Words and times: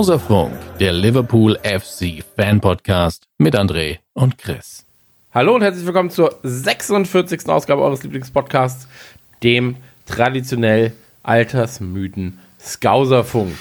Skauserfunk, 0.00 0.52
der 0.78 0.94
Liverpool 0.94 1.58
FC 1.62 2.24
Fan 2.34 2.58
Podcast 2.62 3.24
mit 3.36 3.54
André 3.54 3.98
und 4.14 4.38
Chris. 4.38 4.86
Hallo 5.34 5.54
und 5.54 5.60
herzlich 5.60 5.84
willkommen 5.84 6.08
zur 6.08 6.36
46. 6.42 7.46
Ausgabe 7.50 7.82
eures 7.82 8.02
Lieblingspodcasts, 8.02 8.88
dem 9.42 9.76
traditionell 10.06 10.94
altersmüden 11.22 12.38
Skauserfunk. 12.58 13.52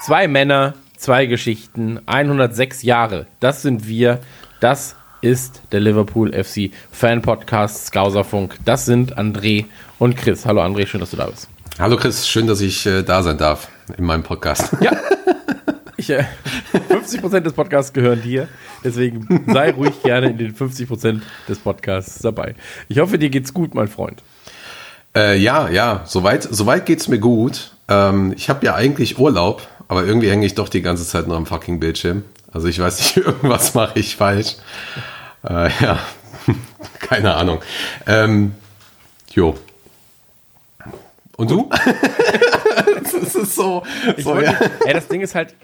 Zwei 0.00 0.28
Männer, 0.28 0.74
zwei 0.96 1.26
Geschichten, 1.26 1.98
106 2.06 2.84
Jahre. 2.84 3.26
Das 3.40 3.62
sind 3.62 3.88
wir. 3.88 4.20
Das 4.60 4.94
ist 5.22 5.60
der 5.72 5.80
Liverpool 5.80 6.32
FC 6.32 6.70
Fan 6.92 7.20
Podcast 7.20 7.88
Skauserfunk. 7.88 8.58
Das 8.64 8.86
sind 8.86 9.18
André 9.18 9.64
und 9.98 10.16
Chris. 10.16 10.46
Hallo 10.46 10.62
André, 10.62 10.86
schön, 10.86 11.00
dass 11.00 11.10
du 11.10 11.16
da 11.16 11.26
bist. 11.26 11.48
Hallo 11.80 11.96
Chris, 11.96 12.28
schön, 12.28 12.46
dass 12.46 12.60
ich 12.60 12.86
äh, 12.86 13.02
da 13.02 13.24
sein 13.24 13.38
darf 13.38 13.68
in 13.96 14.04
meinem 14.04 14.22
Podcast. 14.22 14.76
Ja. 14.80 14.92
Ich, 15.96 16.10
äh, 16.10 16.24
50% 16.90 17.40
des 17.40 17.52
Podcasts 17.52 17.92
gehören 17.92 18.20
dir, 18.20 18.48
deswegen 18.82 19.44
sei 19.52 19.70
ruhig 19.70 20.02
gerne 20.02 20.30
in 20.30 20.38
den 20.38 20.54
50% 20.54 21.22
des 21.48 21.58
Podcasts 21.58 22.18
dabei. 22.18 22.56
Ich 22.88 22.98
hoffe, 22.98 23.18
dir 23.18 23.30
geht's 23.30 23.54
gut, 23.54 23.74
mein 23.74 23.88
Freund. 23.88 24.22
Äh, 25.16 25.38
ja, 25.38 25.68
ja, 25.68 26.02
soweit, 26.04 26.42
soweit 26.42 26.86
geht's 26.86 27.08
mir 27.08 27.20
gut. 27.20 27.72
Ähm, 27.88 28.32
ich 28.36 28.50
habe 28.50 28.66
ja 28.66 28.74
eigentlich 28.74 29.18
Urlaub, 29.18 29.66
aber 29.88 30.04
irgendwie 30.04 30.30
hänge 30.30 30.44
ich 30.44 30.54
doch 30.54 30.68
die 30.68 30.82
ganze 30.82 31.06
Zeit 31.06 31.28
nur 31.28 31.36
am 31.36 31.46
fucking 31.46 31.78
Bildschirm. 31.78 32.24
Also 32.52 32.68
ich 32.68 32.78
weiß 32.78 32.98
nicht, 32.98 33.16
irgendwas 33.26 33.74
mache 33.74 33.98
ich 33.98 34.16
falsch. 34.16 34.56
Äh, 35.48 35.70
ja, 35.80 35.98
keine 37.00 37.34
Ahnung. 37.34 37.60
Ähm, 38.06 38.54
jo. 39.32 39.56
Und 41.36 41.50
du? 41.50 41.70
das 43.12 43.34
ist 43.34 43.54
so. 43.54 43.82
So 44.18 44.24
wollte, 44.26 44.44
ja. 44.44 44.58
ey, 44.86 44.92
das 44.94 45.08
Ding 45.08 45.20
ist 45.20 45.34
halt, 45.34 45.54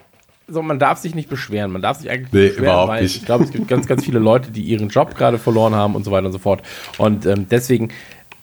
so, 0.49 0.63
man 0.63 0.79
darf 0.79 0.99
sich 0.99 1.15
nicht 1.15 1.29
beschweren. 1.29 1.71
Man 1.71 1.83
darf 1.83 1.99
sich 1.99 2.11
eigentlich 2.11 2.33
Nee, 2.33 2.41
nicht 2.41 2.49
beschweren, 2.57 2.65
überhaupt 2.73 2.89
weil 2.93 3.03
nicht. 3.05 3.17
ich 3.17 3.25
glaube, 3.25 3.45
es 3.45 3.51
gibt 3.51 3.69
ganz, 3.69 3.87
ganz 3.87 4.05
viele 4.05 4.19
Leute, 4.19 4.51
die 4.51 4.63
ihren 4.63 4.89
Job 4.89 5.15
gerade 5.17 5.39
verloren 5.39 5.75
haben 5.75 5.95
und 5.95 6.05
so 6.05 6.11
weiter 6.11 6.27
und 6.27 6.33
so 6.33 6.39
fort. 6.39 6.63
Und 6.99 7.25
ähm, 7.27 7.47
deswegen, 7.49 7.91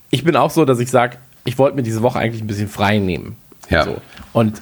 ich 0.09 0.23
bin 0.23 0.35
auch 0.35 0.49
so, 0.51 0.63
dass 0.63 0.79
ich 0.79 0.89
sage, 0.89 1.17
ich 1.43 1.57
wollte 1.57 1.75
mir 1.75 1.83
diese 1.83 2.01
Woche 2.01 2.19
eigentlich 2.19 2.41
ein 2.41 2.47
bisschen 2.47 2.69
frei 2.69 2.99
nehmen. 2.99 3.35
Ja. 3.69 3.83
So. 3.83 3.97
Und 4.33 4.61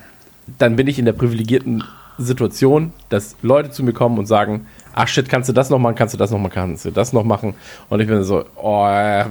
dann 0.57 0.75
bin 0.75 0.87
ich 0.87 0.97
in 0.99 1.05
der 1.05 1.13
privilegierten 1.13 1.83
Situation, 2.17 2.93
dass 3.09 3.35
Leute 3.41 3.71
zu 3.71 3.83
mir 3.83 3.93
kommen 3.93 4.17
und 4.17 4.25
sagen, 4.25 4.67
ach 4.95 5.07
shit, 5.07 5.29
kannst 5.29 5.49
du 5.49 5.53
das 5.53 5.69
noch 5.69 5.77
machen, 5.77 5.95
kannst 5.95 6.13
du 6.13 6.17
das 6.17 6.31
noch 6.31 6.39
machen, 6.39 6.53
kannst 6.53 6.85
du 6.85 6.91
das 6.91 7.13
noch 7.13 7.23
machen? 7.23 7.53
Und 7.89 7.99
ich 7.99 8.07
bin 8.07 8.23
so, 8.23 8.45
oh, 8.55 8.87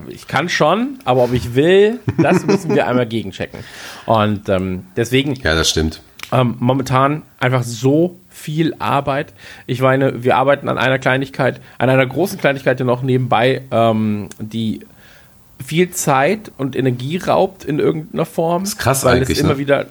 ich 0.08 0.28
kann 0.28 0.48
schon, 0.48 0.98
aber 1.04 1.24
ob 1.24 1.32
ich 1.32 1.54
will, 1.54 1.98
das 2.18 2.46
müssen 2.46 2.74
wir 2.74 2.86
einmal 2.86 3.06
gegenchecken. 3.06 3.60
Und 4.06 4.48
ähm, 4.48 4.86
deswegen 4.96 5.34
ja, 5.34 5.54
das 5.54 5.70
stimmt. 5.70 6.02
ähm, 6.30 6.56
momentan 6.60 7.22
einfach 7.40 7.62
so 7.62 8.16
viel 8.28 8.74
Arbeit. 8.78 9.32
Ich 9.66 9.80
meine, 9.80 10.22
wir 10.22 10.36
arbeiten 10.36 10.68
an 10.68 10.76
einer 10.76 10.98
Kleinigkeit, 10.98 11.60
an 11.78 11.88
einer 11.88 12.06
großen 12.06 12.38
Kleinigkeit, 12.38 12.78
die 12.78 12.84
noch 12.84 13.02
nebenbei, 13.02 13.62
ähm, 13.70 14.28
die 14.38 14.80
viel 15.64 15.90
Zeit 15.90 16.52
und 16.58 16.76
Energie 16.76 17.16
raubt 17.16 17.64
in 17.64 17.78
irgendeiner 17.78 18.26
Form. 18.26 18.64
Das 18.64 18.70
ist 18.70 18.78
krass 18.78 19.04
weil 19.04 19.16
eigentlich, 19.16 19.38
es 19.38 19.42
immer 19.42 19.54
ne? 19.54 19.58
wieder 19.58 19.86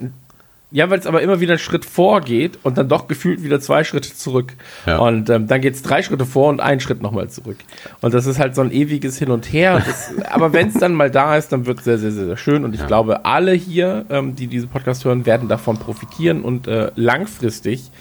ja, 0.74 0.90
weil 0.90 0.98
es 0.98 1.06
aber 1.06 1.22
immer 1.22 1.40
wieder 1.40 1.52
einen 1.54 1.60
Schritt 1.60 1.86
vorgeht 1.86 2.58
und 2.64 2.80
dann 2.80 2.90
doch 2.90 3.08
gefühlt 3.08 3.44
wieder 3.44 3.60
zwei 3.62 3.84
Schritte 3.84 4.16
zurück. 4.16 4.54
Ja. 4.88 4.98
Und 4.98 5.30
ähm, 5.30 5.46
dann 5.48 5.62
geht 5.62 5.76
es 5.76 5.84
drei 5.84 6.02
Schritte 6.02 6.26
vor 6.26 6.50
und 6.50 6.62
einen 6.62 6.80
Schritt 6.80 7.00
nochmal 7.00 7.30
zurück. 7.30 7.58
Und 8.02 8.16
das 8.16 8.26
ist 8.26 8.40
halt 8.40 8.56
so 8.56 8.62
ein 8.62 8.72
ewiges 8.72 9.20
Hin 9.20 9.30
und 9.30 9.46
Her. 9.54 9.84
Das, 9.86 10.10
aber 10.32 10.52
wenn 10.52 10.70
es 10.70 10.74
dann 10.74 10.96
mal 10.96 11.12
da 11.12 11.38
ist, 11.38 11.52
dann 11.52 11.68
wird 11.68 11.78
es 11.78 11.84
sehr, 11.86 12.00
sehr, 12.00 12.12
sehr, 12.12 12.26
sehr 12.26 12.38
schön. 12.38 12.66
Und 12.66 12.74
ich 12.74 12.88
glaube, 12.88 13.24
alle 13.24 13.52
hier, 13.54 14.06
ähm, 14.10 14.36
die 14.36 14.48
diesen 14.48 14.70
Podcast 14.70 15.06
hören, 15.06 15.28
werden 15.28 15.48
davon 15.48 15.78
profitieren 15.78 16.42
und 16.42 16.68
äh, 16.68 16.90
langfristig 16.96 17.92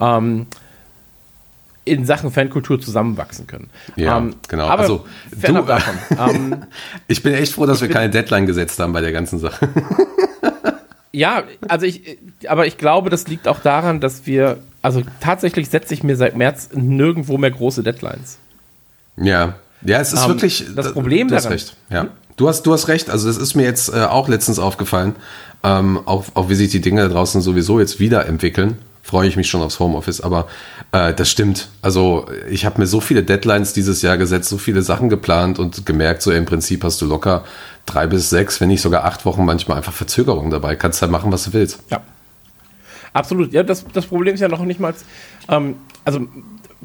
ähm, 0.00 0.46
in 1.84 2.06
Sachen 2.06 2.30
Fankultur 2.30 2.80
zusammenwachsen 2.80 3.46
können. 3.46 3.68
Ja, 3.96 4.16
ähm, 4.16 4.36
genau. 4.48 4.68
Aber 4.68 4.82
Also, 4.84 5.04
du- 5.32 5.52
davon. 5.52 5.94
ähm, 6.34 6.56
Ich 7.08 7.22
bin 7.22 7.34
echt 7.34 7.52
froh, 7.52 7.66
dass 7.66 7.82
wir 7.82 7.88
keine 7.90 8.08
Deadline 8.10 8.46
gesetzt 8.46 8.78
haben 8.78 8.94
bei 8.94 9.02
der 9.02 9.12
ganzen 9.12 9.38
Sache. 9.38 9.68
Ja, 11.12 11.44
also 11.68 11.84
ich, 11.86 12.18
aber 12.48 12.66
ich 12.66 12.78
glaube, 12.78 13.10
das 13.10 13.28
liegt 13.28 13.46
auch 13.46 13.60
daran, 13.60 14.00
dass 14.00 14.26
wir, 14.26 14.58
also 14.80 15.02
tatsächlich 15.20 15.68
setze 15.68 15.92
ich 15.92 16.02
mir 16.02 16.16
seit 16.16 16.36
März 16.36 16.70
nirgendwo 16.72 17.36
mehr 17.38 17.50
große 17.50 17.82
Deadlines. 17.82 18.38
Ja, 19.16 19.56
ja, 19.82 20.00
es 20.00 20.12
ist 20.12 20.22
Ähm, 20.22 20.28
wirklich. 20.28 20.64
das 20.74 20.86
da- 20.86 20.92
Problem 20.92 21.28
du 21.28 21.34
hast 21.34 21.44
daran- 21.44 21.58
recht. 21.58 21.76
Ja, 21.90 22.06
du 22.36 22.48
hast, 22.48 22.62
du 22.62 22.72
hast 22.72 22.88
recht. 22.88 23.10
Also 23.10 23.26
das 23.28 23.36
ist 23.36 23.54
mir 23.54 23.64
jetzt 23.64 23.90
äh, 23.92 24.04
auch 24.04 24.28
letztens 24.28 24.58
aufgefallen, 24.58 25.14
ähm, 25.62 26.00
auch, 26.06 26.24
auch 26.34 26.48
wie 26.48 26.54
sich 26.54 26.70
die 26.70 26.80
Dinge 26.80 27.02
da 27.02 27.08
draußen 27.08 27.40
sowieso 27.42 27.78
jetzt 27.78 28.00
wieder 28.00 28.26
entwickeln. 28.26 28.78
Freue 29.02 29.26
ich 29.26 29.36
mich 29.36 29.50
schon 29.50 29.62
aufs 29.62 29.80
Homeoffice, 29.80 30.20
aber 30.20 30.46
äh, 30.92 31.12
das 31.12 31.28
stimmt. 31.28 31.68
Also 31.82 32.26
ich 32.48 32.64
habe 32.64 32.80
mir 32.80 32.86
so 32.86 33.00
viele 33.00 33.22
Deadlines 33.24 33.72
dieses 33.72 34.00
Jahr 34.00 34.16
gesetzt, 34.16 34.48
so 34.48 34.58
viele 34.58 34.82
Sachen 34.82 35.08
geplant 35.08 35.58
und 35.58 35.84
gemerkt, 35.84 36.22
so 36.22 36.30
im 36.30 36.44
Prinzip 36.44 36.84
hast 36.84 37.00
du 37.00 37.06
locker 37.06 37.44
drei 37.84 38.06
bis 38.06 38.30
sechs, 38.30 38.60
wenn 38.60 38.68
nicht 38.68 38.80
sogar 38.80 39.04
acht 39.04 39.24
Wochen 39.24 39.44
manchmal 39.44 39.76
einfach 39.76 39.92
Verzögerung 39.92 40.50
dabei. 40.50 40.76
Kannst 40.76 41.02
halt 41.02 41.10
machen, 41.10 41.32
was 41.32 41.44
du 41.44 41.52
willst. 41.52 41.80
Ja. 41.90 42.00
Absolut. 43.12 43.52
Ja, 43.52 43.62
das, 43.62 43.84
das 43.92 44.06
Problem 44.06 44.34
ist 44.34 44.40
ja 44.40 44.48
noch 44.48 44.64
nicht 44.64 44.80
mal, 44.80 44.94
ähm, 45.48 45.74
also 46.04 46.20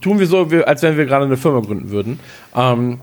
tun 0.02 0.20
wir 0.20 0.28
so, 0.28 0.48
als 0.66 0.82
wenn 0.82 0.98
wir 0.98 1.06
gerade 1.06 1.26
eine 1.26 1.38
Firma 1.38 1.60
gründen 1.62 1.92
würden. 1.92 2.20
Ähm, 2.56 3.00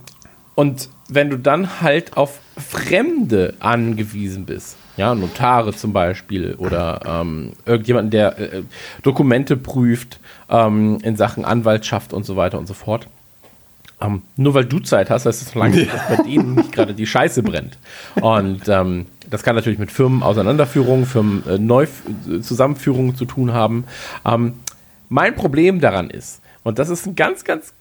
und 0.54 0.88
wenn 1.08 1.30
du 1.30 1.38
dann 1.38 1.80
halt 1.80 2.16
auf 2.16 2.40
Fremde 2.56 3.54
angewiesen 3.60 4.46
bist, 4.46 4.76
ja, 4.96 5.14
Notare 5.14 5.74
zum 5.74 5.92
Beispiel 5.92 6.54
oder 6.54 7.00
ähm, 7.04 7.52
irgendjemanden, 7.66 8.10
der 8.10 8.38
äh, 8.38 8.62
Dokumente 9.02 9.56
prüft 9.56 10.20
ähm, 10.48 10.98
in 11.02 11.16
Sachen 11.16 11.44
Anwaltschaft 11.44 12.12
und 12.12 12.24
so 12.24 12.36
weiter 12.36 12.58
und 12.58 12.68
so 12.68 12.74
fort. 12.74 13.08
Ähm, 14.00 14.22
nur 14.36 14.54
weil 14.54 14.64
du 14.64 14.80
Zeit 14.80 15.10
hast, 15.10 15.26
heißt 15.26 15.40
das 15.40 15.54
noch 15.54 15.62
lange 15.62 15.86
dass 15.86 16.08
bei 16.08 16.16
denen 16.22 16.54
nicht 16.54 16.72
gerade 16.72 16.94
die 16.94 17.06
Scheiße 17.06 17.42
brennt. 17.42 17.78
Und 18.20 18.68
ähm, 18.68 19.06
das 19.28 19.42
kann 19.42 19.56
natürlich 19.56 19.78
mit 19.78 19.90
Firmen-Auseinanderführungen, 19.90 21.06
Firmen-Neu-Zusammenführungen 21.06 23.16
zu 23.16 23.24
tun 23.24 23.52
haben. 23.52 23.84
Ähm, 24.24 24.54
mein 25.08 25.34
Problem 25.34 25.80
daran 25.80 26.10
ist, 26.10 26.40
und 26.62 26.78
das 26.78 26.88
ist 26.88 27.06
ein 27.06 27.16
ganz, 27.16 27.44
ganz 27.44 27.72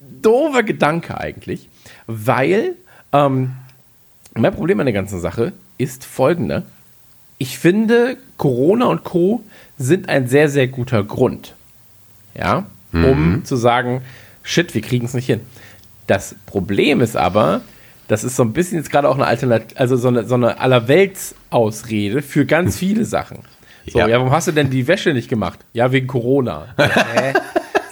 doofer 0.00 0.62
Gedanke 0.62 1.18
eigentlich, 1.18 1.68
weil 2.06 2.76
ähm, 3.12 3.52
mein 4.34 4.54
Problem 4.54 4.80
an 4.80 4.86
der 4.86 4.92
ganzen 4.92 5.20
Sache 5.20 5.52
ist 5.78 6.04
folgende. 6.04 6.64
Ich 7.38 7.58
finde, 7.58 8.16
Corona 8.36 8.86
und 8.86 9.04
Co. 9.04 9.42
sind 9.78 10.08
ein 10.08 10.28
sehr, 10.28 10.48
sehr 10.48 10.68
guter 10.68 11.02
Grund. 11.02 11.54
Ja, 12.34 12.66
um 12.92 13.44
zu 13.44 13.56
sagen, 13.56 14.02
shit, 14.42 14.74
wir 14.74 14.82
kriegen 14.82 15.06
es 15.06 15.14
nicht 15.14 15.26
hin. 15.26 15.40
Das 16.06 16.34
Problem 16.46 17.00
ist 17.00 17.16
aber, 17.16 17.62
das 18.08 18.24
ist 18.24 18.36
so 18.36 18.42
ein 18.42 18.52
bisschen 18.52 18.78
jetzt 18.78 18.90
gerade 18.90 19.08
auch 19.08 19.14
eine 19.14 19.26
Alternative, 19.26 19.78
also 19.78 19.96
so 19.96 20.08
eine, 20.08 20.24
so 20.24 20.34
eine 20.34 20.60
Allerwelts-Ausrede 20.60 22.22
für 22.22 22.44
ganz 22.46 22.76
viele 22.76 23.04
Sachen. 23.04 23.38
So, 23.86 23.98
ja. 23.98 24.08
Ja. 24.08 24.18
warum 24.18 24.30
hast 24.30 24.48
du 24.48 24.52
denn 24.52 24.70
die 24.70 24.86
Wäsche 24.86 25.12
nicht 25.12 25.28
gemacht? 25.28 25.60
Ja, 25.72 25.90
wegen 25.92 26.06
Corona. 26.06 26.66
Hä? 26.76 27.32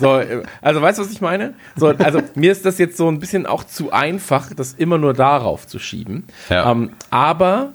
So, 0.01 0.21
also 0.63 0.83
weißt 0.83 0.99
du, 0.99 1.03
was 1.05 1.11
ich 1.13 1.21
meine? 1.21 1.55
So, 1.77 1.89
also 1.89 2.21
mir 2.35 2.51
ist 2.53 2.65
das 2.65 2.79
jetzt 2.79 2.97
so 2.97 3.09
ein 3.09 3.21
bisschen 3.21 3.47
auch 3.47 3.65
zu 3.65 3.93
einfach, 3.93 4.53
das 4.55 4.73
immer 4.75 4.99
nur 4.99 5.15
darauf 5.15 5.67
zu 5.67 5.79
schieben. 5.79 6.25
Ja. 6.49 6.71
Ähm, 6.71 6.91
aber 7.11 7.73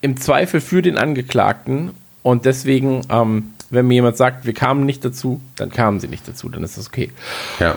im 0.00 0.16
Zweifel 0.18 0.60
für 0.60 0.82
den 0.82 0.96
Angeklagten 0.98 1.90
und 2.22 2.44
deswegen, 2.44 3.02
ähm, 3.10 3.52
wenn 3.70 3.86
mir 3.88 3.94
jemand 3.94 4.16
sagt, 4.16 4.46
wir 4.46 4.54
kamen 4.54 4.86
nicht 4.86 5.04
dazu, 5.04 5.40
dann 5.56 5.70
kamen 5.70 5.98
sie 6.00 6.08
nicht 6.08 6.26
dazu, 6.28 6.48
dann 6.48 6.62
ist 6.62 6.78
das 6.78 6.86
okay. 6.88 7.10
Ja. 7.58 7.76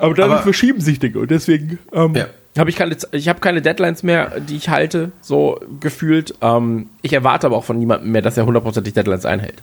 Aber 0.00 0.14
dann 0.14 0.30
Aber- 0.30 0.42
verschieben 0.42 0.80
sich 0.80 1.00
Dinge 1.00 1.18
und 1.18 1.30
deswegen 1.32 1.80
ähm, 1.92 2.14
Ja. 2.14 2.26
habe 2.58 2.70
ich 2.70 2.76
keine, 2.76 2.96
ich 3.10 3.28
habe 3.28 3.40
keine 3.40 3.60
Deadlines 3.60 4.04
mehr, 4.04 4.38
die 4.38 4.54
ich 4.56 4.68
halte, 4.68 5.10
so 5.20 5.58
gefühlt. 5.80 6.34
Ähm, 6.42 6.88
ich 7.02 7.12
erwarte 7.12 7.48
aber 7.48 7.56
auch 7.56 7.64
von 7.64 7.76
niemandem 7.78 8.12
mehr, 8.12 8.22
dass 8.22 8.36
er 8.36 8.46
hundertprozentig 8.46 8.94
Deadlines 8.94 9.26
einhält. 9.26 9.62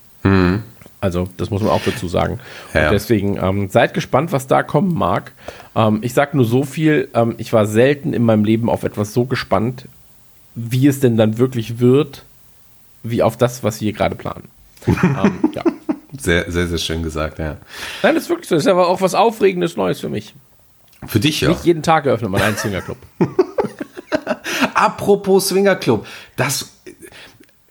Also 1.03 1.27
das 1.35 1.49
muss 1.49 1.61
man 1.61 1.69
auch 1.69 1.81
dazu 1.83 2.07
sagen. 2.07 2.39
Ja. 2.73 2.85
Und 2.85 2.93
deswegen 2.93 3.35
ähm, 3.35 3.67
seid 3.67 3.93
gespannt, 3.93 4.31
was 4.31 4.47
da 4.47 4.63
kommen 4.63 4.93
mag. 4.93 5.33
Ähm, 5.75 5.99
ich 6.01 6.13
sag 6.13 6.33
nur 6.33 6.45
so 6.45 6.63
viel: 6.63 7.09
ähm, 7.13 7.35
Ich 7.39 7.51
war 7.51 7.65
selten 7.65 8.13
in 8.13 8.23
meinem 8.23 8.45
Leben 8.45 8.69
auf 8.69 8.83
etwas 8.83 9.13
so 9.13 9.25
gespannt, 9.25 9.89
wie 10.55 10.87
es 10.87 11.01
denn 11.01 11.17
dann 11.17 11.37
wirklich 11.37 11.79
wird, 11.79 12.23
wie 13.03 13.21
auf 13.21 13.35
das, 13.35 13.65
was 13.65 13.81
wir 13.81 13.87
hier 13.87 13.93
gerade 13.93 14.15
planen. 14.15 14.47
ähm, 14.87 15.39
ja. 15.53 15.63
Sehr, 16.17 16.49
sehr, 16.49 16.67
sehr 16.67 16.77
schön 16.77 17.03
gesagt, 17.03 17.37
ja. 17.37 17.57
Nein, 18.01 18.15
das 18.15 18.23
ist 18.23 18.29
wirklich 18.29 18.47
so. 18.47 18.55
Das 18.55 18.63
ist 18.63 18.71
aber 18.71 18.87
auch 18.87 19.01
was 19.01 19.13
Aufregendes 19.13 19.75
Neues 19.75 19.99
für 19.99 20.09
mich. 20.09 20.33
Für 21.05 21.19
dich 21.19 21.41
ja. 21.41 21.49
Nicht 21.49 21.65
jeden 21.65 21.83
Tag 21.83 22.05
eröffnet 22.05 22.31
man 22.31 22.41
einen 22.41 22.55
Swingerclub. 22.55 22.97
Apropos 24.73 25.49
Swingerclub, 25.49 26.07
das, 26.37 26.72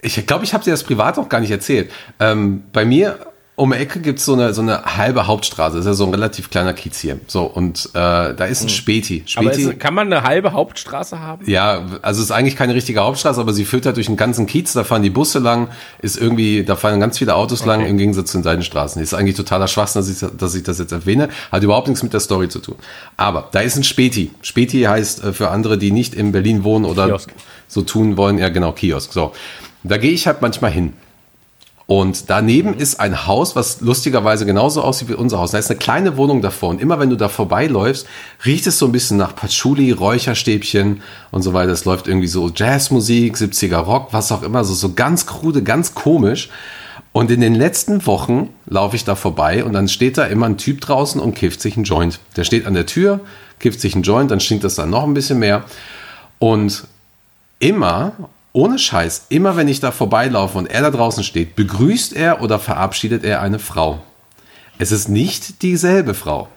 ich 0.03 0.27
glaube, 0.27 0.45
ich 0.45 0.53
habe 0.53 0.65
dir 0.65 0.73
das 0.73 0.83
privat 0.83 1.19
auch 1.19 1.29
gar 1.29 1.41
nicht 1.41 1.51
erzählt. 1.51 1.91
Ähm, 2.19 2.65
bei 2.73 2.85
mir 2.85 3.33
um 3.55 3.71
die 3.71 3.77
Ecke 3.77 4.01
gibt's 4.01 4.25
so 4.25 4.33
eine, 4.33 4.55
so 4.55 4.63
eine 4.63 4.83
halbe 4.97 5.27
Hauptstraße. 5.27 5.77
Das 5.77 5.85
ist 5.85 5.91
ja 5.91 5.95
so 5.95 6.07
ein 6.07 6.11
relativ 6.11 6.49
kleiner 6.51 6.73
Kiez 6.73 6.99
hier. 6.99 7.21
So, 7.27 7.45
und 7.45 7.91
äh, 7.93 8.35
da 8.35 8.45
ist 8.47 8.63
ein 8.63 8.71
Späti. 8.71 9.19
Hm. 9.19 9.27
Aber 9.37 9.53
Späti 9.53 9.71
ist, 9.71 9.79
kann 9.79 9.95
man 9.95 10.13
eine 10.13 10.23
halbe 10.25 10.53
Hauptstraße 10.53 11.21
haben? 11.21 11.49
ja, 11.49 11.85
also 12.01 12.21
es 12.21 12.27
ist 12.27 12.31
eigentlich 12.31 12.57
keine 12.57 12.75
richtige 12.75 13.01
Hauptstraße, 13.01 13.41
aber 13.41 13.53
sie 13.53 13.67
führt 13.67 13.85
halt 13.85 13.97
durch 13.97 14.07
den 14.07 14.17
ganzen 14.17 14.47
Kiez, 14.47 14.73
da 14.73 14.85
fahren 14.85 15.03
die 15.03 15.11
Busse 15.11 15.39
lang, 15.39 15.69
ist 16.01 16.19
irgendwie, 16.19 16.65
da 16.65 16.77
fahren 16.77 16.99
ganz 16.99 17.19
viele 17.19 17.35
Autos 17.35 17.65
lang 17.67 17.85
im 17.85 17.99
Gegensatz 17.99 18.33
zu 18.33 18.39
den 18.39 18.43
Seitenstraßen. 18.43 19.03
Ist 19.03 19.13
eigentlich 19.13 19.37
totaler 19.37 19.69
Schwachsinn, 19.69 20.01
dass 20.01 20.09
ich, 20.09 20.37
dass 20.37 20.55
ich 20.55 20.63
das 20.63 20.79
jetzt 20.79 20.93
erwähne, 20.93 21.29
hat 21.53 21.63
überhaupt 21.63 21.89
nichts 21.89 22.03
mit 22.03 22.15
der 22.15 22.21
Story 22.21 22.49
zu 22.49 22.59
tun. 22.59 22.77
Aber 23.19 23.49
da 23.53 23.61
ist 23.61 23.77
ein 23.77 23.85
Späti. 23.85 24.31
Späti 24.41 24.83
heißt 24.83 25.25
äh, 25.25 25.33
für 25.35 25.51
andere, 25.51 25.77
die 25.77 25.93
nicht 25.93 26.15
in 26.15 26.33
Berlin 26.33 26.65
wohnen 26.65 26.87
oder 26.87 27.07
Kiosk. 27.07 27.31
so 27.69 27.83
tun 27.83 28.17
wollen, 28.17 28.39
ja 28.39 28.49
genau, 28.49 28.73
Kiosk. 28.73 29.13
So. 29.13 29.33
Da 29.85 29.97
gehe 29.97 30.13
ich 30.13 30.27
halt 30.27 30.43
manchmal 30.43 30.71
hin. 30.71 30.93
Und 31.87 32.31
daneben 32.31 32.75
ist 32.75 33.01
ein 33.01 33.27
Haus, 33.27 33.57
was 33.57 33.81
lustigerweise 33.81 34.47
genauso 34.47 34.83
aussieht 34.83 35.09
wie 35.09 35.15
unser 35.15 35.39
Haus. 35.39 35.51
Da 35.51 35.59
ist 35.59 35.71
eine 35.71 35.79
kleine 35.79 36.17
Wohnung 36.17 36.41
davor. 36.41 36.71
Und 36.71 36.81
immer 36.81 37.01
wenn 37.01 37.11
du 37.11 37.17
da 37.17 37.29
vorbeiläufst, 37.29 38.07
riecht 38.47 38.67
es 38.67 38.79
so 38.79 38.87
ein 38.87 38.93
bisschen 38.93 39.17
nach 39.17 39.35
Patchouli, 39.35 39.91
Räucherstäbchen 39.91 41.03
und 41.33 41.43
so 41.43 41.53
weiter. 41.53 41.73
Es 41.73 41.85
läuft 41.85 42.07
irgendwie 42.07 42.29
so 42.29 42.51
Jazzmusik, 42.55 43.37
70er 43.37 43.79
Rock, 43.79 44.09
was 44.13 44.33
auch 44.33 44.43
immer. 44.43 44.65
So, 44.65 44.75
so 44.75 44.95
ganz 44.95 45.27
krude, 45.27 45.63
ganz 45.63 45.95
komisch. 45.95 46.49
Und 47.13 47.31
in 47.31 47.41
den 47.41 47.55
letzten 47.55 48.07
Wochen 48.07 48.49
laufe 48.65 48.97
ich 48.97 49.05
da 49.05 49.15
vorbei 49.15 49.65
und 49.65 49.75
dann 49.75 49.89
steht 49.89 50.17
da 50.17 50.25
immer 50.25 50.47
ein 50.47 50.57
Typ 50.57 50.81
draußen 50.81 51.21
und 51.21 51.35
kifft 51.35 51.61
sich 51.61 51.77
einen 51.77 51.85
Joint. 51.85 52.21
Der 52.37 52.45
steht 52.45 52.65
an 52.65 52.73
der 52.73 52.87
Tür, 52.87 53.21
kifft 53.59 53.81
sich 53.81 53.95
einen 53.95 54.03
Joint, 54.03 54.31
dann 54.31 54.41
stinkt 54.41 54.65
das 54.65 54.77
dann 54.77 54.89
noch 54.89 55.05
ein 55.05 55.13
bisschen 55.13 55.39
mehr. 55.39 55.65
Und 56.39 56.85
immer, 57.59 58.13
ohne 58.53 58.79
Scheiß, 58.79 59.27
immer 59.31 59.57
wenn 59.57 59.69
ich 59.69 59.81
da 59.81 59.91
vorbeilaufe 59.93 60.59
und 60.59 60.67
er 60.67 60.83
da 60.83 60.91
draußen 60.91 61.25
steht, 61.25 61.57
begrüßt 61.57 62.13
er 62.15 62.43
oder 62.43 62.59
verabschiedet 62.59 63.25
er 63.25 63.41
eine 63.41 63.59
Frau. 63.59 64.01
Es 64.79 64.93
ist 64.93 65.09
nicht 65.09 65.63
dieselbe 65.63 66.15
Frau. 66.15 66.49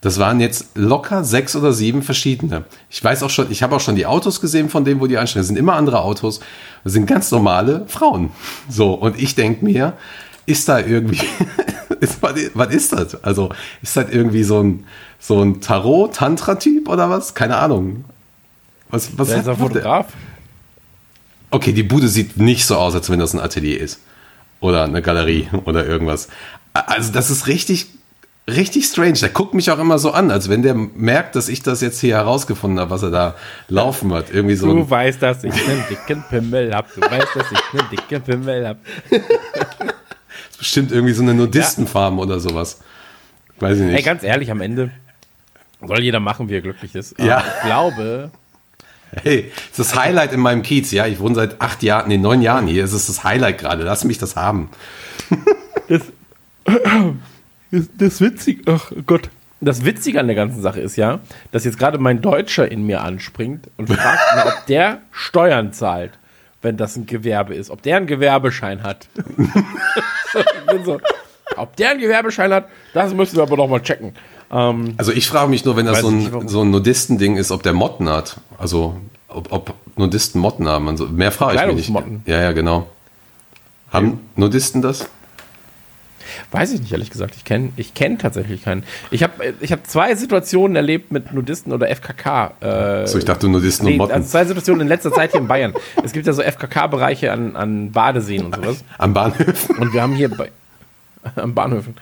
Das 0.00 0.18
waren 0.18 0.40
jetzt 0.40 0.66
locker 0.74 1.22
sechs 1.22 1.54
oder 1.54 1.72
sieben 1.72 2.02
verschiedene. 2.02 2.64
Ich 2.90 3.02
weiß 3.02 3.22
auch 3.22 3.30
schon, 3.30 3.50
ich 3.52 3.62
habe 3.62 3.76
auch 3.76 3.80
schon 3.80 3.94
die 3.94 4.06
Autos 4.06 4.40
gesehen 4.40 4.68
von 4.68 4.84
denen, 4.84 5.00
wo 5.00 5.06
die 5.06 5.16
einsteigen. 5.16 5.42
Das 5.42 5.46
sind 5.48 5.56
immer 5.58 5.74
andere 5.74 6.00
Autos. 6.02 6.40
Das 6.82 6.92
sind 6.92 7.06
ganz 7.06 7.30
normale 7.30 7.84
Frauen. 7.86 8.30
So, 8.68 8.94
und 8.94 9.16
ich 9.20 9.36
denke 9.36 9.64
mir, 9.64 9.92
ist 10.44 10.68
da 10.68 10.80
irgendwie, 10.80 11.20
ist, 12.00 12.20
was, 12.20 12.70
ist 12.74 12.92
das? 12.92 13.22
Also, 13.24 13.50
ist 13.80 13.96
das 13.96 14.06
irgendwie 14.10 14.42
so 14.42 14.60
ein, 14.60 14.84
so 15.20 15.40
ein 15.40 15.60
Tarot-Tantra-Typ 15.60 16.88
oder 16.88 17.08
was? 17.08 17.34
Keine 17.36 17.56
Ahnung. 17.58 18.04
Was, 18.90 19.16
was 19.16 19.28
ist 19.28 19.34
der 19.34 19.38
hat- 19.44 19.46
was- 19.46 19.58
Fotograf? 19.58 20.06
Okay, 21.52 21.72
die 21.72 21.82
Bude 21.82 22.08
sieht 22.08 22.38
nicht 22.38 22.64
so 22.64 22.76
aus, 22.76 22.94
als 22.94 23.10
wenn 23.10 23.18
das 23.18 23.34
ein 23.34 23.40
Atelier 23.40 23.78
ist. 23.80 24.00
Oder 24.60 24.84
eine 24.84 25.02
Galerie 25.02 25.48
oder 25.64 25.86
irgendwas. 25.86 26.28
Also, 26.72 27.12
das 27.12 27.30
ist 27.30 27.46
richtig, 27.46 27.86
richtig 28.48 28.86
strange. 28.86 29.12
Der 29.14 29.28
guckt 29.28 29.52
mich 29.52 29.70
auch 29.70 29.78
immer 29.78 29.98
so 29.98 30.12
an, 30.12 30.30
als 30.30 30.48
wenn 30.48 30.62
der 30.62 30.74
merkt, 30.74 31.36
dass 31.36 31.48
ich 31.48 31.62
das 31.62 31.82
jetzt 31.82 32.00
hier 32.00 32.16
herausgefunden 32.16 32.80
habe, 32.80 32.90
was 32.90 33.02
er 33.02 33.10
da 33.10 33.34
laufen 33.68 34.12
hat. 34.14 34.30
Irgendwie 34.30 34.54
so 34.56 34.72
Du 34.72 34.88
weißt, 34.88 35.20
dass 35.20 35.44
ich 35.44 35.52
einen 35.52 35.84
dicken 35.90 36.24
Pimmel 36.28 36.74
hab. 36.74 36.92
Du 36.94 37.02
weißt, 37.02 37.28
dass 37.34 37.46
ich 37.52 37.80
einen 37.80 37.90
dicken 37.90 38.22
Pimmel 38.22 38.68
hab. 38.68 38.78
bestimmt 40.58 40.92
irgendwie 40.92 41.12
so 41.12 41.22
eine 41.22 41.34
Nudistenfarm 41.34 42.18
oder 42.20 42.38
sowas. 42.38 42.80
Weiß 43.58 43.78
ich 43.78 43.84
nicht. 43.84 43.96
Ey, 43.96 44.02
ganz 44.02 44.22
ehrlich, 44.22 44.50
am 44.50 44.60
Ende 44.60 44.90
soll 45.84 46.00
jeder 46.00 46.20
machen, 46.20 46.48
wie 46.48 46.54
er 46.54 46.60
glücklich 46.60 46.94
ist. 46.94 47.18
Aber 47.18 47.28
Ja. 47.28 47.44
Ich 47.44 47.62
glaube, 47.66 48.30
Hey, 49.20 49.52
es 49.70 49.78
ist 49.78 49.92
das 49.92 49.96
Highlight 49.96 50.32
in 50.32 50.40
meinem 50.40 50.62
Kiez, 50.62 50.90
ja. 50.90 51.06
Ich 51.06 51.20
wohne 51.20 51.34
seit 51.34 51.60
acht 51.60 51.82
Jahren, 51.82 52.08
nee, 52.08 52.16
neun 52.16 52.40
Jahren 52.40 52.66
hier. 52.66 52.82
Es 52.82 52.92
ist 52.92 53.08
das 53.08 53.24
Highlight 53.24 53.58
gerade. 53.58 53.82
Lass 53.84 54.04
mich 54.04 54.18
das 54.18 54.36
haben. 54.36 54.70
das, 55.88 56.02
das, 57.70 57.88
das 57.98 58.20
Witzige, 58.20 58.72
ach 58.72 58.92
Gott. 59.06 59.28
Das 59.60 59.84
Witzige 59.84 60.18
an 60.18 60.26
der 60.26 60.34
ganzen 60.34 60.60
Sache 60.60 60.80
ist 60.80 60.96
ja, 60.96 61.20
dass 61.52 61.64
jetzt 61.64 61.78
gerade 61.78 61.98
mein 61.98 62.20
Deutscher 62.20 62.70
in 62.70 62.84
mir 62.84 63.02
anspringt 63.02 63.68
und 63.76 63.88
fragt, 63.88 64.18
na, 64.34 64.46
ob 64.46 64.66
der 64.66 65.02
Steuern 65.12 65.72
zahlt, 65.72 66.12
wenn 66.62 66.76
das 66.76 66.96
ein 66.96 67.06
Gewerbe 67.06 67.54
ist. 67.54 67.70
Ob 67.70 67.80
der 67.82 67.98
einen 67.98 68.08
Gewerbeschein 68.08 68.82
hat. 68.82 69.06
ich 69.16 70.66
bin 70.66 70.84
so, 70.84 71.00
ob 71.56 71.76
der 71.76 71.90
einen 71.90 72.00
Gewerbeschein 72.00 72.52
hat, 72.52 72.68
das 72.92 73.14
müssen 73.14 73.36
wir 73.36 73.42
aber 73.44 73.56
noch 73.56 73.68
mal 73.68 73.80
checken. 73.80 74.14
Ähm, 74.52 74.94
Also 74.98 75.12
ich 75.12 75.28
frage 75.28 75.48
mich 75.50 75.64
nur, 75.64 75.76
wenn 75.76 75.86
das 75.86 76.00
so 76.00 76.08
ein, 76.08 76.48
so 76.48 76.62
ein 76.62 76.70
Nudistending 76.70 77.36
ist, 77.36 77.50
ob 77.50 77.62
der 77.62 77.72
Motten 77.72 78.08
hat. 78.08 78.36
Also 78.58 78.96
ob, 79.28 79.50
ob 79.52 79.74
Nudisten 79.96 80.40
Motten 80.40 80.68
haben. 80.68 80.88
Also, 80.88 81.06
mehr 81.06 81.32
frage 81.32 81.58
ich 81.58 81.74
mich 81.74 81.88
nicht. 81.90 82.26
Ja, 82.28 82.40
ja, 82.40 82.52
genau. 82.52 82.86
Haben 83.90 84.20
Nudisten 84.36 84.82
das? 84.82 85.06
Weiß 86.50 86.72
ich 86.72 86.80
nicht, 86.80 86.92
ehrlich 86.92 87.10
gesagt. 87.10 87.34
Ich 87.36 87.44
kenne 87.44 87.70
ich 87.76 87.92
kenn 87.94 88.18
tatsächlich 88.18 88.62
keinen. 88.62 88.84
Ich 89.10 89.22
habe 89.22 89.54
ich 89.60 89.72
hab 89.72 89.86
zwei 89.86 90.14
Situationen 90.14 90.76
erlebt 90.76 91.12
mit 91.12 91.32
Nudisten 91.34 91.72
oder 91.72 91.88
FKK. 91.94 92.52
Äh, 92.60 93.06
So, 93.06 93.18
ich 93.18 93.24
dachte 93.24 93.48
Nudisten 93.48 93.86
nee, 93.86 93.92
und 93.92 93.98
Motten. 93.98 94.12
also 94.14 94.28
zwei 94.28 94.44
Situationen 94.44 94.82
in 94.82 94.88
letzter 94.88 95.12
Zeit 95.12 95.32
hier 95.32 95.40
in 95.40 95.48
Bayern. 95.48 95.74
Es 96.02 96.12
gibt 96.12 96.26
ja 96.26 96.32
so 96.32 96.42
FKK-Bereiche 96.42 97.32
an, 97.32 97.56
an 97.56 97.90
Badeseen 97.92 98.46
und 98.46 98.54
sowas. 98.56 98.84
Am 98.98 99.12
Bahnhof? 99.12 99.68
Und 99.78 99.92
wir 99.92 100.00
haben 100.02 100.14
hier 100.14 100.30
bei, 100.30 100.50
am 101.36 101.54
Bahnhöfen. 101.54 101.96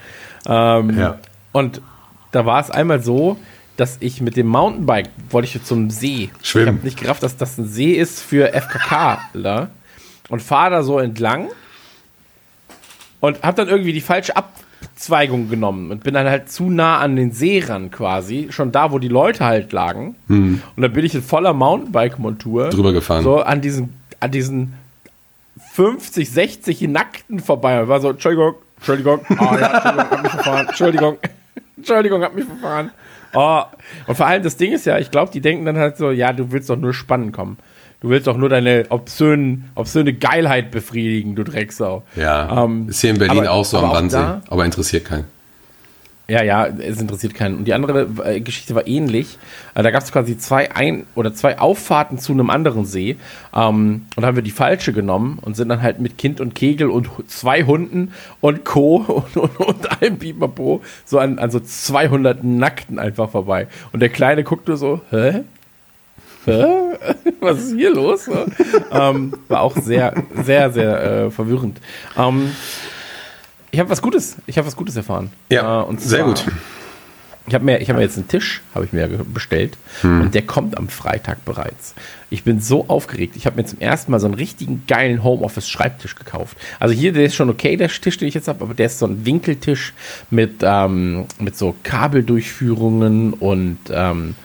Ähm, 0.46 0.96
Ja. 0.98 1.18
Und 1.52 1.80
da 2.32 2.46
war 2.46 2.60
es 2.60 2.70
einmal 2.70 3.02
so, 3.02 3.36
dass 3.76 3.96
ich 4.00 4.20
mit 4.20 4.36
dem 4.36 4.46
Mountainbike 4.46 5.08
wollte 5.30 5.48
ich 5.56 5.64
zum 5.64 5.90
See. 5.90 6.30
Schwimmen. 6.42 6.66
Ich 6.66 6.74
habe 6.74 6.84
nicht 6.84 7.00
gerafft, 7.00 7.22
dass 7.22 7.36
das 7.36 7.56
ein 7.58 7.66
See 7.66 7.92
ist 7.92 8.20
für 8.20 8.52
FKKler 8.52 9.70
und 10.28 10.42
fahre 10.42 10.70
da 10.70 10.82
so 10.82 10.98
entlang 10.98 11.48
und 13.20 13.42
habe 13.42 13.56
dann 13.56 13.68
irgendwie 13.68 13.92
die 13.92 14.00
falsche 14.00 14.34
Abzweigung 14.36 15.48
genommen 15.48 15.90
und 15.90 16.04
bin 16.04 16.14
dann 16.14 16.28
halt 16.28 16.50
zu 16.50 16.68
nah 16.70 16.98
an 16.98 17.16
den 17.16 17.32
See 17.32 17.62
ran 17.66 17.90
quasi, 17.90 18.48
schon 18.50 18.70
da, 18.70 18.92
wo 18.92 18.98
die 18.98 19.08
Leute 19.08 19.44
halt 19.44 19.72
lagen. 19.72 20.14
Und 20.76 20.82
dann 20.82 20.92
bin 20.92 21.04
ich 21.04 21.14
in 21.14 21.22
voller 21.22 21.54
Mountainbike-Montur 21.54 22.68
Drüber 22.70 22.92
gefahren. 22.92 23.22
so 23.22 23.40
an 23.40 23.60
diesen, 23.60 23.94
an 24.20 24.30
diesen 24.30 24.74
50, 25.72 26.30
60 26.30 26.82
Nackten 26.82 27.40
vorbei 27.40 27.80
und 27.82 27.88
war 27.88 28.00
so, 28.00 28.10
Entschuldigung, 28.10 28.54
Entschuldigung, 28.76 29.20
oh, 29.30 29.34
ja, 29.58 29.74
Entschuldigung, 29.74 30.10
hab 30.10 30.22
mich 30.22 30.32
verfahren, 30.32 30.66
Entschuldigung, 30.68 31.18
Entschuldigung, 31.80 32.22
hab 32.22 32.34
mich 32.34 32.44
verfahren. 32.44 32.90
Oh. 33.34 33.62
Und 34.06 34.16
vor 34.16 34.26
allem 34.26 34.42
das 34.42 34.56
Ding 34.56 34.72
ist 34.72 34.86
ja, 34.86 34.98
ich 34.98 35.10
glaube, 35.10 35.30
die 35.32 35.40
denken 35.40 35.64
dann 35.64 35.76
halt 35.78 35.96
so, 35.96 36.10
ja, 36.10 36.32
du 36.32 36.50
willst 36.52 36.68
doch 36.70 36.76
nur 36.76 36.92
spannend 36.94 37.32
kommen. 37.32 37.58
Du 38.00 38.08
willst 38.08 38.26
doch 38.26 38.36
nur 38.36 38.48
deine 38.48 38.86
obszönen, 38.88 39.70
obszöne 39.74 40.14
Geilheit 40.14 40.70
befriedigen, 40.70 41.34
du 41.36 41.44
Drecksau. 41.44 42.02
Ja. 42.16 42.64
Ähm, 42.64 42.88
ist 42.88 43.00
hier 43.02 43.10
in 43.10 43.18
Berlin 43.18 43.40
aber- 43.40 43.50
auch 43.52 43.64
so 43.64 43.78
am 43.78 44.08
da- 44.08 44.40
aber 44.48 44.64
interessiert 44.64 45.04
keinen. 45.04 45.24
Ja, 46.30 46.44
ja, 46.44 46.66
es 46.66 47.00
interessiert 47.00 47.34
keinen. 47.34 47.56
Und 47.56 47.64
die 47.64 47.74
andere 47.74 48.06
äh, 48.24 48.40
Geschichte 48.40 48.76
war 48.76 48.86
ähnlich. 48.86 49.36
Äh, 49.74 49.82
da 49.82 49.90
gab 49.90 50.04
es 50.04 50.12
quasi 50.12 50.38
zwei 50.38 50.70
Ein- 50.70 51.04
oder 51.16 51.34
zwei 51.34 51.58
Auffahrten 51.58 52.18
zu 52.18 52.30
einem 52.30 52.50
anderen 52.50 52.84
See. 52.84 53.16
Ähm, 53.52 54.06
und 54.14 54.24
haben 54.24 54.36
wir 54.36 54.44
die 54.44 54.52
falsche 54.52 54.92
genommen 54.92 55.40
und 55.42 55.56
sind 55.56 55.70
dann 55.70 55.82
halt 55.82 55.98
mit 55.98 56.18
Kind 56.18 56.40
und 56.40 56.54
Kegel 56.54 56.88
und 56.88 57.08
zwei 57.26 57.64
Hunden 57.64 58.12
und 58.40 58.64
Co. 58.64 58.98
und, 59.34 59.36
und, 59.36 59.58
und 59.58 60.00
allem 60.00 60.20
Pipapo 60.20 60.82
so 61.04 61.18
an, 61.18 61.40
an 61.40 61.50
so 61.50 61.58
200 61.58 62.44
Nackten 62.44 63.00
einfach 63.00 63.30
vorbei. 63.30 63.66
Und 63.92 63.98
der 63.98 64.10
Kleine 64.10 64.44
guckt 64.44 64.68
nur 64.68 64.76
so, 64.76 65.00
hä? 65.10 65.40
Was 67.40 67.58
ist 67.58 67.74
hier 67.74 67.92
los? 67.92 68.30
Ähm, 68.92 69.34
war 69.48 69.62
auch 69.62 69.76
sehr, 69.76 70.14
sehr, 70.44 70.70
sehr 70.70 71.02
äh, 71.02 71.30
verwirrend. 71.32 71.78
Ähm, 72.16 72.52
ich 73.70 73.78
habe 73.80 73.90
was 73.90 74.02
Gutes, 74.02 74.36
ich 74.46 74.56
habe 74.58 74.66
was 74.66 74.76
Gutes 74.76 74.96
erfahren. 74.96 75.30
Ja, 75.50 75.82
Äh, 75.82 75.84
und 75.84 76.00
sehr 76.00 76.20
zwar- 76.20 76.28
gut. 76.28 76.44
Ich 77.46 77.54
habe 77.54 77.64
mir, 77.64 77.78
ich 77.80 77.88
habe 77.88 77.98
mir 77.98 78.04
jetzt 78.04 78.16
einen 78.16 78.28
Tisch, 78.28 78.60
habe 78.74 78.84
ich 78.84 78.92
mir 78.92 79.08
bestellt 79.08 79.76
Hm. 80.02 80.20
und 80.20 80.34
der 80.34 80.42
kommt 80.42 80.76
am 80.76 80.88
Freitag 80.88 81.44
bereits. 81.44 81.94
Ich 82.28 82.44
bin 82.44 82.60
so 82.60 82.84
aufgeregt. 82.86 83.34
Ich 83.34 83.44
habe 83.46 83.56
mir 83.56 83.64
zum 83.64 83.80
ersten 83.80 84.12
Mal 84.12 84.20
so 84.20 84.26
einen 84.26 84.34
richtigen 84.34 84.84
geilen 84.86 85.24
Homeoffice-Schreibtisch 85.24 86.14
gekauft. 86.14 86.56
Also 86.78 86.94
hier, 86.94 87.12
der 87.12 87.24
ist 87.24 87.34
schon 87.34 87.50
okay, 87.50 87.76
der 87.76 87.88
Tisch, 87.88 88.18
den 88.18 88.28
ich 88.28 88.34
jetzt 88.34 88.46
habe, 88.46 88.62
aber 88.62 88.74
der 88.74 88.86
ist 88.86 89.00
so 89.00 89.06
ein 89.06 89.24
Winkeltisch 89.26 89.94
mit, 90.30 90.56
ähm, 90.62 91.24
mit 91.40 91.56
so 91.56 91.74
Kabeldurchführungen 91.82 93.32
und 93.32 93.78
ähm, 93.90 94.36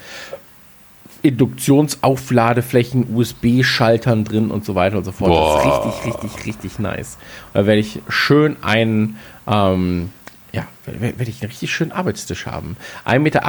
Induktionsaufladeflächen, 1.28 3.16
USB-Schaltern 3.16 4.24
drin 4.24 4.52
und 4.52 4.66
so 4.66 4.76
weiter 4.76 4.98
und 4.98 5.04
so 5.04 5.12
fort. 5.12 5.32
Das 5.32 5.38
ist 5.38 5.64
Boah. 5.64 5.86
richtig, 5.86 6.14
richtig, 6.24 6.46
richtig 6.46 6.80
nice. 6.80 7.18
Da 7.54 7.66
werde 7.66 7.80
ich 7.80 8.02
schön 8.10 8.58
einen, 8.62 9.18
ähm, 9.48 10.12
ja, 10.52 10.68
werde 10.86 11.30
ich 11.30 11.42
einen 11.42 11.50
richtig 11.50 11.74
schönen 11.74 11.92
Arbeitstisch 11.92 12.46
haben. 12.46 12.78
1,80 13.06 13.20
Meter 13.20 13.42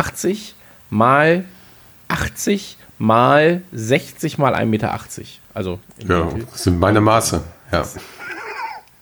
mal 0.91 1.45
80 2.09 2.79
mal 2.99 3.63
60 3.73 4.39
mal 4.39 4.55
1,80 4.55 4.65
Meter. 4.67 4.99
Also, 5.55 5.79
Ja, 6.07 6.29
das 6.51 6.65
sind 6.65 6.79
meine 6.79 7.01
Maße. 7.01 7.43
Ja. 7.73 7.85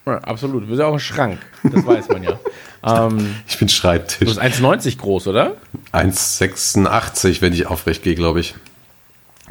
Ja, 0.06 0.18
absolut. 0.18 0.64
Du 0.64 0.66
bist 0.66 0.80
ja 0.80 0.86
auch 0.86 0.92
ein 0.92 1.00
Schrank. 1.00 1.38
Das 1.62 1.86
weiß 1.86 2.08
man 2.08 2.22
ja. 2.22 2.38
ähm, 3.06 3.36
Ich 3.46 3.58
bin 3.58 3.68
du 3.68 3.74
Schreibtisch. 3.74 4.18
bist 4.28 4.40
1,90 4.40 4.98
groß, 4.98 5.28
oder? 5.28 5.56
1,86, 5.92 7.40
wenn 7.40 7.52
ich 7.52 7.66
aufrecht 7.66 8.02
gehe, 8.02 8.14
glaube 8.14 8.40
ich. 8.40 8.54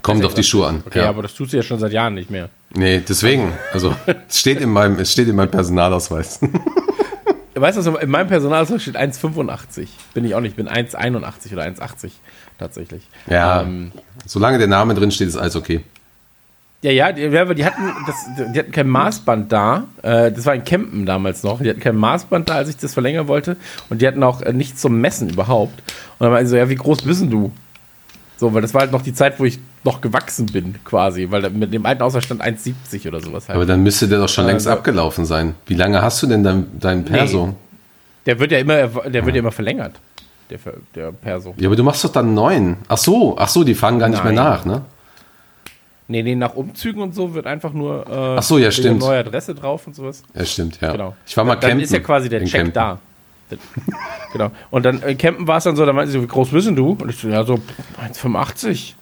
Kommt 0.01 0.25
auf 0.25 0.33
die 0.33 0.43
Schuhe 0.43 0.67
an. 0.67 0.83
Okay, 0.85 0.99
ja. 0.99 1.09
aber 1.09 1.21
das 1.21 1.33
tust 1.33 1.53
du 1.53 1.57
ja 1.57 1.63
schon 1.63 1.79
seit 1.79 1.93
Jahren 1.93 2.13
nicht 2.13 2.29
mehr. 2.29 2.49
Nee, 2.73 3.01
deswegen. 3.07 3.53
Also, 3.71 3.95
es 4.27 4.39
steht 4.39 4.59
in 4.59 4.69
meinem, 4.69 4.99
es 4.99 5.11
steht 5.11 5.27
in 5.27 5.35
meinem 5.35 5.51
Personalausweis. 5.51 6.39
Weißt 7.55 7.85
du, 7.85 7.95
in 7.97 8.09
meinem 8.09 8.27
Personalausweis 8.27 8.81
steht 8.81 8.97
1,85. 8.97 9.87
Bin 10.13 10.25
ich 10.25 10.33
auch 10.35 10.41
nicht. 10.41 10.51
Ich 10.51 10.55
bin 10.57 10.67
1,81 10.67 11.53
oder 11.53 11.63
1,80 11.63 12.09
tatsächlich. 12.57 13.03
Ja. 13.27 13.61
Ähm, 13.61 13.91
Solange 14.25 14.57
der 14.57 14.67
Name 14.67 14.95
drin 14.95 15.11
steht, 15.11 15.27
ist 15.27 15.37
alles 15.37 15.55
okay. 15.55 15.83
Ja, 16.83 16.91
ja, 16.91 17.11
die, 17.13 17.29
die 17.29 17.65
hatten, 17.65 17.81
das, 18.05 18.15
die 18.53 18.59
hatten 18.59 18.71
kein 18.73 18.87
Maßband 18.89 19.51
da. 19.51 19.85
Äh, 20.01 20.31
das 20.33 20.45
war 20.45 20.53
in 20.53 20.65
Campen 20.65 21.05
damals 21.05 21.41
noch. 21.41 21.61
Die 21.61 21.69
hatten 21.69 21.79
kein 21.79 21.95
Maßband 21.95 22.49
da, 22.49 22.55
als 22.55 22.67
ich 22.69 22.75
das 22.77 22.93
verlängern 22.93 23.27
wollte. 23.29 23.55
Und 23.89 24.01
die 24.01 24.07
hatten 24.07 24.21
auch 24.21 24.41
äh, 24.41 24.51
nichts 24.51 24.81
zum 24.81 24.99
Messen 24.99 25.29
überhaupt. 25.29 25.79
Und 26.19 26.25
dann 26.25 26.31
war 26.31 26.41
ich 26.41 26.49
so, 26.49 26.57
ja, 26.57 26.69
wie 26.69 26.75
groß 26.75 27.03
bist 27.03 27.23
du? 27.31 27.51
So, 28.35 28.53
weil 28.53 28.61
das 28.61 28.73
war 28.73 28.81
halt 28.81 28.91
noch 28.91 29.01
die 29.01 29.13
Zeit, 29.13 29.39
wo 29.39 29.45
ich 29.45 29.59
noch 29.85 30.01
gewachsen 30.01 30.47
bin, 30.47 30.75
quasi. 30.83 31.27
Weil 31.31 31.49
mit 31.51 31.73
dem 31.73 31.85
alten 31.85 32.01
Ausweis 32.01 32.25
stand 32.25 32.43
1,70 32.43 33.07
oder 33.07 33.21
sowas 33.21 33.47
halt. 33.47 33.55
Aber 33.55 33.65
dann 33.65 33.81
müsste 33.81 34.07
der 34.09 34.19
doch 34.19 34.27
schon 34.29 34.45
längst 34.45 34.67
Also- 34.67 34.77
abgelaufen 34.77 35.23
sein. 35.25 35.55
Wie 35.65 35.75
lange 35.75 36.01
hast 36.01 36.21
du 36.21 36.27
denn 36.27 36.43
dein, 36.43 36.65
dein 36.79 37.05
Perso? 37.05 37.55
Der 38.25 38.37
wird 38.39 38.51
ja 38.51 38.59
immer, 38.59 38.75
der 38.87 39.25
wird 39.25 39.35
ja 39.35 39.39
immer 39.39 39.51
verlängert. 39.51 39.95
Der, 40.49 40.59
der 40.95 41.11
Perso. 41.13 41.53
Ja, 41.57 41.67
aber 41.69 41.77
du 41.77 41.83
machst 41.83 42.03
doch 42.03 42.11
dann 42.11 42.25
einen 42.27 42.33
neuen. 42.35 42.77
Ach 42.89 42.97
so, 42.97 43.37
ach 43.37 43.47
so, 43.47 43.63
die 43.63 43.73
fragen 43.73 43.99
gar 43.99 44.09
nicht 44.09 44.23
Nein. 44.23 44.35
mehr 44.35 44.43
nach, 44.43 44.65
ne? 44.65 44.81
Nee, 46.13 46.21
nee, 46.21 46.35
nach 46.35 46.53
Umzügen 46.53 47.01
und 47.01 47.15
so 47.15 47.33
wird 47.33 47.47
einfach 47.47 47.73
nur 47.73 48.05
äh, 48.07 48.37
Ach 48.37 48.43
so, 48.43 48.59
ja, 48.59 48.69
stimmt. 48.69 48.99
neue 48.99 49.17
Adresse 49.17 49.55
drauf 49.55 49.87
und 49.87 49.95
sowas. 49.95 50.21
Ja, 50.35 50.45
stimmt, 50.45 50.79
ja. 50.79 50.91
Genau. 50.91 51.15
Ich 51.25 51.35
war 51.35 51.43
mal 51.43 51.55
Dann 51.55 51.71
campen. 51.71 51.83
ist 51.83 51.91
ja 51.91 52.01
quasi 52.01 52.29
der 52.29 52.41
in 52.41 52.45
Check 52.45 52.71
Kempten. 52.71 52.73
da. 52.75 52.99
Genau. 54.31 54.51
Und 54.69 54.85
dann 54.85 55.01
äh, 55.01 55.15
campen 55.15 55.47
war 55.47 55.57
es 55.57 55.63
dann 55.63 55.75
so, 55.75 55.83
da 55.87 55.91
meinte 55.91 56.11
sie 56.11 56.19
so, 56.19 56.23
wie 56.23 56.27
groß 56.27 56.49
bist 56.49 56.67
denn 56.67 56.75
du? 56.75 56.91
Und 56.91 57.09
ich 57.09 57.17
so, 57.17 57.29
ja, 57.29 57.43
so 57.43 57.55
1,85. 58.13 58.93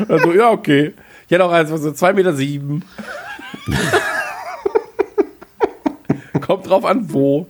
Und 0.00 0.08
dann 0.08 0.18
so, 0.20 0.32
ja, 0.32 0.48
okay. 0.50 0.94
Ich 1.26 1.30
hätte 1.32 1.44
auch 1.44 1.52
eins, 1.52 1.68
so 1.68 1.74
2,7 1.76 2.12
Meter. 2.14 2.32
Sieben. 2.32 2.82
Kommt 6.40 6.70
drauf 6.70 6.86
an, 6.86 7.12
wo. 7.12 7.48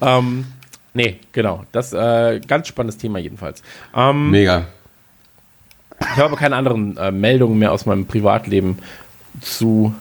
Ähm, 0.00 0.46
nee, 0.94 1.18
genau. 1.32 1.64
Das 1.72 1.92
äh, 1.92 2.40
ganz 2.40 2.68
spannendes 2.68 2.96
Thema 2.96 3.18
jedenfalls. 3.18 3.62
Ähm, 3.94 4.30
Mega. 4.30 4.64
Ich 6.14 6.22
habe 6.22 6.36
keine 6.36 6.56
anderen 6.56 6.96
äh, 6.96 7.10
Meldungen 7.10 7.58
mehr 7.58 7.72
aus 7.72 7.86
meinem 7.86 8.06
Privatleben 8.06 8.78
zu 9.40 9.94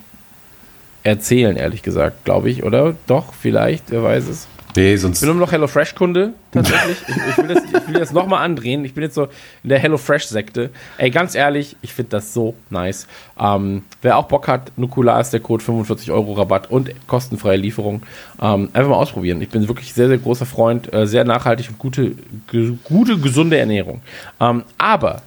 erzählen, 1.03 1.55
ehrlich 1.57 1.81
gesagt, 1.81 2.25
glaube 2.25 2.49
ich, 2.49 2.63
oder? 2.63 2.95
Doch, 3.07 3.33
vielleicht, 3.33 3.89
wer 3.91 4.03
weiß 4.03 4.27
es. 4.27 4.47
Nee, 4.73 4.93
Ich 4.93 5.01
sonst. 5.01 5.19
bin 5.19 5.27
nur 5.29 5.35
noch 5.37 5.51
HelloFresh-Kunde, 5.51 6.31
tatsächlich. 6.53 6.97
ich, 7.05 7.15
ich 7.17 7.37
will 7.39 7.47
das, 7.47 7.63
ich 7.65 7.87
will 7.89 7.99
das 7.99 8.13
nochmal 8.13 8.45
andrehen. 8.45 8.85
Ich 8.85 8.93
bin 8.93 9.03
jetzt 9.03 9.15
so 9.15 9.23
in 9.63 9.69
der 9.69 9.79
HelloFresh-Sekte. 9.79 10.69
Ey, 10.97 11.09
ganz 11.11 11.35
ehrlich, 11.35 11.75
ich 11.81 11.93
finde 11.93 12.11
das 12.11 12.33
so 12.33 12.55
nice. 12.69 13.05
Ähm, 13.37 13.83
wer 14.01 14.17
auch 14.17 14.27
Bock 14.29 14.47
hat, 14.47 14.71
Nukular 14.77 15.19
ist 15.19 15.31
der 15.31 15.41
Code 15.41 15.61
45 15.61 16.11
Euro 16.11 16.33
Rabatt 16.33 16.71
und 16.71 16.89
kostenfreie 17.07 17.57
Lieferung. 17.57 18.03
Ähm, 18.41 18.69
einfach 18.71 18.91
mal 18.91 18.95
ausprobieren. 18.95 19.41
Ich 19.41 19.49
bin 19.49 19.67
wirklich 19.67 19.93
sehr, 19.93 20.07
sehr 20.07 20.19
großer 20.19 20.45
Freund, 20.45 20.93
äh, 20.93 21.05
sehr 21.05 21.25
nachhaltig 21.25 21.67
und 21.69 21.77
gute, 21.77 22.11
ge 22.49 22.73
gute, 22.85 23.17
gesunde 23.17 23.57
Ernährung. 23.57 23.99
Ähm, 24.39 24.63
aber 24.77 25.21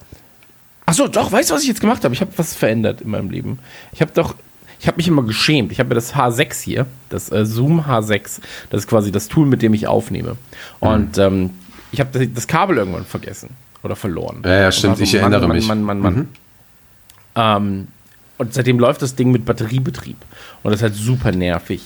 Achso, 0.95 1.09
doch, 1.09 1.29
weißt 1.29 1.49
du, 1.49 1.55
was 1.55 1.63
ich 1.63 1.67
jetzt 1.67 1.81
gemacht 1.81 2.05
habe? 2.05 2.13
Ich 2.13 2.21
habe 2.21 2.31
was 2.37 2.55
verändert 2.55 3.01
in 3.01 3.09
meinem 3.09 3.29
Leben. 3.29 3.59
Ich 3.91 3.99
habe 3.99 4.13
doch, 4.13 4.33
ich 4.79 4.87
habe 4.87 4.95
mich 4.95 5.09
immer 5.09 5.23
geschämt. 5.23 5.73
Ich 5.73 5.79
habe 5.79 5.89
mir 5.89 5.95
das 5.95 6.15
H6 6.15 6.63
hier, 6.63 6.85
das 7.09 7.29
äh, 7.33 7.45
Zoom 7.45 7.81
H6, 7.81 8.39
das 8.69 8.83
ist 8.83 8.87
quasi 8.87 9.11
das 9.11 9.27
Tool, 9.27 9.45
mit 9.45 9.61
dem 9.61 9.73
ich 9.73 9.87
aufnehme. 9.87 10.37
Und 10.79 11.17
ähm, 11.17 11.49
ich 11.91 11.99
habe 11.99 12.17
das, 12.17 12.25
das 12.33 12.47
Kabel 12.47 12.77
irgendwann 12.77 13.03
vergessen 13.03 13.49
oder 13.83 13.97
verloren. 13.97 14.41
Ja, 14.45 14.61
ja, 14.61 14.71
stimmt, 14.71 14.95
war 14.95 15.01
ich 15.01 15.13
erinnere 15.13 15.49
Mann, 15.49 15.57
mich. 15.57 15.67
Mann, 15.67 15.83
Mann, 15.83 15.99
Mann, 15.99 16.15
Mann. 17.35 17.57
Ähm, 17.57 17.87
und 18.37 18.53
seitdem 18.53 18.79
läuft 18.79 19.01
das 19.01 19.15
Ding 19.15 19.33
mit 19.33 19.43
Batteriebetrieb. 19.43 20.17
Und 20.63 20.71
das 20.71 20.79
ist 20.79 20.83
halt 20.83 20.95
super 20.95 21.33
nervig. 21.33 21.81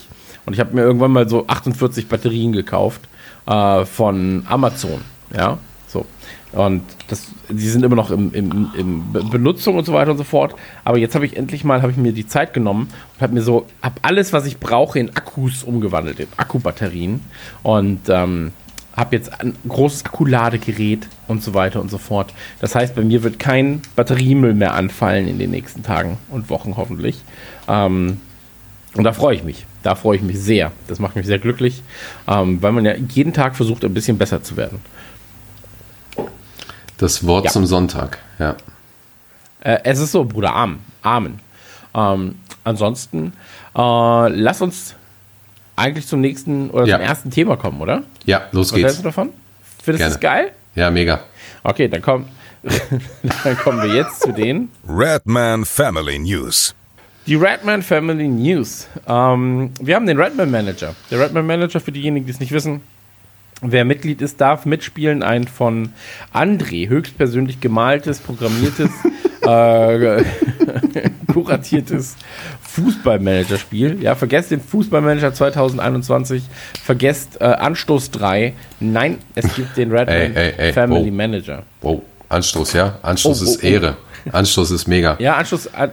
Und 0.46 0.54
ich 0.54 0.60
habe 0.60 0.76
mir 0.76 0.82
irgendwann 0.82 1.12
mal 1.12 1.28
so 1.28 1.48
48 1.48 2.08
Batterien 2.08 2.52
gekauft 2.52 3.02
äh, 3.48 3.86
von 3.86 4.46
Amazon. 4.48 5.02
Ja, 5.36 5.58
so. 5.90 6.06
Und 6.52 6.82
das, 7.10 7.28
die 7.50 7.68
sind 7.68 7.84
immer 7.84 7.96
noch 7.96 8.10
im, 8.10 8.34
im, 8.34 8.70
im 8.78 9.12
Be- 9.12 9.24
Benutzung 9.24 9.76
und 9.78 9.86
so 9.86 9.94
weiter 9.94 10.12
und 10.12 10.18
so 10.18 10.24
fort. 10.24 10.56
Aber 10.84 10.98
jetzt 10.98 11.14
habe 11.14 11.26
ich 11.26 11.36
endlich 11.36 11.64
mal, 11.64 11.82
habe 11.82 11.92
ich 11.92 11.98
mir 11.98 12.14
die 12.14 12.26
Zeit 12.26 12.54
genommen 12.54 12.90
und 13.16 13.22
habe 13.22 13.34
mir 13.34 13.42
so, 13.42 13.66
habe 13.82 13.96
alles, 14.02 14.34
was 14.34 14.46
ich 14.46 14.58
brauche, 14.58 14.98
in 14.98 15.10
Akkus 15.16 15.64
umgewandelt, 15.64 16.20
in 16.20 16.28
Akkubatterien. 16.38 17.22
Und 17.62 18.02
ähm, 18.10 18.52
habe 18.96 19.16
jetzt 19.16 19.40
ein 19.40 19.56
großes 19.68 20.06
Akkuladegerät 20.06 21.08
und 21.28 21.42
so 21.42 21.54
weiter 21.54 21.82
und 21.82 21.90
so 21.90 21.98
fort. 21.98 22.34
Das 22.60 22.76
heißt, 22.76 22.96
bei 22.96 23.04
mir 23.04 23.24
wird 23.24 23.40
kein 23.40 23.82
Batteriemüll 23.96 24.54
mehr 24.54 24.74
anfallen 24.74 25.28
in 25.28 25.40
den 25.40 25.52
nächsten 25.52 25.84
Tagen 25.84 26.18
und 26.30 26.50
Wochen 26.50 26.76
hoffentlich. 26.78 27.22
Ähm, 27.68 28.20
und 28.96 29.04
da 29.04 29.14
freue 29.14 29.36
ich 29.36 29.44
mich. 29.44 29.66
Da 29.84 29.96
freue 29.96 30.18
ich 30.18 30.24
mich 30.24 30.40
sehr. 30.40 30.72
Das 30.88 31.00
macht 31.00 31.16
mich 31.16 31.26
sehr 31.26 31.40
glücklich, 31.40 31.84
ähm, 32.28 32.62
weil 32.62 32.74
man 32.74 32.84
ja 32.84 32.96
jeden 32.96 33.32
Tag 33.34 33.56
versucht, 33.56 33.86
ein 33.86 33.94
bisschen 33.94 34.18
besser 34.18 34.44
zu 34.44 34.58
werden. 34.58 34.80
Das 37.00 37.26
Wort 37.26 37.46
Ja. 37.46 37.52
zum 37.52 37.66
Sonntag, 37.66 38.20
ja. 38.40 38.56
Äh, 39.62 39.80
es 39.84 40.00
ist 40.00 40.12
so, 40.12 40.24
Bruder, 40.26 40.54
Amen. 40.56 40.80
Amen. 41.02 41.40
Ähm, 41.96 42.36
ansonsten, 42.64 43.34
äh, 43.76 44.30
lass 44.30 44.62
uns 44.62 44.96
eigentlich 45.76 46.08
zum 46.08 46.22
nächsten 46.22 46.70
oder 46.70 46.86
Ja. 46.86 46.98
zum 46.98 47.06
ersten 47.06 47.32
Thema 47.32 47.58
kommen, 47.58 47.82
oder? 47.82 48.04
Ja, 48.26 48.44
los 48.52 48.72
Was 48.72 48.78
hältst 48.78 48.88
geht's. 48.90 48.98
du 48.98 49.04
davon? 49.04 49.30
Findest 49.82 50.06
du 50.06 50.10
das 50.10 50.20
geil? 50.20 50.52
Ja, 50.76 50.92
mega. 50.92 51.22
Okay, 51.64 51.88
dann, 51.88 52.02
komm, 52.02 52.26
dann 53.44 53.58
kommen 53.58 53.82
wir 53.82 53.94
jetzt 53.96 54.22
zu 54.22 54.32
den 54.34 54.70
Redman 54.88 55.66
Family 55.66 56.20
News. 56.20 56.76
Die 57.26 57.36
Redman 57.36 57.82
Family 57.82 58.28
News. 58.28 58.88
Ähm, 59.08 59.72
wir 59.80 59.96
haben 59.96 60.06
den 60.06 60.20
Redman 60.20 60.52
Manager. 60.52 60.96
Der 61.12 61.20
Redman 61.20 61.46
Manager, 61.46 61.80
für 61.80 61.92
diejenigen, 61.92 62.26
die 62.26 62.32
es 62.32 62.40
nicht 62.40 62.52
wissen, 62.52 62.82
wer 63.62 63.86
Mitglied 63.86 64.22
ist, 64.22 64.42
darf 64.42 64.66
mitspielen. 64.66 65.24
Ein 65.24 65.48
von 65.48 65.94
André 66.34 66.88
höchstpersönlich 66.88 67.60
gemaltes, 67.60 68.20
programmiertes, 68.20 68.90
äh, 69.42 70.24
kuratiertes 71.34 72.16
Fußballmanager-Spiel. 72.62 74.02
Ja, 74.02 74.16
vergesst 74.16 74.52
den 74.52 74.62
Fußballmanager 74.62 75.34
2021. 75.34 76.44
Vergesst 76.84 77.42
äh, 77.42 77.46
Anstoß 77.46 78.12
3. 78.12 78.54
Nein, 78.80 79.18
es 79.36 79.54
gibt 79.56 79.78
den 79.78 79.92
Redman 79.92 80.16
Ey, 80.16 80.32
ey, 80.36 80.54
ey, 80.58 80.74
Family 80.74 81.10
oh. 81.10 81.14
Manager. 81.14 81.64
Wow, 81.82 82.02
Anstoß, 82.30 82.74
ja? 82.74 83.00
Anstoß 83.02 83.42
Oh, 83.42 83.46
ist 83.46 83.58
oh, 83.58 83.60
oh. 83.64 83.68
Ehre. 83.68 83.98
Anstoß 84.32 84.72
ist 84.72 84.88
mega. 84.88 85.16
Ja, 85.20 85.36
Anstoß. 85.36 85.68
Äh, 85.68 85.90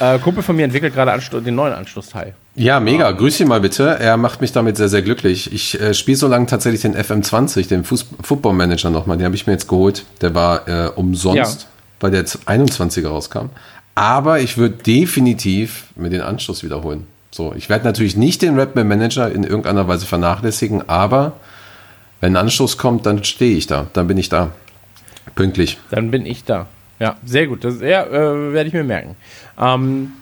äh, 0.00 0.18
Kumpel 0.18 0.42
von 0.42 0.56
mir 0.56 0.64
entwickelt 0.64 0.94
gerade 0.94 1.20
den 1.40 1.54
neuen 1.54 1.72
Anstoßteil. 1.72 2.34
Ja, 2.54 2.80
mega. 2.80 3.10
Grüß 3.12 3.40
ihn 3.40 3.48
mal 3.48 3.60
bitte. 3.60 3.98
Er 3.98 4.16
macht 4.16 4.40
mich 4.40 4.52
damit 4.52 4.76
sehr, 4.76 4.88
sehr 4.88 5.02
glücklich. 5.02 5.52
Ich 5.52 5.80
äh, 5.80 5.94
spiele 5.94 6.16
so 6.16 6.26
lange 6.28 6.46
tatsächlich 6.46 6.82
den 6.82 6.96
FM20, 6.96 7.68
den 7.68 7.84
Fuß 7.84 8.06
Football 8.22 8.54
Manager 8.54 8.90
nochmal. 8.90 9.16
Den 9.18 9.26
habe 9.26 9.34
ich 9.36 9.46
mir 9.46 9.52
jetzt 9.52 9.68
geholt. 9.68 10.04
Der 10.22 10.34
war 10.34 10.66
äh, 10.68 10.88
umsonst, 10.94 11.62
Ja. 11.62 11.66
weil 12.00 12.10
der 12.12 12.20
jetzt 12.20 12.48
21er 12.48 13.08
rauskam. 13.08 13.50
Aber 13.94 14.40
ich 14.40 14.58
würde 14.58 14.76
definitiv 14.76 15.84
mir 15.96 16.10
den 16.10 16.20
Anschluss 16.20 16.62
wiederholen. 16.62 17.06
So, 17.30 17.54
ich 17.54 17.68
werde 17.68 17.84
natürlich 17.84 18.16
nicht 18.16 18.42
den 18.42 18.58
Redman 18.58 18.88
Manager 18.88 19.30
in 19.30 19.44
irgendeiner 19.44 19.88
Weise 19.88 20.06
vernachlässigen, 20.06 20.88
aber 20.88 21.32
wenn 22.20 22.32
ein 22.34 22.40
Anstoß 22.44 22.78
kommt, 22.78 23.04
dann 23.06 23.24
stehe 23.24 23.56
ich 23.56 23.66
da. 23.66 23.86
Dann 23.92 24.06
bin 24.06 24.16
ich 24.16 24.28
da. 24.30 24.52
Pünktlich. 25.34 25.78
Dann 25.90 26.10
bin 26.10 26.24
ich 26.24 26.44
da. 26.44 26.66
Ja, 26.98 27.16
sehr 27.24 27.46
gut. 27.46 27.64
Das 27.64 27.80
ja, 27.80 28.04
äh, 28.04 28.52
werde 28.52 28.68
ich 28.68 28.74
mir 28.74 28.84
merken. 28.84 29.16
Ähm, 29.58 30.12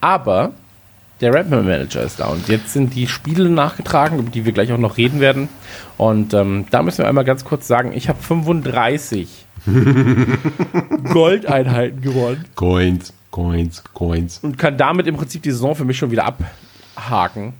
aber 0.00 0.52
der 1.20 1.34
Redman 1.34 1.66
Manager 1.66 2.02
ist 2.02 2.20
da 2.20 2.28
und 2.28 2.48
jetzt 2.48 2.72
sind 2.72 2.94
die 2.94 3.06
Spiele 3.06 3.48
nachgetragen, 3.50 4.18
über 4.18 4.30
die 4.30 4.44
wir 4.44 4.52
gleich 4.52 4.72
auch 4.72 4.78
noch 4.78 4.96
reden 4.96 5.20
werden. 5.20 5.48
Und 5.98 6.32
ähm, 6.34 6.66
da 6.70 6.82
müssen 6.82 6.98
wir 6.98 7.08
einmal 7.08 7.24
ganz 7.24 7.44
kurz 7.44 7.66
sagen, 7.66 7.92
ich 7.94 8.08
habe 8.08 8.22
35 8.22 9.46
Goldeinheiten 11.12 12.00
gewonnen 12.00 12.46
Coins, 12.54 13.12
Coins, 13.30 13.84
Coins. 13.92 14.38
und 14.42 14.56
kann 14.56 14.78
damit 14.78 15.06
im 15.06 15.16
Prinzip 15.16 15.42
die 15.42 15.50
Saison 15.50 15.74
für 15.74 15.84
mich 15.84 15.98
schon 15.98 16.10
wieder 16.10 16.24
abhaken. 16.24 17.52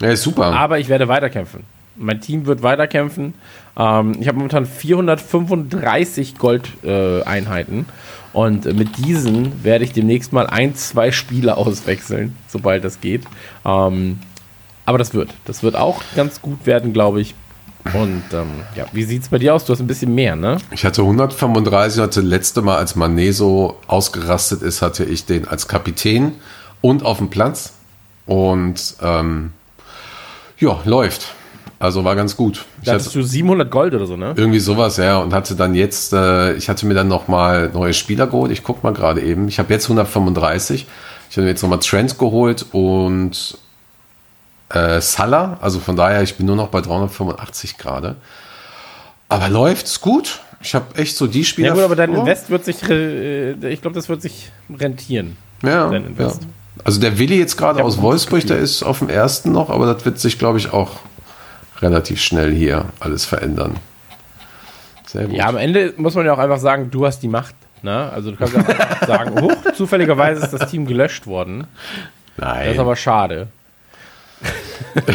Ja, 0.00 0.14
super. 0.16 0.46
Aber 0.46 0.78
ich 0.78 0.88
werde 0.88 1.08
weiterkämpfen. 1.08 1.64
Mein 1.96 2.20
Team 2.20 2.46
wird 2.46 2.62
weiterkämpfen. 2.62 3.34
Ähm, 3.76 4.16
ich 4.20 4.28
habe 4.28 4.38
momentan 4.38 4.66
435 4.66 6.38
Gold-Einheiten. 6.38 7.86
und 8.32 8.66
äh, 8.66 8.72
mit 8.72 8.96
diesen 8.98 9.64
werde 9.64 9.84
ich 9.84 9.92
demnächst 9.92 10.32
mal 10.32 10.46
ein, 10.46 10.74
zwei 10.74 11.12
Spiele 11.12 11.56
auswechseln, 11.56 12.36
sobald 12.48 12.84
das 12.84 13.00
geht. 13.00 13.22
Ähm, 13.64 14.18
aber 14.84 14.98
das 14.98 15.14
wird. 15.14 15.30
Das 15.44 15.62
wird 15.62 15.76
auch 15.76 16.02
ganz 16.16 16.42
gut 16.42 16.66
werden, 16.66 16.92
glaube 16.92 17.20
ich. 17.20 17.34
Und 17.94 18.22
ähm, 18.32 18.48
ja, 18.76 18.86
wie 18.92 19.02
sieht 19.02 19.22
es 19.22 19.28
bei 19.28 19.38
dir 19.38 19.54
aus? 19.54 19.64
Du 19.64 19.72
hast 19.72 19.80
ein 19.80 19.86
bisschen 19.88 20.14
mehr, 20.14 20.36
ne? 20.36 20.58
Ich 20.70 20.84
hatte 20.84 21.02
135, 21.02 22.00
hatte 22.00 22.20
letzte 22.20 22.62
Mal, 22.62 22.76
als 22.76 22.94
so 23.36 23.76
ausgerastet 23.88 24.62
ist, 24.62 24.82
hatte 24.82 25.04
ich 25.04 25.26
den 25.26 25.48
als 25.48 25.66
Kapitän 25.66 26.32
und 26.80 27.04
auf 27.04 27.18
dem 27.18 27.28
Platz. 27.28 27.74
Und 28.24 28.94
ähm, 29.02 29.52
ja, 30.58 30.80
läuft. 30.84 31.34
Also 31.82 32.04
war 32.04 32.14
ganz 32.14 32.36
gut. 32.36 32.64
Ich 32.80 32.84
Da 32.86 32.92
hattest 32.92 33.12
du 33.12 33.22
700 33.22 33.68
Gold 33.68 33.92
oder 33.92 34.06
so, 34.06 34.16
ne? 34.16 34.34
irgendwie 34.36 34.60
sowas, 34.60 34.98
ja. 34.98 35.18
Und 35.18 35.34
hatte 35.34 35.56
dann 35.56 35.74
jetzt, 35.74 36.12
äh, 36.12 36.52
ich 36.54 36.68
hatte 36.68 36.86
mir 36.86 36.94
dann 36.94 37.08
nochmal 37.08 37.70
neue 37.74 37.92
Spieler 37.92 38.28
geholt. 38.28 38.52
Ich 38.52 38.62
guck 38.62 38.84
mal 38.84 38.92
gerade 38.92 39.20
eben. 39.20 39.48
Ich 39.48 39.58
habe 39.58 39.72
jetzt 39.72 39.86
135. 39.86 40.86
Ich 41.28 41.36
habe 41.36 41.42
mir 41.42 41.50
jetzt 41.50 41.60
nochmal 41.60 41.80
Trent 41.80 42.20
geholt 42.20 42.66
und 42.70 43.58
äh, 44.68 45.00
Salah. 45.00 45.58
Also 45.60 45.80
von 45.80 45.96
daher, 45.96 46.22
ich 46.22 46.36
bin 46.36 46.46
nur 46.46 46.54
noch 46.54 46.68
bei 46.68 46.80
385 46.82 47.78
gerade. 47.78 48.14
Aber 49.28 49.48
läuft's 49.48 50.00
gut. 50.00 50.38
Ich 50.62 50.76
habe 50.76 50.94
echt 50.94 51.16
so 51.16 51.26
die 51.26 51.44
Spieler. 51.44 51.70
Ja 51.70 51.74
gut, 51.74 51.82
aber 51.82 51.96
dein 51.96 52.10
Oh. 52.10 52.20
Invest 52.20 52.48
wird 52.48 52.64
sich, 52.64 52.80
äh, 52.88 53.54
ich 53.72 53.82
glaube, 53.82 53.96
das 53.96 54.08
wird 54.08 54.22
sich 54.22 54.52
rentieren. 54.72 55.36
Ja, 55.64 55.90
dein 55.90 56.14
ja. 56.16 56.32
Also 56.84 57.00
der 57.00 57.18
Willi 57.18 57.38
jetzt 57.38 57.56
gerade 57.56 57.82
aus 57.82 58.00
Wolfsburg, 58.00 58.46
der 58.46 58.58
ist 58.58 58.84
auf 58.84 59.00
dem 59.00 59.08
ersten 59.08 59.50
noch, 59.50 59.68
aber 59.68 59.92
das 59.92 60.04
wird 60.04 60.20
sich, 60.20 60.38
glaube 60.38 60.58
ich, 60.58 60.72
auch 60.72 60.90
relativ 61.82 62.20
schnell 62.20 62.52
hier 62.52 62.86
alles 63.00 63.24
verändern. 63.24 63.76
Sehr 65.06 65.26
gut. 65.26 65.36
Ja, 65.36 65.46
am 65.48 65.56
Ende 65.56 65.92
muss 65.96 66.14
man 66.14 66.24
ja 66.24 66.32
auch 66.32 66.38
einfach 66.38 66.58
sagen, 66.60 66.90
du 66.90 67.04
hast 67.06 67.20
die 67.20 67.28
Macht. 67.28 67.54
Ne? 67.82 68.10
Also 68.12 68.30
du 68.30 68.36
kannst 68.36 68.54
ja 68.54 68.60
auch 68.62 69.06
sagen, 69.06 69.40
huch, 69.42 69.54
zufälligerweise 69.74 70.42
ist 70.44 70.52
das 70.52 70.70
Team 70.70 70.86
gelöscht 70.86 71.26
worden. 71.26 71.66
Das 72.36 72.46
Nein. 72.48 72.70
ist 72.72 72.78
aber 72.78 72.96
schade. 72.96 73.48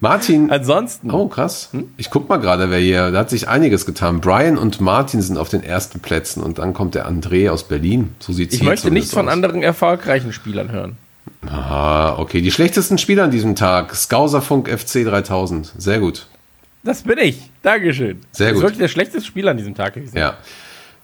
Martin. 0.00 0.50
Ansonsten, 0.50 1.10
Oh, 1.10 1.26
krass. 1.26 1.70
Hm? 1.72 1.88
Ich 1.96 2.10
guck 2.10 2.28
mal 2.28 2.36
gerade, 2.36 2.70
wer 2.70 2.78
hier, 2.78 3.10
da 3.10 3.18
hat 3.20 3.30
sich 3.30 3.48
einiges 3.48 3.84
getan. 3.84 4.20
Brian 4.20 4.56
und 4.56 4.80
Martin 4.80 5.20
sind 5.22 5.38
auf 5.38 5.48
den 5.48 5.64
ersten 5.64 5.98
Plätzen 6.00 6.42
und 6.42 6.58
dann 6.58 6.72
kommt 6.72 6.94
der 6.94 7.08
André 7.08 7.50
aus 7.50 7.66
Berlin. 7.66 8.14
So 8.20 8.32
sieht's 8.32 8.54
ich 8.54 8.62
möchte 8.62 8.90
nichts 8.92 9.12
von 9.12 9.26
aus. 9.26 9.32
anderen 9.32 9.62
erfolgreichen 9.62 10.32
Spielern 10.32 10.70
hören. 10.70 10.96
Ah, 11.46 12.16
okay. 12.18 12.40
Die 12.40 12.50
schlechtesten 12.50 12.98
Spieler 12.98 13.24
an 13.24 13.30
diesem 13.30 13.54
Tag. 13.54 13.94
Skauserfunk 13.94 14.68
FC 14.68 15.04
3000. 15.04 15.72
Sehr 15.78 16.00
gut. 16.00 16.26
Das 16.82 17.02
bin 17.02 17.18
ich. 17.18 17.50
Dankeschön. 17.62 18.20
Sehr 18.32 18.48
Das 18.48 18.54
gut. 18.54 18.56
ist 18.56 18.62
wirklich 18.62 18.78
der 18.78 18.88
schlechteste 18.88 19.26
Spieler 19.26 19.52
an 19.52 19.56
diesem 19.56 19.74
Tag 19.74 19.94
gewesen. 19.94 20.16
Ja. 20.16 20.36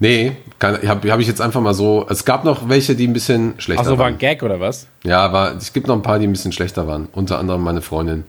Nee, 0.01 0.33
habe 0.61 1.11
hab 1.13 1.21
ich 1.21 1.27
jetzt 1.29 1.41
einfach 1.41 1.61
mal 1.61 1.73
so. 1.75 2.05
Es 2.11 2.25
gab 2.25 2.45
noch 2.45 2.69
welche, 2.69 2.97
die 2.97 3.07
ein 3.07 3.13
bisschen 3.13 3.55
schlechter 3.59 3.83
Achso, 3.83 3.93
war 3.93 3.99
waren. 4.07 4.15
ein 4.15 4.19
Gag 4.19 4.43
oder 4.43 4.59
was? 4.59 4.89
Ja, 5.05 5.19
aber 5.21 5.55
es 5.57 5.73
gibt 5.73 5.87
noch 5.87 5.95
ein 5.95 6.03
paar, 6.03 6.19
die 6.19 6.27
ein 6.27 6.33
bisschen 6.33 6.51
schlechter 6.53 6.89
waren. 6.89 7.09
Unter 7.13 7.39
anderem 7.39 7.63
meine 7.63 7.81
Freundin. 7.81 8.25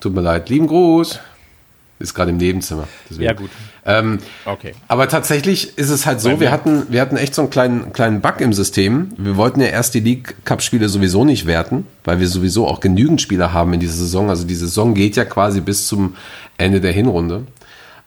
Tut 0.00 0.14
mir 0.14 0.20
leid. 0.20 0.48
Lieben 0.48 0.66
Gruß. 0.66 1.20
Ist 2.00 2.12
gerade 2.14 2.30
im 2.32 2.36
Nebenzimmer. 2.38 2.88
Deswegen. 3.08 3.24
Ja, 3.24 3.32
gut. 3.34 3.50
Ähm, 3.86 4.18
Okay. 4.44 4.74
aber 4.88 5.08
tatsächlich 5.08 5.78
ist 5.78 5.90
es 5.90 6.06
halt 6.06 6.20
so, 6.20 6.40
wir 6.40 6.50
hatten, 6.50 6.86
wir 6.90 7.00
hatten 7.00 7.16
echt 7.16 7.34
so 7.34 7.42
einen 7.42 7.50
kleinen, 7.50 7.92
kleinen 7.92 8.20
Bug 8.20 8.40
im 8.40 8.52
System. 8.52 9.10
Wir 9.16 9.36
wollten 9.36 9.60
ja 9.60 9.68
erst 9.68 9.94
die 9.94 10.00
League 10.00 10.34
Cup 10.44 10.60
Spiele 10.60 10.88
sowieso 10.88 11.24
nicht 11.24 11.46
werten, 11.46 11.86
weil 12.04 12.18
wir 12.18 12.26
sowieso 12.26 12.66
auch 12.66 12.80
genügend 12.80 13.20
Spieler 13.20 13.52
haben 13.52 13.72
in 13.74 13.80
dieser 13.80 13.94
Saison. 13.94 14.28
Also 14.28 14.44
die 14.44 14.56
Saison 14.56 14.94
geht 14.94 15.14
ja 15.16 15.24
quasi 15.24 15.60
bis 15.60 15.86
zum 15.86 16.16
Ende 16.58 16.80
der 16.80 16.92
Hinrunde. 16.92 17.42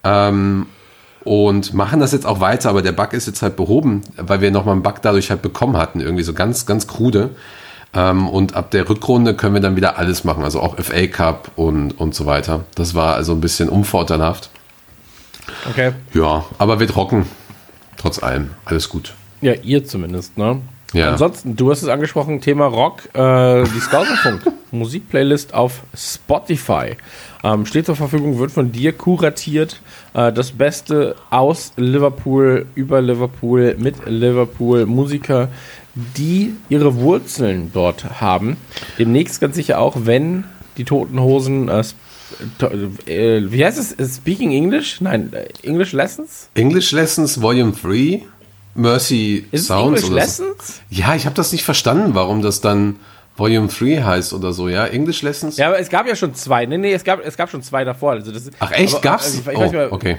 Ähm, 0.03 0.65
und 1.23 1.73
machen 1.73 1.99
das 1.99 2.11
jetzt 2.13 2.25
auch 2.25 2.39
weiter, 2.39 2.69
aber 2.69 2.81
der 2.81 2.93
Bug 2.93 3.13
ist 3.13 3.27
jetzt 3.27 3.41
halt 3.41 3.55
behoben, 3.55 4.01
weil 4.17 4.41
wir 4.41 4.51
nochmal 4.51 4.73
einen 4.73 4.83
Bug 4.83 5.01
dadurch 5.01 5.29
halt 5.29 5.41
bekommen 5.41 5.77
hatten, 5.77 5.99
irgendwie 5.99 6.23
so 6.23 6.33
ganz, 6.33 6.65
ganz 6.65 6.87
krude. 6.87 7.31
Ähm, 7.93 8.27
und 8.29 8.55
ab 8.55 8.71
der 8.71 8.87
Rückrunde 8.89 9.33
können 9.33 9.53
wir 9.53 9.61
dann 9.61 9.75
wieder 9.75 9.97
alles 9.97 10.23
machen, 10.23 10.43
also 10.43 10.59
auch 10.61 10.77
FA 10.77 11.07
Cup 11.07 11.51
und, 11.55 11.91
und 11.99 12.15
so 12.15 12.25
weiter. 12.25 12.61
Das 12.75 12.95
war 12.95 13.15
also 13.15 13.33
ein 13.33 13.41
bisschen 13.41 13.67
unvorteilhaft. 13.69 14.49
Okay. 15.69 15.91
Ja, 16.13 16.45
aber 16.57 16.79
wird 16.79 16.95
rocken. 16.95 17.25
Trotz 17.97 18.21
allem. 18.21 18.51
Alles 18.65 18.89
gut. 18.89 19.13
Ja, 19.41 19.53
ihr 19.53 19.85
zumindest, 19.85 20.37
ne? 20.37 20.61
Ja. 20.93 21.11
Ansonsten, 21.11 21.55
du 21.55 21.69
hast 21.69 21.83
es 21.83 21.87
angesprochen, 21.89 22.41
Thema 22.41 22.65
Rock, 22.65 23.03
äh, 23.13 23.63
die 23.63 23.79
Skauserfunk, 23.79 24.41
Musikplaylist 24.71 25.53
auf 25.53 25.83
Spotify. 25.95 26.97
Ähm, 27.43 27.65
steht 27.65 27.85
zur 27.85 27.95
Verfügung, 27.95 28.39
wird 28.39 28.51
von 28.51 28.71
dir 28.71 28.93
kuratiert. 28.93 29.81
Äh, 30.13 30.33
das 30.33 30.51
Beste 30.51 31.15
aus 31.29 31.73
Liverpool, 31.77 32.65
über 32.73 33.01
Liverpool, 33.01 33.75
mit 33.77 33.95
Liverpool, 34.07 34.85
Musiker, 34.85 35.49
die 36.17 36.55
ihre 36.69 36.95
Wurzeln 36.95 37.71
dort 37.73 38.19
haben. 38.19 38.57
Demnächst 38.97 39.39
ganz 39.41 39.55
sicher 39.55 39.79
auch, 39.79 39.95
wenn 40.05 40.43
die 40.77 40.85
Toten 40.85 41.19
Hosen, 41.19 41.69
äh, 41.69 41.83
äh, 43.05 43.41
wie 43.51 43.65
heißt 43.65 43.77
es? 43.97 44.15
Speaking 44.15 44.51
English? 44.51 45.01
Nein, 45.01 45.31
äh, 45.33 45.47
English 45.67 45.93
Lessons? 45.93 46.49
English 46.55 46.91
Lessons 46.91 47.41
Volume 47.41 47.71
3, 47.71 48.23
Mercy 48.75 49.45
Ist 49.51 49.67
Sounds 49.67 50.03
English 50.03 50.03
oder 50.05 50.27
so. 50.27 50.43
Lessons? 50.43 50.81
Ja, 50.89 51.15
ich 51.15 51.25
habe 51.25 51.35
das 51.35 51.51
nicht 51.51 51.63
verstanden, 51.63 52.15
warum 52.15 52.41
das 52.41 52.61
dann 52.61 52.97
Volume 53.37 53.67
3 53.67 54.03
heißt 54.03 54.33
oder 54.33 54.53
so, 54.53 54.67
ja? 54.67 54.85
English 54.85 55.21
Lessons? 55.21 55.57
Ja, 55.57 55.67
aber 55.67 55.79
es 55.79 55.89
gab 55.89 56.07
ja 56.07 56.15
schon 56.15 56.33
zwei. 56.35 56.65
Nee, 56.65 56.77
nee, 56.77 56.93
es 56.93 57.03
gab, 57.03 57.25
es 57.25 57.37
gab 57.37 57.49
schon 57.49 57.63
zwei 57.63 57.83
davor. 57.83 58.11
Also 58.13 58.31
das, 58.31 58.49
Ach 58.59 58.71
echt, 58.71 58.93
aber, 58.95 59.01
gab's? 59.01 59.25
also 59.25 59.39
Ich, 59.39 59.47
ich 59.47 59.57
oh, 59.57 59.71
mehr, 59.71 59.93
okay. 59.93 60.17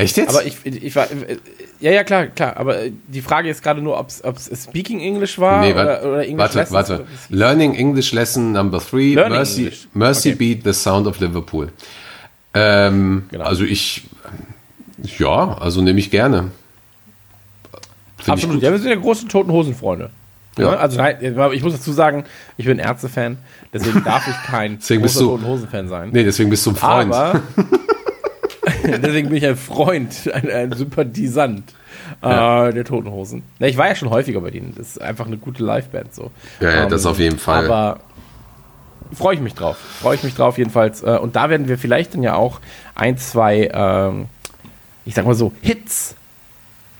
Echt 0.00 0.16
jetzt? 0.16 0.30
Aber 0.30 0.44
ich, 0.44 0.56
ich 0.64 0.94
war. 0.96 1.10
äh, 1.10 1.36
Ja, 1.80 1.90
ja, 1.92 2.04
klar, 2.04 2.26
klar. 2.26 2.56
Aber 2.56 2.82
äh, 2.84 2.92
die 3.08 3.22
Frage 3.22 3.48
ist 3.48 3.62
gerade 3.62 3.80
nur, 3.82 3.98
ob 3.98 4.08
es 4.08 4.22
Speaking 4.64 5.00
English 5.00 5.38
war 5.38 5.62
nee, 5.62 5.72
oder, 5.72 6.02
oder 6.04 6.20
English 6.22 6.38
warte, 6.38 6.58
Lessons 6.58 6.74
warte. 6.74 7.06
Learning 7.28 7.74
English 7.74 8.12
Lesson 8.12 8.52
Number 8.52 8.78
3, 8.78 9.14
Learning 9.14 9.38
Mercy, 9.38 9.60
English. 9.62 9.88
Mercy 9.94 10.28
Okay. 10.30 10.54
Beat, 10.54 10.64
The 10.64 10.72
Sound 10.72 11.06
of 11.06 11.18
Liverpool. 11.20 11.72
Ähm, 12.54 13.24
Genau. 13.30 13.44
Also 13.44 13.64
ich, 13.64 14.02
ja, 15.18 15.56
also 15.58 15.80
nehme 15.82 15.98
ich 16.00 16.10
gerne. 16.10 16.50
Find 18.18 18.28
Absolut. 18.30 18.62
Ja, 18.62 18.70
wir 18.70 18.78
sind 18.78 18.90
ja 18.90 18.96
große 18.96 19.28
Toten 19.28 19.50
Hosen-Freunde. 19.50 20.10
Ja. 20.58 20.72
Ja. 20.72 20.78
Also 20.78 20.98
nein, 20.98 21.16
ich 21.52 21.62
muss 21.62 21.72
dazu 21.72 21.92
sagen, 21.92 22.24
ich 22.56 22.66
bin 22.66 22.78
Ärzte-Fan, 22.78 23.38
deswegen 23.72 24.04
darf 24.04 24.26
ich 24.28 24.34
kein 24.50 24.78
Deswegen 24.78 25.00
großer 25.02 25.20
Toten 25.20 25.46
Hosen-Fan 25.46 25.88
sein. 25.88 26.10
Nee, 26.12 26.24
deswegen 26.24 26.50
bist 26.50 26.66
du 26.66 26.70
ein 26.70 26.76
Freund. 26.76 27.14
Aber 27.14 27.40
deswegen 29.02 29.28
bin 29.28 29.36
ich 29.38 29.46
ein 29.46 29.56
Freund, 29.56 30.30
ein, 30.32 30.50
ein 30.50 30.72
Sympathisant 30.72 31.72
Ja. 32.22 32.68
äh, 32.68 32.72
der 32.74 32.84
Toten 32.84 33.10
Hosen. 33.10 33.42
Na, 33.58 33.66
ich 33.66 33.76
war 33.76 33.88
ja 33.88 33.94
schon 33.94 34.10
häufiger 34.10 34.40
bei 34.40 34.50
denen. 34.50 34.74
Das 34.76 34.88
ist 34.88 35.00
einfach 35.00 35.26
eine 35.26 35.36
gute 35.36 35.62
Liveband 35.64 36.14
so. 36.14 36.24
Ähm, 36.60 36.66
Ja, 36.66 36.70
ja, 36.74 36.86
das 36.86 37.06
auf 37.06 37.18
jeden 37.18 37.38
Fall. 37.38 37.64
Aber 37.66 38.00
freue 39.12 39.34
ich 39.34 39.40
mich 39.40 39.54
drauf. 39.54 39.76
Freue 40.00 40.14
ich 40.16 40.22
mich 40.22 40.34
drauf 40.34 40.58
jedenfalls. 40.58 41.02
Äh, 41.02 41.18
Und 41.20 41.36
da 41.36 41.50
werden 41.50 41.68
wir 41.68 41.78
vielleicht 41.78 42.14
dann 42.14 42.22
ja 42.22 42.34
auch 42.34 42.60
ein, 42.94 43.16
zwei, 43.18 43.70
ähm, 43.72 44.26
ich 45.04 45.14
sag 45.14 45.24
mal 45.26 45.34
so, 45.34 45.52
Hits 45.62 46.14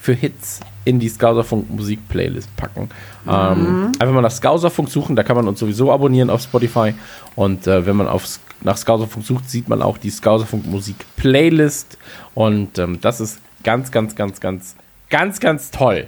für 0.00 0.12
Hits 0.14 0.60
in 0.84 0.98
die 0.98 1.08
Skauserfunk 1.08 1.70
Musik 1.70 2.08
Playlist 2.08 2.54
packen. 2.56 2.90
Ähm, 3.28 3.92
einfach 3.98 4.14
mal 4.14 4.22
nach 4.22 4.30
Skauserfunk 4.30 4.88
suchen, 4.88 5.16
da 5.16 5.22
kann 5.22 5.36
man 5.36 5.46
uns 5.46 5.58
sowieso 5.58 5.92
abonnieren 5.92 6.30
auf 6.30 6.42
Spotify. 6.42 6.94
Und 7.36 7.66
äh, 7.66 7.84
wenn 7.86 7.96
man 7.96 8.08
auf, 8.08 8.24
nach 8.62 8.76
Skauserfunk 8.76 9.24
sucht, 9.26 9.50
sieht 9.50 9.68
man 9.68 9.82
auch 9.82 9.98
die 9.98 10.10
Skauserfunk 10.10 10.66
Musik 10.66 10.96
Playlist. 11.16 11.98
Und 12.34 12.78
ähm, 12.78 12.98
das 13.00 13.20
ist 13.20 13.40
ganz, 13.62 13.90
ganz, 13.90 14.16
ganz, 14.16 14.40
ganz, 14.40 14.74
ganz, 15.10 15.40
ganz 15.40 15.70
toll. 15.70 16.06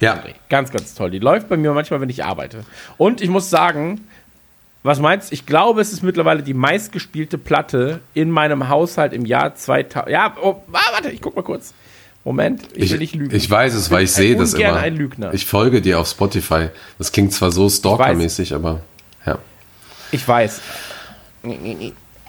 ja, 0.00 0.22
Ganz, 0.48 0.70
ganz 0.70 0.94
toll. 0.94 1.10
Die 1.10 1.18
läuft 1.18 1.48
bei 1.48 1.56
mir 1.56 1.72
manchmal, 1.72 2.00
wenn 2.00 2.10
ich 2.10 2.24
arbeite. 2.24 2.64
Und 2.96 3.20
ich 3.20 3.28
muss 3.28 3.50
sagen, 3.50 4.00
was 4.82 5.00
meinst 5.00 5.30
du? 5.30 5.34
Ich 5.34 5.44
glaube, 5.44 5.80
es 5.80 5.92
ist 5.92 6.02
mittlerweile 6.02 6.42
die 6.42 6.54
meistgespielte 6.54 7.36
Platte 7.36 8.00
in 8.14 8.30
meinem 8.30 8.68
Haushalt 8.68 9.12
im 9.12 9.26
Jahr 9.26 9.54
2000. 9.54 10.10
Ja, 10.10 10.34
oh, 10.40 10.62
ah, 10.72 10.78
warte, 10.92 11.10
ich 11.10 11.20
guck 11.20 11.36
mal 11.36 11.42
kurz. 11.42 11.74
Moment, 12.28 12.60
ich, 12.74 12.84
ich, 12.84 12.90
will 12.92 12.98
nicht 12.98 13.14
lügen. 13.14 13.34
ich 13.34 13.50
weiß 13.50 13.72
es, 13.72 13.90
weil 13.90 14.04
ich 14.04 14.10
bin 14.10 14.22
sehe 14.22 14.36
das 14.36 14.52
immer. 14.52 14.76
ein 14.76 14.94
Lügner. 14.96 15.32
Ich 15.32 15.46
folge 15.46 15.80
dir 15.80 15.98
auf 15.98 16.08
Spotify. 16.08 16.68
Das 16.98 17.10
klingt 17.10 17.32
zwar 17.32 17.50
so 17.52 17.70
stalkermäßig, 17.70 18.52
aber 18.52 18.80
ja. 19.24 19.38
Ich 20.12 20.28
weiß. 20.28 20.60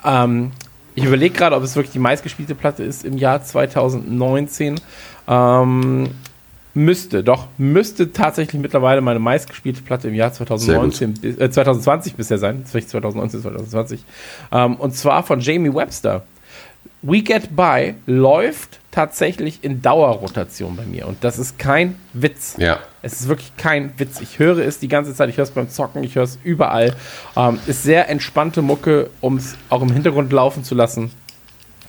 Ähm, 0.05 0.51
ich 0.95 1.03
überlege 1.03 1.35
gerade, 1.35 1.53
ob 1.57 1.63
es 1.63 1.75
wirklich 1.75 1.91
die 1.91 1.99
meistgespielte 1.99 2.55
Platte 2.55 2.81
ist 2.81 3.03
im 3.03 3.17
Jahr 3.17 3.43
2019. 3.43 4.79
Ähm, 5.27 6.09
müsste, 6.73 7.21
doch, 7.21 7.47
müsste 7.57 8.13
tatsächlich 8.13 8.61
mittlerweile 8.61 9.01
meine 9.01 9.19
meistgespielte 9.19 9.81
Platte 9.81 10.07
im 10.07 10.13
Jahr 10.13 10.31
2019, 10.31 11.13
bis- 11.15 11.37
äh, 11.37 11.51
2020 11.51 12.15
bisher 12.15 12.37
sein. 12.37 12.63
Vielleicht 12.65 12.89
2019, 12.89 13.41
2020. 13.41 14.05
Ähm, 14.53 14.77
und 14.77 14.95
zwar 14.95 15.23
von 15.23 15.41
Jamie 15.41 15.73
Webster. 15.75 16.23
We 17.01 17.21
Get 17.21 17.55
By 17.55 17.95
läuft 18.05 18.79
tatsächlich 18.91 19.63
in 19.63 19.81
Dauerrotation 19.81 20.75
bei 20.75 20.85
mir. 20.85 21.07
Und 21.07 21.23
das 21.23 21.39
ist 21.39 21.57
kein 21.57 21.95
Witz. 22.11 22.55
Ja. 22.57 22.79
Es 23.01 23.21
ist 23.21 23.27
wirklich 23.29 23.55
kein 23.55 23.97
Witz. 23.97 24.19
Ich 24.19 24.39
höre 24.39 24.57
es 24.57 24.79
die 24.79 24.89
ganze 24.89 25.13
Zeit, 25.13 25.29
ich 25.29 25.37
höre 25.37 25.43
es 25.43 25.51
beim 25.51 25.69
Zocken, 25.69 26.03
ich 26.03 26.15
höre 26.15 26.23
es 26.23 26.37
überall. 26.43 26.93
Ähm, 27.37 27.59
ist 27.67 27.83
sehr 27.83 28.09
entspannte 28.09 28.61
Mucke, 28.61 29.09
um 29.21 29.37
es 29.37 29.55
auch 29.69 29.81
im 29.81 29.91
Hintergrund 29.91 30.33
laufen 30.33 30.63
zu 30.63 30.75
lassen. 30.75 31.11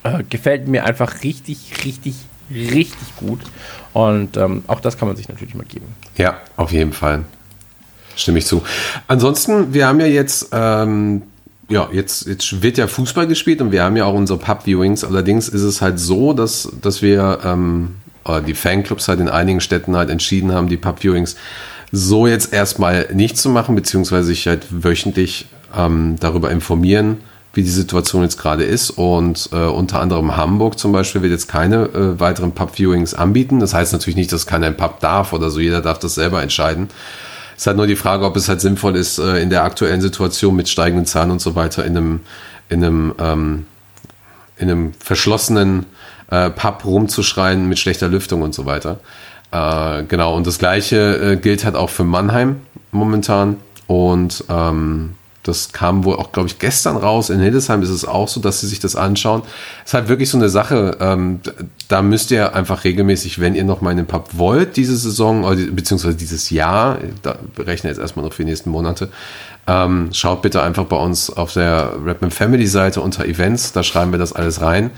Äh, 0.05 0.23
gefällt 0.29 0.69
mir 0.69 0.85
einfach 0.85 1.25
richtig, 1.25 1.85
richtig, 1.85 2.15
richtig 2.51 3.17
gut. 3.17 3.41
Und 3.93 4.37
ähm, 4.37 4.63
auch 4.69 4.81
das 4.81 4.97
kann 4.97 5.09
man 5.09 5.17
sich 5.17 5.29
natürlich 5.29 5.55
mal 5.55 5.67
geben. 5.67 5.87
Ja, 6.17 6.41
auf 6.57 6.71
jeden 6.71 6.93
Fall. 6.93 7.25
Stimme 8.15 8.39
ich 8.39 8.47
zu. 8.47 8.63
Ansonsten, 9.09 9.73
wir 9.73 9.87
haben 9.87 9.99
ja 10.01 10.07
jetzt, 10.07 10.51
ähm, 10.53 11.23
ja, 11.71 11.89
jetzt, 11.93 12.27
jetzt 12.27 12.63
wird 12.63 12.79
ja 12.79 12.87
Fußball 12.87 13.27
gespielt 13.27 13.63
und 13.63 13.73
wir 13.73 13.85
haben 13.85 13.97
ja 13.97 14.05
auch 14.05 14.15
unsere 14.15 14.39
Pub-Viewings. 14.39 15.05
Allerdings 15.05 15.49
ist 15.49 15.63
es 15.63 15.81
halt 15.81 15.99
so, 15.99 16.33
dass, 16.33 16.69
dass 16.83 17.01
wir, 17.01 17.39
ähm, 17.45 17.97
oder 18.25 18.41
die 18.41 18.55
Fanclubs 18.55 19.09
halt 19.09 19.21
in 19.21 19.29
einigen 19.29 19.61
Städten 19.61 19.97
halt 19.97 20.11
entschieden 20.11 20.53
haben, 20.53 20.69
die 20.69 20.77
Pub-Viewings 20.77 21.37
so 21.93 22.27
jetzt 22.27 22.53
erstmal 22.53 23.09
nicht 23.13 23.39
zu 23.39 23.49
machen, 23.49 23.75
beziehungsweise 23.75 24.29
sich 24.29 24.47
halt 24.47 24.67
wöchentlich 24.71 25.47
ähm, 25.77 26.17
darüber 26.21 26.51
informieren, 26.51 27.19
wie 27.55 27.63
die 27.63 27.71
Situation 27.71 28.23
jetzt 28.23 28.39
gerade 28.39 28.65
ist. 28.65 28.91
Und 28.91 29.51
äh, 29.53 29.57
unter 29.57 30.01
anderem 30.01 30.37
Hamburg 30.37 30.79
zum 30.79 30.93
Beispiel 30.93 31.23
wird 31.23 31.33
jetzt 31.33 31.49
keine 31.49 31.85
äh, 31.85 32.21
weiteren 32.21 32.53
Pub-Viewings 32.53 33.15
anbieten. 33.15 33.61
Das 33.61 33.75
heißt 33.75 33.93
natürlich 33.93 34.17
nicht, 34.17 34.33
dass 34.33 34.47
keiner 34.47 34.67
ein 34.67 34.77
Pub 34.77 35.01
darf 35.01 35.33
oder 35.33 35.51
so. 35.51 35.61
Jeder 35.61 35.81
darf 35.81 36.01
das 36.01 36.17
selber 36.17 36.43
entscheiden. 36.43 36.89
Es 37.61 37.65
ist 37.65 37.67
halt 37.67 37.77
nur 37.77 37.87
die 37.87 37.95
Frage, 37.95 38.25
ob 38.25 38.37
es 38.37 38.49
halt 38.49 38.63
sinnvoll 38.63 38.97
ist, 38.97 39.19
äh, 39.19 39.37
in 39.43 39.51
der 39.51 39.65
aktuellen 39.65 40.01
Situation 40.01 40.57
mit 40.57 40.67
steigenden 40.67 41.05
Zahlen 41.05 41.31
und 41.31 41.43
so 41.43 41.57
weiter 41.57 41.85
in 41.85 41.95
einem, 41.95 42.21
in 42.71 42.83
einem, 42.83 43.15
ähm, 43.19 43.67
in 44.57 44.71
einem 44.71 44.95
verschlossenen 44.95 45.85
äh, 46.31 46.49
Pub 46.49 46.83
rumzuschreien 46.87 47.69
mit 47.69 47.79
schlechter 47.79 48.09
Lüftung 48.09 48.41
und 48.41 48.55
so 48.55 48.65
weiter. 48.65 48.99
Äh, 49.51 50.05
genau, 50.05 50.37
und 50.37 50.47
das 50.47 50.59
gleiche 50.59 51.33
äh, 51.33 51.37
gilt 51.37 51.67
halt 51.67 51.77
auch 51.77 51.91
für 51.91 52.03
Mannheim 52.03 52.63
momentan. 52.93 53.59
Und 53.87 54.43
ähm, 54.49 55.17
das 55.43 55.73
kam 55.73 56.05
wohl 56.05 56.17
auch, 56.17 56.33
glaube 56.33 56.49
ich, 56.49 56.59
gestern 56.59 56.97
raus. 56.97 57.31
In 57.31 57.41
Hildesheim 57.41 57.83
ist 57.83 57.89
es 57.89 58.05
auch 58.05 58.29
so, 58.29 58.41
dass 58.41 58.61
sie 58.61 58.67
sich 58.67 58.79
das 58.79 58.95
anschauen. 58.97 59.43
Ist 59.85 59.95
halt 59.95 60.09
wirklich 60.09 60.29
so 60.29 60.37
eine 60.37 60.49
Sache, 60.51 60.99
ähm, 61.01 61.41
da 61.89 62.03
müsst 62.03 62.31
ihr 62.31 62.55
einfach 62.55 62.85
regelmäßig, 62.85 63.41
wenn 63.41 63.55
ihr 63.55 63.65
noch 63.65 63.81
mal 63.81 63.91
in 63.93 63.97
den 63.97 64.07
Pub 64.07 64.29
wollt, 64.35 64.77
diese 64.77 64.97
Saison, 64.97 65.57
die- 65.57 65.67
beziehungsweise 65.71 66.15
dieses 66.17 66.51
Jahr, 66.51 66.99
da 67.23 67.37
rechne 67.59 67.89
jetzt 67.91 67.99
erstmal 67.99 68.25
noch 68.25 68.33
für 68.35 68.45
die 68.45 68.51
nächsten 68.51 68.71
Monate, 68.71 69.09
ähm, 69.67 70.11
schaut 70.13 70.43
bitte 70.43 70.63
einfach 70.63 70.85
bei 70.85 70.97
uns 70.97 71.31
auf 71.31 71.53
der 71.53 71.93
Rapman 72.05 72.31
Family 72.31 72.67
Seite 72.67 73.01
unter 73.01 73.25
Events, 73.25 73.73
da 73.73 73.83
schreiben 73.83 74.13
wir 74.13 74.19
das 74.19 74.33
alles 74.33 74.61
rein. 74.61 74.91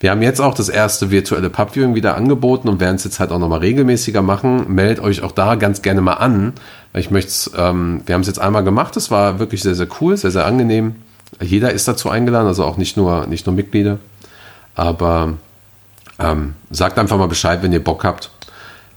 Wir 0.00 0.10
haben 0.10 0.22
jetzt 0.22 0.40
auch 0.40 0.54
das 0.54 0.70
erste 0.70 1.10
virtuelle 1.10 1.50
Pub-Viewing 1.50 1.94
wieder 1.94 2.16
angeboten 2.16 2.68
und 2.68 2.80
werden 2.80 2.96
es 2.96 3.04
jetzt 3.04 3.20
halt 3.20 3.32
auch 3.32 3.38
nochmal 3.38 3.58
regelmäßiger 3.60 4.22
machen. 4.22 4.74
Meldet 4.74 5.04
euch 5.04 5.22
auch 5.22 5.32
da 5.32 5.56
ganz 5.56 5.82
gerne 5.82 6.00
mal 6.00 6.14
an. 6.14 6.54
Ich 6.94 7.10
möchte 7.10 7.50
ähm, 7.56 8.00
wir 8.06 8.14
haben 8.14 8.22
es 8.22 8.26
jetzt 8.26 8.40
einmal 8.40 8.64
gemacht, 8.64 8.96
das 8.96 9.10
war 9.10 9.38
wirklich 9.38 9.62
sehr, 9.62 9.74
sehr 9.74 9.88
cool, 10.00 10.16
sehr, 10.16 10.30
sehr 10.30 10.46
angenehm. 10.46 10.96
Jeder 11.40 11.70
ist 11.70 11.86
dazu 11.86 12.08
eingeladen, 12.08 12.48
also 12.48 12.64
auch 12.64 12.78
nicht 12.78 12.96
nur, 12.96 13.26
nicht 13.26 13.46
nur 13.46 13.54
Mitglieder. 13.54 13.98
Aber 14.74 15.34
ähm, 16.18 16.54
sagt 16.70 16.98
einfach 16.98 17.18
mal 17.18 17.28
Bescheid, 17.28 17.62
wenn 17.62 17.72
ihr 17.72 17.84
Bock 17.84 18.02
habt. 18.02 18.30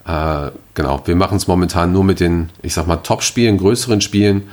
Äh, 0.07 0.51
genau, 0.73 1.01
wir 1.05 1.15
machen 1.17 1.35
es 1.35 1.47
momentan 1.47 1.91
nur 1.91 2.05
mit 2.05 2.21
den, 2.21 2.49
ich 2.61 2.73
sag 2.73 2.87
mal, 2.87 2.97
Top-Spielen, 2.97 3.57
größeren 3.57 3.99
Spielen. 3.99 4.43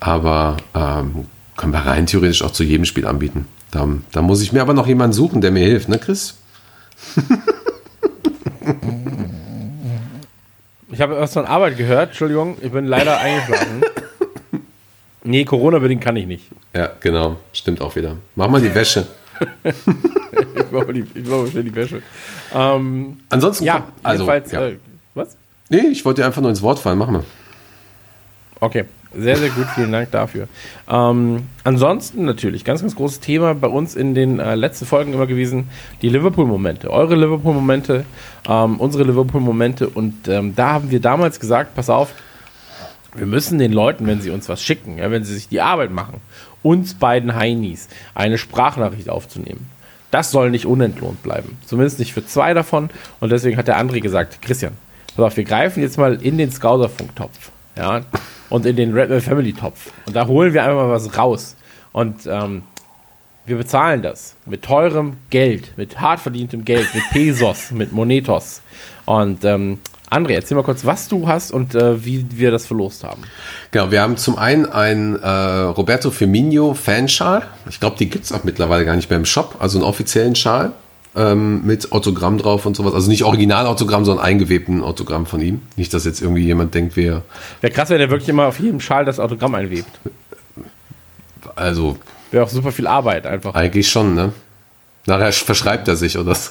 Aber 0.00 0.58
ähm, 0.74 1.26
können 1.56 1.72
wir 1.72 1.80
rein 1.80 2.06
theoretisch 2.06 2.42
auch 2.42 2.52
zu 2.52 2.62
jedem 2.62 2.84
Spiel 2.84 3.06
anbieten. 3.06 3.46
Da, 3.70 3.86
da 4.12 4.22
muss 4.22 4.42
ich 4.42 4.52
mir 4.52 4.62
aber 4.62 4.72
noch 4.74 4.86
jemanden 4.86 5.12
suchen, 5.12 5.40
der 5.40 5.50
mir 5.50 5.64
hilft, 5.66 5.88
ne, 5.88 5.98
Chris? 5.98 6.34
Ich 10.90 11.00
habe 11.00 11.18
was 11.20 11.32
von 11.32 11.44
Arbeit 11.44 11.76
gehört. 11.76 12.10
Entschuldigung, 12.10 12.56
ich 12.60 12.72
bin 12.72 12.86
leider 12.86 13.18
eingeschlafen. 13.18 13.82
Nee, 15.22 15.44
Corona-bedingt 15.44 16.02
kann 16.02 16.16
ich 16.16 16.26
nicht. 16.26 16.44
Ja, 16.74 16.90
genau. 17.00 17.36
Stimmt 17.52 17.82
auch 17.82 17.94
wieder. 17.96 18.16
Mach 18.34 18.48
mal 18.48 18.60
die 18.60 18.74
Wäsche. 18.74 19.06
Ich 20.54 20.72
mache 20.72 20.92
die, 20.92 21.06
ich 21.14 21.26
mache 21.26 21.46
schnell 21.46 21.64
die 21.64 21.74
Wäsche. 21.74 22.02
Ähm, 22.54 23.20
Ansonsten, 23.30 23.64
ja, 23.64 23.88
also, 24.02 24.24
jedenfalls. 24.24 24.52
ja. 24.52 24.66
Äh, 24.66 24.76
was? 25.14 25.36
nee, 25.70 25.86
ich 25.90 26.04
wollte 26.04 26.20
dir 26.20 26.26
einfach 26.26 26.42
nur 26.42 26.50
ins 26.50 26.60
Wort 26.60 26.78
fallen. 26.78 26.98
Mach 26.98 27.08
mal. 27.08 27.24
Okay, 28.60 28.84
sehr, 29.18 29.36
sehr 29.36 29.50
gut. 29.50 29.66
Vielen 29.74 29.92
Dank 29.92 30.10
dafür. 30.10 30.48
Ähm, 30.88 31.46
ansonsten 31.64 32.24
natürlich, 32.24 32.64
ganz, 32.64 32.80
ganz 32.80 32.94
großes 32.94 33.20
Thema 33.20 33.54
bei 33.54 33.68
uns 33.68 33.94
in 33.94 34.14
den 34.14 34.38
äh, 34.38 34.54
letzten 34.54 34.86
Folgen 34.86 35.12
immer 35.12 35.26
gewesen, 35.26 35.68
die 36.02 36.08
Liverpool-Momente. 36.08 36.90
Eure 36.90 37.14
Liverpool-Momente, 37.16 38.04
ähm, 38.48 38.76
unsere 38.76 39.04
Liverpool-Momente. 39.04 39.88
Und 39.88 40.28
ähm, 40.28 40.54
da 40.54 40.72
haben 40.72 40.90
wir 40.90 41.00
damals 41.00 41.40
gesagt, 41.40 41.74
pass 41.74 41.90
auf, 41.90 42.12
wir 43.14 43.26
müssen 43.26 43.58
den 43.58 43.72
Leuten, 43.72 44.06
wenn 44.06 44.20
sie 44.20 44.30
uns 44.30 44.48
was 44.48 44.62
schicken, 44.62 44.98
ja, 44.98 45.10
wenn 45.10 45.24
sie 45.24 45.34
sich 45.34 45.48
die 45.48 45.60
Arbeit 45.60 45.90
machen, 45.90 46.20
uns 46.62 46.94
beiden 46.94 47.34
Heinis 47.34 47.88
eine 48.14 48.38
Sprachnachricht 48.38 49.08
aufzunehmen. 49.08 49.66
Das 50.10 50.30
soll 50.30 50.50
nicht 50.50 50.66
unentlohnt 50.66 51.22
bleiben. 51.22 51.58
Zumindest 51.66 51.98
nicht 51.98 52.14
für 52.14 52.24
zwei 52.24 52.54
davon. 52.54 52.88
Und 53.20 53.30
deswegen 53.30 53.56
hat 53.56 53.68
der 53.68 53.78
André 53.78 54.00
gesagt, 54.00 54.40
Christian, 54.40 54.72
pass 55.14 55.24
auf, 55.24 55.36
wir 55.36 55.44
greifen 55.44 55.82
jetzt 55.82 55.98
mal 55.98 56.14
in 56.22 56.38
den 56.38 56.50
Scouserfunk-Topf. 56.50 57.50
Ja, 57.76 58.02
und 58.50 58.66
in 58.66 58.76
den 58.76 58.92
Redman 58.92 59.20
Family 59.20 59.52
Topf. 59.52 59.90
Und 60.06 60.16
da 60.16 60.26
holen 60.26 60.52
wir 60.52 60.62
einfach 60.62 60.76
mal 60.76 60.90
was 60.90 61.16
raus. 61.16 61.56
Und 61.92 62.26
ähm, 62.26 62.62
wir 63.46 63.56
bezahlen 63.56 64.02
das 64.02 64.36
mit 64.46 64.62
teurem 64.62 65.16
Geld, 65.30 65.72
mit 65.76 66.00
hart 66.00 66.20
verdientem 66.20 66.64
Geld, 66.64 66.94
mit 66.94 67.04
Pesos, 67.10 67.70
mit 67.72 67.92
Monetos. 67.92 68.60
Und 69.06 69.44
ähm, 69.44 69.78
André, 70.10 70.32
erzähl 70.32 70.56
mal 70.56 70.62
kurz, 70.62 70.86
was 70.86 71.08
du 71.08 71.28
hast 71.28 71.52
und 71.52 71.74
äh, 71.74 72.04
wie 72.04 72.26
wir 72.30 72.50
das 72.50 72.66
verlost 72.66 73.04
haben. 73.04 73.22
Genau, 73.70 73.90
wir 73.90 74.00
haben 74.00 74.16
zum 74.16 74.38
einen 74.38 74.64
einen 74.64 75.16
äh, 75.16 75.28
Roberto 75.28 76.10
Firmino 76.10 76.72
Fanschal. 76.72 77.46
Ich 77.68 77.78
glaube, 77.78 77.96
die 77.98 78.08
gibt's 78.08 78.32
auch 78.32 78.44
mittlerweile 78.44 78.86
gar 78.86 78.96
nicht 78.96 79.10
mehr 79.10 79.18
im 79.18 79.26
Shop. 79.26 79.56
Also 79.58 79.78
einen 79.78 79.86
offiziellen 79.86 80.34
Schal 80.34 80.72
ähm, 81.18 81.66
mit 81.66 81.92
Autogramm 81.92 82.38
drauf 82.38 82.64
und 82.64 82.76
sowas. 82.76 82.94
Also 82.94 83.10
nicht 83.10 83.24
Originalautogramm, 83.24 84.04
sondern 84.04 84.24
eingewebten 84.24 84.82
Autogramm 84.82 85.26
von 85.26 85.40
ihm. 85.40 85.60
Nicht, 85.76 85.92
dass 85.92 86.04
jetzt 86.04 86.22
irgendwie 86.22 86.44
jemand 86.44 86.72
denkt, 86.74 86.96
wir, 86.96 87.22
Wäre 87.60 87.72
krass, 87.72 87.90
wenn 87.90 87.98
der 87.98 88.08
wirklich 88.10 88.28
immer 88.28 88.46
auf 88.46 88.58
jedem 88.60 88.80
Schal 88.80 89.04
das 89.04 89.18
Autogramm 89.20 89.54
einwebt. 89.54 89.90
also 91.56 91.98
Wäre 92.30 92.44
auch 92.44 92.48
super 92.48 92.72
viel 92.72 92.86
Arbeit 92.86 93.26
einfach. 93.26 93.54
eigentlich 93.54 93.88
schon, 93.88 94.14
ne? 94.14 94.32
Nachher 95.06 95.32
verschreibt 95.32 95.88
er 95.88 95.96
sich 95.96 96.18
oder 96.18 96.34
so. 96.34 96.50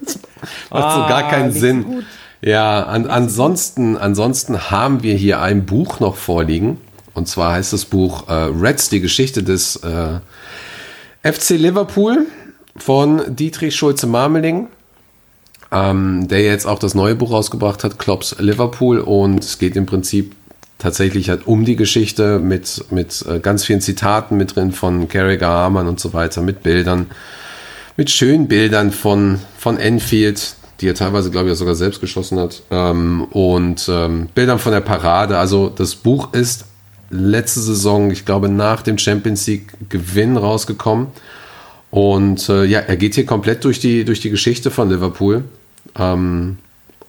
das 0.00 0.18
macht 0.70 0.92
so 0.94 1.00
gar 1.08 1.24
Ah, 1.24 1.30
keinen 1.30 1.52
so 1.52 1.58
Sinn. 1.60 2.04
Ja, 2.42 2.84
an, 2.84 3.06
ansonsten, 3.08 3.96
ansonsten 3.96 4.70
haben 4.70 5.02
wir 5.02 5.14
hier 5.14 5.40
ein 5.40 5.66
Buch 5.66 6.00
noch 6.00 6.16
vorliegen. 6.16 6.78
Und 7.14 7.26
zwar 7.28 7.54
heißt 7.54 7.72
das 7.72 7.86
Buch 7.86 8.28
äh, 8.28 8.32
Reds, 8.32 8.88
die 8.90 9.00
Geschichte 9.00 9.42
des 9.42 9.76
äh, 9.76 10.20
FC 11.22 11.50
Liverpool 11.58 12.26
von 12.78 13.22
Dietrich 13.34 13.74
Schulze-Marmeling, 13.76 14.68
ähm, 15.72 16.28
der 16.28 16.42
jetzt 16.42 16.66
auch 16.66 16.78
das 16.78 16.94
neue 16.94 17.14
Buch 17.14 17.32
rausgebracht 17.32 17.84
hat, 17.84 17.98
Klopps 17.98 18.36
Liverpool. 18.38 19.00
Und 19.00 19.44
es 19.44 19.58
geht 19.58 19.76
im 19.76 19.86
Prinzip 19.86 20.34
tatsächlich 20.78 21.30
halt 21.30 21.46
um 21.46 21.64
die 21.64 21.76
Geschichte 21.76 22.38
mit, 22.38 22.84
mit 22.90 23.24
äh, 23.26 23.40
ganz 23.40 23.64
vielen 23.64 23.80
Zitaten 23.80 24.36
mit 24.36 24.56
drin 24.56 24.72
von 24.72 25.08
Carragher, 25.08 25.48
Hamann 25.48 25.88
und 25.88 26.00
so 26.00 26.12
weiter, 26.12 26.42
mit 26.42 26.62
Bildern, 26.62 27.06
mit 27.96 28.10
schönen 28.10 28.46
Bildern 28.48 28.92
von, 28.92 29.40
von 29.58 29.78
Enfield, 29.78 30.54
die 30.80 30.88
er 30.88 30.94
teilweise, 30.94 31.30
glaube 31.30 31.48
ich, 31.48 31.54
auch 31.54 31.58
sogar 31.58 31.74
selbst 31.74 32.00
geschossen 32.00 32.38
hat, 32.38 32.62
ähm, 32.70 33.24
und 33.30 33.88
ähm, 33.88 34.28
Bildern 34.34 34.58
von 34.58 34.72
der 34.72 34.82
Parade. 34.82 35.38
Also 35.38 35.70
das 35.70 35.94
Buch 35.94 36.34
ist 36.34 36.66
letzte 37.08 37.60
Saison, 37.60 38.10
ich 38.10 38.24
glaube, 38.24 38.48
nach 38.48 38.82
dem 38.82 38.98
Champions 38.98 39.46
League 39.46 39.72
Gewinn 39.88 40.36
rausgekommen. 40.36 41.08
Und 41.90 42.48
äh, 42.48 42.64
ja, 42.64 42.80
er 42.80 42.96
geht 42.96 43.14
hier 43.14 43.26
komplett 43.26 43.64
durch 43.64 43.78
die, 43.78 44.04
durch 44.04 44.20
die 44.20 44.30
Geschichte 44.30 44.70
von 44.70 44.90
Liverpool. 44.90 45.44
Ähm, 45.98 46.58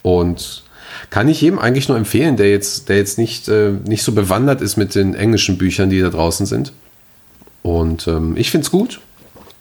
und 0.04 0.64
kann 1.10 1.28
ich 1.28 1.42
jedem 1.42 1.60
eigentlich 1.60 1.90
nur 1.90 1.98
empfehlen, 1.98 2.38
der 2.38 2.50
jetzt, 2.50 2.90
der 2.90 2.98
jetzt 2.98 3.18
nicht, 3.18 3.48
äh, 3.50 3.72
nicht 3.86 4.04
so 4.04 4.14
bewandert 4.14 4.62
ist 4.62 4.78
mit 4.78 4.96
den 4.96 5.14
englischen 5.16 5.58
Büchern, 5.58 5.90
die 5.90 6.00
da 6.00 6.10
draußen 6.10 6.46
sind. 6.46 6.72
Und 7.64 8.08
ähm, 8.08 8.36
ich 8.38 8.52
finde 8.52 8.66
es 8.66 8.72
gut. 8.72 9.02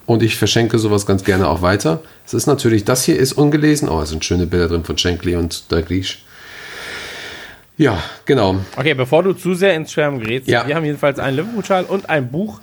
Und 0.07 0.23
ich 0.23 0.37
verschenke 0.37 0.79
sowas 0.79 1.05
ganz 1.05 1.25
gerne 1.25 1.49
auch 1.49 1.63
weiter. 1.63 2.01
Es 2.25 2.33
ist 2.33 2.47
natürlich, 2.47 2.85
das 2.85 3.05
hier 3.05 3.19
ist 3.19 3.33
ungelesen. 3.33 3.89
Oh, 3.89 4.01
es 4.01 4.11
sind 4.11 4.25
schöne 4.25 4.47
Bilder 4.47 4.69
drin 4.69 4.85
von 4.85 4.97
Shankly 4.97 5.35
und 5.35 5.73
Dalglish. 5.73 6.23
Ja, 7.77 8.01
genau. 8.25 8.57
Okay, 8.77 8.95
bevor 8.95 9.23
du 9.25 9.33
zu 9.33 9.55
sehr 9.55 9.75
ins 9.75 9.93
Schwärmen 9.93 10.21
gerätst, 10.21 10.49
Ja. 10.49 10.67
wir 10.67 10.77
haben 10.77 10.85
jedenfalls 10.85 11.19
einen 11.19 11.37
Liverpool-Schal 11.37 11.85
und 11.85 12.09
ein 12.09 12.31
Buch. 12.31 12.61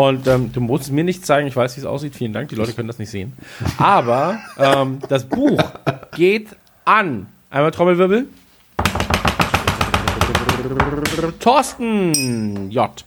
Und 0.00 0.26
ähm, 0.26 0.50
du 0.50 0.62
musst 0.62 0.84
es 0.84 0.90
mir 0.90 1.04
nicht 1.04 1.26
zeigen, 1.26 1.46
ich 1.46 1.54
weiß, 1.54 1.76
wie 1.76 1.80
es 1.80 1.86
aussieht. 1.86 2.16
Vielen 2.16 2.32
Dank, 2.32 2.48
die 2.48 2.54
Leute 2.54 2.72
können 2.72 2.88
das 2.88 2.98
nicht 2.98 3.10
sehen. 3.10 3.34
Aber 3.76 4.38
ähm, 4.58 4.98
das 5.10 5.26
Buch 5.26 5.62
geht 6.16 6.48
an. 6.86 7.26
Einmal 7.50 7.70
Trommelwirbel. 7.70 8.26
Thorsten 11.38 12.70
J. 12.70 13.04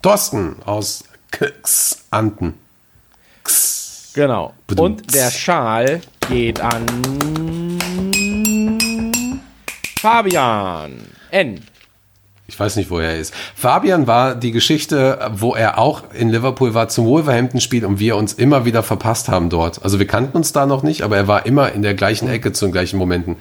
Thorsten 0.00 0.56
aus 0.64 1.04
Anten. 2.10 2.54
Genau. 4.14 4.54
Und 4.78 5.14
der 5.14 5.30
Schal 5.30 6.00
geht 6.26 6.58
an 6.58 6.86
Fabian 10.00 11.00
N. 11.30 11.62
Ich 12.50 12.58
weiß 12.58 12.76
nicht, 12.76 12.90
wo 12.90 12.98
er 12.98 13.18
ist. 13.18 13.34
Fabian 13.54 14.06
war 14.06 14.34
die 14.34 14.52
Geschichte, 14.52 15.18
wo 15.34 15.54
er 15.54 15.76
auch 15.78 16.02
in 16.14 16.30
Liverpool 16.30 16.72
war 16.72 16.88
zum 16.88 17.04
Wolverhampton-Spiel 17.04 17.84
und 17.84 17.98
wir 18.00 18.16
uns 18.16 18.32
immer 18.32 18.64
wieder 18.64 18.82
verpasst 18.82 19.28
haben 19.28 19.50
dort. 19.50 19.82
Also 19.84 19.98
wir 19.98 20.06
kannten 20.06 20.34
uns 20.38 20.52
da 20.52 20.64
noch 20.64 20.82
nicht, 20.82 21.02
aber 21.02 21.18
er 21.18 21.28
war 21.28 21.44
immer 21.44 21.72
in 21.72 21.82
der 21.82 21.92
gleichen 21.92 22.26
Ecke 22.28 22.52
zu 22.52 22.64
den 22.64 22.72
gleichen 22.72 22.96
Momenten. 22.96 23.36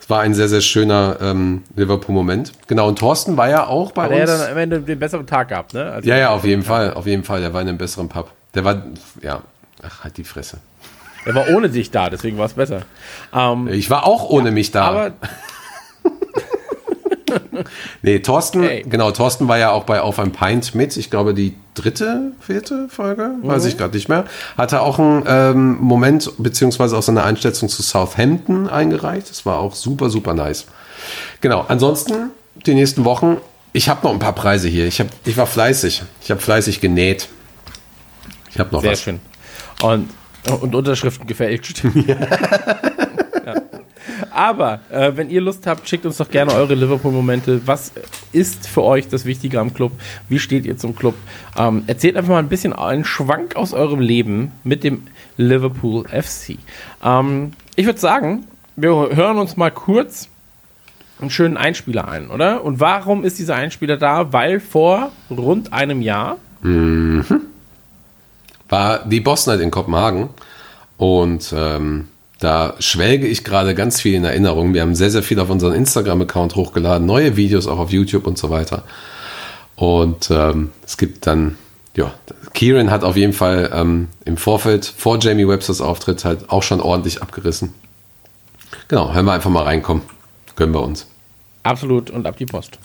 Es 0.00 0.10
war 0.10 0.20
ein 0.22 0.34
sehr, 0.34 0.48
sehr 0.48 0.60
schöner 0.60 1.18
ähm, 1.20 1.62
Liverpool-Moment. 1.76 2.50
Genau, 2.66 2.88
und 2.88 2.98
Thorsten 2.98 3.36
war 3.36 3.48
ja 3.48 3.66
auch 3.68 3.92
bei 3.92 4.04
Hat 4.04 4.10
er 4.10 4.20
uns. 4.22 4.30
dann 4.38 4.50
am 4.50 4.58
Ende 4.58 4.80
den 4.80 4.98
besseren 4.98 5.26
Tag 5.26 5.48
gehabt, 5.50 5.72
ne? 5.74 5.92
Also- 5.92 6.08
Ja, 6.08 6.16
ja, 6.16 6.30
auf 6.30 6.44
jeden 6.44 6.64
Fall, 6.64 6.94
auf 6.94 7.06
jeden 7.06 7.22
Fall. 7.22 7.40
Der 7.40 7.52
war 7.54 7.62
in 7.62 7.68
einem 7.68 7.78
besseren 7.78 8.08
Pub. 8.08 8.32
Der 8.54 8.64
war, 8.64 8.82
ja, 9.22 9.40
ach, 9.86 10.02
halt 10.02 10.16
die 10.16 10.24
Fresse. 10.24 10.58
Er 11.24 11.34
war 11.36 11.48
ohne 11.50 11.68
dich 11.68 11.92
da, 11.92 12.10
deswegen 12.10 12.38
war 12.38 12.46
es 12.46 12.54
besser. 12.54 12.82
Ähm, 13.32 13.68
Ich 13.68 13.88
war 13.88 14.04
auch 14.04 14.28
ohne 14.30 14.50
mich 14.50 14.72
da. 14.72 14.84
aber 14.86 15.12
Nee, 18.02 18.20
Thorsten, 18.20 18.62
Ey. 18.62 18.84
genau, 18.88 19.10
Thorsten 19.10 19.48
war 19.48 19.58
ja 19.58 19.70
auch 19.70 19.84
bei 19.84 20.00
Auf 20.00 20.18
ein 20.18 20.32
Pint 20.32 20.74
mit. 20.74 20.96
Ich 20.96 21.10
glaube, 21.10 21.34
die 21.34 21.54
dritte, 21.74 22.32
vierte 22.40 22.88
Folge, 22.88 23.30
weiß 23.42 23.64
ich 23.66 23.76
gerade 23.76 23.96
nicht 23.96 24.08
mehr. 24.08 24.24
Hatte 24.56 24.80
auch 24.80 24.98
einen 24.98 25.24
ähm, 25.26 25.78
Moment, 25.80 26.32
beziehungsweise 26.38 26.96
auch 26.96 27.02
seine 27.02 27.22
Einschätzung 27.24 27.68
zu 27.68 27.82
Southampton 27.82 28.68
eingereicht. 28.68 29.30
Das 29.30 29.46
war 29.46 29.58
auch 29.58 29.74
super, 29.74 30.10
super 30.10 30.34
nice. 30.34 30.66
Genau, 31.40 31.64
ansonsten, 31.68 32.30
die 32.66 32.74
nächsten 32.74 33.04
Wochen, 33.04 33.38
ich 33.72 33.88
habe 33.88 34.06
noch 34.06 34.12
ein 34.12 34.18
paar 34.18 34.34
Preise 34.34 34.68
hier. 34.68 34.86
Ich, 34.86 35.00
hab, 35.00 35.08
ich 35.24 35.36
war 35.36 35.46
fleißig. 35.46 36.02
Ich 36.22 36.30
habe 36.30 36.40
fleißig 36.40 36.80
genäht. 36.80 37.28
Ich 38.50 38.58
habe 38.58 38.70
noch 38.72 38.82
Sehr 38.82 38.92
was. 38.92 39.00
schön. 39.02 39.20
Und, 39.82 40.08
und 40.60 40.74
Unterschriften 40.74 41.26
gefälscht. 41.26 41.82
ja. 42.06 42.16
Aber 44.38 44.78
äh, 44.88 45.16
wenn 45.16 45.30
ihr 45.30 45.40
Lust 45.40 45.66
habt, 45.66 45.88
schickt 45.88 46.06
uns 46.06 46.18
doch 46.18 46.30
gerne 46.30 46.52
eure 46.54 46.76
Liverpool-Momente. 46.76 47.62
Was 47.66 47.90
ist 48.30 48.68
für 48.68 48.84
euch 48.84 49.08
das 49.08 49.24
Wichtige 49.24 49.58
am 49.58 49.74
Club? 49.74 49.90
Wie 50.28 50.38
steht 50.38 50.64
ihr 50.64 50.76
zum 50.76 50.94
Club? 50.94 51.16
Ähm, 51.56 51.82
erzählt 51.88 52.16
einfach 52.16 52.34
mal 52.34 52.38
ein 52.38 52.48
bisschen 52.48 52.72
einen 52.72 53.04
Schwank 53.04 53.56
aus 53.56 53.72
eurem 53.72 53.98
Leben 53.98 54.52
mit 54.62 54.84
dem 54.84 55.08
Liverpool 55.38 56.04
FC. 56.06 56.56
Ähm, 57.02 57.54
ich 57.74 57.86
würde 57.86 57.98
sagen, 57.98 58.44
wir 58.76 58.90
hören 58.90 59.38
uns 59.38 59.56
mal 59.56 59.72
kurz 59.72 60.28
einen 61.20 61.30
schönen 61.30 61.56
Einspieler 61.56 62.06
ein, 62.06 62.30
oder? 62.30 62.62
Und 62.62 62.78
warum 62.78 63.24
ist 63.24 63.40
dieser 63.40 63.56
Einspieler 63.56 63.96
da? 63.96 64.32
Weil 64.32 64.60
vor 64.60 65.10
rund 65.30 65.72
einem 65.72 66.00
Jahr 66.00 66.36
war 68.68 69.04
die 69.04 69.20
Boss 69.20 69.48
Night 69.48 69.58
in 69.58 69.72
Kopenhagen 69.72 70.28
und 70.96 71.52
ähm, 71.56 72.06
da 72.38 72.74
schwelge 72.78 73.26
ich 73.26 73.44
gerade 73.44 73.74
ganz 73.74 74.00
viel 74.00 74.14
in 74.14 74.24
Erinnerung. 74.24 74.74
Wir 74.74 74.82
haben 74.82 74.94
sehr, 74.94 75.10
sehr 75.10 75.22
viel 75.22 75.40
auf 75.40 75.50
unseren 75.50 75.74
Instagram-Account 75.74 76.54
hochgeladen, 76.54 77.06
neue 77.06 77.36
Videos 77.36 77.66
auch 77.66 77.78
auf 77.78 77.90
YouTube 77.90 78.26
und 78.26 78.38
so 78.38 78.50
weiter. 78.50 78.84
Und 79.74 80.30
ähm, 80.30 80.70
es 80.84 80.96
gibt 80.96 81.26
dann, 81.26 81.56
ja, 81.96 82.12
Kieran 82.54 82.90
hat 82.90 83.04
auf 83.04 83.16
jeden 83.16 83.32
Fall 83.32 83.70
ähm, 83.72 84.08
im 84.24 84.36
Vorfeld 84.36 84.84
vor 84.84 85.18
Jamie 85.20 85.46
Websters 85.46 85.80
Auftritt 85.80 86.24
halt 86.24 86.50
auch 86.50 86.62
schon 86.62 86.80
ordentlich 86.80 87.22
abgerissen. 87.22 87.74
Genau, 88.88 89.12
hören 89.12 89.26
wir 89.26 89.32
einfach 89.32 89.50
mal 89.50 89.64
reinkommen. 89.64 90.02
Gönnen 90.56 90.74
wir 90.74 90.82
uns. 90.82 91.06
absolut 91.62 92.10
und 92.10 92.26
ab 92.26 92.36
die 92.36 92.46
Post. 92.46 92.78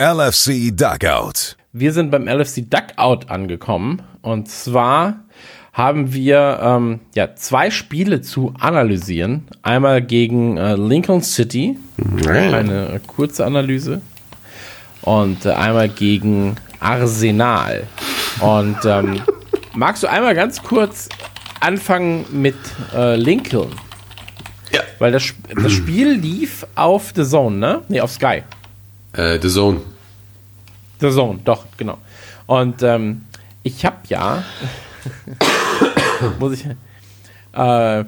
LFC 0.00 0.70
Dugout. 0.70 1.56
Wir 1.72 1.92
sind 1.92 2.12
beim 2.12 2.28
LFC 2.28 2.70
Duckout 2.70 3.28
angekommen 3.30 4.00
und 4.22 4.48
zwar 4.48 5.24
haben 5.72 6.12
wir 6.12 6.60
ähm, 6.62 7.00
ja, 7.16 7.34
zwei 7.34 7.72
Spiele 7.72 8.20
zu 8.20 8.54
analysieren. 8.60 9.48
Einmal 9.62 10.00
gegen 10.00 10.56
äh, 10.56 10.76
Lincoln 10.76 11.20
City, 11.22 11.76
eine 12.24 13.00
kurze 13.08 13.44
Analyse, 13.44 14.00
und 15.02 15.44
äh, 15.44 15.50
einmal 15.50 15.88
gegen 15.88 16.54
Arsenal. 16.78 17.82
Und 18.38 18.78
ähm, 18.84 19.20
magst 19.74 20.04
du 20.04 20.06
einmal 20.06 20.36
ganz 20.36 20.62
kurz 20.62 21.08
anfangen 21.58 22.24
mit 22.30 22.54
äh, 22.94 23.16
Lincoln? 23.16 23.72
Ja. 24.70 24.82
Weil 25.00 25.10
das, 25.10 25.34
das 25.60 25.72
Spiel 25.72 26.12
lief 26.12 26.64
auf 26.76 27.12
The 27.16 27.24
Zone, 27.24 27.56
ne? 27.56 27.82
Nee, 27.88 28.00
auf 28.00 28.12
Sky. 28.12 28.44
Äh, 29.12 29.38
The 29.40 29.48
Zone. 29.48 29.80
The 31.00 31.10
Zone, 31.10 31.40
doch, 31.44 31.66
genau. 31.76 31.98
Und 32.46 32.82
ähm, 32.82 33.22
ich 33.62 33.84
habe 33.84 33.96
ja, 34.08 34.42
muss 36.38 36.52
ich, 36.54 36.64
äh, 36.66 38.04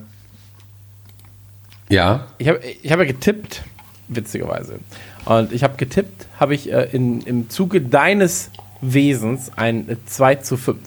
Ja. 1.89 2.27
ich 2.39 2.49
habe 2.49 2.61
ich 2.83 2.91
hab 2.93 2.99
ja 2.99 3.05
getippt, 3.05 3.63
witzigerweise. 4.09 4.81
Und 5.25 5.53
ich 5.53 5.63
habe 5.63 5.77
getippt, 5.77 6.27
habe 6.39 6.55
ich 6.55 6.73
äh, 6.73 6.89
in, 6.93 7.21
im 7.23 7.51
Zuge 7.51 7.81
deines 7.81 8.51
Wesens 8.81 9.51
ein 9.57 9.89
äh, 9.89 9.97
2 10.07 10.37
zu 10.37 10.57
5. 10.57 10.79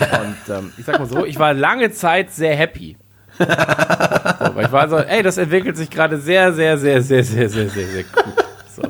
Und 0.00 0.54
ähm, 0.54 0.72
ich 0.78 0.84
sag 0.84 0.98
mal 0.98 1.08
so, 1.08 1.24
ich 1.24 1.38
war 1.38 1.54
lange 1.54 1.90
Zeit 1.92 2.32
sehr 2.32 2.56
happy. 2.56 2.96
So, 3.38 3.44
weil 3.46 4.66
ich 4.66 4.72
war 4.72 4.88
so, 4.88 4.96
ey, 4.96 5.22
das 5.22 5.36
entwickelt 5.38 5.76
sich 5.76 5.90
gerade 5.90 6.18
sehr, 6.18 6.52
sehr, 6.52 6.78
sehr, 6.78 7.02
sehr, 7.02 7.22
sehr, 7.24 7.48
sehr, 7.50 7.68
sehr, 7.68 7.86
sehr 7.86 8.02
gut. 8.04 8.45
So. 8.76 8.82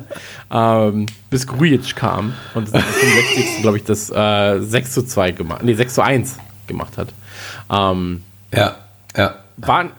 Ähm, 0.51 1.05
bis 1.29 1.47
Grujic 1.47 1.95
kam 1.95 2.33
und 2.53 2.73
am 2.73 2.81
65. 2.81 3.61
glaube 3.61 3.77
ich, 3.77 3.83
das 3.83 4.09
äh, 4.09 4.59
6 4.59 4.91
zu 4.91 5.03
2 5.05 5.31
gemacht, 5.31 5.63
nee, 5.63 5.73
6 5.73 5.93
zu 5.93 6.01
1 6.03 6.35
gemacht 6.67 6.97
hat. 6.97 7.09
Ähm, 7.71 8.21
Ja. 8.53 8.75
Ja. 9.15 9.35
waren, 9.57 9.91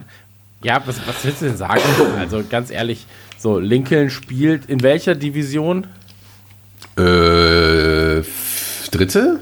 ja, 0.63 0.81
was, 0.87 0.97
was 1.07 1.25
willst 1.25 1.43
du 1.43 1.47
denn 1.47 1.57
sagen? 1.57 1.81
Also 2.19 2.45
ganz 2.49 2.71
ehrlich, 2.71 3.07
so 3.39 3.59
Lincoln 3.59 4.11
spielt 4.11 4.67
in 4.67 4.83
welcher 4.83 5.15
Division? 5.15 5.87
Äh, 6.97 8.23
dritte? 8.91 9.41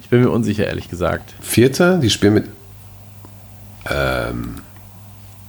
Ich 0.00 0.08
bin 0.08 0.20
mir 0.20 0.30
unsicher, 0.30 0.66
ehrlich 0.66 0.88
gesagt. 0.88 1.34
Vierte? 1.40 1.98
Die 2.02 2.10
spielen 2.10 2.34
mit. 2.34 2.48
Ähm. 3.90 4.56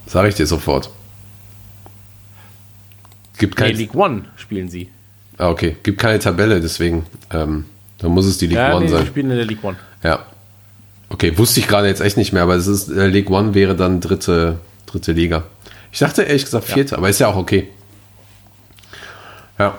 Sag 0.07 0.27
ich 0.27 0.35
dir 0.35 0.47
sofort. 0.47 0.89
Gibt 3.37 3.59
Nee, 3.59 3.67
kein, 3.67 3.75
League 3.75 3.95
One 3.95 4.23
spielen 4.35 4.69
sie. 4.69 4.89
ah, 5.37 5.49
okay. 5.49 5.77
Gibt 5.83 5.99
keine 5.99 6.19
Tabelle, 6.19 6.59
deswegen. 6.61 7.05
Ähm, 7.31 7.65
dann 7.99 8.11
muss 8.11 8.25
es 8.25 8.37
die 8.37 8.47
League 8.47 8.57
Ja, 8.57 8.75
One 8.75 8.85
nee, 8.85 8.91
sie 8.91 8.97
sein. 8.97 9.07
spielen 9.07 9.31
in 9.31 9.37
der 9.37 9.45
League 9.45 9.63
One. 9.63 9.77
Ja. 10.03 10.25
Okay, 11.09 11.37
wusste 11.37 11.59
ich 11.59 11.67
gerade 11.67 11.87
jetzt 11.87 12.01
echt 12.01 12.17
nicht 12.17 12.33
mehr, 12.33 12.43
aber 12.43 12.55
es 12.55 12.67
ist 12.67 12.89
äh, 12.89 13.07
League 13.07 13.29
One 13.29 13.53
wäre 13.53 13.75
dann 13.75 14.01
dritte, 14.01 14.59
dritte 14.85 15.13
Liga. 15.13 15.43
Ich 15.91 15.99
dachte 15.99 16.23
ehrlich 16.23 16.43
gesagt 16.45 16.65
vierte, 16.65 16.97
aber 16.97 17.09
ist 17.09 17.19
ja 17.19 17.27
auch 17.27 17.37
okay. 17.37 17.69
Ja. 19.57 19.75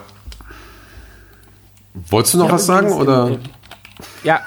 Wolltest 2.09 2.33
du 2.33 2.37
noch 2.39 2.45
hab 2.47 2.53
was 2.55 2.65
sagen 2.65 2.91
oder? 2.91 3.27
in- 3.27 3.33
in- 3.35 3.39
Ja, 4.23 4.41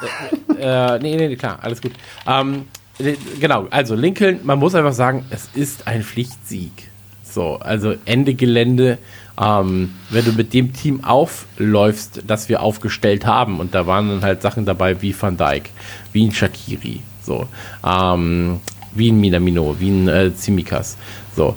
äh, 0.59 0.95
äh, 0.97 0.99
nee, 1.01 1.17
nee, 1.17 1.37
klar, 1.37 1.59
alles 1.63 1.81
gut. 1.81 1.93
Ähm, 2.27 2.67
äh, 2.99 3.15
genau, 3.41 3.67
also 3.71 3.95
Lincoln, 3.95 4.41
man 4.43 4.59
muss 4.59 4.75
einfach 4.75 4.93
sagen, 4.93 5.25
es 5.31 5.49
ist 5.55 5.87
ein 5.87 6.03
Pflichtsieg. 6.03 6.91
So, 7.33 7.57
also 7.57 7.95
Ende 8.05 8.35
Gelände, 8.35 8.99
ähm, 9.41 9.95
wenn 10.11 10.25
du 10.25 10.33
mit 10.33 10.53
dem 10.53 10.75
Team 10.75 11.03
aufläufst, 11.03 12.23
das 12.27 12.51
wir 12.51 12.63
aufgestellt 12.63 13.25
haben, 13.25 13.59
und 13.59 13.75
da 13.75 13.87
waren 13.87 14.09
dann 14.09 14.23
halt 14.23 14.43
Sachen 14.43 14.67
dabei 14.67 15.01
wie 15.01 15.15
Van 15.19 15.39
Dijk, 15.39 15.71
wie 16.13 16.27
ein 16.27 16.33
Shakiri, 16.33 17.01
so, 17.23 17.49
ähm, 17.87 18.61
wie 18.95 19.11
ein 19.11 19.19
Minamino, 19.19 19.77
wie 19.79 19.89
ein 19.89 20.09
äh, 20.09 20.31
Tsimikas, 20.31 20.99
so, 21.35 21.57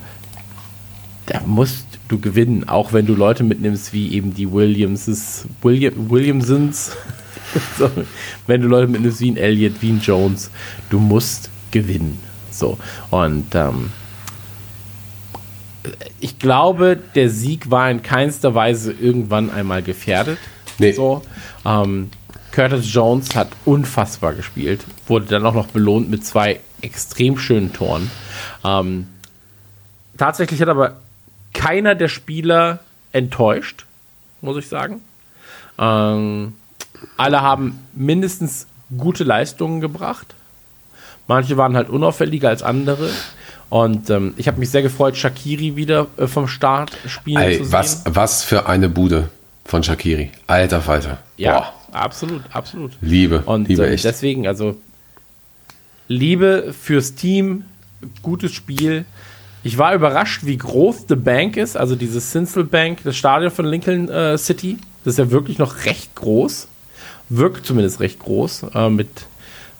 da 1.26 1.42
musst 1.46 1.86
du 2.08 2.20
gewinnen, 2.20 2.70
auch 2.70 2.94
wenn 2.94 3.06
du 3.06 3.14
Leute 3.14 3.44
mitnimmst 3.44 3.92
wie 3.92 4.14
eben 4.14 4.34
die 4.34 4.52
Williamses, 4.52 5.46
William, 5.62 6.10
Williamsons. 6.10 6.96
so, 7.78 7.90
wenn 8.48 8.62
du 8.62 8.68
Leute 8.68 8.88
mitnimmst 8.88 9.20
wie 9.22 9.32
ein 9.32 9.38
Elliott, 9.38 9.74
wie 9.82 9.90
ein 9.90 10.00
Jones, 10.02 10.52
du 10.90 11.00
musst 11.00 11.50
gewinnen. 11.72 12.20
So. 12.52 12.78
Und 13.10 13.56
ähm, 13.56 13.90
ich 16.20 16.40
glaube, 16.40 16.98
der 17.16 17.30
Sieg 17.30 17.72
war 17.72 17.90
in 17.90 18.02
keinster 18.02 18.56
Weise 18.56 18.92
irgendwann 18.92 19.50
einmal 19.50 19.84
gefährdet. 19.84 20.38
Nee. 20.78 20.92
So. 20.92 21.22
Ähm, 21.66 22.12
Curtis 22.52 22.94
Jones 22.94 23.36
hat 23.36 23.50
unfassbar 23.66 24.34
gespielt, 24.34 24.86
wurde 25.08 25.26
dann 25.26 25.46
auch 25.46 25.54
noch 25.54 25.68
belohnt 25.68 26.10
mit 26.10 26.26
zwei 26.26 26.60
extrem 26.82 27.38
schönen 27.38 27.74
Toren. 27.74 28.10
Ähm, 28.64 29.08
tatsächlich 30.18 30.62
hat 30.62 30.70
aber 30.70 30.98
keiner 31.54 31.96
der 31.96 32.08
Spieler 32.08 32.80
enttäuscht, 33.12 33.86
muss 34.42 34.58
ich 34.58 34.70
sagen. 34.70 35.02
Ähm, 35.78 36.54
alle 37.18 37.42
haben 37.42 37.80
mindestens 37.94 38.68
gute 38.98 39.24
Leistungen 39.24 39.82
gebracht. 39.82 40.36
Manche 41.28 41.58
waren 41.58 41.76
halt 41.76 41.90
unauffälliger 41.90 42.50
als 42.50 42.64
andere. 42.64 43.10
Und 43.70 44.10
ähm, 44.10 44.34
ich 44.38 44.48
habe 44.48 44.60
mich 44.60 44.70
sehr 44.70 44.82
gefreut, 44.82 45.18
Shakiri 45.18 45.76
wieder 45.76 46.08
äh, 46.18 46.28
vom 46.28 46.48
Start 46.48 46.92
spielen 47.08 47.42
Ey, 47.42 47.64
zu 47.64 47.72
was, 47.72 48.04
sehen. 48.04 48.16
was 48.16 48.44
für 48.44 48.68
eine 48.68 48.90
Bude 48.90 49.30
von 49.66 49.84
Shakiri. 49.84 50.32
Alter 50.48 50.82
Falter. 50.82 51.18
Ja, 51.38 51.74
absolut, 51.92 52.44
absolut. 52.52 52.92
Liebe, 53.02 53.42
Und 53.46 53.68
Liebe 53.68 53.88
echt. 53.90 54.06
deswegen, 54.06 54.48
also 54.48 54.78
Liebe 56.08 56.74
fürs 56.80 57.16
Team, 57.16 57.66
gutes 58.22 58.52
Spiel. 58.54 59.06
Ich 59.64 59.80
war 59.80 59.96
überrascht, 59.96 60.46
wie 60.46 60.58
groß 60.58 61.06
The 61.10 61.16
Bank 61.16 61.58
ist, 61.58 61.76
also 61.76 61.96
dieses 61.96 62.32
Sinsel 62.32 62.64
Bank, 62.64 63.00
das 63.04 63.18
Stadion 63.18 63.50
von 63.50 63.66
Lincoln 63.66 64.10
äh, 64.10 64.38
City. 64.38 64.78
Das 65.04 65.14
ist 65.14 65.18
ja 65.18 65.32
wirklich 65.32 65.58
noch 65.58 65.86
recht 65.86 66.14
groß. 66.16 66.68
Wirkt 67.30 67.66
zumindest 67.66 68.00
recht 68.00 68.20
groß, 68.20 68.68
äh, 68.76 68.90
mit, 68.92 69.10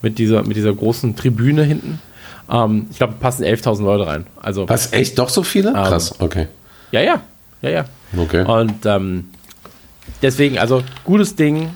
mit, 0.02 0.18
dieser, 0.18 0.42
mit 0.44 0.58
dieser 0.58 0.74
großen 0.74 1.16
Tribüne 1.16 1.64
hinten. 1.64 2.02
Ähm, 2.50 2.88
ich 2.92 2.98
glaube, 2.98 3.14
passen 3.20 3.44
11.000 3.44 3.84
Leute 3.84 4.08
rein. 4.08 4.26
Also, 4.42 4.68
Was, 4.70 4.94
echt 4.94 5.18
doch 5.18 5.30
so 5.30 5.44
viele? 5.44 5.74
Krass, 5.74 6.20
okay. 6.20 6.48
ja, 6.92 7.02
ja, 7.02 7.22
ja, 7.62 7.70
ja. 7.70 7.86
Okay. 8.18 8.44
Und 8.46 8.86
ähm, 8.86 9.30
deswegen, 10.22 10.58
also 10.60 10.84
gutes 11.04 11.36
Ding. 11.36 11.70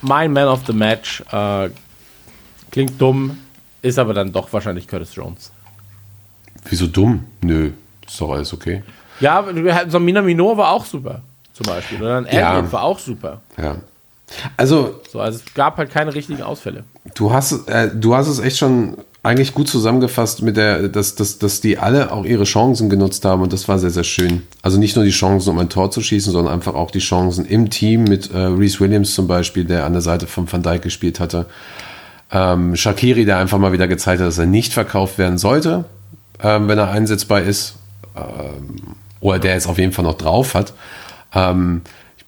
Mein 0.00 0.32
Man 0.32 0.48
of 0.48 0.62
the 0.66 0.72
Match. 0.72 1.22
Äh, 1.30 1.70
klingt 2.70 3.00
dumm, 3.00 3.38
ist 3.82 3.98
aber 3.98 4.14
dann 4.14 4.32
doch 4.32 4.52
wahrscheinlich 4.52 4.88
Curtis 4.88 5.14
Jones. 5.14 5.52
Wieso 6.64 6.86
dumm? 6.88 7.24
Nö, 7.40 7.70
ist 8.06 8.20
doch 8.20 8.32
alles 8.32 8.52
okay. 8.52 8.82
Ja, 9.20 9.44
so 9.88 9.98
ein 9.98 10.04
Minamino 10.04 10.56
war 10.56 10.72
auch 10.72 10.84
super, 10.84 11.20
zum 11.52 11.66
Beispiel. 11.66 12.00
Oder 12.02 12.18
ein 12.18 12.26
Ja. 12.26 12.56
Elliot 12.56 12.72
war 12.72 12.82
auch 12.82 12.98
super. 12.98 13.40
Ja. 13.56 13.76
Also, 14.56 15.00
So, 15.10 15.20
also 15.20 15.40
es 15.44 15.54
gab 15.54 15.76
halt 15.76 15.90
keine 15.90 16.14
richtigen 16.14 16.42
Ausfälle. 16.42 16.84
du 17.14 17.32
hast, 17.32 17.68
äh, 17.68 17.90
du 17.94 18.14
hast 18.14 18.28
es 18.28 18.38
echt 18.38 18.58
schon 18.58 18.96
eigentlich 19.24 19.54
gut 19.54 19.68
zusammengefasst 19.68 20.42
mit 20.42 20.56
der, 20.56 20.88
dass, 20.88 21.14
dass, 21.14 21.38
dass 21.38 21.60
die 21.60 21.78
alle 21.78 22.10
auch 22.10 22.24
ihre 22.24 22.42
Chancen 22.42 22.90
genutzt 22.90 23.24
haben 23.24 23.42
und 23.42 23.52
das 23.52 23.68
war 23.68 23.78
sehr, 23.78 23.90
sehr 23.90 24.04
schön. 24.04 24.42
Also 24.62 24.78
nicht 24.78 24.96
nur 24.96 25.04
die 25.04 25.12
Chancen, 25.12 25.50
um 25.50 25.58
ein 25.58 25.68
Tor 25.68 25.90
zu 25.92 26.00
schießen, 26.00 26.32
sondern 26.32 26.52
einfach 26.52 26.74
auch 26.74 26.90
die 26.90 26.98
Chancen 26.98 27.44
im 27.46 27.70
Team 27.70 28.04
mit 28.04 28.32
äh, 28.32 28.38
Reese 28.38 28.80
Williams 28.80 29.14
zum 29.14 29.28
Beispiel, 29.28 29.64
der 29.64 29.84
an 29.84 29.92
der 29.92 30.02
Seite 30.02 30.26
von 30.26 30.50
Van 30.50 30.62
Dijk 30.62 30.82
gespielt 30.82 31.20
hatte. 31.20 31.46
Ähm, 32.32 32.74
Shakiri, 32.74 33.24
der 33.24 33.38
einfach 33.38 33.58
mal 33.58 33.72
wieder 33.72 33.86
gezeigt 33.86 34.20
hat, 34.20 34.26
dass 34.26 34.38
er 34.38 34.46
nicht 34.46 34.72
verkauft 34.72 35.18
werden 35.18 35.38
sollte, 35.38 35.84
ähm, 36.42 36.66
wenn 36.66 36.78
er 36.78 36.90
einsetzbar 36.90 37.42
ist. 37.42 37.76
Ähm, 38.16 38.96
oder 39.20 39.38
der 39.38 39.54
es 39.54 39.68
auf 39.68 39.78
jeden 39.78 39.92
Fall 39.92 40.04
noch 40.04 40.18
drauf 40.18 40.54
hat. 40.54 40.72
Ähm, 41.32 41.82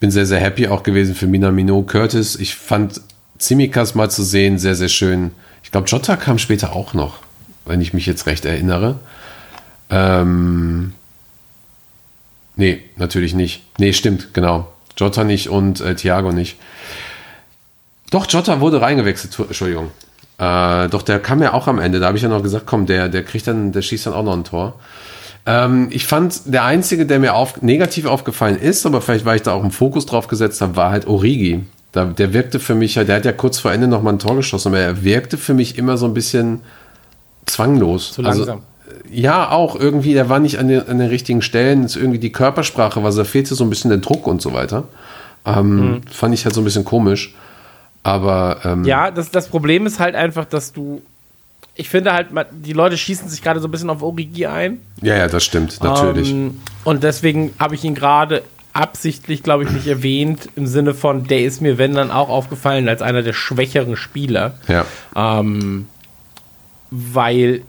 bin 0.04 0.10
sehr, 0.10 0.26
sehr 0.26 0.38
happy 0.38 0.68
auch 0.68 0.82
gewesen 0.82 1.14
für 1.14 1.26
Minamino 1.26 1.80
Curtis. 1.80 2.36
Ich 2.36 2.56
fand 2.56 3.00
Zimikas 3.38 3.94
mal 3.94 4.10
zu 4.10 4.22
sehen 4.22 4.58
sehr, 4.58 4.74
sehr 4.74 4.90
schön. 4.90 5.30
Ich 5.62 5.70
glaube, 5.70 5.88
Jota 5.88 6.16
kam 6.16 6.36
später 6.36 6.76
auch 6.76 6.92
noch, 6.92 7.20
wenn 7.64 7.80
ich 7.80 7.94
mich 7.94 8.04
jetzt 8.04 8.26
recht 8.26 8.44
erinnere. 8.44 8.98
Ähm, 9.88 10.92
nee, 12.54 12.82
natürlich 12.96 13.32
nicht. 13.32 13.62
Nee, 13.78 13.94
stimmt, 13.94 14.34
genau. 14.34 14.70
Jota 14.98 15.24
nicht 15.24 15.48
und 15.48 15.80
äh, 15.80 15.94
Thiago 15.94 16.32
nicht. 16.32 16.58
Doch, 18.10 18.30
Jota 18.30 18.60
wurde 18.60 18.82
reingewechselt, 18.82 19.38
Entschuldigung. 19.38 19.90
Äh, 20.36 20.90
doch, 20.90 21.00
der 21.00 21.18
kam 21.18 21.40
ja 21.42 21.54
auch 21.54 21.66
am 21.66 21.78
Ende. 21.78 21.98
Da 21.98 22.08
habe 22.08 22.18
ich 22.18 22.22
ja 22.22 22.28
noch 22.28 22.42
gesagt, 22.42 22.66
komm, 22.66 22.84
der, 22.84 23.08
der 23.08 23.22
kriegt 23.22 23.46
dann, 23.46 23.72
der 23.72 23.80
schießt 23.80 24.04
dann 24.04 24.12
auch 24.12 24.22
noch 24.22 24.36
ein 24.36 24.44
Tor. 24.44 24.78
Ähm, 25.46 25.88
ich 25.90 26.06
fand, 26.06 26.52
der 26.52 26.64
einzige, 26.64 27.06
der 27.06 27.18
mir 27.18 27.34
auf, 27.34 27.60
negativ 27.62 28.06
aufgefallen 28.06 28.56
ist, 28.56 28.86
aber 28.86 29.00
vielleicht, 29.00 29.24
weil 29.24 29.36
ich 29.36 29.42
da 29.42 29.52
auch 29.52 29.62
einen 29.62 29.70
Fokus 29.70 30.06
drauf 30.06 30.26
gesetzt 30.26 30.60
habe, 30.60 30.76
war 30.76 30.90
halt 30.90 31.06
Origi. 31.06 31.64
Da, 31.92 32.06
der 32.06 32.32
wirkte 32.32 32.58
für 32.60 32.74
mich, 32.74 32.94
der 32.94 33.14
hat 33.14 33.24
ja 33.24 33.32
kurz 33.32 33.58
vor 33.58 33.72
Ende 33.72 33.86
noch 33.86 34.02
mal 34.02 34.12
ein 34.12 34.18
Tor 34.18 34.36
geschossen, 34.36 34.68
aber 34.68 34.80
er 34.80 35.04
wirkte 35.04 35.36
für 35.38 35.54
mich 35.54 35.78
immer 35.78 35.96
so 35.96 36.06
ein 36.06 36.14
bisschen 36.14 36.60
zwanglos. 37.46 38.12
Zu 38.12 38.22
langsam. 38.22 38.62
ja, 39.10 39.50
auch 39.50 39.78
irgendwie, 39.78 40.14
der 40.14 40.28
war 40.28 40.40
nicht 40.40 40.58
an 40.58 40.68
den, 40.68 40.88
an 40.88 40.98
den 40.98 41.08
richtigen 41.08 41.42
Stellen. 41.42 41.84
Ist 41.84 41.96
irgendwie 41.96 42.18
die 42.18 42.32
Körpersprache, 42.32 43.02
was 43.02 43.16
da 43.16 43.24
fehlte 43.24 43.54
so 43.54 43.64
ein 43.64 43.70
bisschen 43.70 43.90
der 43.90 43.98
Druck 43.98 44.26
und 44.26 44.42
so 44.42 44.52
weiter. 44.54 44.84
Ähm, 45.46 46.00
Fand 46.10 46.34
ich 46.34 46.44
halt 46.44 46.54
so 46.54 46.60
ein 46.60 46.64
bisschen 46.64 46.84
komisch. 46.84 47.34
Aber 48.02 48.58
ähm, 48.64 48.84
Ja, 48.84 49.10
das, 49.10 49.30
das 49.30 49.48
Problem 49.48 49.86
ist 49.86 49.98
halt 49.98 50.14
einfach, 50.14 50.44
dass 50.44 50.72
du. 50.72 51.02
Ich 51.76 51.88
finde 51.88 52.12
halt, 52.12 52.28
die 52.52 52.72
Leute 52.72 52.96
schießen 52.96 53.28
sich 53.28 53.42
gerade 53.42 53.58
so 53.58 53.66
ein 53.66 53.70
bisschen 53.70 53.90
auf 53.90 54.02
Origi 54.02 54.46
ein. 54.46 54.80
ja, 55.02 55.16
ja, 55.16 55.26
das 55.26 55.44
stimmt, 55.44 55.82
natürlich. 55.82 56.30
Ähm, 56.30 56.60
und 56.84 57.02
deswegen 57.02 57.52
habe 57.58 57.74
ich 57.74 57.82
ihn 57.82 57.94
gerade 57.94 58.42
absichtlich, 58.72 59.42
glaube 59.42 59.64
ich, 59.64 59.70
nicht 59.70 59.86
erwähnt, 59.86 60.48
im 60.56 60.66
Sinne 60.66 60.94
von, 60.94 61.26
der 61.26 61.44
ist 61.44 61.60
mir, 61.60 61.78
wenn 61.78 61.94
dann 61.94 62.10
auch 62.10 62.28
aufgefallen, 62.28 62.88
als 62.88 63.02
einer 63.02 63.22
der 63.22 63.32
schwächeren 63.32 63.96
Spieler. 63.96 64.54
ja. 64.68 64.84
Ähm, 65.16 65.86
weil 66.96 67.62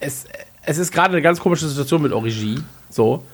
es, 0.00 0.24
es 0.64 0.78
ist 0.78 0.92
gerade 0.92 1.12
eine 1.12 1.22
ganz 1.22 1.38
komische 1.38 1.68
Situation 1.68 2.02
mit 2.02 2.12
Origi. 2.12 2.58
So. 2.90 3.24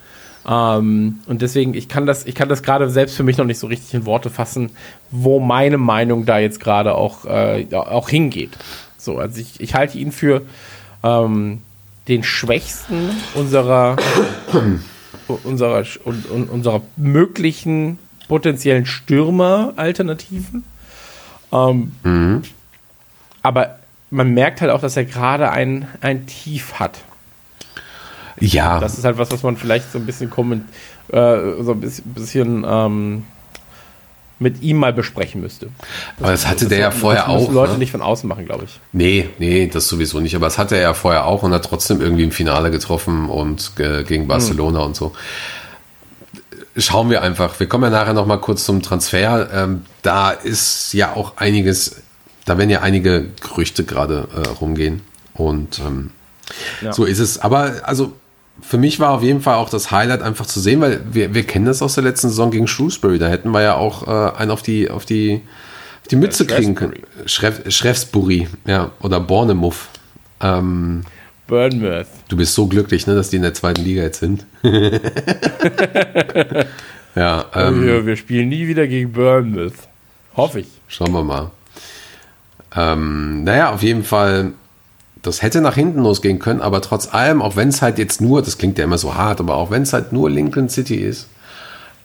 Ähm, 0.46 1.20
und 1.26 1.42
deswegen, 1.42 1.74
ich 1.74 1.88
kann 1.88 2.06
das, 2.06 2.26
ich 2.26 2.34
kann 2.34 2.48
das 2.48 2.62
gerade 2.62 2.90
selbst 2.90 3.16
für 3.16 3.22
mich 3.22 3.38
noch 3.38 3.46
nicht 3.46 3.58
so 3.58 3.66
richtig 3.66 3.94
in 3.94 4.06
Worte 4.06 4.30
fassen, 4.30 4.70
wo 5.10 5.40
meine 5.40 5.78
Meinung 5.78 6.26
da 6.26 6.38
jetzt 6.38 6.60
gerade 6.60 6.94
auch, 6.94 7.24
äh, 7.24 7.66
auch 7.72 8.08
hingeht. 8.08 8.50
So, 9.08 9.18
also 9.18 9.40
ich, 9.40 9.58
ich 9.58 9.74
halte 9.74 9.96
ihn 9.96 10.12
für 10.12 10.42
ähm, 11.02 11.62
den 12.08 12.22
schwächsten 12.22 13.08
unserer, 13.34 13.96
unserer, 15.44 15.82
un, 16.04 16.24
un, 16.30 16.44
unserer 16.44 16.82
möglichen 16.96 17.98
potenziellen 18.28 18.84
Stürmer-Alternativen. 18.84 20.62
Ähm, 21.50 21.92
Aber 23.42 23.78
man 24.10 24.34
merkt 24.34 24.60
halt 24.60 24.70
auch, 24.70 24.82
dass 24.82 24.94
er 24.98 25.06
gerade 25.06 25.50
ein, 25.52 25.88
ein 26.02 26.26
Tief 26.26 26.74
hat. 26.74 26.98
Ja, 28.40 28.78
Das 28.78 28.98
ist 28.98 29.06
halt 29.06 29.16
was, 29.16 29.30
was 29.30 29.42
man 29.42 29.56
vielleicht 29.56 29.90
so 29.90 29.98
ein 29.98 30.04
bisschen 30.04 30.28
komment, 30.28 30.64
äh, 31.08 31.62
so 31.62 31.72
ein 31.72 31.80
bisschen, 31.80 32.12
bisschen 32.12 32.66
ähm, 32.68 33.24
mit 34.40 34.62
ihm 34.62 34.76
mal 34.76 34.92
besprechen 34.92 35.40
müsste. 35.40 35.68
aber 36.20 36.30
das 36.30 36.46
hatte 36.46 36.68
der 36.68 36.78
ja 36.78 36.90
vorher 36.92 37.22
das 37.22 37.30
auch. 37.30 37.50
Leute 37.52 37.72
ne? 37.72 37.78
nicht 37.78 37.90
von 37.90 38.02
außen 38.02 38.28
machen, 38.28 38.46
glaube 38.46 38.64
ich. 38.66 38.78
Nee, 38.92 39.28
nee, 39.38 39.66
das 39.66 39.88
sowieso 39.88 40.20
nicht. 40.20 40.36
Aber 40.36 40.46
das 40.46 40.58
hatte 40.58 40.76
er 40.76 40.82
ja 40.82 40.94
vorher 40.94 41.24
auch 41.26 41.42
und 41.42 41.52
hat 41.52 41.64
trotzdem 41.64 42.00
irgendwie 42.00 42.22
im 42.24 42.30
Finale 42.30 42.70
getroffen 42.70 43.28
und 43.28 43.72
äh, 43.78 44.04
gegen 44.04 44.28
Barcelona 44.28 44.80
und 44.80 44.94
so. 44.94 45.12
Schauen 46.76 47.10
wir 47.10 47.22
einfach. 47.22 47.58
Wir 47.58 47.66
kommen 47.68 47.84
ja 47.84 47.90
nachher 47.90 48.12
noch 48.12 48.26
mal 48.26 48.36
kurz 48.38 48.64
zum 48.64 48.82
Transfer. 48.82 49.48
Ähm, 49.52 49.82
da 50.02 50.30
ist 50.30 50.92
ja 50.92 51.14
auch 51.14 51.36
einiges, 51.36 51.96
da 52.44 52.56
werden 52.56 52.70
ja 52.70 52.82
einige 52.82 53.26
Gerüchte 53.42 53.82
gerade 53.84 54.28
äh, 54.36 54.48
rumgehen. 54.60 55.02
Und 55.34 55.80
ähm, 55.80 56.12
Ja. 56.80 56.92
so 56.92 57.04
ist 57.04 57.18
es. 57.18 57.40
Aber 57.40 57.72
also 57.82 58.12
für 58.60 58.78
mich 58.78 59.00
war 59.00 59.10
auf 59.10 59.22
jeden 59.22 59.40
Fall 59.40 59.54
auch 59.56 59.70
das 59.70 59.90
Highlight 59.90 60.22
einfach 60.22 60.46
zu 60.46 60.60
sehen, 60.60 60.80
weil 60.80 61.00
wir, 61.10 61.34
wir 61.34 61.44
kennen 61.44 61.66
das 61.66 61.82
aus 61.82 61.94
der 61.94 62.04
letzten 62.04 62.28
Saison 62.28 62.50
gegen 62.50 62.66
Shrewsbury. 62.66 63.18
Da 63.18 63.28
hätten 63.28 63.50
wir 63.50 63.62
ja 63.62 63.74
auch 63.74 64.06
äh, 64.06 64.36
einen 64.36 64.50
auf 64.50 64.62
die, 64.62 64.90
auf 64.90 65.04
die, 65.04 65.42
auf 66.02 66.08
die 66.08 66.16
Mütze 66.16 66.44
Ja, 66.44 66.56
kriegen 66.56 66.74
können. 66.74 66.94
Shrewsbury, 67.26 68.48
ja, 68.66 68.90
oder 69.00 69.20
Bournemouth. 69.20 69.88
Ähm, 70.40 71.04
Burnmouth. 71.46 72.06
du 72.28 72.36
bist 72.36 72.54
so 72.54 72.66
glücklich, 72.66 73.06
ne, 73.06 73.14
dass 73.14 73.30
die 73.30 73.36
in 73.36 73.42
der 73.42 73.54
zweiten 73.54 73.82
Liga 73.82 74.02
jetzt 74.02 74.20
sind. 74.20 74.44
ja, 77.14 77.46
ähm, 77.54 77.82
wir, 77.84 78.04
wir 78.06 78.16
spielen 78.16 78.50
nie 78.50 78.68
wieder 78.68 78.86
gegen 78.86 79.12
Burnmouth. 79.12 79.72
Hoffe 80.36 80.60
ich. 80.60 80.68
Schauen 80.88 81.12
wir 81.12 81.24
mal. 81.24 81.50
Ähm, 82.76 83.44
naja, 83.44 83.72
auf 83.72 83.82
jeden 83.82 84.04
Fall, 84.04 84.52
das 85.28 85.42
hätte 85.42 85.60
nach 85.60 85.74
hinten 85.74 86.00
losgehen 86.00 86.38
können, 86.38 86.60
aber 86.60 86.80
trotz 86.80 87.12
allem, 87.12 87.40
auch 87.42 87.56
wenn 87.56 87.68
es 87.68 87.82
halt 87.82 87.98
jetzt 87.98 88.20
nur, 88.20 88.42
das 88.42 88.58
klingt 88.58 88.78
ja 88.78 88.84
immer 88.84 88.98
so 88.98 89.14
hart, 89.14 89.40
aber 89.40 89.56
auch 89.56 89.70
wenn 89.70 89.82
es 89.82 89.92
halt 89.92 90.12
nur 90.12 90.30
Lincoln 90.30 90.68
City 90.68 90.96
ist, 90.96 91.28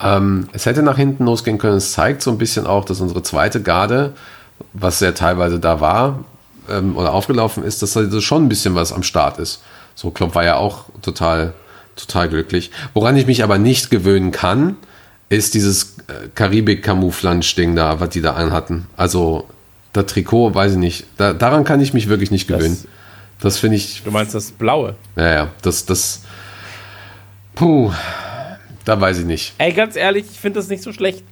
ähm, 0.01 0.49
es 0.53 0.65
hätte 0.65 0.83
nach 0.83 0.97
hinten 0.97 1.25
losgehen 1.25 1.57
können. 1.57 1.77
Es 1.77 1.93
zeigt 1.93 2.21
so 2.21 2.31
ein 2.31 2.37
bisschen 2.37 2.67
auch, 2.67 2.85
dass 2.85 3.01
unsere 3.01 3.23
zweite 3.23 3.61
Garde, 3.61 4.13
was 4.73 4.99
ja 4.99 5.13
teilweise 5.13 5.59
da 5.59 5.81
war 5.81 6.25
ähm, 6.69 6.97
oder 6.97 7.13
aufgelaufen 7.13 7.63
ist, 7.63 7.81
dass 7.81 7.93
da 7.93 8.21
schon 8.21 8.45
ein 8.45 8.49
bisschen 8.49 8.75
was 8.75 8.91
am 8.93 9.03
Start 9.03 9.39
ist. 9.39 9.61
So 9.95 10.11
Klopp 10.11 10.35
war 10.35 10.43
ja 10.43 10.57
auch 10.57 10.85
total, 11.01 11.53
total 11.95 12.29
glücklich. 12.29 12.71
Woran 12.93 13.15
ich 13.15 13.27
mich 13.27 13.43
aber 13.43 13.57
nicht 13.57 13.89
gewöhnen 13.89 14.31
kann, 14.31 14.77
ist 15.29 15.53
dieses 15.53 15.95
äh, 16.07 16.27
Karibik-Camouflage-Ding 16.35 17.75
da, 17.75 17.99
was 17.99 18.09
die 18.09 18.21
da 18.21 18.33
anhatten. 18.33 18.87
Also, 18.97 19.45
das 19.93 20.07
Trikot, 20.07 20.53
weiß 20.53 20.73
ich 20.73 20.77
nicht. 20.77 21.05
Da, 21.17 21.33
daran 21.33 21.63
kann 21.63 21.79
ich 21.79 21.93
mich 21.93 22.09
wirklich 22.09 22.31
nicht 22.31 22.47
gewöhnen. 22.47 22.77
Das, 23.43 23.59
finde 23.59 23.77
ich, 23.77 24.01
Du 24.03 24.09
meinst 24.11 24.33
das 24.33 24.51
Blaue? 24.51 24.95
ja, 25.15 25.31
ja, 25.33 25.47
das, 25.61 25.85
das, 25.85 26.21
puh, 27.55 27.91
da 28.85 28.99
weiß 28.99 29.19
ich 29.19 29.25
nicht. 29.25 29.53
Ey, 29.59 29.73
ganz 29.73 29.95
ehrlich, 29.95 30.25
ich 30.31 30.39
finde 30.39 30.59
das 30.59 30.69
nicht 30.69 30.81
so 30.81 30.93
schlecht. 30.93 31.23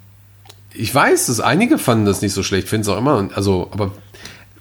Ich 0.73 0.93
weiß, 0.93 1.25
dass 1.27 1.39
einige 1.39 1.77
fanden 1.77 2.05
das 2.05 2.21
nicht 2.21 2.33
so 2.33 2.43
schlecht, 2.43 2.67
finden 2.69 2.83
es 2.83 2.89
auch 2.89 2.97
immer, 2.97 3.29
also, 3.35 3.69
aber 3.71 3.91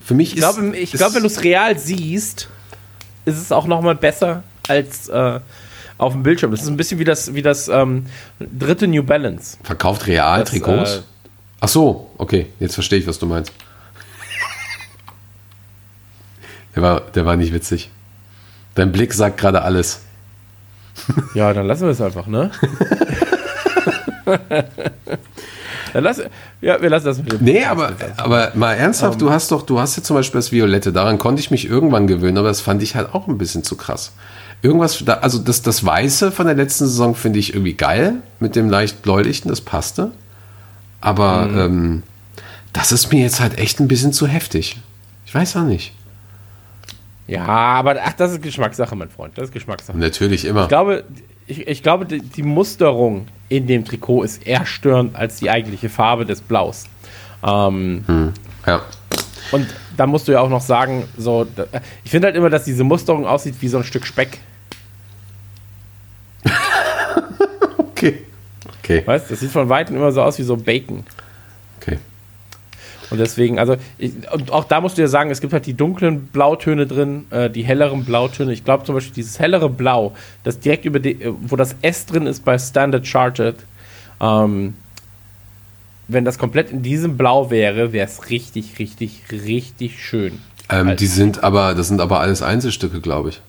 für 0.03 0.15
mich 0.15 0.29
Ich 0.31 0.35
ist. 0.39 0.41
glaube, 0.41 0.77
ich 0.77 0.95
ist- 0.95 0.99
glaub, 0.99 1.15
wenn 1.15 1.23
du 1.23 1.27
es 1.29 1.45
real 1.45 1.79
siehst, 1.79 2.49
ist 3.27 3.39
es 3.39 3.53
auch 3.53 3.67
noch 3.67 3.81
mal 3.83 3.95
besser 3.95 4.43
als 4.69 5.09
äh, 5.09 5.41
auf 5.99 6.13
dem 6.15 6.23
Bildschirm. 6.23 6.51
Das 6.53 6.63
ist 6.63 6.69
ein 6.69 6.77
bisschen 6.77 6.99
wie 6.99 7.05
das, 7.05 7.35
wie 7.35 7.43
das 7.43 7.69
ähm, 7.69 8.07
dritte 8.41 8.87
New 8.89 9.03
Balance. 9.03 9.59
Verkauft 9.63 10.07
real 10.07 10.41
Das, 10.41 10.51
Trikots? 10.51 10.97
äh, 10.97 11.01
Ach 11.61 11.69
so, 11.69 12.11
okay, 12.17 12.47
jetzt 12.59 12.75
verstehe 12.75 12.99
ich, 12.99 13.07
was 13.07 13.19
du 13.19 13.27
meinst. 13.27 13.53
Der 16.75 16.83
war, 16.83 17.01
der 17.01 17.27
war 17.27 17.37
nicht 17.37 17.53
witzig. 17.53 17.91
Dein 18.75 18.93
Blick 18.93 19.13
sagt 19.13 19.39
gerade 19.39 19.63
alles. 19.63 20.01
Ja, 21.35 21.53
dann 21.53 21.67
lassen 21.67 21.85
wir 21.85 21.91
es 21.91 22.01
einfach, 22.01 22.27
ne? 22.27 22.51
dann 25.93 26.05
lass, 26.05 26.21
ja, 26.61 26.83
wir 26.83 26.91
lassen 26.91 27.07
das 27.07 27.19
mit 27.19 27.33
dem. 27.33 27.43
Nee, 27.43 27.65
aber, 27.65 27.93
aber 28.17 28.53
mal 28.55 28.75
ernsthaft, 28.75 29.21
du 29.21 29.31
hast 29.31 29.51
doch, 29.51 29.63
du 29.63 29.81
hast 29.81 29.97
ja 29.97 30.03
zum 30.03 30.17
Beispiel 30.17 30.39
das 30.39 30.53
Violette, 30.53 30.93
daran 30.93 31.19
konnte 31.19 31.41
ich 31.41 31.51
mich 31.51 31.69
irgendwann 31.69 32.07
gewöhnen, 32.07 32.37
aber 32.39 32.49
das 32.49 32.61
fand 32.61 32.83
ich 32.83 32.97
halt 32.97 33.15
auch 33.15 33.29
ein 33.29 33.39
bisschen 33.39 33.65
zu 33.65 33.77
krass. 33.77 34.13
Irgendwas, 34.63 35.07
also 35.09 35.39
das, 35.39 35.63
das 35.63 35.87
Weiße 35.87 36.33
von 36.33 36.47
der 36.47 36.57
letzten 36.57 36.85
Saison 36.85 37.15
finde 37.15 37.39
ich 37.39 37.55
irgendwie 37.55 37.75
geil, 37.75 38.17
mit 38.41 38.57
dem 38.57 38.69
leicht 38.69 39.01
bläulichen, 39.01 39.49
das 39.49 39.63
passte. 39.63 40.11
Aber 41.01 41.49
ähm, 41.55 42.03
das 42.73 42.93
ist 42.93 43.11
mir 43.11 43.23
jetzt 43.23 43.41
halt 43.41 43.59
echt 43.59 43.81
ein 43.81 43.89
bisschen 43.89 44.13
zu 44.13 44.27
heftig. 44.27 44.77
Ich 45.25 45.35
weiß 45.35 45.57
auch 45.57 45.65
nicht. 45.65 45.95
Ja, 47.31 47.47
aber 47.47 47.97
ach, 48.05 48.13
das 48.15 48.33
ist 48.33 48.43
Geschmackssache, 48.43 48.97
mein 48.97 49.09
Freund. 49.09 49.39
Das 49.39 49.45
ist 49.47 49.53
Geschmackssache. 49.53 49.97
Natürlich 49.97 50.45
immer. 50.45 50.63
Ich 50.63 50.69
glaube, 50.69 51.05
ich, 51.47 51.67
ich 51.67 51.83
glaube, 51.83 52.07
die, 52.07 52.21
die 52.21 52.43
Musterung 52.43 53.27
in 53.49 53.67
dem 53.67 53.85
Trikot 53.85 54.23
ist 54.25 54.47
eher 54.47 54.67
störend 54.67 55.17
als 55.17 55.37
die 55.37 55.51
eigentliche 55.51 55.89
Farbe 55.89 56.27
des 56.27 56.41
Blaus. 56.41 56.87
Ähm, 57.47 58.33
ja. 58.67 58.83
Und 59.53 59.67
da 59.97 60.07
musst 60.07 60.29
du 60.29 60.33
ja 60.33 60.41
auch 60.41 60.49
noch 60.49 60.61
sagen, 60.61 61.05
so, 61.17 61.47
ich 62.05 62.11
finde 62.11 62.27
halt 62.27 62.37
immer, 62.37 62.51
dass 62.51 62.65
diese 62.65 62.85
Musterung 62.85 63.27
aussieht 63.27 63.55
wie 63.61 63.69
so 63.69 63.79
ein 63.79 63.85
Stück 63.85 64.07
Speck. 64.07 64.39
Okay. 67.93 68.23
Okay. 68.79 69.03
Weißt 69.05 69.27
du, 69.27 69.35
das 69.35 69.41
sieht 69.41 69.51
von 69.51 69.69
Weitem 69.69 69.95
immer 69.95 70.11
so 70.11 70.23
aus 70.23 70.39
wie 70.39 70.43
so 70.43 70.57
Bacon. 70.57 71.05
Und 73.11 73.19
deswegen, 73.19 73.59
also, 73.59 73.77
ich, 73.99 74.13
und 74.33 74.53
auch 74.53 74.65
da 74.65 74.81
musst 74.81 74.97
du 74.97 75.03
ja 75.03 75.09
sagen, 75.09 75.31
es 75.31 75.41
gibt 75.41 75.53
halt 75.53 75.67
die 75.67 75.75
dunklen 75.75 76.27
Blautöne 76.27 76.87
drin, 76.87 77.27
äh, 77.31 77.51
die 77.51 77.63
helleren 77.63 78.05
Blautöne. 78.05 78.53
Ich 78.53 78.65
glaube 78.65 78.85
zum 78.85 78.95
Beispiel 78.95 79.15
dieses 79.15 79.39
hellere 79.39 79.69
Blau, 79.69 80.15
das 80.45 80.61
direkt 80.61 80.85
über 80.85 81.01
die, 81.01 81.19
wo 81.43 81.57
das 81.57 81.75
S 81.83 82.07
drin 82.07 82.27
ist 82.27 82.45
bei 82.45 82.57
Standard 82.57 83.07
Chartered, 83.07 83.57
ähm, 84.21 84.75
wenn 86.07 86.25
das 86.25 86.39
komplett 86.39 86.71
in 86.71 86.83
diesem 86.83 87.17
Blau 87.17 87.51
wäre, 87.51 87.93
wäre 87.93 88.07
es 88.07 88.31
richtig, 88.31 88.79
richtig, 88.79 89.23
richtig 89.31 90.03
schön. 90.05 90.41
Ähm, 90.69 90.89
Halt. 90.89 91.01
die 91.01 91.07
sind 91.07 91.43
aber, 91.43 91.75
das 91.75 91.89
sind 91.89 92.01
aber 92.01 92.21
alles 92.21 92.43
Einzelstücke, 92.43 93.01
glaube 93.01 93.31
ich. 93.31 93.41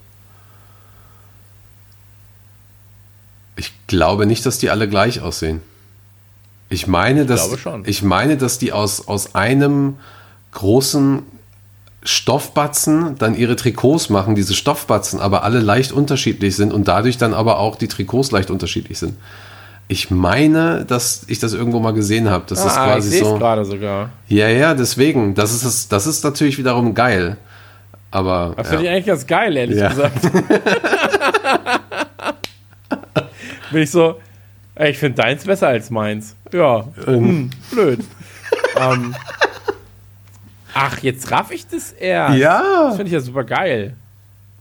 Ich 3.55 3.72
glaube 3.88 4.26
nicht, 4.26 4.45
dass 4.45 4.57
die 4.57 4.70
alle 4.70 4.88
gleich 4.89 5.22
aussehen. 5.22 5.62
Ich 6.72 6.88
meine, 6.88 7.26
dass 7.26 7.59
schon. 7.59 7.84
ich 7.86 8.01
meine, 8.01 8.38
dass 8.38 8.57
die 8.57 8.72
aus, 8.72 9.07
aus 9.07 9.36
einem 9.36 9.97
großen 10.53 11.24
Stoffbatzen 12.03 13.17
dann 13.17 13.36
ihre 13.36 13.55
Trikots 13.57 14.09
machen, 14.09 14.36
diese 14.36 14.53
Stoffbatzen, 14.55 15.19
aber 15.19 15.43
alle 15.43 15.59
leicht 15.59 15.91
unterschiedlich 15.91 16.55
sind 16.55 16.74
und 16.74 16.88
dadurch 16.88 17.17
dann 17.17 17.34
aber 17.34 17.59
auch 17.59 17.76
die 17.76 17.89
Trikots 17.89 18.32
leicht 18.32 18.49
unterschiedlich 18.49 18.97
sind. 18.97 19.17
Ich 19.89 20.09
meine, 20.09 20.86
dass 20.86 21.26
ich 21.28 21.39
das 21.39 21.53
irgendwo 21.53 21.82
mal 21.82 21.91
gesehen 21.91 22.30
habe. 22.30 22.45
Das 22.47 22.59
ist 22.59 22.78
ah, 22.78 22.86
ich 22.86 22.93
quasi 22.93 23.17
es 23.17 23.24
so. 23.24 23.38
gerade 23.38 23.65
sogar. 23.65 24.09
Ja, 24.30 24.47
ja, 24.47 24.74
deswegen. 24.74 25.36
Das 25.36 25.53
ist, 25.53 25.65
das, 25.65 25.89
das 25.89 26.07
ist 26.07 26.24
natürlich 26.24 26.57
wiederum 26.57 26.93
geil. 26.93 27.36
Aber. 28.09 28.53
Das 28.55 28.67
ja. 28.67 28.72
finde 28.72 28.86
ich 28.86 28.91
eigentlich 28.91 29.05
ganz 29.07 29.28
geil, 29.28 29.57
ehrlich 29.57 29.78
Ja. 29.78 29.89
gesagt. 29.89 30.22
Bin 33.72 33.82
ich 33.82 33.91
so, 33.91 34.15
ich 34.88 34.97
finde 34.97 35.21
deins 35.21 35.45
besser 35.45 35.67
als 35.67 35.89
meins. 35.89 36.36
Ja, 36.51 36.86
hm, 37.05 37.49
blöd. 37.71 37.99
ähm, 38.79 39.15
ach, 40.73 40.99
jetzt 40.99 41.29
raff 41.32 41.51
ich 41.51 41.67
das 41.67 41.91
erst. 41.91 42.38
Ja. 42.38 42.61
Das 42.88 42.95
finde 42.95 43.07
ich 43.07 43.13
ja 43.13 43.19
super 43.19 43.43
geil. 43.43 43.95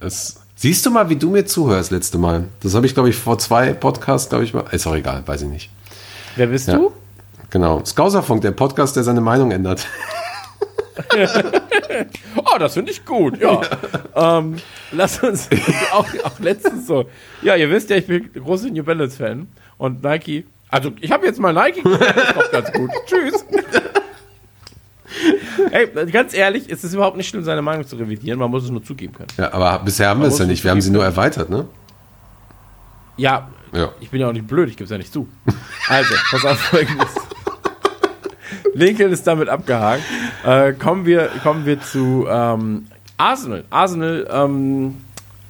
Das, 0.01 0.41
siehst 0.57 0.85
du 0.87 0.91
mal, 0.91 1.09
wie 1.09 1.17
du 1.17 1.31
mir 1.31 1.45
zuhörst 1.47 1.91
letzte 1.91 2.19
Mal. 2.19 2.45
Das 2.63 2.75
habe 2.75 2.87
ich, 2.87 2.95
glaube 2.95 3.09
ich, 3.11 3.17
vor 3.17 3.39
zwei 3.39 3.73
Podcasts, 3.73 4.29
glaube 4.29 4.45
ich, 4.45 4.55
mal. 4.55 4.65
Ist 4.71 4.87
auch 4.87 4.95
egal, 4.95 5.23
weiß 5.27 5.43
ich 5.43 5.49
nicht. 5.49 5.71
Wer 6.37 6.47
bist 6.49 6.69
Ja. 6.69 6.75
du? 6.77 6.93
Genau. 7.51 7.85
Skauserfunk, 7.85 8.43
der 8.43 8.53
Podcast, 8.53 8.97
der 8.97 9.03
seine 9.03 9.21
Meinung 9.21 9.51
ändert. 9.51 9.87
Oh, 12.37 12.59
das 12.59 12.75
finde 12.75 12.93
ich 12.93 13.05
gut, 13.05 13.41
ja. 13.41 13.61
Ähm, 14.15 14.57
lass 14.93 15.23
uns 15.23 15.49
auch, 15.93 16.07
auch 16.25 16.39
letztens 16.39 16.87
so. 16.87 17.07
Ja, 17.43 17.57
ihr 17.57 17.71
wisst 17.71 17.91
ja, 17.91 17.97
ich 17.97 18.07
bin 18.07 18.31
großer 18.33 18.69
New 18.71 18.83
Balance 18.85 19.17
Fan 19.17 19.49
und 19.81 20.03
Nike. 20.05 20.45
Also, 20.69 20.93
ich 21.01 21.11
habe 21.11 21.27
jetzt 21.27 21.41
mal 21.41 21.53
Nike 21.53 21.83
das 21.83 22.01
ist 22.01 22.37
doch 22.37 22.53
ganz 22.53 22.73
gut. 22.73 22.91
Tschüss. 23.07 23.45
Ey, 25.73 25.89
ganz 26.13 26.35
ehrlich, 26.35 26.71
es 26.71 26.85
ist 26.85 26.95
überhaupt 26.95 27.17
nicht 27.17 27.29
schlimm, 27.29 27.43
seine 27.43 27.63
Meinung 27.63 27.85
zu 27.87 27.97
revidieren. 27.97 28.39
Man 28.39 28.51
muss 28.51 28.63
es 28.65 28.71
nur 28.71 28.85
zugeben 28.85 29.13
können. 29.13 29.29
Ja, 29.37 29.53
aber 29.53 29.81
bisher 29.85 30.09
haben 30.11 30.21
wir 30.21 30.29
es 30.29 30.39
ja 30.39 30.45
nicht. 30.47 30.63
Wir 30.63 30.71
haben 30.71 30.81
sie 30.81 30.91
nur 30.91 31.03
erweitert, 31.05 31.51
ne? 31.51 31.67
Ja, 33.17 33.49
Ja. 33.73 33.91
ich 34.01 34.11
bin 34.11 34.21
ja 34.21 34.29
auch 34.29 34.33
nicht 34.33 34.47
blöd, 34.47 34.69
ich 34.69 34.77
gebe 34.77 34.85
es 34.85 34.91
ja 34.91 34.99
nicht 34.99 35.13
zu. 35.13 35.27
Also, 35.89 36.15
pass 36.31 36.45
auf 36.45 36.59
folgendes. 36.61 37.09
Lincoln 38.75 39.11
ist 39.11 39.27
damit 39.27 39.49
abgehakt. 39.49 40.03
Äh, 40.45 40.73
kommen, 40.75 41.05
wir, 41.05 41.29
kommen 41.43 41.67
wir 41.67 41.81
zu 41.81 42.27
ähm, 42.31 42.87
Arsenal. 43.17 43.65
Arsenal, 43.71 44.29
ähm, 44.31 44.99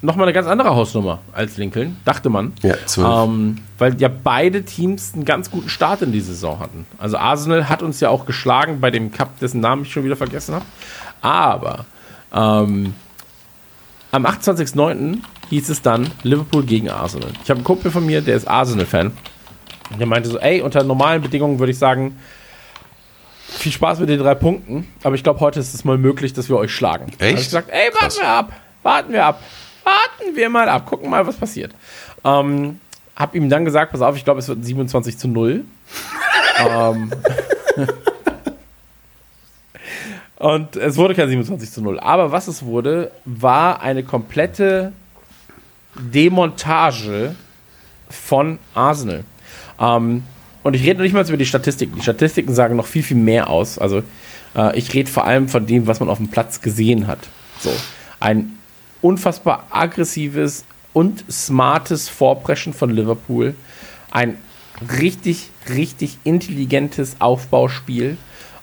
nochmal 0.03 0.27
eine 0.27 0.33
ganz 0.33 0.47
andere 0.47 0.75
Hausnummer 0.75 1.21
als 1.33 1.57
Lincoln, 1.57 1.97
dachte 2.05 2.31
man. 2.31 2.53
Ja, 2.63 2.75
zwölf. 2.87 3.09
Ähm, 3.09 3.59
weil 3.79 4.01
ja 4.01 4.09
beide 4.09 4.65
Teams 4.65 5.13
einen 5.15 5.25
ganz 5.25 5.51
guten 5.51 5.69
Start 5.69 6.03
in 6.03 6.13
die 6.13 6.21
Saison 6.21 6.59
hatten. 6.59 6.87
Also 6.99 7.19
Arsenal 7.19 7.69
hat 7.69 7.83
uns 7.83 8.01
ja 8.01 8.09
auch 8.09 8.27
geschlagen 8.27 8.81
bei 8.81 8.91
dem 8.91 9.13
Cup, 9.13 9.39
dessen 9.41 9.61
Namen 9.61 9.83
ich 9.83 9.93
schon 9.93 10.05
wieder 10.05 10.17
vergessen 10.17 10.55
habe. 10.55 10.65
Aber 11.21 11.85
ähm, 12.33 12.95
am 14.13 14.27
28.09. 14.27 15.19
hieß 15.51 15.69
es 15.69 15.83
dann 15.83 16.11
Liverpool 16.23 16.65
gegen 16.65 16.91
Arsenal. 16.91 17.31
Ich 17.45 17.51
habe 17.51 17.59
einen 17.59 17.65
Kumpel 17.65 17.91
von 17.91 18.05
mir, 18.05 18.21
der 18.23 18.37
ist 18.37 18.49
Arsenal-Fan. 18.49 19.13
Der 19.99 20.07
meinte 20.07 20.29
so, 20.29 20.39
ey, 20.39 20.63
unter 20.63 20.83
normalen 20.85 21.21
Bedingungen 21.21 21.59
würde 21.59 21.73
ich 21.73 21.79
sagen, 21.79 22.17
viel 23.49 23.73
Spaß 23.73 23.99
mit 23.99 24.09
den 24.09 24.21
drei 24.21 24.35
Punkten, 24.37 24.87
aber 25.03 25.17
ich 25.17 25.25
glaube, 25.25 25.41
heute 25.41 25.59
ist 25.59 25.75
es 25.75 25.85
mal 25.85 25.99
möglich, 25.99 26.33
dass 26.33 26.49
wir 26.49 26.57
euch 26.57 26.73
schlagen. 26.73 27.07
Echt? 27.19 27.21
Da 27.21 27.27
hab 27.27 27.39
ich 27.39 27.45
gesagt, 27.45 27.71
ey, 27.71 27.87
warten 27.93 27.99
Krass. 27.99 28.19
wir 28.19 28.29
ab, 28.29 28.53
warten 28.83 29.13
wir 29.13 29.25
ab, 29.25 29.43
warten 29.85 30.37
wir 30.37 30.49
mal 30.49 30.69
ab, 30.69 30.87
gucken 30.87 31.11
mal, 31.11 31.27
was 31.27 31.37
passiert. 31.37 31.73
Ähm, 32.25 32.81
hab 33.17 33.35
ihm 33.35 33.49
dann 33.49 33.65
gesagt, 33.65 33.93
pass 33.93 34.01
auf, 34.01 34.17
ich 34.17 34.25
glaube, 34.25 34.41
es 34.41 34.49
wird 34.49 34.65
27 34.65 35.19
zu 35.19 35.29
0. 35.29 35.65
ähm, 36.69 37.11
und 40.37 40.77
es 40.77 40.97
wurde 40.97 41.15
kein 41.15 41.29
27 41.29 41.71
zu 41.71 41.83
0. 41.83 42.01
Aber 42.01 42.33
was 42.33 42.49
es 42.49 42.65
wurde, 42.65 43.11
war 43.25 43.83
eine 43.83 44.03
komplette 44.03 44.93
Demontage 45.95 47.35
von 48.09 48.59
Arsenal. 48.75 49.25
Ähm, 49.79 50.23
und 50.63 50.75
ich 50.75 50.83
rede 50.83 50.97
noch 50.97 51.05
nicht 51.05 51.15
mal 51.15 51.27
über 51.27 51.37
die 51.37 51.47
Statistiken. 51.47 51.97
Die 51.97 52.03
Statistiken 52.03 52.55
sagen 52.55 52.77
noch 52.77 52.87
viel, 52.87 53.03
viel 53.03 53.17
mehr 53.17 53.49
aus. 53.49 53.79
Also 53.79 54.03
äh, 54.55 54.77
ich 54.79 54.93
rede 54.95 55.11
vor 55.11 55.25
allem 55.25 55.49
von 55.49 55.67
dem, 55.67 55.87
was 55.87 56.01
man 56.01 56.09
auf 56.09 56.19
dem 56.19 56.29
Platz 56.29 56.61
gesehen 56.61 57.07
hat. 57.07 57.19
So. 57.61 57.73
Ein 58.19 58.59
unfassbar 59.03 59.67
aggressives 59.71 60.65
und 60.93 61.25
smartes 61.31 62.09
Vorpreschen 62.09 62.73
von 62.73 62.91
Liverpool. 62.91 63.55
Ein 64.11 64.37
richtig, 65.01 65.51
richtig 65.69 66.19
intelligentes 66.25 67.17
Aufbauspiel. 67.21 68.17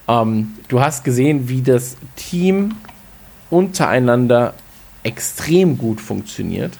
Ähm, 0.08 0.56
du 0.68 0.80
hast 0.80 1.04
gesehen, 1.04 1.50
wie 1.50 1.62
das 1.62 1.98
Team 2.16 2.76
untereinander 3.50 4.54
extrem 5.04 5.78
gut 5.78 6.02
funktioniert. 6.02 6.78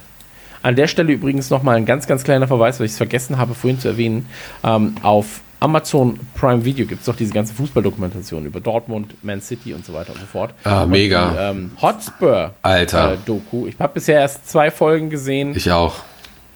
An 0.64 0.76
der 0.76 0.88
Stelle 0.88 1.14
übrigens 1.14 1.50
nochmal 1.50 1.78
ein 1.78 1.86
ganz, 1.86 2.08
ganz 2.08 2.24
kleiner 2.24 2.48
Verweis, 2.48 2.80
weil 2.80 2.88
ich 2.88 2.92
es 2.94 2.98
vergessen 2.98 3.38
habe, 3.38 3.54
vorhin 3.54 3.80
zu 3.80 3.88
erwähnen. 3.88 4.26
Ähm, 4.64 4.96
auf 5.02 5.42
Amazon 5.60 6.20
Prime 6.36 6.64
Video 6.64 6.86
gibt 6.86 7.00
es 7.02 7.06
doch 7.08 7.16
diese 7.16 7.34
ganze 7.34 7.54
Fußballdokumentation 7.56 8.46
über 8.46 8.60
Dortmund, 8.60 9.16
Man 9.24 9.42
City 9.42 9.74
und 9.74 9.86
so 9.86 9.94
weiter 9.94 10.14
und 10.14 10.20
so 10.20 10.26
fort. 10.28 10.54
Ah, 10.64 10.84
Und 10.84 10.92
mega. 10.92 11.30
Die, 11.32 11.38
ähm, 11.38 11.72
Hotspur 11.82 12.54
Alter. 12.62 13.14
Äh, 13.14 13.18
Doku. 13.26 13.68
Ich 13.68 13.80
habe 13.80 13.94
bisher 13.94 14.20
erst 14.20 14.48
zwei 14.50 14.70
Folgen 14.70 15.10
gesehen. 15.10 15.56
Ich 15.56 15.72
auch. 15.72 15.96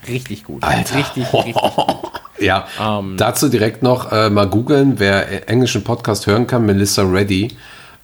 richtig 0.07 0.43
gut. 0.43 0.63
Alter. 0.63 0.95
Richtig, 0.97 1.31
richtig 1.33 1.55
gut. 1.55 1.73
Ja, 2.39 2.65
Ähm. 2.81 3.17
dazu 3.17 3.49
direkt 3.49 3.83
noch 3.83 4.11
äh, 4.11 4.31
mal 4.31 4.47
googeln, 4.49 4.97
wer 4.97 5.29
äh, 5.31 5.37
englischen 5.45 5.83
Podcast 5.83 6.25
hören 6.25 6.47
kann. 6.47 6.65
Melissa 6.65 7.03
Reddy 7.03 7.49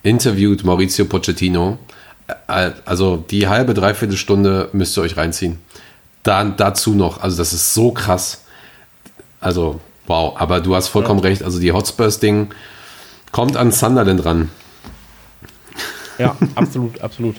interviewt 0.04 0.64
Maurizio 0.64 1.06
Pochettino. 1.06 1.80
Äh, 2.48 2.70
also 2.86 3.18
die 3.18 3.48
halbe, 3.48 3.74
dreiviertel 3.74 4.16
Stunde 4.16 4.70
müsst 4.74 4.96
ihr 4.96 5.02
euch 5.02 5.18
reinziehen. 5.18 5.58
Dann 6.22 6.56
dazu 6.56 6.94
noch, 6.94 7.22
also 7.24 7.36
das 7.38 7.52
ist 7.52 7.74
so 7.74 7.92
krass. 7.92 8.44
Also, 9.42 9.80
wow, 10.08 10.36
aber 10.38 10.62
du 10.62 10.76
hast 10.76 10.88
vollkommen 10.88 11.20
recht. 11.20 11.44
Also 11.44 11.60
die 11.60 11.72
Hotspurs-Ding 11.72 12.50
kommt 13.32 13.58
an 13.58 13.72
Sunderland 13.72 14.26
ran. 14.26 14.50
Ja, 16.18 16.36
absolut, 16.56 17.02
absolut. 17.02 17.36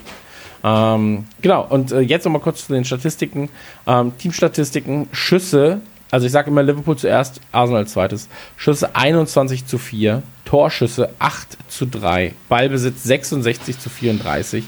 Ähm, 0.63 1.25
genau, 1.41 1.65
und 1.69 1.91
äh, 1.91 1.99
jetzt 1.99 2.25
nochmal 2.25 2.41
kurz 2.41 2.67
zu 2.67 2.73
den 2.73 2.85
Statistiken. 2.85 3.49
Ähm, 3.87 4.17
Teamstatistiken, 4.17 5.07
Schüsse, 5.11 5.81
also 6.11 6.25
ich 6.25 6.31
sage 6.31 6.49
immer 6.49 6.63
Liverpool 6.63 6.97
zuerst, 6.97 7.39
Arsenal 7.51 7.83
als 7.83 7.93
zweites. 7.93 8.29
Schüsse 8.57 8.95
21 8.95 9.65
zu 9.65 9.77
4, 9.77 10.23
Torschüsse 10.45 11.11
8 11.19 11.57
zu 11.67 11.85
3, 11.85 12.33
Ballbesitz 12.49 13.03
66 13.03 13.79
zu 13.79 13.89
34, 13.89 14.63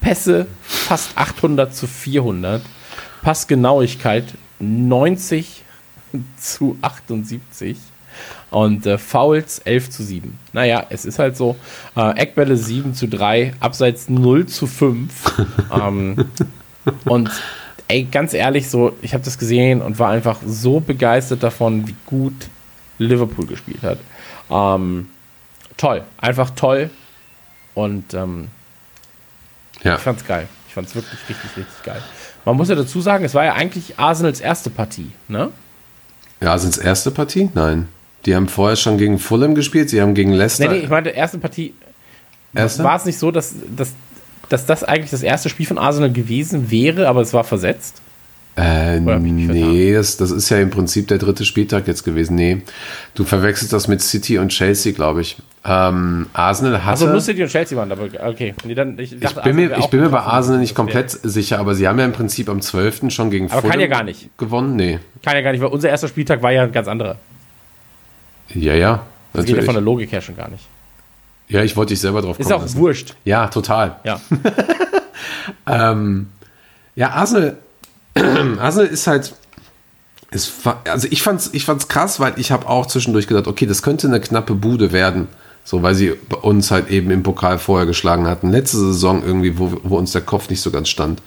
Pässe 0.00 0.46
fast 0.62 1.10
800 1.16 1.74
zu 1.74 1.86
400. 1.86 2.62
Passgenauigkeit 3.22 4.24
90 4.60 5.64
zu 6.38 6.78
78. 6.82 7.76
Und 8.50 8.86
äh, 8.86 8.96
Fouls 8.96 9.58
11 9.60 9.90
zu 9.90 10.02
7. 10.02 10.38
Naja, 10.52 10.86
es 10.88 11.04
ist 11.04 11.18
halt 11.18 11.36
so. 11.36 11.56
Äh, 11.96 12.16
Eckbälle 12.18 12.56
7 12.56 12.94
zu 12.94 13.08
3, 13.08 13.52
Abseits 13.60 14.08
0 14.08 14.46
zu 14.46 14.66
5. 14.66 15.42
ähm, 15.82 16.24
und 17.04 17.30
ey, 17.88 18.04
ganz 18.04 18.32
ehrlich, 18.32 18.70
so, 18.70 18.96
ich 19.02 19.12
habe 19.12 19.24
das 19.24 19.36
gesehen 19.38 19.82
und 19.82 19.98
war 19.98 20.10
einfach 20.10 20.38
so 20.46 20.80
begeistert 20.80 21.42
davon, 21.42 21.86
wie 21.86 21.94
gut 22.06 22.48
Liverpool 22.98 23.46
gespielt 23.46 23.82
hat. 23.82 23.98
Ähm, 24.50 25.08
toll, 25.76 26.02
einfach 26.16 26.50
toll. 26.50 26.88
Und 27.74 28.14
ähm, 28.14 28.48
Ja. 29.82 29.96
ich 29.96 30.00
fand's 30.00 30.24
geil. 30.24 30.48
Ich 30.68 30.74
fand's 30.74 30.94
wirklich 30.94 31.20
richtig, 31.28 31.56
richtig 31.56 31.82
geil. 31.84 32.02
Man 32.46 32.56
muss 32.56 32.68
ja 32.70 32.74
dazu 32.76 33.00
sagen, 33.02 33.24
es 33.24 33.34
war 33.34 33.44
ja 33.44 33.52
eigentlich 33.54 33.98
Arsenals 33.98 34.40
erste 34.40 34.70
Partie, 34.70 35.12
ne? 35.28 35.50
Ja, 36.40 36.58
sind 36.58 36.70
es 36.70 36.78
erste 36.78 37.10
Partie? 37.10 37.50
Nein. 37.54 37.88
Die 38.24 38.34
haben 38.34 38.48
vorher 38.48 38.76
schon 38.76 38.98
gegen 38.98 39.18
Fulham 39.18 39.54
gespielt, 39.54 39.90
sie 39.90 40.00
haben 40.00 40.14
gegen 40.14 40.32
Leicester. 40.32 40.68
Nee, 40.68 40.78
nee, 40.78 40.84
ich 40.84 40.90
meinte, 40.90 41.10
erste 41.10 41.38
Partie. 41.38 41.74
erste? 42.54 42.82
War 42.82 42.96
es 42.96 43.04
nicht 43.04 43.18
so, 43.18 43.30
dass, 43.30 43.54
dass, 43.74 43.92
dass 44.48 44.66
das 44.66 44.82
eigentlich 44.82 45.10
das 45.10 45.22
erste 45.22 45.48
Spiel 45.48 45.66
von 45.66 45.78
Arsenal 45.78 46.10
gewesen 46.12 46.70
wäre, 46.70 47.08
aber 47.08 47.20
es 47.20 47.32
war 47.32 47.44
versetzt? 47.44 48.02
Äh, 48.58 48.96
ich 48.96 49.02
nee, 49.02 49.92
das, 49.92 50.16
das 50.16 50.30
ist 50.30 50.48
ja 50.48 50.58
im 50.58 50.70
Prinzip 50.70 51.08
der 51.08 51.18
dritte 51.18 51.44
Spieltag 51.44 51.86
jetzt 51.86 52.04
gewesen. 52.04 52.36
Nee, 52.36 52.62
du 53.14 53.24
verwechselst 53.24 53.72
das 53.72 53.86
mit 53.86 54.00
City 54.00 54.38
und 54.38 54.48
Chelsea, 54.48 54.92
glaube 54.92 55.20
ich. 55.20 55.36
Ähm, 55.62 56.26
Arsenal 56.32 56.78
hatte. 56.84 56.90
Also 56.90 57.06
nur 57.08 57.20
City 57.20 57.42
und 57.42 57.48
Chelsea 57.50 57.76
waren, 57.76 57.92
aber 57.92 58.08
okay. 58.26 58.54
Nee, 58.64 58.74
dann, 58.74 58.98
ich, 58.98 59.12
ich 59.12 59.20
dachte, 59.20 59.42
bin, 59.42 59.52
Arsenal 59.52 59.68
mir, 59.68 59.78
ich 59.78 59.86
bin 59.90 60.00
mir 60.00 60.08
bei. 60.08 60.20
Arsenal 60.20 60.60
nicht 60.60 60.74
komplett 60.74 61.10
sicher, 61.10 61.58
aber 61.58 61.74
sie 61.74 61.86
haben 61.86 61.98
ja 61.98 62.06
im 62.06 62.12
Prinzip 62.12 62.48
am 62.48 62.62
12. 62.62 63.10
schon 63.10 63.30
gegen 63.30 63.50
Aber 63.50 63.68
kann 63.68 63.78
ja 63.78 63.88
gar 63.88 64.04
nicht. 64.04 64.30
gewonnen. 64.38 64.74
Nee. 64.76 65.00
Kann 65.22 65.34
ja 65.34 65.42
gar 65.42 65.52
nicht, 65.52 65.60
weil 65.60 65.68
unser 65.68 65.90
erster 65.90 66.08
Spieltag 66.08 66.42
war 66.42 66.52
ja 66.52 66.62
ein 66.62 66.72
ganz 66.72 66.88
anderer. 66.88 67.16
Ja, 68.54 68.74
ja. 68.74 69.02
Das 69.32 69.44
geht 69.44 69.50
ja 69.50 69.56
Natürlich. 69.56 69.64
von 69.66 69.74
der 69.74 69.82
Logik 69.82 70.12
her 70.12 70.22
schon 70.22 70.36
gar 70.36 70.48
nicht. 70.48 70.64
ja, 71.48 71.62
ich 71.62 71.76
wollte 71.76 71.90
dich 71.90 72.00
selber 72.00 72.22
drauf 72.22 72.38
Ist 72.38 72.46
kommen 72.46 72.58
auch 72.58 72.62
lassen. 72.62 72.78
wurscht. 72.78 73.14
Ja, 73.24 73.48
total. 73.48 73.96
Ja. 74.04 74.18
Ja, 76.94 77.10
Arsenal, 77.10 77.58
Arsenal 78.16 78.86
ist 78.90 79.06
halt, 79.06 79.34
ist, 80.30 80.52
also 80.84 81.08
ich 81.10 81.22
fand's, 81.22 81.50
ich 81.52 81.64
fand's 81.64 81.88
krass, 81.88 82.20
weil 82.20 82.34
ich 82.36 82.50
habe 82.50 82.68
auch 82.68 82.86
zwischendurch 82.86 83.26
gedacht, 83.26 83.46
okay, 83.46 83.66
das 83.66 83.82
könnte 83.82 84.06
eine 84.06 84.20
knappe 84.20 84.54
Bude 84.54 84.92
werden, 84.92 85.28
so 85.64 85.82
weil 85.82 85.94
sie 85.94 86.14
uns 86.42 86.70
halt 86.70 86.90
eben 86.90 87.10
im 87.10 87.22
Pokal 87.22 87.58
vorher 87.58 87.86
geschlagen 87.86 88.26
hatten. 88.26 88.50
Letzte 88.50 88.78
Saison 88.78 89.22
irgendwie, 89.24 89.58
wo, 89.58 89.78
wo 89.82 89.96
uns 89.98 90.12
der 90.12 90.22
Kopf 90.22 90.50
nicht 90.50 90.60
so 90.60 90.70
ganz 90.70 90.88
stand 90.88 91.22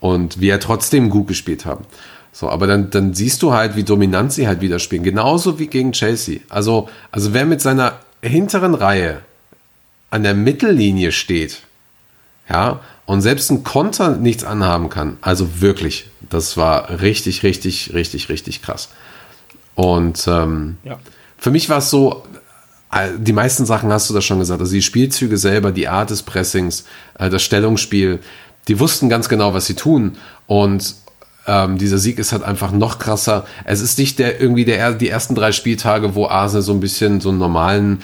und 0.00 0.40
wir 0.40 0.60
trotzdem 0.60 1.10
gut 1.10 1.28
gespielt 1.28 1.66
haben. 1.66 1.84
So, 2.32 2.48
aber 2.48 2.66
dann, 2.66 2.90
dann 2.90 3.12
siehst 3.12 3.42
du 3.42 3.52
halt, 3.52 3.76
wie 3.76 3.82
dominant 3.82 4.32
sie 4.32 4.46
halt 4.46 4.60
wieder 4.60 4.78
spielen. 4.78 5.02
Genauso 5.02 5.58
wie 5.58 5.66
gegen 5.66 5.92
Chelsea. 5.92 6.40
Also, 6.48 6.88
also 7.10 7.34
wer 7.34 7.44
mit 7.44 7.60
seiner 7.60 7.98
hinteren 8.22 8.74
Reihe 8.74 9.20
an 10.10 10.22
der 10.22 10.34
Mittellinie 10.34 11.12
steht, 11.12 11.62
ja, 12.48 12.80
und 13.10 13.22
selbst 13.22 13.50
ein 13.50 13.64
Konter 13.64 14.14
nichts 14.14 14.44
anhaben 14.44 14.88
kann. 14.88 15.16
Also 15.20 15.60
wirklich, 15.60 16.08
das 16.28 16.56
war 16.56 17.00
richtig, 17.00 17.42
richtig, 17.42 17.92
richtig, 17.92 18.28
richtig 18.28 18.62
krass. 18.62 18.90
Und 19.74 20.28
ähm, 20.28 20.76
Ja. 20.84 21.00
für 21.36 21.50
mich 21.50 21.68
war 21.68 21.78
es 21.78 21.90
so, 21.90 22.22
äh, 22.92 23.08
die 23.18 23.32
meisten 23.32 23.66
Sachen 23.66 23.92
hast 23.92 24.08
du 24.08 24.14
da 24.14 24.20
schon 24.20 24.38
gesagt. 24.38 24.60
Also 24.60 24.72
die 24.74 24.80
Spielzüge 24.82 25.38
selber, 25.38 25.72
die 25.72 25.88
Art 25.88 26.10
des 26.10 26.22
Pressings, 26.22 26.84
äh, 27.18 27.28
das 27.28 27.42
Stellungsspiel, 27.42 28.20
die 28.68 28.78
wussten 28.78 29.08
ganz 29.08 29.28
genau, 29.28 29.54
was 29.54 29.66
sie 29.66 29.74
tun. 29.74 30.16
Und 30.46 30.94
ähm, 31.48 31.78
dieser 31.78 31.98
Sieg 31.98 32.16
ist 32.20 32.30
halt 32.30 32.44
einfach 32.44 32.70
noch 32.70 33.00
krasser. 33.00 33.44
Es 33.64 33.80
ist 33.80 33.98
nicht 33.98 34.20
der 34.20 34.40
irgendwie 34.40 34.64
der 34.64 34.92
die 34.92 35.08
ersten 35.08 35.34
drei 35.34 35.50
Spieltage, 35.50 36.14
wo 36.14 36.28
Arsenal 36.28 36.62
so 36.62 36.72
ein 36.72 36.78
bisschen 36.78 37.20
so 37.20 37.30
einen 37.30 37.38
normalen 37.38 38.02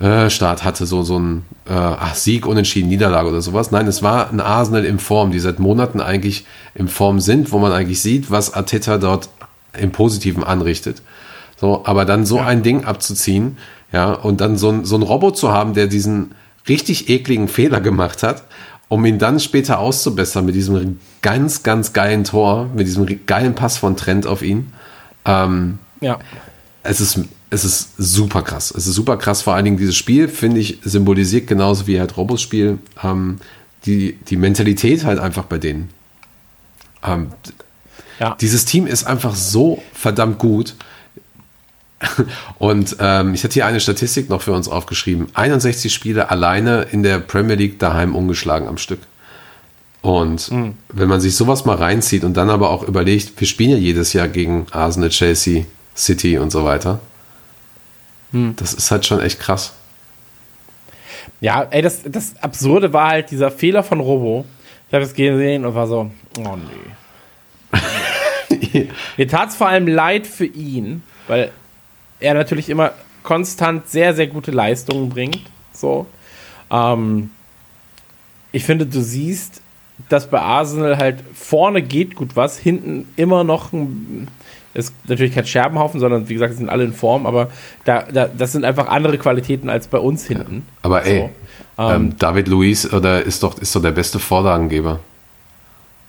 äh, 0.00 0.30
Start 0.30 0.64
hatte, 0.64 0.86
so 0.86 1.02
so 1.02 1.18
ein 1.18 1.44
äh, 1.66 1.72
ach, 1.72 2.14
Sieg, 2.14 2.46
Unentschieden, 2.46 2.88
Niederlage 2.88 3.28
oder 3.28 3.42
sowas. 3.42 3.70
Nein, 3.70 3.86
es 3.86 4.02
war 4.02 4.30
ein 4.30 4.40
Arsenal 4.40 4.84
in 4.84 4.98
Form, 4.98 5.30
die 5.30 5.40
seit 5.40 5.58
Monaten 5.58 6.00
eigentlich 6.00 6.46
in 6.74 6.88
Form 6.88 7.20
sind, 7.20 7.52
wo 7.52 7.58
man 7.58 7.72
eigentlich 7.72 8.00
sieht, 8.00 8.30
was 8.30 8.54
Arteta 8.54 8.98
dort 8.98 9.28
im 9.78 9.90
Positiven 9.90 10.44
anrichtet. 10.44 11.02
So, 11.56 11.82
aber 11.84 12.04
dann 12.04 12.24
so 12.24 12.38
ein 12.38 12.62
Ding 12.62 12.84
abzuziehen, 12.84 13.58
ja, 13.92 14.12
und 14.12 14.40
dann 14.40 14.56
so 14.56 14.70
ein, 14.70 14.84
so 14.84 14.96
ein 14.96 15.02
Robot 15.02 15.36
zu 15.36 15.50
haben, 15.52 15.74
der 15.74 15.86
diesen 15.88 16.32
richtig 16.68 17.08
ekligen 17.08 17.48
Fehler 17.48 17.80
gemacht 17.80 18.22
hat, 18.22 18.44
um 18.88 19.04
ihn 19.04 19.18
dann 19.18 19.40
später 19.40 19.78
auszubessern 19.78 20.44
mit 20.44 20.54
diesem 20.54 20.98
ganz, 21.22 21.62
ganz 21.62 21.92
geilen 21.92 22.24
Tor, 22.24 22.68
mit 22.74 22.86
diesem 22.86 23.06
geilen 23.26 23.54
Pass 23.54 23.76
von 23.76 23.96
Trent 23.96 24.26
auf 24.26 24.42
ihn. 24.42 24.72
Ähm, 25.24 25.78
Ja. 26.00 26.18
es 26.82 27.00
ist, 27.00 27.20
es 27.50 27.64
ist 27.64 27.90
super 27.96 28.42
krass. 28.42 28.72
Es 28.76 28.86
ist 28.86 28.94
super 28.94 29.16
krass. 29.16 29.42
Vor 29.42 29.54
allen 29.54 29.64
Dingen 29.64 29.78
dieses 29.78 29.96
Spiel, 29.96 30.28
finde 30.28 30.60
ich, 30.60 30.78
symbolisiert 30.84 31.46
genauso 31.46 31.86
wie 31.86 31.98
halt 31.98 32.16
Robos 32.16 32.42
Spiel 32.42 32.78
ähm, 33.02 33.38
die, 33.86 34.14
die 34.28 34.36
Mentalität 34.36 35.04
halt 35.04 35.18
einfach 35.18 35.44
bei 35.44 35.58
denen. 35.58 35.90
Ähm, 37.04 37.28
Ja. 38.20 38.36
dieses 38.40 38.64
Team 38.64 38.86
ist 38.86 39.04
einfach 39.04 39.34
so 39.34 39.82
verdammt 39.92 40.38
gut. 40.38 40.74
Und 42.58 42.96
ähm, 43.00 43.34
ich 43.34 43.44
hatte 43.44 43.54
hier 43.54 43.66
eine 43.66 43.80
Statistik 43.80 44.28
noch 44.28 44.42
für 44.42 44.52
uns 44.52 44.68
aufgeschrieben. 44.68 45.28
61 45.34 45.92
Spiele 45.92 46.30
alleine 46.30 46.82
in 46.90 47.02
der 47.02 47.18
Premier 47.18 47.56
League 47.56 47.78
daheim 47.78 48.14
ungeschlagen 48.14 48.68
am 48.68 48.78
Stück. 48.78 49.00
Und 50.00 50.50
wenn 50.90 51.08
man 51.08 51.20
sich 51.20 51.34
sowas 51.34 51.64
mal 51.64 51.76
reinzieht 51.76 52.22
und 52.22 52.36
dann 52.36 52.50
aber 52.50 52.70
auch 52.70 52.84
überlegt, 52.84 53.32
wir 53.40 53.48
spielen 53.48 53.70
ja 53.70 53.76
jedes 53.76 54.12
Jahr 54.12 54.28
gegen 54.28 54.66
Arsenal, 54.70 55.08
Chelsea, 55.10 55.64
City 55.96 56.38
und 56.38 56.50
so 56.52 56.64
weiter. 56.64 57.00
Das 58.32 58.74
ist 58.74 58.90
halt 58.90 59.06
schon 59.06 59.20
echt 59.20 59.40
krass. 59.40 59.72
Ja, 61.40 61.66
ey, 61.70 61.82
das, 61.82 62.02
das 62.04 62.34
Absurde 62.42 62.92
war 62.92 63.10
halt 63.10 63.30
dieser 63.30 63.50
Fehler 63.50 63.82
von 63.82 64.00
Robo. 64.00 64.44
Ich 64.88 64.94
habe 64.94 65.04
es 65.04 65.14
gesehen 65.14 65.64
und 65.64 65.74
war 65.74 65.86
so, 65.86 66.10
oh 66.38 66.56
nee. 66.56 67.78
Mir 69.16 69.28
tat 69.28 69.50
es 69.50 69.56
vor 69.56 69.68
allem 69.68 69.86
leid 69.86 70.26
für 70.26 70.46
ihn, 70.46 71.02
weil 71.26 71.52
er 72.20 72.34
natürlich 72.34 72.68
immer 72.68 72.92
konstant 73.22 73.88
sehr, 73.88 74.14
sehr 74.14 74.26
gute 74.26 74.50
Leistungen 74.50 75.10
bringt. 75.10 75.42
So. 75.72 76.06
Ähm, 76.70 77.30
ich 78.52 78.64
finde, 78.64 78.86
du 78.86 79.00
siehst, 79.00 79.62
dass 80.08 80.30
bei 80.30 80.40
Arsenal 80.40 80.96
halt 80.96 81.22
vorne 81.34 81.82
geht 81.82 82.14
gut 82.14 82.36
was, 82.36 82.58
hinten 82.58 83.08
immer 83.16 83.44
noch 83.44 83.72
ein, 83.72 84.28
ist 84.78 84.94
natürlich 85.08 85.34
kein 85.34 85.44
Scherbenhaufen, 85.46 85.98
sondern 86.00 86.28
wie 86.28 86.34
gesagt, 86.34 86.54
sind 86.54 86.68
alle 86.68 86.84
in 86.84 86.92
Form, 86.92 87.26
aber 87.26 87.48
da, 87.84 88.04
da, 88.12 88.28
das 88.28 88.52
sind 88.52 88.64
einfach 88.64 88.88
andere 88.88 89.18
Qualitäten 89.18 89.68
als 89.68 89.88
bei 89.88 89.98
uns 89.98 90.24
hinten. 90.24 90.66
Aber 90.82 91.04
ey, 91.04 91.30
So. 91.76 91.82
ähm, 91.82 92.16
David 92.18 92.48
Luiz 92.48 92.92
oder 92.92 93.22
ist 93.22 93.42
doch, 93.42 93.58
ist 93.58 93.74
doch 93.74 93.82
der 93.82 93.90
beste 93.90 94.18
Vorlagengeber. 94.18 95.00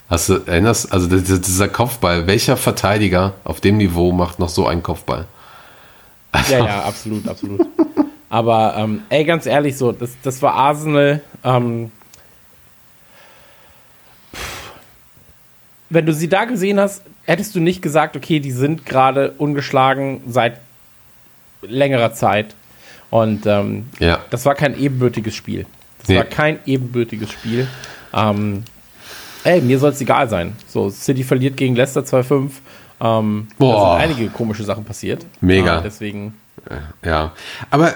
Hast 0.09 0.29
du, 0.29 0.39
erinnerst, 0.45 0.91
also 0.91 1.07
dieser, 1.07 1.67
Kopfball, 1.67 2.25
welcher 2.25 2.57
Verteidiger 2.57 3.33
auf 3.43 3.59
dem 3.59 3.77
Niveau 3.77 4.11
macht 4.11 4.39
noch 4.39 4.49
so 4.49 4.67
einen 4.67 4.81
Kopfball? 4.81 5.25
Ja, 6.49 6.59
ja, 6.65 6.83
absolut, 6.83 7.27
absolut. 7.27 7.65
Aber 8.29 8.75
ähm, 8.77 9.01
ey, 9.09 9.23
ganz 9.23 9.45
ehrlich, 9.47 9.77
so, 9.77 9.91
das, 9.91 10.11
das 10.21 10.41
war 10.43 10.53
Arsenal. 10.53 11.21
Ähm, 11.43 11.91
wenn 15.89 16.05
du 16.05 16.13
sie 16.13 16.29
da 16.29 16.45
gesehen 16.45 16.79
hast, 16.79 17.01
hättest 17.29 17.55
du 17.55 17.59
nicht 17.59 17.81
gesagt, 17.81 18.15
okay, 18.15 18.39
die 18.39 18.51
sind 18.51 18.85
gerade 18.85 19.31
ungeschlagen 19.37 20.21
seit 20.27 20.59
längerer 21.61 22.13
Zeit. 22.13 22.55
Und 23.09 23.45
ähm, 23.45 23.85
Ja. 23.99 24.19
das 24.29 24.45
war 24.45 24.55
kein 24.55 24.77
ebenbürtiges 24.79 25.35
Spiel. 25.35 25.65
Das 25.99 26.07
Nee. 26.09 26.17
war 26.17 26.23
kein 26.25 26.59
ebenbürtiges 26.65 27.31
Spiel. 27.31 27.67
Ähm, 28.13 28.63
ey, 29.43 29.61
mir 29.61 29.79
soll 29.79 29.91
es 29.91 30.01
egal 30.01 30.29
sein. 30.29 30.55
So, 30.67 30.89
City 30.89 31.23
verliert 31.23 31.57
gegen 31.57 31.75
Leicester 31.75 32.01
2-5. 32.01 32.51
Ähm, 33.01 33.47
da 33.49 33.55
Boah. 33.57 33.99
sind 33.99 34.09
einige 34.11 34.29
komische 34.29 34.63
Sachen 34.63 34.83
passiert. 34.85 35.25
Mega. 35.41 35.79
Äh, 35.79 35.83
deswegen. 35.83 36.33
Ja, 37.03 37.31
aber 37.69 37.93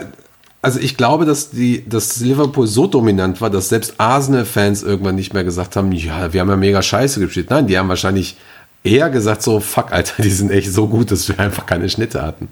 also 0.62 0.80
ich 0.80 0.96
glaube, 0.96 1.26
dass 1.26 1.52
die, 1.52 1.88
dass 1.88 2.20
Liverpool 2.22 2.66
so 2.68 2.88
dominant 2.88 3.42
war, 3.42 3.50
dass 3.50 3.68
selbst 3.70 3.96
Arsenal-Fans 4.00 4.82
irgendwann 4.84 5.16
nicht 5.16 5.34
mehr 5.34 5.44
gesagt 5.44 5.76
haben, 5.76 5.92
ja, 5.92 6.32
wir 6.32 6.40
haben 6.42 6.50
ja 6.50 6.56
mega 6.56 6.82
Scheiße 6.82 7.20
gespielt. 7.20 7.50
Nein, 7.50 7.68
die 7.68 7.78
haben 7.78 7.90
wahrscheinlich 7.90 8.38
eher 8.84 9.10
gesagt 9.10 9.42
so, 9.42 9.60
fuck, 9.60 9.92
Alter, 9.92 10.22
die 10.22 10.30
sind 10.30 10.52
echt 10.52 10.72
so 10.72 10.88
gut, 10.88 11.12
dass 11.12 11.28
wir 11.28 11.40
einfach 11.40 11.66
keine 11.66 11.90
Schnitte 11.90 12.22
hatten. 12.22 12.50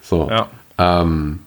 So. 0.00 0.28
Ja. 0.30 0.48
Ähm, 0.78 1.40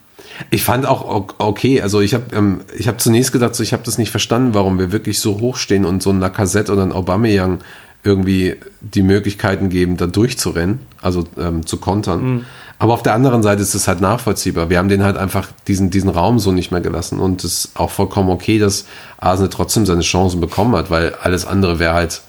ich 0.50 0.64
fand 0.64 0.86
auch 0.86 1.34
okay, 1.38 1.82
also 1.82 2.02
ich 2.02 2.14
habe 2.14 2.26
ähm, 2.34 2.62
ich 2.78 2.88
habe 2.88 2.98
zunächst 2.98 3.32
gedacht, 3.32 3.56
so, 3.56 3.64
ich 3.64 3.74
habe 3.74 3.84
das 3.84 3.98
nicht 3.98 4.12
verstanden, 4.12 4.54
warum 4.54 4.80
wir 4.80 4.92
wirklich 4.92 5.20
so 5.20 5.40
hoch 5.40 5.56
stehen 5.56 5.86
und 5.86 6.04
so 6.04 6.10
ein 6.10 6.20
Lacazette 6.20 6.74
oder 6.74 6.84
ein 6.84 6.92
Aubameyang 6.92 7.60
irgendwie 8.04 8.56
die 8.82 9.02
Möglichkeiten 9.02 9.70
geben, 9.70 9.98
da 9.98 10.08
durchzurennen, 10.08 10.80
also 11.02 11.24
ähm, 11.40 11.66
zu 11.66 11.78
kontern. 11.78 12.46
Aber 12.78 12.94
auf 12.94 13.04
der 13.04 13.14
anderen 13.14 13.42
Seite 13.42 13.62
ist 13.62 13.74
es 13.74 13.88
halt 13.88 14.02
nachvollziehbar. 14.02 14.70
Wir 14.70 14.78
haben 14.78 14.90
den 14.90 15.04
halt 15.04 15.18
einfach 15.18 15.48
diesen, 15.68 15.90
diesen 15.90 16.10
Raum 16.10 16.40
so 16.40 16.52
nicht 16.52 16.72
mehr 16.72 16.82
gelassen 16.82 17.20
und 17.20 17.44
es 17.44 17.66
ist 17.66 17.80
auch 17.80 17.90
vollkommen 17.90 18.30
okay, 18.30 18.60
dass 18.60 18.86
Arsenal 19.18 19.50
trotzdem 19.50 19.86
seine 19.86 20.02
Chancen 20.02 20.42
bekommen 20.42 20.76
hat, 20.76 20.92
weil 20.92 21.16
alles 21.16 21.48
andere 21.48 21.80
wäre 21.80 21.94
halt 21.94 22.22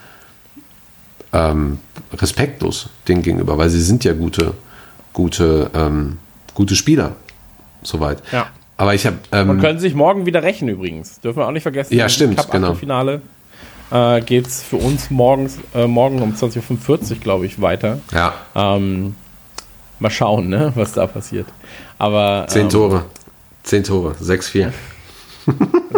ähm, 1.37 1.79
respektlos 2.13 2.89
denen 3.09 3.23
gegenüber, 3.23 3.59
weil 3.59 3.69
sie 3.69 3.83
sind 3.83 4.05
ja 4.05 4.13
gute, 4.13 4.55
gute, 5.13 5.71
ähm, 5.75 6.19
gute 6.55 6.75
Spieler. 6.77 7.17
Soweit. 7.83 8.23
Ja. 8.33 8.47
Aber 8.77 8.95
ich 8.95 9.07
habe. 9.07 9.17
Und 9.31 9.51
Ähm, 9.51 9.61
können 9.61 9.79
sich 9.79 9.95
morgen 9.95 10.27
wieder 10.27 10.43
rächen 10.43 10.69
übrigens. 10.69 11.21
Dürfen 11.21 11.39
wir 11.39 11.47
auch 11.47 11.53
nicht 11.53 11.63
vergessen. 11.63 11.95
Ja, 11.95 12.05
Im 12.05 12.11
stimmt, 12.11 12.37
Cup 12.37 12.51
genau. 12.51 12.75
Finale 12.75 13.23
äh, 13.91 14.21
geht 14.21 14.47
es 14.47 14.63
für 14.63 14.77
uns 14.77 15.11
morgens, 15.11 15.59
äh, 15.75 15.87
morgen 15.87 16.21
um 16.23 16.33
20.45 16.35 17.11
Uhr, 17.11 17.17
glaube 17.19 17.47
ich, 17.47 17.61
weiter. 17.61 18.01
ja, 18.13 18.35
Ähm, 18.55 19.15
mal 19.99 20.11
schauen, 20.11 20.49
ne, 20.49 20.73
was 20.75 20.93
da 20.93 21.07
passiert. 21.07 21.47
Aber 21.99 22.47
zehn 22.49 22.63
ähm, 22.63 22.69
Tore. 22.69 23.05
Zehn 23.63 23.85
Tore. 23.85 24.15
6-4. 24.23 24.73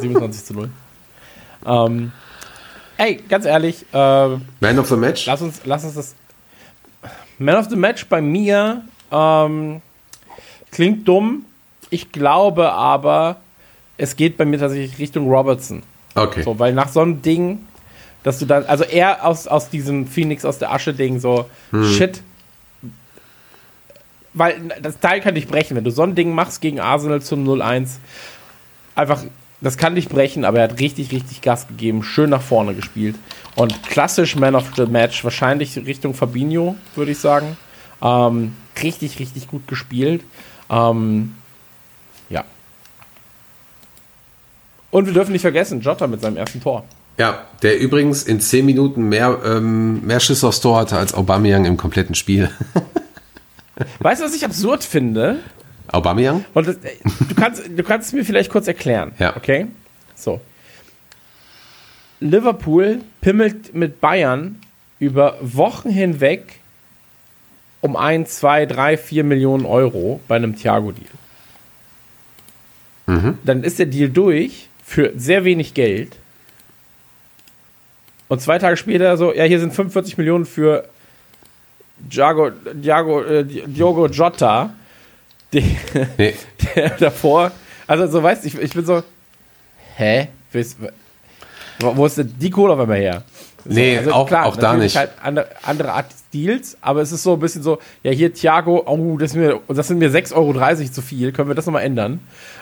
27 0.00 0.44
zu 0.44 0.54
0. 0.54 0.70
Ähm, 1.66 2.12
ey, 2.98 3.16
ganz 3.28 3.46
ehrlich, 3.46 3.86
äh, 3.92 3.96
Man 3.96 4.78
of 4.78 4.88
the 4.88 4.96
Match? 4.96 5.24
lass, 5.26 5.40
uns, 5.40 5.62
lass 5.64 5.84
uns 5.84 5.94
das. 5.94 6.14
Man 7.38 7.56
of 7.56 7.68
the 7.70 7.76
Match 7.76 8.06
bei 8.06 8.20
mir 8.20 8.84
ähm, 9.10 9.80
klingt 10.70 11.08
dumm. 11.08 11.44
Ich 11.90 12.12
glaube 12.12 12.72
aber, 12.72 13.36
es 13.96 14.16
geht 14.16 14.36
bei 14.36 14.44
mir 14.44 14.58
tatsächlich 14.58 14.98
Richtung 14.98 15.28
Robertson. 15.28 15.82
Okay. 16.14 16.42
So, 16.42 16.58
weil 16.58 16.74
nach 16.74 16.88
so 16.88 17.00
einem 17.00 17.22
Ding, 17.22 17.66
dass 18.22 18.38
du 18.38 18.46
dann, 18.46 18.66
also 18.66 18.84
er 18.84 19.24
aus, 19.24 19.46
aus 19.46 19.70
diesem 19.70 20.06
Phoenix 20.06 20.44
aus 20.44 20.58
der 20.58 20.72
Asche-Ding 20.72 21.20
so, 21.20 21.48
shit. 21.72 22.22
Weil 24.34 24.60
das 24.82 25.00
Teil 25.00 25.20
kann 25.20 25.34
dich 25.34 25.48
brechen, 25.48 25.76
wenn 25.76 25.84
du 25.84 25.90
so 25.90 26.02
ein 26.02 26.14
Ding 26.14 26.34
machst 26.34 26.60
gegen 26.60 26.80
Arsenal 26.80 27.22
zum 27.22 27.48
0-1. 27.48 27.88
Einfach, 28.94 29.22
das 29.60 29.76
kann 29.76 29.94
dich 29.94 30.08
brechen, 30.08 30.44
aber 30.44 30.58
er 30.58 30.64
hat 30.64 30.80
richtig, 30.80 31.10
richtig 31.10 31.40
Gas 31.40 31.66
gegeben, 31.66 32.02
schön 32.02 32.30
nach 32.30 32.42
vorne 32.42 32.74
gespielt. 32.74 33.16
Und 33.56 33.82
klassisch 33.82 34.36
Man 34.36 34.54
of 34.54 34.70
the 34.76 34.86
Match, 34.86 35.24
wahrscheinlich 35.24 35.76
Richtung 35.76 36.14
Fabinho, 36.14 36.76
würde 36.94 37.10
ich 37.10 37.18
sagen. 37.18 37.56
Ähm, 38.00 38.54
richtig, 38.82 39.18
richtig 39.18 39.48
gut 39.48 39.66
gespielt. 39.66 40.22
Ähm, 40.70 41.34
ja. 42.28 42.44
Und 44.90 45.06
wir 45.06 45.12
dürfen 45.12 45.32
nicht 45.32 45.42
vergessen, 45.42 45.80
Jota 45.80 46.06
mit 46.06 46.20
seinem 46.20 46.36
ersten 46.36 46.60
Tor. 46.60 46.84
Ja, 47.18 47.46
der 47.62 47.80
übrigens 47.80 48.22
in 48.22 48.40
10 48.40 48.64
Minuten 48.64 49.08
mehr, 49.08 49.40
ähm, 49.44 50.06
mehr 50.06 50.20
Schüsse 50.20 50.46
aufs 50.46 50.60
Tor 50.60 50.78
hatte 50.78 50.96
als 50.96 51.14
Aubameyang 51.14 51.64
im 51.64 51.76
kompletten 51.76 52.14
Spiel. 52.14 52.48
Weißt 53.98 54.20
du, 54.20 54.24
was 54.24 54.34
ich 54.34 54.44
absurd 54.44 54.84
finde? 54.84 55.40
Aubameyang? 55.92 56.44
Und 56.54 56.66
das, 56.68 56.76
äh, 56.76 56.96
du, 57.28 57.34
kannst, 57.34 57.68
du 57.68 57.82
kannst 57.82 58.08
es 58.08 58.12
mir 58.12 58.24
vielleicht 58.24 58.50
kurz 58.50 58.68
erklären. 58.68 59.12
Ja. 59.18 59.36
Okay? 59.36 59.66
So. 60.14 60.40
Liverpool 62.20 63.00
pimmelt 63.20 63.74
mit 63.74 64.00
Bayern 64.00 64.60
über 64.98 65.38
Wochen 65.40 65.90
hinweg 65.90 66.60
um 67.80 67.96
1, 67.96 68.38
2, 68.38 68.66
3, 68.66 68.96
4 68.96 69.24
Millionen 69.24 69.64
Euro 69.64 70.20
bei 70.26 70.36
einem 70.36 70.56
Thiago-Deal. 70.56 71.06
Dann 73.44 73.62
ist 73.62 73.78
der 73.78 73.86
Deal 73.86 74.10
durch 74.10 74.68
für 74.84 75.12
sehr 75.16 75.44
wenig 75.44 75.74
Geld. 75.74 76.16
Und 78.28 78.42
zwei 78.42 78.58
Tage 78.58 78.76
später 78.76 79.16
so, 79.16 79.32
ja, 79.32 79.44
hier 79.44 79.60
sind 79.60 79.72
45 79.72 80.18
Millionen 80.18 80.44
für 80.44 80.86
Diago, 81.98 82.50
Diago, 82.50 83.22
äh, 83.22 83.44
Diogo 83.44 84.06
Jota. 84.08 84.74
Die, 85.52 85.76
Nee. 86.16 86.34
der 86.76 86.90
davor, 86.90 87.50
also 87.86 88.06
so 88.06 88.22
weißt 88.22 88.44
du, 88.44 88.48
ich, 88.48 88.58
ich 88.58 88.72
bin 88.74 88.84
so, 88.84 89.02
hä? 89.96 90.28
Wo 91.80 92.06
ist 92.06 92.18
denn 92.18 92.34
die 92.38 92.50
Kohle 92.50 92.72
auf 92.74 92.80
einmal 92.80 92.98
her? 92.98 93.22
So, 93.64 93.74
Nee, 93.74 94.00
auch- 94.10 94.30
auch 94.32 94.56
da 94.56 94.74
nicht. 94.74 94.96
Halt 94.96 95.10
andere, 95.22 95.46
andere 95.62 95.92
Art 95.92 96.06
Deals, 96.32 96.76
aber 96.80 97.00
es 97.02 97.12
ist 97.12 97.22
so 97.22 97.34
ein 97.34 97.40
bisschen 97.40 97.62
so, 97.62 97.78
ja, 98.02 98.10
hier 98.12 98.32
Thiago, 98.32 98.82
oh, 98.86 99.16
das, 99.16 99.30
ist 99.30 99.36
mir, 99.36 99.60
das 99.68 99.88
sind 99.88 99.98
mir 99.98 100.10
6,30 100.10 100.34
Euro 100.34 100.90
zu 100.90 101.02
viel, 101.02 101.32
können 101.32 101.48
wir 101.48 101.54
das 101.54 101.66
nochmal 101.66 101.82
ändern? 101.82 102.20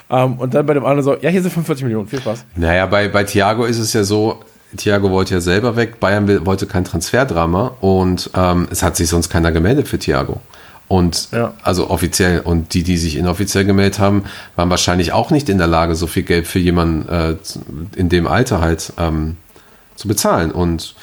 Ähm, 0.09 0.35
und 0.39 0.55
dann 0.55 0.67
bei 0.67 0.75
dem 0.75 0.85
anderen 0.85 1.03
so, 1.03 1.17
ja, 1.21 1.31
hier 1.31 1.43
sind 1.43 1.51
45 1.53 1.85
Millionen, 1.85 2.07
viel 2.07 2.21
Spaß. 2.21 2.45
Naja, 2.55 2.87
bei, 2.87 3.09
bei 3.09 3.25
Thiago 3.25 3.65
ist 3.65 3.79
es 3.79 3.93
ja 3.93 4.05
so, 4.05 4.41
Thiago 4.77 5.11
wollte 5.11 5.35
ja 5.35 5.41
selber 5.41 5.75
weg, 5.77 5.99
Bayern 5.99 6.29
will, 6.29 6.45
wollte 6.47 6.67
kein 6.67 6.85
Transferdrama 6.85 7.77
und 7.81 8.31
ähm, 8.37 8.69
es 8.71 8.83
hat 8.83 8.97
sich 8.97 9.09
sonst 9.09 9.29
keiner 9.31 9.51
gemeldet 9.51 9.89
für 9.89 9.99
Thiago. 9.99 10.41
Und 10.89 11.29
Ja. 11.33 11.53
also 11.63 11.91
offiziell 11.91 12.41
und 12.41 12.75
die, 12.75 12.83
die 12.85 12.97
sich 12.97 13.17
inoffiziell 13.17 13.65
gemeldet 13.65 13.99
haben, 13.99 14.25
waren 14.55 14.71
wahrscheinlich 14.71 15.13
auch 15.13 15.31
nicht 15.31 15.49
in 15.49 15.59
der 15.59 15.67
Lage, 15.67 15.95
so 15.97 16.07
viel 16.07 16.23
Geld 16.23 16.47
für 16.47 16.61
jemanden 16.61 17.09
äh, 17.09 17.37
in 17.97 18.09
dem 18.09 18.27
Alter 18.27 18.61
halt 18.61 18.93
ähm, 18.99 19.37
zu 19.97 20.07
bezahlen. 20.07 20.53
Und 20.53 20.95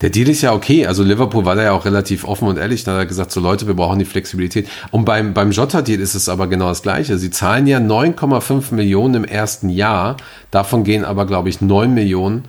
der 0.00 0.10
Deal 0.10 0.28
ist 0.28 0.42
ja 0.42 0.52
okay. 0.52 0.86
Also 0.86 1.02
Liverpool 1.02 1.44
war 1.44 1.54
da 1.56 1.62
ja 1.64 1.72
auch 1.72 1.84
relativ 1.84 2.24
offen 2.24 2.48
und 2.48 2.56
ehrlich. 2.56 2.84
Da 2.84 2.92
hat 2.92 2.98
er 2.98 3.06
gesagt, 3.06 3.30
so 3.32 3.40
Leute, 3.40 3.66
wir 3.66 3.74
brauchen 3.74 3.98
die 3.98 4.04
Flexibilität. 4.04 4.68
Und 4.90 5.04
beim, 5.04 5.34
beim 5.34 5.50
Jota-Deal 5.50 6.00
ist 6.00 6.14
es 6.14 6.28
aber 6.28 6.46
genau 6.46 6.68
das 6.68 6.82
Gleiche. 6.82 7.18
Sie 7.18 7.30
zahlen 7.30 7.66
ja 7.66 7.78
9,5 7.78 8.74
Millionen 8.74 9.14
im 9.14 9.24
ersten 9.24 9.68
Jahr. 9.68 10.16
Davon 10.50 10.84
gehen 10.84 11.04
aber, 11.04 11.26
glaube 11.26 11.48
ich, 11.48 11.60
9 11.60 11.92
Millionen 11.92 12.44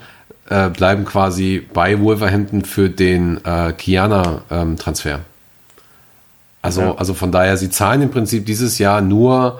äh, 0.49 0.69
bleiben 0.69 1.05
quasi 1.05 1.67
bei 1.73 1.99
Wolverhampton 1.99 2.63
für 2.65 2.89
den 2.89 3.43
äh, 3.45 3.73
Kiana-Transfer. 3.73 5.19
Also, 6.61 6.81
Ja. 6.81 6.95
also 6.95 7.13
von 7.13 7.31
daher, 7.31 7.57
sie 7.57 7.69
zahlen 7.69 8.01
im 8.01 8.11
Prinzip 8.11 8.45
dieses 8.45 8.77
Jahr 8.79 9.01
nur 9.01 9.59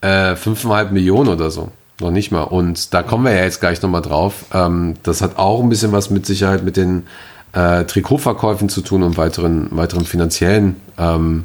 äh, 0.00 0.34
5,5 0.34 0.90
Millionen 0.90 1.28
oder 1.28 1.50
so. 1.50 1.70
Noch 2.00 2.10
nicht 2.10 2.32
mal. 2.32 2.42
Und 2.42 2.92
da 2.94 3.02
kommen 3.02 3.24
wir 3.24 3.32
ja 3.32 3.44
jetzt 3.44 3.60
gleich 3.60 3.80
nochmal 3.82 4.02
drauf. 4.02 4.46
Ähm, 4.52 4.94
das 5.02 5.20
hat 5.22 5.36
auch 5.38 5.60
ein 5.62 5.68
bisschen 5.68 5.92
was 5.92 6.10
mit 6.10 6.26
Sicherheit 6.26 6.64
mit 6.64 6.76
den 6.76 7.06
äh, 7.52 7.84
Trikotverkäufen 7.84 8.68
zu 8.68 8.80
tun 8.80 9.02
und 9.02 9.16
weiteren, 9.16 9.68
weiteren 9.70 10.04
finanziellen 10.04 10.80
ähm, 10.98 11.44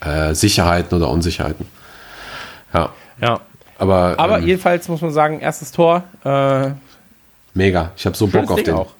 äh, 0.00 0.34
Sicherheiten 0.34 0.96
oder 0.96 1.10
Unsicherheiten. 1.10 1.66
Ja, 2.72 2.90
Ja. 3.20 3.40
aber, 3.78 4.14
Aber 4.18 4.38
ähm, 4.38 4.46
jedenfalls 4.46 4.86
muss 4.88 5.00
man 5.00 5.10
sagen, 5.10 5.40
erstes 5.40 5.72
Tor, 5.72 6.04
äh, 6.24 6.70
mega. 7.54 7.90
Ich 7.96 8.04
habe 8.06 8.16
so 8.16 8.26
Bock 8.26 8.50
auf 8.50 8.56
Ding 8.56 8.66
den. 8.66 8.74
auch. 8.74 8.90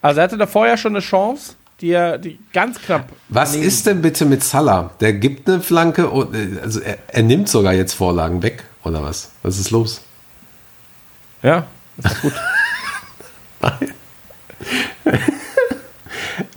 Also 0.00 0.20
er 0.20 0.24
hatte 0.24 0.38
davor 0.38 0.66
ja 0.66 0.76
schon 0.76 0.92
eine 0.92 1.00
Chance, 1.00 1.54
die 1.80 1.90
er 1.90 2.18
die 2.18 2.38
ganz 2.52 2.80
knapp. 2.80 3.08
Was 3.28 3.52
daneben- 3.52 3.68
ist 3.68 3.86
denn 3.86 4.02
bitte 4.02 4.24
mit 4.24 4.42
Salah? 4.44 4.90
Der 5.00 5.12
gibt 5.14 5.48
eine 5.48 5.60
Flanke 5.60 6.08
und 6.10 6.34
äh, 6.34 6.60
also 6.60 6.80
er, 6.80 6.98
er 7.08 7.22
nimmt 7.22 7.48
sogar 7.48 7.72
jetzt 7.74 7.94
Vorlagen 7.94 8.42
weg 8.42 8.64
oder 8.84 9.02
was? 9.02 9.30
Was 9.42 9.58
ist 9.58 9.70
los? 9.70 10.00
Ja, 11.42 11.66
ist 11.98 12.06
doch 12.08 12.20
gut. 12.22 12.32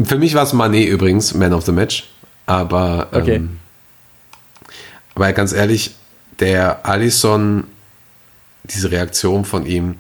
Für 0.03 0.17
mich 0.17 0.33
war 0.33 0.43
es 0.43 0.53
Mané 0.53 0.85
übrigens, 0.85 1.33
Man 1.33 1.53
of 1.53 1.65
the 1.65 1.71
Match. 1.71 2.09
Aber, 2.45 3.07
Okay. 3.11 3.35
ähm, 3.35 3.59
aber 5.15 5.33
ganz 5.33 5.51
ehrlich, 5.51 5.95
der 6.39 6.85
Allison, 6.85 7.65
diese 8.63 8.91
Reaktion 8.91 9.43
von 9.43 9.65
ihm, 9.65 9.95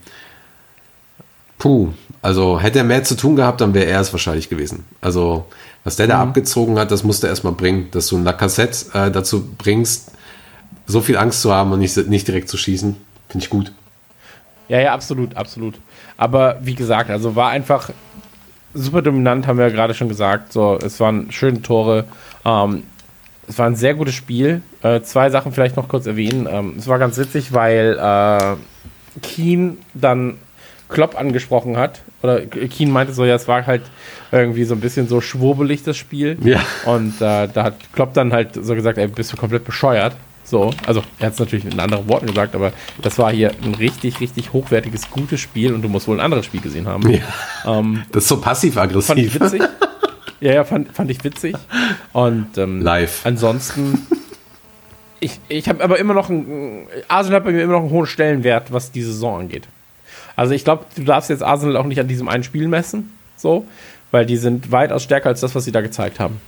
puh, 1.57 1.93
also 2.21 2.59
hätte 2.59 2.79
er 2.79 2.83
mehr 2.83 3.03
zu 3.03 3.15
tun 3.15 3.35
gehabt, 3.35 3.61
dann 3.61 3.73
wäre 3.73 3.85
er 3.85 4.01
es 4.01 4.11
wahrscheinlich 4.11 4.49
gewesen. 4.49 4.85
Also, 5.01 5.45
was 5.83 5.95
der 5.95 6.07
Mhm. 6.07 6.11
da 6.11 6.21
abgezogen 6.21 6.79
hat, 6.79 6.91
das 6.91 7.03
musste 7.03 7.27
er 7.27 7.31
erstmal 7.31 7.53
bringen, 7.53 7.89
dass 7.91 8.07
du 8.07 8.17
ein 8.17 8.23
Lacazette 8.23 8.87
äh, 8.93 9.11
dazu 9.11 9.47
bringst, 9.57 10.11
so 10.85 11.01
viel 11.01 11.17
Angst 11.17 11.41
zu 11.41 11.53
haben 11.53 11.71
und 11.71 11.79
nicht, 11.79 11.95
nicht 12.07 12.27
direkt 12.27 12.49
zu 12.49 12.57
schießen. 12.57 12.95
Finde 13.29 13.43
ich 13.43 13.49
gut. 13.49 13.71
Ja, 14.69 14.79
ja, 14.79 14.93
absolut, 14.93 15.35
absolut. 15.37 15.79
Aber 16.17 16.57
wie 16.61 16.75
gesagt, 16.75 17.09
also 17.09 17.35
war 17.35 17.49
einfach 17.49 17.89
super 18.73 19.01
dominant, 19.01 19.47
haben 19.47 19.57
wir 19.57 19.67
ja 19.67 19.73
gerade 19.73 19.93
schon 19.93 20.09
gesagt. 20.09 20.53
So, 20.53 20.77
es 20.81 20.99
waren 20.99 21.31
schöne 21.31 21.61
Tore. 21.61 22.05
Ähm, 22.45 22.83
es 23.47 23.57
war 23.57 23.65
ein 23.65 23.75
sehr 23.75 23.93
gutes 23.93 24.13
Spiel. 24.15 24.61
Äh, 24.81 25.01
zwei 25.01 25.29
Sachen 25.29 25.51
vielleicht 25.53 25.77
noch 25.77 25.87
kurz 25.87 26.05
erwähnen. 26.05 26.47
Ähm, 26.49 26.75
es 26.77 26.87
war 26.87 26.99
ganz 26.99 27.17
witzig, 27.17 27.53
weil 27.53 27.97
äh, 27.97 29.19
Keen 29.21 29.77
dann 29.93 30.37
Klopp 30.89 31.17
angesprochen 31.17 31.77
hat. 31.77 32.01
Oder 32.23 32.41
Keen 32.45 32.91
meinte 32.91 33.13
so, 33.13 33.25
ja, 33.25 33.35
es 33.35 33.47
war 33.47 33.65
halt 33.67 33.83
irgendwie 34.31 34.63
so 34.63 34.73
ein 34.73 34.79
bisschen 34.79 35.07
so 35.07 35.21
schwurbelig, 35.21 35.83
das 35.83 35.97
Spiel. 35.97 36.37
Ja. 36.43 36.61
Und 36.85 37.15
äh, 37.21 37.47
da 37.47 37.63
hat 37.63 37.75
Klopp 37.93 38.13
dann 38.13 38.33
halt 38.33 38.55
so 38.55 38.73
gesagt, 38.73 38.97
ey, 38.97 39.07
bist 39.07 39.31
du 39.33 39.37
komplett 39.37 39.65
bescheuert. 39.65 40.15
So, 40.43 40.71
also 40.85 41.03
er 41.19 41.27
hat 41.27 41.33
es 41.33 41.39
natürlich 41.39 41.65
in 41.65 41.77
anderen 41.79 42.07
Worten 42.07 42.27
gesagt, 42.27 42.55
aber 42.55 42.71
das 43.01 43.19
war 43.19 43.31
hier 43.33 43.51
ein 43.63 43.75
richtig, 43.75 44.21
richtig 44.21 44.53
hochwertiges, 44.53 45.11
gutes 45.11 45.41
Spiel 45.41 45.73
und 45.73 45.81
du 45.81 45.89
musst 45.89 46.07
wohl 46.07 46.15
ein 46.17 46.21
anderes 46.23 46.45
Spiel 46.45 46.61
gesehen 46.61 46.87
haben. 46.87 47.09
Ja. 47.09 47.19
Ähm, 47.65 48.03
Das 48.13 48.23
ist 48.23 48.29
so 48.29 48.35
fand 48.37 48.45
ich 48.63 48.71
passiv-aggressiv. 48.73 49.39
witzig. 49.41 49.61
ja, 50.39 50.53
ja, 50.53 50.63
fand, 50.63 50.95
fand 50.95 51.11
ich 51.11 51.21
witzig. 51.23 51.53
Und 52.13 52.57
ähm, 52.57 52.81
Live. 52.81 53.25
ansonsten, 53.25 54.07
ich, 55.19 55.37
ich 55.49 55.67
habe 55.67 55.83
aber 55.83 55.99
immer 55.99 56.13
noch 56.13 56.29
ein, 56.29 56.87
Arsenal 57.09 57.41
hat 57.41 57.45
bei 57.45 57.51
mir 57.51 57.63
immer 57.63 57.73
noch 57.73 57.81
einen 57.81 57.89
hohen 57.91 58.07
Stellenwert, 58.07 58.71
was 58.71 58.89
die 58.91 59.01
Saison 59.01 59.41
angeht. 59.41 59.67
Also 60.37 60.53
ich 60.53 60.63
glaube, 60.63 60.85
du 60.95 61.03
darfst 61.03 61.29
jetzt 61.29 61.43
Arsenal 61.43 61.75
auch 61.75 61.85
nicht 61.85 61.99
an 61.99 62.07
diesem 62.07 62.29
einen 62.29 62.43
Spiel 62.43 62.69
messen, 62.69 63.11
so, 63.35 63.65
weil 64.11 64.25
die 64.25 64.37
sind 64.37 64.71
weitaus 64.71 65.03
stärker 65.03 65.29
als 65.29 65.41
das, 65.41 65.53
was 65.55 65.65
sie 65.65 65.71
da 65.73 65.81
gezeigt 65.81 66.19
haben. 66.21 66.39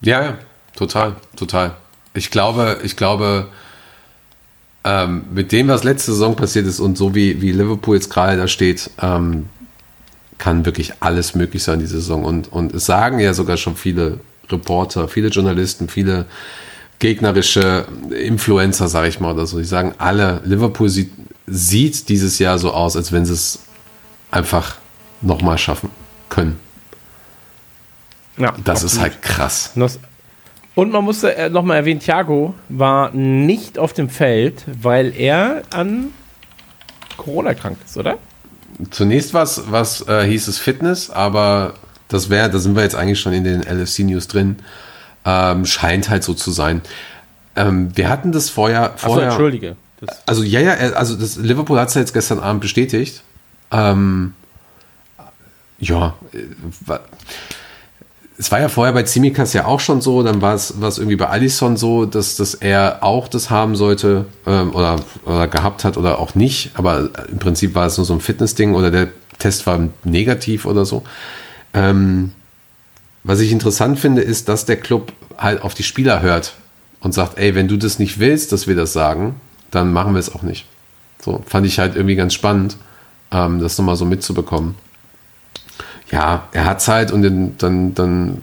Ja, 0.00 0.22
ja, 0.22 0.38
total, 0.76 1.16
total. 1.36 1.76
Ich 2.14 2.30
glaube, 2.30 2.78
ich 2.84 2.96
glaube, 2.96 3.48
ähm, 4.84 5.24
mit 5.32 5.50
dem, 5.50 5.66
was 5.68 5.82
letzte 5.82 6.12
Saison 6.12 6.36
passiert 6.36 6.66
ist 6.66 6.78
und 6.78 6.96
so 6.96 7.14
wie, 7.14 7.42
wie 7.42 7.50
Liverpool 7.50 7.96
jetzt 7.96 8.10
gerade 8.10 8.36
da 8.36 8.46
steht, 8.46 8.90
ähm, 9.02 9.48
kann 10.38 10.64
wirklich 10.64 10.92
alles 11.00 11.34
möglich 11.34 11.64
sein 11.64 11.80
diese 11.80 11.96
Saison. 11.96 12.24
Und, 12.24 12.52
und 12.52 12.72
es 12.72 12.86
sagen 12.86 13.18
ja 13.18 13.34
sogar 13.34 13.56
schon 13.56 13.76
viele 13.76 14.20
Reporter, 14.48 15.08
viele 15.08 15.28
Journalisten, 15.28 15.88
viele 15.88 16.26
gegnerische 17.04 17.84
Influencer, 18.18 18.88
sage 18.88 19.08
ich 19.08 19.20
mal, 19.20 19.34
oder 19.34 19.44
so. 19.44 19.58
Die 19.58 19.64
sagen 19.64 19.92
alle, 19.98 20.40
Liverpool 20.46 20.88
sieht, 20.88 21.12
sieht 21.46 22.08
dieses 22.08 22.38
Jahr 22.38 22.58
so 22.58 22.72
aus, 22.72 22.96
als 22.96 23.12
wenn 23.12 23.26
sie 23.26 23.34
es 23.34 23.58
einfach 24.30 24.76
nochmal 25.20 25.58
schaffen 25.58 25.90
können. 26.30 26.58
Ja, 28.38 28.54
Das 28.64 28.82
ist 28.82 28.98
halt 28.98 29.20
krass. 29.20 29.72
Und 30.74 30.92
man 30.92 31.04
musste 31.04 31.36
äh, 31.36 31.50
nochmal 31.50 31.76
erwähnen, 31.76 32.00
Thiago 32.00 32.54
war 32.70 33.10
nicht 33.10 33.78
auf 33.78 33.92
dem 33.92 34.08
Feld, 34.08 34.64
weil 34.66 35.14
er 35.14 35.60
an 35.74 36.06
Corona 37.18 37.52
krank 37.52 37.76
ist, 37.84 37.98
oder? 37.98 38.16
Zunächst 38.90 39.34
was, 39.34 39.70
was 39.70 40.08
äh, 40.08 40.26
hieß 40.26 40.48
es 40.48 40.58
Fitness, 40.58 41.10
aber 41.10 41.74
das 42.08 42.30
wäre, 42.30 42.48
da 42.48 42.58
sind 42.58 42.74
wir 42.74 42.82
jetzt 42.82 42.96
eigentlich 42.96 43.20
schon 43.20 43.34
in 43.34 43.44
den 43.44 43.60
LFC 43.60 44.00
News 44.00 44.26
drin. 44.26 44.56
Ähm, 45.24 45.64
scheint 45.66 46.10
halt 46.10 46.22
so 46.24 46.34
zu 46.34 46.50
sein. 46.50 46.82
Ähm, 47.56 47.96
wir 47.96 48.08
hatten 48.08 48.32
das 48.32 48.50
vorher, 48.50 48.92
vorher 48.96 49.28
entschuldige. 49.28 49.76
Das, 50.00 50.18
also 50.26 50.42
ja, 50.42 50.60
ja, 50.60 50.72
er- 50.72 50.96
also 50.98 51.14
das 51.16 51.36
Liverpool 51.36 51.78
hat 51.80 51.88
es 51.88 51.94
ja 51.94 52.00
jetzt 52.00 52.12
gestern 52.12 52.40
Abend 52.40 52.60
bestätigt. 52.60 53.22
Ähm, 53.70 54.34
ja, 55.78 56.14
äh, 56.32 56.98
es 58.36 58.50
war 58.50 58.60
ja 58.60 58.68
vorher 58.68 58.92
bei 58.92 59.04
Zimikas 59.04 59.52
ja 59.52 59.64
auch 59.66 59.78
schon 59.80 60.00
so, 60.00 60.22
dann 60.24 60.42
war 60.42 60.54
es 60.54 60.80
war 60.80 60.88
es 60.88 60.98
irgendwie 60.98 61.16
bei 61.16 61.28
Alisson 61.28 61.76
so, 61.76 62.04
dass, 62.04 62.34
dass 62.36 62.54
er 62.54 62.98
auch 63.02 63.28
das 63.28 63.48
haben 63.48 63.76
sollte 63.76 64.26
ähm, 64.46 64.74
oder, 64.74 64.96
oder 65.24 65.46
gehabt 65.46 65.84
hat 65.84 65.96
oder 65.96 66.18
auch 66.18 66.34
nicht, 66.34 66.72
aber 66.74 67.10
im 67.30 67.38
Prinzip 67.38 67.74
war 67.76 67.86
es 67.86 67.96
nur 67.96 68.04
so 68.04 68.12
ein 68.12 68.20
Fitnessding 68.20 68.74
oder 68.74 68.90
der 68.90 69.08
Test 69.38 69.66
war 69.66 69.80
negativ 70.02 70.66
oder 70.66 70.84
so. 70.84 71.04
Ähm, 71.74 72.32
was 73.24 73.40
ich 73.40 73.50
interessant 73.52 73.98
finde, 73.98 74.22
ist, 74.22 74.48
dass 74.48 74.64
der 74.66 74.76
Club 74.76 75.12
halt 75.36 75.62
auf 75.62 75.74
die 75.74 75.82
Spieler 75.82 76.22
hört 76.22 76.54
und 77.00 77.12
sagt, 77.12 77.38
ey, 77.38 77.54
wenn 77.54 77.68
du 77.68 77.76
das 77.76 77.98
nicht 77.98 78.18
willst, 78.20 78.52
dass 78.52 78.66
wir 78.66 78.76
das 78.76 78.92
sagen, 78.92 79.40
dann 79.70 79.92
machen 79.92 80.12
wir 80.14 80.20
es 80.20 80.34
auch 80.34 80.42
nicht. 80.42 80.66
So, 81.20 81.42
fand 81.46 81.66
ich 81.66 81.78
halt 81.78 81.96
irgendwie 81.96 82.16
ganz 82.16 82.34
spannend, 82.34 82.76
ähm, 83.32 83.60
das 83.60 83.76
nochmal 83.78 83.96
so 83.96 84.04
mitzubekommen. 84.04 84.74
Ja, 86.10 86.48
er 86.52 86.66
hat 86.66 86.80
Zeit 86.82 87.10
und 87.10 87.22
dann, 87.22 87.56
dann, 87.58 87.94
dann, 87.94 88.42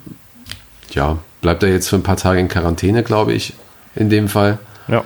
ja, 0.92 1.18
bleibt 1.42 1.64
er 1.64 1.70
jetzt 1.70 1.90
für 1.90 1.96
ein 1.96 2.04
paar 2.04 2.18
Tage 2.18 2.40
in 2.40 2.48
Quarantäne, 2.48 3.04
glaube 3.04 3.34
ich, 3.34 3.54
in 3.96 4.10
dem 4.10 4.28
Fall. 4.28 4.58
ja. 4.88 5.04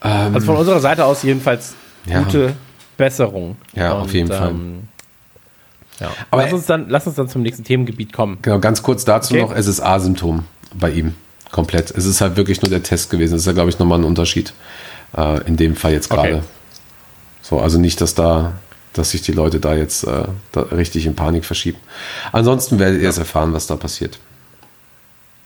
also 0.00 0.40
von 0.40 0.56
unserer 0.56 0.80
Seite 0.80 1.04
aus 1.04 1.22
jedenfalls 1.22 1.74
Ähm, 2.06 2.12
Ja. 2.12 2.22
gute 2.22 2.52
Besserung. 2.96 3.56
Ja, 3.74 3.94
auf 3.94 4.12
jeden 4.12 4.28
Fall. 4.28 4.54
Ja. 6.00 6.10
Aber 6.30 6.42
lass, 6.42 6.52
uns 6.52 6.66
dann, 6.66 6.88
lass 6.88 7.06
uns 7.06 7.16
dann 7.16 7.28
zum 7.28 7.42
nächsten 7.42 7.64
Themengebiet 7.64 8.12
kommen. 8.12 8.38
Genau, 8.42 8.58
ganz 8.58 8.82
kurz 8.82 9.04
dazu 9.04 9.34
Okay. 9.34 9.42
noch, 9.42 9.52
es 9.54 9.66
ist 9.66 9.80
A-Symptom 9.80 10.44
bei 10.74 10.90
ihm. 10.90 11.14
Komplett. 11.52 11.90
Es 11.90 12.04
ist 12.04 12.20
halt 12.20 12.36
wirklich 12.36 12.60
nur 12.60 12.70
der 12.70 12.82
Test 12.82 13.10
gewesen. 13.10 13.32
Das 13.32 13.42
ist 13.42 13.46
ja, 13.46 13.52
glaube 13.52 13.70
ich, 13.70 13.78
nochmal 13.78 13.98
ein 14.00 14.04
Unterschied. 14.04 14.52
Äh, 15.16 15.46
in 15.46 15.56
dem 15.56 15.76
Fall 15.76 15.92
jetzt 15.92 16.10
gerade. 16.10 16.36
Okay. 16.36 16.44
So, 17.40 17.60
also 17.60 17.78
nicht, 17.78 18.00
dass 18.00 18.14
da, 18.14 18.54
dass 18.92 19.12
sich 19.12 19.22
die 19.22 19.32
Leute 19.32 19.60
da 19.60 19.74
jetzt 19.74 20.04
äh, 20.04 20.24
da 20.52 20.60
richtig 20.62 21.06
in 21.06 21.14
Panik 21.14 21.44
verschieben. 21.44 21.78
Ansonsten 22.32 22.78
werdet 22.78 23.00
ihr 23.00 23.08
es 23.08 23.18
erfahren, 23.18 23.52
was 23.52 23.66
da 23.68 23.76
passiert. 23.76 24.18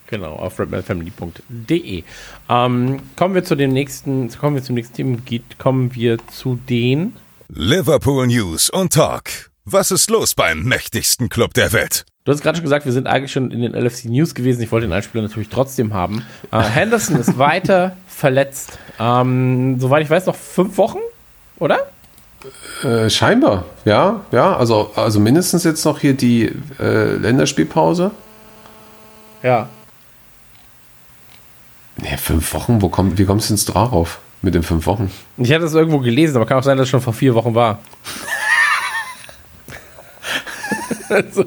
Genau, 0.07 0.32
auf 0.34 0.59
redmanfamily.de. 0.59 2.03
Ähm, 2.48 3.01
kommen 3.16 3.34
wir 3.34 3.44
zu 3.44 3.55
dem 3.55 3.72
nächsten, 3.72 4.30
kommen 4.30 4.57
wir 4.57 4.62
zum 4.62 4.74
nächsten 4.74 4.94
Themengebiet, 4.96 5.59
kommen 5.59 5.94
wir 5.94 6.16
zu 6.28 6.59
den 6.68 7.14
Liverpool 7.48 8.26
News 8.26 8.70
und 8.70 8.92
Talk. 8.92 9.49
Was 9.67 9.91
ist 9.91 10.09
los 10.09 10.35
beim 10.35 10.63
mächtigsten 10.63 11.29
Club 11.29 11.53
der 11.53 11.73
Welt? 11.73 12.07
Du 12.25 12.33
hast 12.33 12.41
gerade 12.43 12.57
schon 12.57 12.65
gesagt, 12.65 12.87
wir 12.87 12.93
sind 12.93 13.07
eigentlich 13.07 13.31
schon 13.31 13.51
in 13.51 13.61
den 13.61 13.75
LFC 13.75 14.07
News 14.07 14.35
gewesen. 14.35 14.63
Ich 14.63 14.73
wollte 14.73 14.87
den 14.87 14.93
Einspieler 14.93 15.23
natürlich 15.23 15.51
trotzdem 15.51 15.93
haben. 15.93 16.25
Äh, 16.51 16.61
Henderson 16.63 17.17
ist 17.17 17.37
weiter 17.39 17.97
verletzt. 18.07 18.79
Ähm, 18.99 19.79
soweit 19.79 20.03
ich 20.03 20.11
weiß, 20.11 20.27
noch 20.27 20.35
fünf 20.35 20.79
Wochen, 20.79 20.99
oder? 21.59 21.91
Äh, 22.83 23.11
scheinbar, 23.11 23.67
ja, 23.85 24.25
ja. 24.33 24.57
Also, 24.57 24.93
also 24.97 25.21
mindestens 25.21 25.65
jetzt 25.65 25.85
noch 25.85 25.99
hier 25.99 26.15
die 26.15 26.51
äh, 26.79 27.17
Länderspielpause. 27.17 28.13
Ja. 29.43 29.69
Nee, 31.99 32.17
fünf 32.17 32.55
Wochen, 32.55 32.81
wo 32.81 32.89
kommt, 32.89 33.19
wie 33.19 33.27
kommst 33.27 33.51
du 33.51 33.55
jetzt 33.55 33.67
drauf 33.67 34.21
mit 34.41 34.55
den 34.55 34.63
fünf 34.63 34.87
Wochen? 34.87 35.11
Ich 35.37 35.53
hatte 35.53 35.65
das 35.65 35.75
irgendwo 35.75 35.99
gelesen, 35.99 36.37
aber 36.37 36.47
kann 36.47 36.59
auch 36.59 36.63
sein, 36.63 36.79
dass 36.79 36.85
es 36.85 36.91
schon 36.91 37.03
vor 37.03 37.13
vier 37.13 37.35
Wochen 37.35 37.55
war. 37.55 37.81
Also, 41.11 41.45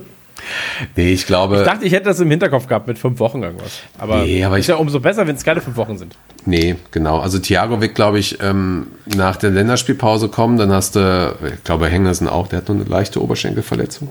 Nee, 0.95 1.13
ich 1.13 1.25
glaube. 1.25 1.57
ich 1.59 1.63
dachte, 1.63 1.85
ich 1.85 1.93
hätte 1.93 2.05
das 2.05 2.19
im 2.19 2.29
Hinterkopf 2.29 2.67
gehabt 2.67 2.87
mit 2.87 2.97
fünf 2.99 3.19
Wochen 3.19 3.41
irgendwas. 3.43 3.79
Aber, 3.97 4.23
Nee, 4.23 4.43
aber 4.43 4.57
ist 4.57 4.65
ich- 4.65 4.69
ja 4.69 4.75
umso 4.75 4.99
besser, 4.99 5.25
wenn 5.25 5.35
es 5.35 5.43
keine 5.43 5.61
fünf 5.61 5.77
Wochen 5.77 5.97
sind. 5.97 6.17
Nee, 6.45 6.75
genau. 6.91 7.19
Also 7.19 7.39
Thiago 7.39 7.79
wird, 7.79 7.95
glaube 7.95 8.19
ich, 8.19 8.39
ähm, 8.41 8.87
nach 9.05 9.37
der 9.37 9.51
Länderspielpause 9.51 10.27
kommen. 10.27 10.57
Dann 10.57 10.71
hast 10.73 10.95
du, 10.97 11.35
ich 11.55 11.63
glaube, 11.63 11.87
Henderson 11.87 12.27
auch, 12.27 12.47
der 12.47 12.57
hat 12.57 12.67
nur 12.67 12.77
eine 12.77 12.85
leichte 12.89 13.21
Oberschenkelverletzung. 13.23 14.09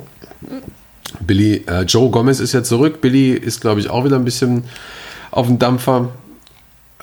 Billy, 1.21 1.65
äh, 1.67 1.83
Joe 1.83 2.11
Gomez 2.11 2.41
ist 2.41 2.53
ja 2.55 2.63
zurück. 2.63 3.01
Billy 3.03 3.33
ist, 3.33 3.61
glaube 3.61 3.81
ich, 3.81 3.91
auch 3.91 4.05
wieder 4.05 4.17
ein 4.17 4.25
bisschen 4.25 4.65
auf 5.31 5.47
dem 5.47 5.59
Dampfer. 5.59 6.09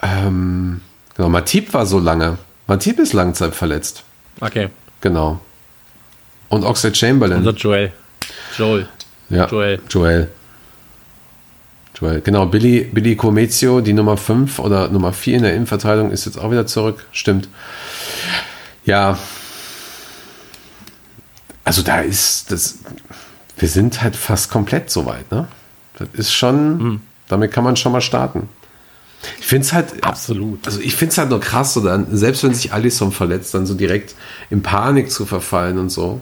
Ähm, 0.02 0.82
genau, 1.16 1.30
Matip 1.30 1.74
war 1.74 1.86
so 1.86 2.00
lange. 2.00 2.38
Matip 2.68 3.00
ist 3.00 3.14
langzeitverletzt. 3.14 4.04
Okay. 4.42 4.70
Genau. 5.02 5.40
Und 6.50 6.64
Oxlade 6.64 6.96
Chamberlain. 6.96 7.40
Unser 7.40 7.52
Joel. 7.54 7.92
Joel. 8.58 8.88
Ja, 9.30 9.48
Joel. 9.48 9.80
Joel. 9.90 10.30
Joel. 12.00 12.22
Genau, 12.22 12.46
Billy, 12.46 12.86
Billy 12.86 13.16
Comezio, 13.16 13.82
die 13.82 13.94
Nummer 13.94 14.18
5 14.18 14.60
oder 14.60 14.90
Nummer 14.90 15.12
4 15.12 15.38
in 15.38 15.44
der 15.44 15.54
Innenverteidigung, 15.54 16.12
ist 16.12 16.26
jetzt 16.26 16.38
auch 16.38 16.50
wieder 16.52 16.66
zurück. 16.66 17.06
Stimmt. 17.12 17.50
Ja. 18.86 19.18
Also 21.64 21.82
da 21.82 22.00
ist 22.02 22.52
das. 22.52 22.80
Wir 23.58 23.68
sind 23.68 24.02
halt 24.02 24.16
fast 24.16 24.50
komplett 24.50 24.90
soweit, 24.90 25.30
ne? 25.32 25.48
Das 25.98 26.08
ist 26.14 26.34
schon. 26.34 27.02
Damit 27.28 27.52
kann 27.52 27.64
man 27.64 27.76
schon 27.76 27.92
mal 27.92 28.02
starten. 28.02 28.50
Ich 29.40 29.46
finde 29.46 29.66
es 29.66 29.74
halt. 29.74 30.04
Absolut. 30.04 30.66
Also 30.66 30.80
ich 30.80 30.96
finde 30.96 31.12
es 31.12 31.18
halt 31.18 31.30
nur 31.30 31.42
krass, 31.42 31.74
so 31.74 31.82
dann, 31.82 32.16
selbst 32.16 32.44
wenn 32.44 32.54
sich 32.54 32.72
Alisson 32.72 33.12
verletzt, 33.12 33.54
dann 33.54 33.66
so 33.66 33.74
direkt 33.74 34.16
in 34.50 34.64
Panik 34.64 35.12
zu 35.12 35.26
verfallen 35.26 35.78
und 35.78 35.90
so. 35.90 36.22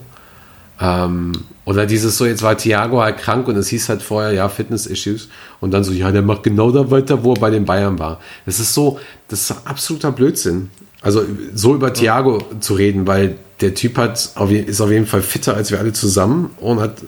Ähm, 0.80 1.32
oder 1.64 1.86
dieses 1.86 2.16
so, 2.16 2.24
jetzt 2.24 2.42
war 2.42 2.56
Thiago 2.56 3.00
halt 3.00 3.18
krank 3.18 3.48
und 3.48 3.56
es 3.56 3.68
hieß 3.68 3.88
halt 3.88 4.02
vorher, 4.02 4.32
ja, 4.32 4.48
Fitness-Issues. 4.48 5.28
Und 5.60 5.72
dann 5.72 5.84
so, 5.84 5.92
ja, 5.92 6.10
der 6.12 6.22
macht 6.22 6.42
genau 6.42 6.70
da 6.70 6.90
weiter, 6.90 7.24
wo 7.24 7.34
er 7.34 7.40
bei 7.40 7.50
den 7.50 7.64
Bayern 7.64 7.98
war. 7.98 8.20
Das 8.46 8.60
ist 8.60 8.74
so, 8.74 8.98
das 9.28 9.50
ist 9.50 9.66
absoluter 9.66 10.12
Blödsinn. 10.12 10.70
Also 11.02 11.24
so 11.54 11.74
über 11.74 11.92
Thiago 11.92 12.42
zu 12.60 12.74
reden, 12.74 13.06
weil 13.06 13.36
der 13.60 13.74
Typ 13.74 13.98
hat, 13.98 14.16
ist 14.16 14.80
auf 14.80 14.90
jeden 14.90 15.06
Fall 15.06 15.22
fitter 15.22 15.54
als 15.54 15.70
wir 15.70 15.78
alle 15.78 15.92
zusammen 15.92 16.50
und 16.60 16.80
hat 16.80 17.02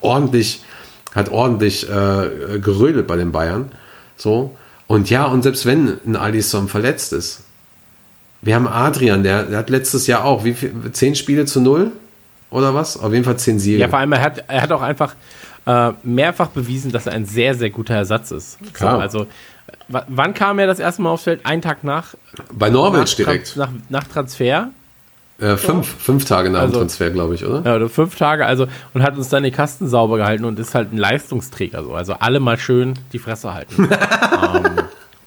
ordentlich, 0.00 0.62
hat 1.14 1.30
ordentlich 1.30 1.88
äh, 1.88 2.58
gerödelt 2.58 3.06
bei 3.06 3.16
den 3.16 3.32
Bayern. 3.32 3.72
So. 4.16 4.56
Und 4.86 5.10
ja, 5.10 5.24
und 5.26 5.42
selbst 5.42 5.64
wenn 5.64 5.98
ein 6.04 6.16
Alisson 6.16 6.68
verletzt 6.68 7.12
ist, 7.12 7.40
wir 8.42 8.54
haben 8.54 8.68
Adrian, 8.68 9.22
der, 9.22 9.44
der 9.44 9.58
hat 9.58 9.70
letztes 9.70 10.06
Jahr 10.06 10.24
auch, 10.24 10.44
wie 10.44 10.52
viel, 10.52 10.74
zehn 10.92 11.14
Spiele 11.14 11.46
zu 11.46 11.60
null? 11.60 11.92
Oder 12.54 12.72
was? 12.74 12.96
Auf 12.96 13.12
jeden 13.12 13.24
Fall 13.24 13.36
zehn 13.36 13.58
Siege. 13.58 13.78
Ja, 13.78 13.88
vor 13.88 13.98
allem, 13.98 14.12
er 14.12 14.22
hat, 14.22 14.44
er 14.48 14.62
hat 14.62 14.70
auch 14.72 14.82
einfach 14.82 15.14
äh, 15.66 15.90
mehrfach 16.02 16.48
bewiesen, 16.48 16.92
dass 16.92 17.06
er 17.06 17.12
ein 17.12 17.24
sehr, 17.26 17.54
sehr 17.54 17.70
guter 17.70 17.94
Ersatz 17.94 18.30
ist. 18.30 18.58
So, 18.64 18.70
Klar. 18.72 19.00
also, 19.00 19.26
w- 19.88 19.98
wann 20.08 20.34
kam 20.34 20.58
er 20.58 20.66
das 20.66 20.78
erste 20.78 21.02
Mal 21.02 21.10
aufs 21.10 21.24
Feld? 21.24 21.44
Einen 21.44 21.62
Tag 21.62 21.82
nach, 21.84 22.14
Bei 22.52 22.68
nach, 22.68 22.74
Norwich 22.74 23.16
direkt. 23.16 23.56
Nach, 23.56 23.70
nach 23.88 24.04
Transfer. 24.04 24.68
Äh, 25.40 25.56
fünf, 25.56 25.88
fünf 25.98 26.26
Tage 26.26 26.48
nach 26.48 26.60
dem 26.60 26.66
Also- 26.66 26.78
Transfer, 26.78 27.10
glaube 27.10 27.34
ich, 27.34 27.44
oder? 27.44 27.62
Ja, 27.64 27.74
oder 27.74 27.88
fünf 27.88 28.14
Tage, 28.14 28.46
also, 28.46 28.68
und 28.92 29.02
hat 29.02 29.16
uns 29.16 29.28
dann 29.30 29.42
die 29.42 29.50
Kasten 29.50 29.88
sauber 29.88 30.16
gehalten 30.16 30.44
und 30.44 30.58
ist 30.60 30.76
halt 30.76 30.92
ein 30.92 30.96
Leistungsträger 30.98 31.82
so. 31.82 31.92
Also 31.94 32.12
alle 32.20 32.38
mal 32.38 32.56
schön 32.56 32.94
die 33.12 33.18
Fresse 33.18 33.52
halten. 33.52 33.88
ähm, 34.54 34.64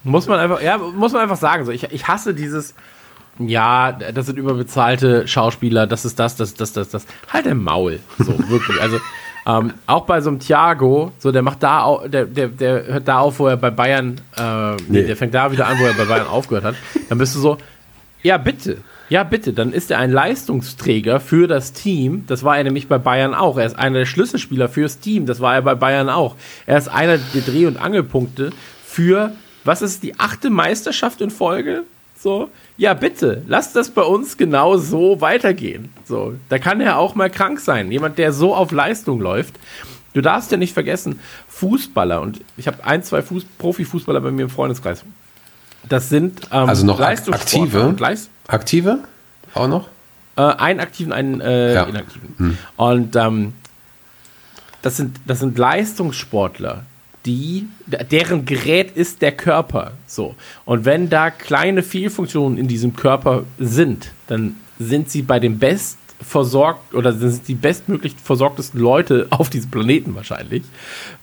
muss 0.06 0.28
man 0.28 0.40
einfach, 0.40 0.62
ja, 0.62 0.78
muss 0.78 1.12
man 1.12 1.24
einfach 1.24 1.36
sagen. 1.36 1.66
So, 1.66 1.72
ich, 1.74 1.84
ich 1.92 2.08
hasse 2.08 2.34
dieses, 2.34 2.74
ja, 3.40 3.92
das 3.92 4.26
sind 4.26 4.38
überbezahlte 4.38 5.28
Schauspieler, 5.28 5.88
das 5.88 6.06
ist 6.06 6.20
das, 6.20 6.36
das, 6.36 6.54
das, 6.54 6.74
das, 6.74 6.90
das. 6.90 7.06
Halt 7.32 7.46
im 7.46 7.64
Maul. 7.64 8.00
So, 8.20 8.38
wirklich. 8.50 8.82
Also, 8.82 9.00
ähm, 9.46 9.74
auch 9.86 10.06
bei 10.06 10.20
so 10.22 10.30
einem 10.30 10.40
Thiago, 10.40 11.12
so, 11.20 11.32
der 11.32 11.42
macht 11.42 11.64
da 11.64 11.84
au- 11.84 12.08
der, 12.08 12.26
der, 12.26 12.48
der 12.50 12.86
hört 12.88 13.08
da 13.08 13.20
auf, 13.20 13.40
wo 13.40 13.48
er 13.48 13.56
bei 13.58 13.70
Bayern, 13.70 14.20
äh, 14.38 14.72
nee, 14.72 14.78
Nee. 14.90 15.04
der 15.04 15.16
fängt 15.16 15.34
da 15.34 15.52
wieder 15.52 15.68
an, 15.68 15.78
wo 15.80 15.86
er 15.86 15.94
bei 15.94 16.06
Bayern 16.06 16.28
aufgehört 16.28 16.66
hat. 16.66 16.76
Dann 17.10 17.18
bist 17.18 17.36
du 17.36 17.40
so, 17.40 17.58
ja, 18.24 18.38
bitte. 18.38 18.78
Ja, 19.10 19.24
bitte, 19.24 19.54
dann 19.54 19.72
ist 19.72 19.90
er 19.90 20.00
ein 20.00 20.12
Leistungsträger 20.12 21.22
für 21.22 21.48
das 21.48 21.72
Team. 21.72 22.26
Das 22.28 22.44
war 22.44 22.58
er 22.58 22.66
nämlich 22.66 22.90
bei 22.90 22.98
Bayern 22.98 23.34
auch. 23.34 23.58
Er 23.58 23.66
ist 23.66 23.80
einer 23.80 24.00
der 24.00 24.06
Schlüsselspieler 24.06 24.68
fürs 24.68 25.00
Team. 25.00 25.26
Das 25.26 25.40
war 25.40 25.56
er 25.56 25.62
bei 25.62 25.76
Bayern 25.76 26.10
auch. 26.10 26.36
Er 26.66 26.78
ist 26.78 26.90
einer 26.90 27.18
der 27.18 27.42
Dreh- 27.42 27.68
und 27.68 27.78
Angelpunkte 27.78 28.52
für, 28.86 29.32
was 29.64 29.82
ist 29.82 30.04
die 30.04 30.20
achte 30.20 30.50
Meisterschaft 30.50 31.22
in 31.22 31.30
Folge? 31.30 31.84
So, 32.20 32.50
ja, 32.78 32.94
bitte, 32.94 33.44
lasst 33.48 33.76
das 33.76 33.90
bei 33.90 34.04
uns 34.04 34.38
genau 34.38 34.78
so 34.78 35.20
weitergehen. 35.22 35.90
So, 36.06 36.36
da 36.50 36.60
kann 36.60 36.80
er 36.82 36.98
auch 36.98 37.16
mal 37.16 37.30
krank 37.30 37.60
sein. 37.60 37.92
Jemand, 37.92 38.18
der 38.18 38.32
so 38.34 38.54
auf 38.56 38.72
Leistung 38.72 39.20
läuft. 39.20 39.56
Du 40.14 40.22
darfst 40.22 40.52
ja 40.52 40.58
nicht 40.58 40.74
vergessen, 40.74 41.20
Fußballer, 41.48 42.22
und 42.22 42.42
ich 42.56 42.68
habe 42.68 42.84
ein, 42.86 43.04
zwei 43.04 43.22
Fuß 43.22 43.46
Profifußballer 43.60 44.22
bei 44.22 44.32
mir 44.32 44.44
im 44.44 44.50
Freundeskreis. 44.50 45.04
Das 45.90 46.10
sind 46.10 46.42
ähm, 46.52 46.68
Also 46.70 46.86
noch 46.86 47.00
aktive? 47.00 47.96
Aktive? 48.48 49.00
Auch 49.54 49.68
noch? 49.68 49.88
äh, 50.38 50.42
einen 50.42 50.80
aktiven, 50.80 51.12
einen 51.14 51.42
äh, 51.42 51.74
Ja. 51.74 51.84
inaktiven. 51.84 52.58
Und 52.78 53.16
ähm, 53.16 53.54
das, 54.82 54.98
sind, 54.98 55.18
das 55.26 55.40
sind 55.40 55.58
Leistungssportler, 55.58 56.84
die, 57.28 57.68
deren 57.86 58.46
Gerät 58.46 58.92
ist 58.96 59.22
der 59.22 59.34
Körper. 59.34 59.92
So. 60.08 60.36
Und 60.66 60.86
wenn 60.86 61.10
da 61.10 61.30
kleine 61.30 61.84
Fehlfunktionen 61.84 62.58
in 62.58 62.68
diesem 62.68 62.96
Körper 62.96 63.44
sind, 63.60 64.12
dann 64.28 64.56
sind 64.80 65.12
sie 65.12 65.22
bei 65.22 65.40
dem 65.40 65.60
best 65.60 65.98
versorgt 66.22 66.96
oder 66.96 67.14
sind 67.14 67.48
die 67.48 67.54
bestmöglich 67.54 68.16
versorgtesten 68.24 68.80
Leute 68.80 69.28
auf 69.30 69.50
diesem 69.50 69.70
Planeten 69.70 70.16
wahrscheinlich, 70.16 70.64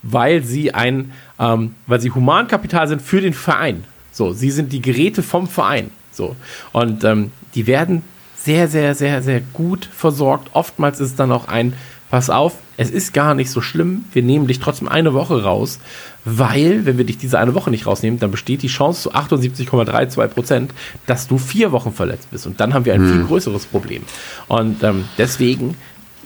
weil 0.03 0.43
sie 0.43 0.73
ein, 0.73 1.11
ähm, 1.39 1.75
weil 1.87 1.99
sie 1.99 2.11
Humankapital 2.11 2.87
sind 2.87 3.01
für 3.01 3.19
den 3.19 3.33
Verein. 3.33 3.83
So, 4.11 4.31
sie 4.31 4.51
sind 4.51 4.71
die 4.71 4.81
Geräte 4.81 5.23
vom 5.23 5.47
Verein. 5.47 5.89
So. 6.11 6.35
Und 6.71 7.03
ähm, 7.03 7.31
die 7.55 7.67
werden 7.67 8.03
sehr, 8.37 8.67
sehr, 8.67 8.93
sehr, 8.93 9.23
sehr 9.23 9.41
gut 9.41 9.89
versorgt. 9.91 10.51
Oftmals 10.53 10.99
ist 10.99 11.19
dann 11.19 11.31
auch 11.31 11.47
ein, 11.47 11.73
pass 12.15 12.29
auf, 12.29 12.53
es 12.77 12.91
ist 12.91 13.13
gar 13.13 13.33
nicht 13.33 13.51
so 13.51 13.59
schlimm, 13.59 14.05
wir 14.13 14.23
nehmen 14.23 14.47
dich 14.47 14.61
trotzdem 14.61 14.87
eine 14.87 15.13
Woche 15.13 15.43
raus, 15.43 15.79
weil, 16.23 16.85
wenn 16.85 16.97
wir 16.97 17.03
dich 17.03 17.17
diese 17.17 17.37
eine 17.39 17.53
Woche 17.55 17.69
nicht 17.69 17.87
rausnehmen, 17.87 18.21
dann 18.21 18.31
besteht 18.31 18.61
die 18.61 18.69
Chance 18.69 19.01
zu 19.01 19.13
78,32 19.13 20.27
Prozent, 20.29 20.73
dass 21.07 21.27
du 21.27 21.37
vier 21.37 21.73
Wochen 21.73 21.91
verletzt 21.91 22.31
bist. 22.31 22.47
Und 22.47 22.61
dann 22.61 22.73
haben 22.73 22.85
wir 22.85 22.93
ein 22.93 23.05
viel 23.05 23.25
größeres 23.25 23.65
Problem. 23.65 24.03
Und 24.47 24.81
ähm, 24.81 25.09
deswegen, 25.17 25.75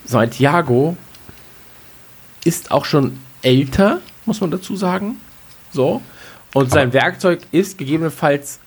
Santiago 0.06 0.96
ist 2.46 2.70
auch 2.70 2.86
schon 2.86 3.18
älter, 3.42 4.00
muss 4.28 4.42
man 4.42 4.52
dazu 4.52 4.76
sagen. 4.76 5.16
So. 5.72 6.04
Und 6.54 6.70
sein 6.70 6.94
Werkzeug 6.94 7.40
ist 7.52 7.80
gegebenenfalls 7.80 8.60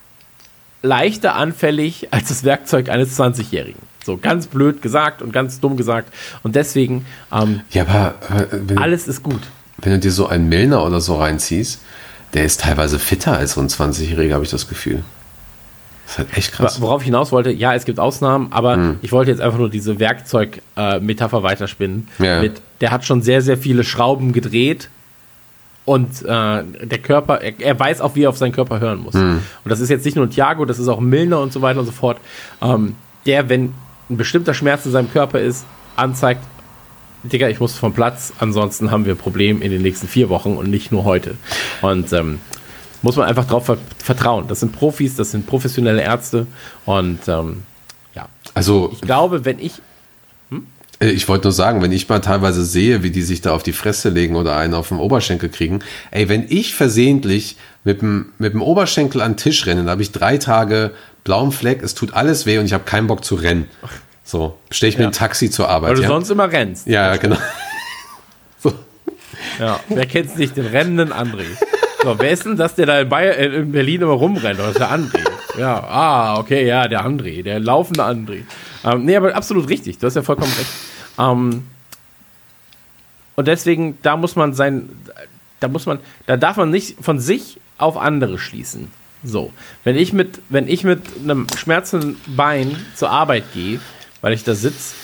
leichter 0.83 1.37
anfällig 1.37 2.09
als 2.13 2.31
das 2.31 2.43
Werkzeug 2.43 2.89
eines 2.89 3.17
20-Jährigen. 3.17 3.92
So 4.05 4.17
ganz 4.17 4.47
blöd 4.47 4.83
gesagt 4.83 5.23
und 5.23 5.33
ganz 5.33 5.61
dumm 5.61 5.77
gesagt. 5.77 6.13
Und 6.43 6.57
deswegen, 6.57 7.07
ähm, 7.33 7.61
Ja, 7.71 7.83
aber 7.83 8.15
äh, 8.31 8.47
wenn, 8.51 8.79
alles 8.79 9.07
ist 9.09 9.23
gut. 9.23 9.41
wenn 9.79 9.93
du 9.93 9.99
dir 9.99 10.11
so 10.13 10.27
einen 10.27 10.49
Milner 10.49 10.85
oder 10.85 11.01
so 11.01 11.17
reinziehst, 11.17 11.81
der 12.35 12.45
ist 12.45 12.61
teilweise 12.61 12.99
fitter 12.99 13.37
als 13.37 13.53
so 13.53 13.61
ein 13.61 13.69
20-Jähriger, 13.69 14.33
habe 14.35 14.45
ich 14.45 14.51
das 14.51 14.69
Gefühl. 14.69 15.05
Das 16.07 16.13
ist 16.15 16.19
halt 16.19 16.37
echt 16.37 16.53
krass. 16.53 16.81
Worauf 16.81 17.03
ich 17.03 17.07
hinaus 17.07 17.31
wollte, 17.33 17.51
ja, 17.51 17.75
es 17.75 17.85
gibt 17.85 18.01
Ausnahmen, 18.01 18.49
aber 18.51 18.97
ich 19.03 19.13
wollte 19.13 19.31
jetzt 19.31 19.41
einfach 19.41 19.59
nur 19.59 19.71
diese 19.71 19.99
Werkzeug-Metapher 20.01 21.43
weiterspinnen. 21.43 22.09
Ja. 22.19 22.41
Mit, 22.41 22.61
der 22.81 22.91
hat 22.91 23.05
schon 23.05 23.23
sehr, 23.23 23.41
sehr 23.43 23.57
viele 23.57 23.85
Schrauben 23.85 24.33
gedreht 24.33 24.89
und 25.85 26.23
äh, 26.23 26.25
der 26.27 26.99
Körper, 27.03 27.41
er, 27.41 27.53
er 27.61 27.79
weiß 27.79 28.01
auch, 28.01 28.15
wie 28.15 28.25
er 28.25 28.29
auf 28.31 28.37
seinen 28.37 28.53
Körper 28.53 28.81
hören 28.81 29.01
muss. 29.01 29.15
Und 29.15 29.41
das 29.65 29.81
ist 29.81 29.89
jetzt 29.91 30.05
nicht 30.05 30.17
nur 30.17 30.29
Thiago, 30.29 30.65
das 30.65 30.79
ist 30.79 30.89
auch 30.89 31.01
Milner 31.01 31.41
und 31.41 31.53
so 31.53 31.63
weiter 31.63 31.81
und 31.81 31.87
so 31.87 31.93
fort. 31.93 32.19
Ähm, 32.61 32.95
der, 33.27 33.49
wenn 33.49 33.73
ein 34.13 34.17
bestimmter 34.17 34.55
Schmerz 34.55 34.87
in 34.87 34.93
seinem 34.93 35.11
Körper 35.11 35.41
ist, 35.41 35.65
anzeigt, 35.97 36.43
Digga, 37.25 37.49
ich 37.49 37.61
muss 37.61 37.79
vom 37.79 37.93
Platz, 37.93 38.33
ansonsten 38.41 38.91
haben 38.91 39.05
wir 39.05 39.15
ein 39.15 39.19
Problem 39.19 39.63
in 39.63 39.71
den 39.71 39.83
nächsten 39.83 40.09
vier 40.09 40.29
Wochen 40.29 40.57
und 40.57 40.71
nicht 40.71 40.91
nur 40.91 41.05
heute. 41.05 41.37
Und 41.81 42.13
ähm, 42.13 42.41
muss 43.01 43.17
man 43.17 43.29
einfach 43.29 43.47
drauf 43.47 43.67
ver 43.67 43.79
vertrauen. 43.99 44.49
Das 44.49 44.61
sind 44.61 44.73
Profis, 44.73 45.15
das 45.15 45.31
sind 45.31 45.47
professionelle 45.47 46.03
Ärzte 46.03 46.47
und 46.85 47.21
ähm, 47.29 47.63
ja, 48.15 48.29
Also, 48.55 48.91
ich 48.93 49.01
glaube, 49.01 49.45
wenn 49.45 49.59
ich 49.59 49.81
ich 51.11 51.29
wollte 51.29 51.45
nur 51.45 51.53
sagen, 51.53 51.83
wenn 51.83 51.93
ich 51.93 52.09
mal 52.09 52.21
teilweise 52.21 52.65
sehe, 52.65 53.03
wie 53.03 53.11
die 53.11 53.23
sich 53.23 53.41
da 53.41 53.53
auf 53.53 53.63
die 53.63 53.73
Fresse 53.73 54.09
legen 54.09 54.37
oder 54.37 54.57
einen 54.57 54.75
auf 54.75 54.89
den 54.89 54.99
Oberschenkel 54.99 55.49
kriegen, 55.49 55.81
ey, 56.11 56.29
wenn 56.29 56.47
ich 56.49 56.75
versehentlich 56.75 57.57
mit 57.85 58.03
dem, 58.03 58.33
mit 58.39 58.53
dem 58.53 58.63
Oberschenkel 58.63 59.21
an 59.21 59.33
den 59.33 59.37
Tisch 59.37 59.67
renne, 59.67 59.83
dann 59.83 59.91
habe 59.91 60.03
ich 60.03 60.13
drei 60.13 60.39
Tage 60.39 60.93
blauen 61.25 61.53
Fleck, 61.53 61.83
es 61.83 61.95
tut 61.95 62.15
alles 62.15 62.47
weh 62.47 62.59
und 62.59 62.67
ich 62.67 62.73
habe 62.73 62.85
keinen 62.85 63.07
Bock 63.07 63.25
zu 63.25 63.35
rennen. 63.35 63.69
So, 64.25 64.57
stelle 64.71 64.91
ich 64.91 64.97
mir 64.99 65.05
Ja. 65.05 65.09
ein 65.09 65.15
Taxi 65.15 65.51
zur 65.51 65.69
Arbeit. 65.69 65.91
weil 65.91 65.97
du 65.97 66.03
ja? 66.03 66.09
sonst 66.09 66.31
immer 66.31 66.51
rennst. 66.51 66.87
ja, 66.87 67.09
ja, 67.09 67.17
genau. 67.17 67.37
so. 68.63 68.73
Ja. 69.59 69.81
Wer 69.89 70.07
kennt's 70.07 70.37
nicht, 70.37 70.57
den 70.57 70.67
rennenden 70.67 71.13
André. 71.13 71.45
So, 72.03 72.19
wer 72.19 72.31
ist 72.31 72.45
denn 72.45 72.57
das, 72.57 72.75
der 72.75 72.87
da 72.87 73.01
in, 73.01 73.09
Bayer, 73.09 73.37
äh, 73.37 73.47
in 73.47 73.73
Berlin 73.73 74.03
immer 74.03 74.13
rumrennt? 74.13 74.59
Das 74.59 74.71
ist 74.71 74.79
der 74.79 74.91
André. 74.93 75.21
Ja, 75.59 75.81
ah, 75.81 76.39
okay, 76.39 76.67
ja, 76.67 76.89
der 76.89 77.05
André, 77.05 77.43
der 77.43 77.61
laufende 77.61 78.05
André. 78.05 78.43
Ähm, 78.85 79.05
nee, 79.05 79.17
aber 79.17 79.35
absolut 79.35 79.69
richtig, 79.69 79.99
du 79.99 80.07
hast 80.07 80.17
ja 80.17 80.23
vollkommen 80.23 80.53
recht. 80.59 80.71
Ähm, 81.19 81.67
und 83.35 83.49
deswegen, 83.49 83.99
da 84.03 84.17
muss 84.17 84.37
man 84.37 84.55
sein, 84.55 84.89
da 85.61 85.69
muss 85.69 85.87
man, 85.87 85.99
da 86.27 86.37
darf 86.37 86.57
man 86.57 86.71
nicht 86.71 86.97
von 87.03 87.19
sich 87.19 87.61
auf 87.79 87.97
andere 87.97 88.39
schließen. 88.39 88.89
So, 89.25 89.53
wenn 89.85 89.97
ich 89.97 90.13
mit, 90.13 90.41
wenn 90.49 90.69
ich 90.69 90.85
mit 90.85 91.03
einem 91.23 91.47
schmerzenden 91.57 92.17
Bein 92.27 92.77
zur 92.95 93.11
Arbeit 93.11 93.45
gehe, 93.55 93.81
weil 94.21 94.33
ich 94.33 94.45
da 94.45 94.55
sitze, 94.55 94.95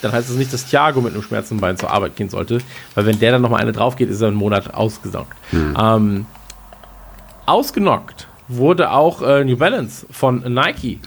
dann 0.00 0.12
heißt 0.12 0.30
das 0.30 0.36
nicht, 0.36 0.52
dass 0.52 0.66
Thiago 0.66 1.00
mit 1.00 1.12
einem 1.12 1.22
schmerzenden 1.22 1.60
Bein 1.60 1.76
zur 1.76 1.90
Arbeit 1.90 2.16
gehen 2.16 2.28
sollte, 2.28 2.60
weil 2.94 3.04
wenn 3.04 3.18
der 3.18 3.32
dann 3.32 3.42
nochmal 3.42 3.60
eine 3.60 3.72
drauf 3.72 3.96
geht, 3.96 4.08
ist 4.08 4.20
er 4.20 4.28
einen 4.28 4.36
Monat 4.36 4.72
ausgesaugt. 4.74 5.36
Ähm, 5.78 6.26
ausgenockt 7.46 8.27
wurde 8.48 8.90
auch 8.90 9.22
äh, 9.22 9.44
New 9.44 9.56
Balance 9.56 10.06
von 10.10 10.42
Nike. 10.52 10.98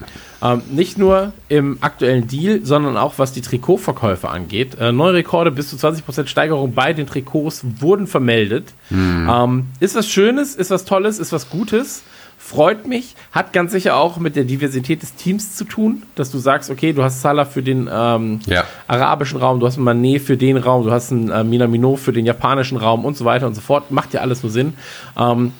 Ähm, 0.42 0.62
nicht 0.70 0.98
nur 0.98 1.32
im 1.48 1.78
aktuellen 1.80 2.26
Deal, 2.28 2.60
sondern 2.64 2.96
auch 2.96 3.14
was 3.18 3.32
die 3.32 3.40
Trikotverkäufe 3.42 4.28
angeht. 4.28 4.76
Äh, 4.80 4.92
neue 4.92 5.14
Rekorde 5.14 5.50
bis 5.50 5.68
zu 5.70 5.76
20% 5.76 6.26
Steigerung 6.26 6.72
bei 6.74 6.92
den 6.92 7.06
Trikots 7.06 7.64
wurden 7.80 8.06
vermeldet. 8.06 8.72
Ähm, 8.90 9.66
ist 9.80 9.94
was 9.94 10.08
Schönes, 10.08 10.54
ist 10.54 10.70
was 10.70 10.84
Tolles, 10.84 11.18
ist 11.18 11.32
was 11.32 11.50
Gutes. 11.50 12.02
Freut 12.38 12.88
mich, 12.88 13.14
hat 13.30 13.52
ganz 13.52 13.70
sicher 13.70 13.96
auch 13.96 14.16
mit 14.18 14.34
der 14.34 14.42
Diversität 14.42 15.00
des 15.02 15.14
Teams 15.14 15.54
zu 15.54 15.64
tun, 15.64 16.02
dass 16.16 16.32
du 16.32 16.38
sagst, 16.38 16.70
okay, 16.70 16.92
du 16.92 17.04
hast 17.04 17.20
Salah 17.22 17.44
für 17.44 17.62
den 17.62 17.88
ähm, 17.92 18.40
Ja. 18.46 18.64
arabischen 18.88 19.38
Raum, 19.38 19.60
du 19.60 19.66
hast 19.66 19.76
einen 19.76 19.84
Manet 19.84 20.22
für 20.22 20.36
den 20.36 20.56
Raum, 20.56 20.82
du 20.84 20.90
hast 20.90 21.12
einen 21.12 21.30
äh, 21.30 21.44
Minamino 21.44 21.94
für 21.94 22.12
den 22.12 22.26
japanischen 22.26 22.78
Raum 22.78 23.04
und 23.04 23.16
so 23.16 23.24
weiter 23.24 23.46
und 23.46 23.54
so 23.54 23.60
fort. 23.60 23.92
Macht 23.92 24.12
ja 24.12 24.22
alles 24.22 24.42
nur 24.42 24.50
Sinn. 24.50 24.74
Ähm, 25.16 25.52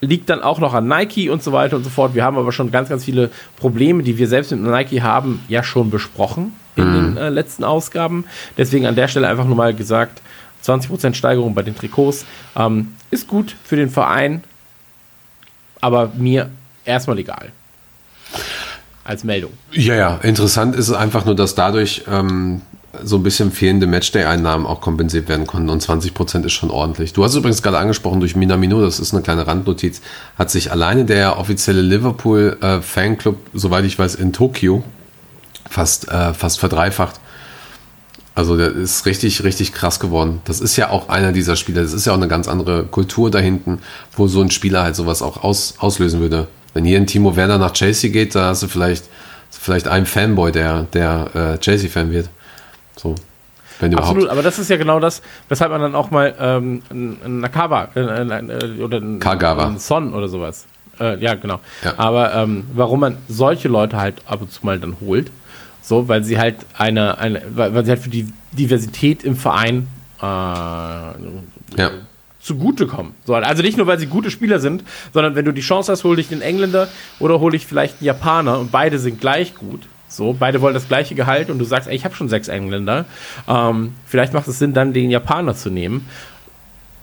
liegt 0.00 0.30
dann 0.30 0.42
auch 0.42 0.60
noch 0.60 0.74
an 0.74 0.86
Nike 0.86 1.28
und 1.30 1.42
so 1.42 1.52
weiter 1.52 1.76
und 1.76 1.84
so 1.84 1.90
fort. 1.90 2.14
Wir 2.14 2.24
haben 2.24 2.38
aber 2.38 2.52
schon 2.52 2.70
ganz, 2.70 2.88
ganz 2.88 3.04
viele 3.04 3.30
Probleme, 3.56 4.02
die 4.02 4.18
wir 4.18 4.28
selbst 4.28 4.52
mit 4.52 4.60
Nike 4.60 5.02
haben, 5.02 5.40
ja 5.48 5.62
schon 5.62 5.90
besprochen 5.90 6.52
in 6.76 6.92
den 6.92 7.16
äh, 7.16 7.28
letzten 7.28 7.64
Ausgaben. 7.64 8.24
Deswegen 8.56 8.86
an 8.86 8.94
der 8.94 9.08
Stelle 9.08 9.28
einfach 9.28 9.44
nur 9.44 9.56
mal 9.56 9.74
gesagt, 9.74 10.22
20% 10.64 11.14
Steigerung 11.14 11.54
bei 11.54 11.62
den 11.62 11.76
Trikots 11.76 12.24
ähm, 12.56 12.94
ist 13.10 13.26
gut 13.26 13.56
für 13.64 13.76
den 13.76 13.90
Verein, 13.90 14.44
aber 15.80 16.12
mir 16.16 16.50
erstmal 16.84 17.18
egal. 17.18 17.50
Als 19.04 19.24
Meldung. 19.24 19.52
Ja, 19.72 19.94
ja, 19.94 20.16
interessant 20.22 20.76
ist 20.76 20.88
es 20.88 20.94
einfach 20.94 21.24
nur, 21.24 21.34
dass 21.34 21.54
dadurch 21.54 22.04
ähm, 22.10 22.60
so 23.04 23.16
ein 23.16 23.22
bisschen 23.22 23.50
fehlende 23.52 23.86
Matchday-Einnahmen 23.86 24.66
auch 24.66 24.80
kompensiert 24.80 25.28
werden 25.28 25.46
konnten 25.46 25.70
und 25.70 25.82
20% 25.82 26.44
ist 26.44 26.52
schon 26.52 26.70
ordentlich. 26.70 27.12
Du 27.12 27.24
hast 27.24 27.34
übrigens 27.34 27.62
gerade 27.62 27.78
angesprochen 27.78 28.20
durch 28.20 28.36
Minamino, 28.36 28.80
das 28.80 29.00
ist 29.00 29.12
eine 29.12 29.22
kleine 29.22 29.46
Randnotiz, 29.46 30.00
hat 30.38 30.50
sich 30.50 30.70
alleine 30.70 31.04
der 31.04 31.38
offizielle 31.38 31.82
Liverpool-Fanclub, 31.82 33.36
soweit 33.54 33.84
ich 33.84 33.98
weiß, 33.98 34.14
in 34.14 34.32
Tokio 34.32 34.82
fast, 35.68 36.08
äh, 36.08 36.34
fast 36.34 36.60
verdreifacht. 36.60 37.20
Also 38.34 38.56
der 38.56 38.70
ist 38.70 39.04
richtig, 39.04 39.42
richtig 39.42 39.72
krass 39.72 39.98
geworden. 39.98 40.40
Das 40.44 40.60
ist 40.60 40.76
ja 40.76 40.90
auch 40.90 41.08
einer 41.08 41.32
dieser 41.32 41.56
Spieler. 41.56 41.82
Das 41.82 41.92
ist 41.92 42.06
ja 42.06 42.12
auch 42.12 42.16
eine 42.16 42.28
ganz 42.28 42.46
andere 42.46 42.84
Kultur 42.84 43.32
da 43.32 43.40
hinten, 43.40 43.80
wo 44.16 44.28
so 44.28 44.40
ein 44.40 44.52
Spieler 44.52 44.84
halt 44.84 44.94
sowas 44.94 45.22
auch 45.22 45.42
aus, 45.42 45.74
auslösen 45.78 46.20
würde. 46.20 46.46
Wenn 46.72 46.84
hier 46.84 46.98
ein 46.98 47.08
Timo 47.08 47.34
Werner 47.34 47.58
nach 47.58 47.72
Chelsea 47.72 48.10
geht, 48.10 48.36
da 48.36 48.50
hast 48.50 48.62
du 48.62 48.68
vielleicht, 48.68 49.06
vielleicht 49.50 49.88
einen 49.88 50.06
Fanboy, 50.06 50.52
der, 50.52 50.84
der 50.84 51.30
äh, 51.34 51.58
Chelsea-Fan 51.58 52.12
wird. 52.12 52.28
So. 52.98 53.14
Absolut, 53.80 54.28
aber 54.28 54.42
das 54.42 54.58
ist 54.58 54.70
ja 54.70 54.76
genau 54.76 54.98
das, 54.98 55.22
weshalb 55.48 55.70
man 55.70 55.80
dann 55.80 55.94
auch 55.94 56.10
mal 56.10 56.34
ähm, 56.40 56.82
einen 56.90 57.40
Nakaba 57.40 57.90
äh, 57.94 58.00
äh, 58.00 58.82
oder 58.82 58.96
einen, 58.96 59.22
einen 59.22 59.78
Son 59.78 60.14
oder 60.14 60.26
sowas. 60.28 60.66
Äh, 60.98 61.22
ja, 61.22 61.34
genau. 61.34 61.60
Ja. 61.84 61.94
Aber 61.96 62.34
ähm, 62.34 62.64
warum 62.74 63.00
man 63.00 63.18
solche 63.28 63.68
Leute 63.68 63.96
halt 63.96 64.22
ab 64.26 64.40
und 64.40 64.50
zu 64.50 64.66
mal 64.66 64.80
dann 64.80 64.96
holt, 65.00 65.30
so, 65.80 66.08
weil 66.08 66.24
sie 66.24 66.38
halt 66.38 66.56
eine, 66.76 67.18
eine 67.18 67.42
weil, 67.54 67.84
sie 67.84 67.90
halt 67.92 68.00
für 68.00 68.10
die 68.10 68.26
Diversität 68.52 69.22
im 69.22 69.36
Verein 69.36 69.86
äh, 70.20 70.24
Ja. 70.24 71.90
zugutekommen. 72.40 73.12
So, 73.24 73.34
also 73.34 73.62
nicht 73.62 73.76
nur, 73.76 73.86
weil 73.86 73.98
sie 73.98 74.06
gute 74.06 74.30
Spieler 74.32 74.58
sind, 74.58 74.82
sondern 75.14 75.36
wenn 75.36 75.44
du 75.44 75.52
die 75.52 75.60
Chance 75.60 75.92
hast, 75.92 76.02
hol 76.02 76.16
dich 76.16 76.28
den 76.28 76.42
Engländer 76.42 76.88
oder 77.20 77.38
hol 77.38 77.52
dich 77.52 77.64
vielleicht 77.66 77.98
einen 78.00 78.06
Japaner 78.06 78.58
und 78.58 78.72
beide 78.72 78.98
sind 78.98 79.20
gleich 79.20 79.54
gut. 79.54 79.82
So, 80.08 80.32
beide 80.32 80.60
wollen 80.60 80.74
das 80.74 80.88
gleiche 80.88 81.14
Gehalt 81.14 81.50
und 81.50 81.58
du 81.58 81.64
sagst, 81.64 81.88
ey, 81.88 81.94
ich 81.94 82.04
habe 82.04 82.14
schon 82.14 82.28
sechs 82.28 82.48
Engländer. 82.48 83.04
Ähm, 83.46 83.94
vielleicht 84.06 84.32
macht 84.32 84.48
es 84.48 84.58
Sinn, 84.58 84.72
dann 84.72 84.92
den 84.92 85.10
Japaner 85.10 85.54
zu 85.54 85.70
nehmen. 85.70 86.08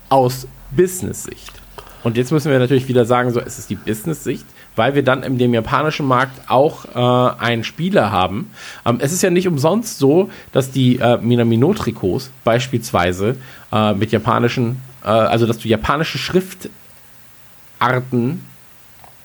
Aus 0.09 0.47
Business-Sicht. 0.71 1.51
Und 2.03 2.17
jetzt 2.17 2.31
müssen 2.31 2.51
wir 2.51 2.59
natürlich 2.59 2.87
wieder 2.87 3.05
sagen, 3.05 3.31
so, 3.31 3.39
es 3.39 3.57
ist 3.57 3.71
die 3.71 3.75
Business-Sicht, 3.75 4.45
weil 4.75 4.93
wir 4.93 5.03
dann 5.03 5.23
in 5.23 5.39
dem 5.39 5.53
japanischen 5.53 6.05
Markt 6.05 6.49
auch 6.49 6.85
äh, 6.93 7.39
einen 7.39 7.63
Spieler 7.63 8.11
haben. 8.11 8.51
Ähm, 8.85 8.99
es 9.01 9.11
ist 9.11 9.23
ja 9.23 9.31
nicht 9.31 9.47
umsonst 9.47 9.97
so, 9.97 10.29
dass 10.51 10.69
die 10.69 10.99
äh, 10.99 11.17
Minamino-Trikots 11.17 12.29
beispielsweise 12.43 13.37
äh, 13.71 13.93
mit 13.93 14.11
japanischen, 14.11 14.81
äh, 15.03 15.07
also 15.07 15.47
dass 15.47 15.57
du 15.57 15.67
japanische 15.67 16.19
Schriftarten, 16.19 16.69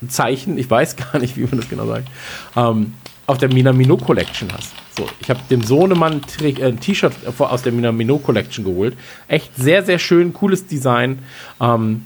Zeichen, 0.08 0.56
ich 0.56 0.70
weiß 0.70 0.96
gar 1.12 1.18
nicht, 1.18 1.36
wie 1.36 1.42
man 1.42 1.58
das 1.58 1.68
genau 1.68 1.86
sagt, 1.86 2.08
ähm, 2.56 2.94
auf 3.30 3.38
der 3.38 3.48
Minamino 3.48 3.96
Collection 3.96 4.48
hast. 4.52 4.72
So, 4.96 5.08
ich 5.20 5.30
habe 5.30 5.40
dem 5.48 5.62
Sohnemann 5.62 6.20
äh, 6.42 6.64
ein 6.64 6.80
T-Shirt 6.80 7.12
aus 7.38 7.62
der 7.62 7.72
Minamino 7.72 8.18
Collection 8.18 8.64
geholt. 8.64 8.96
Echt 9.28 9.54
sehr, 9.56 9.84
sehr 9.84 9.98
schön, 9.98 10.32
cooles 10.32 10.66
Design. 10.66 11.20
Ähm, 11.60 12.04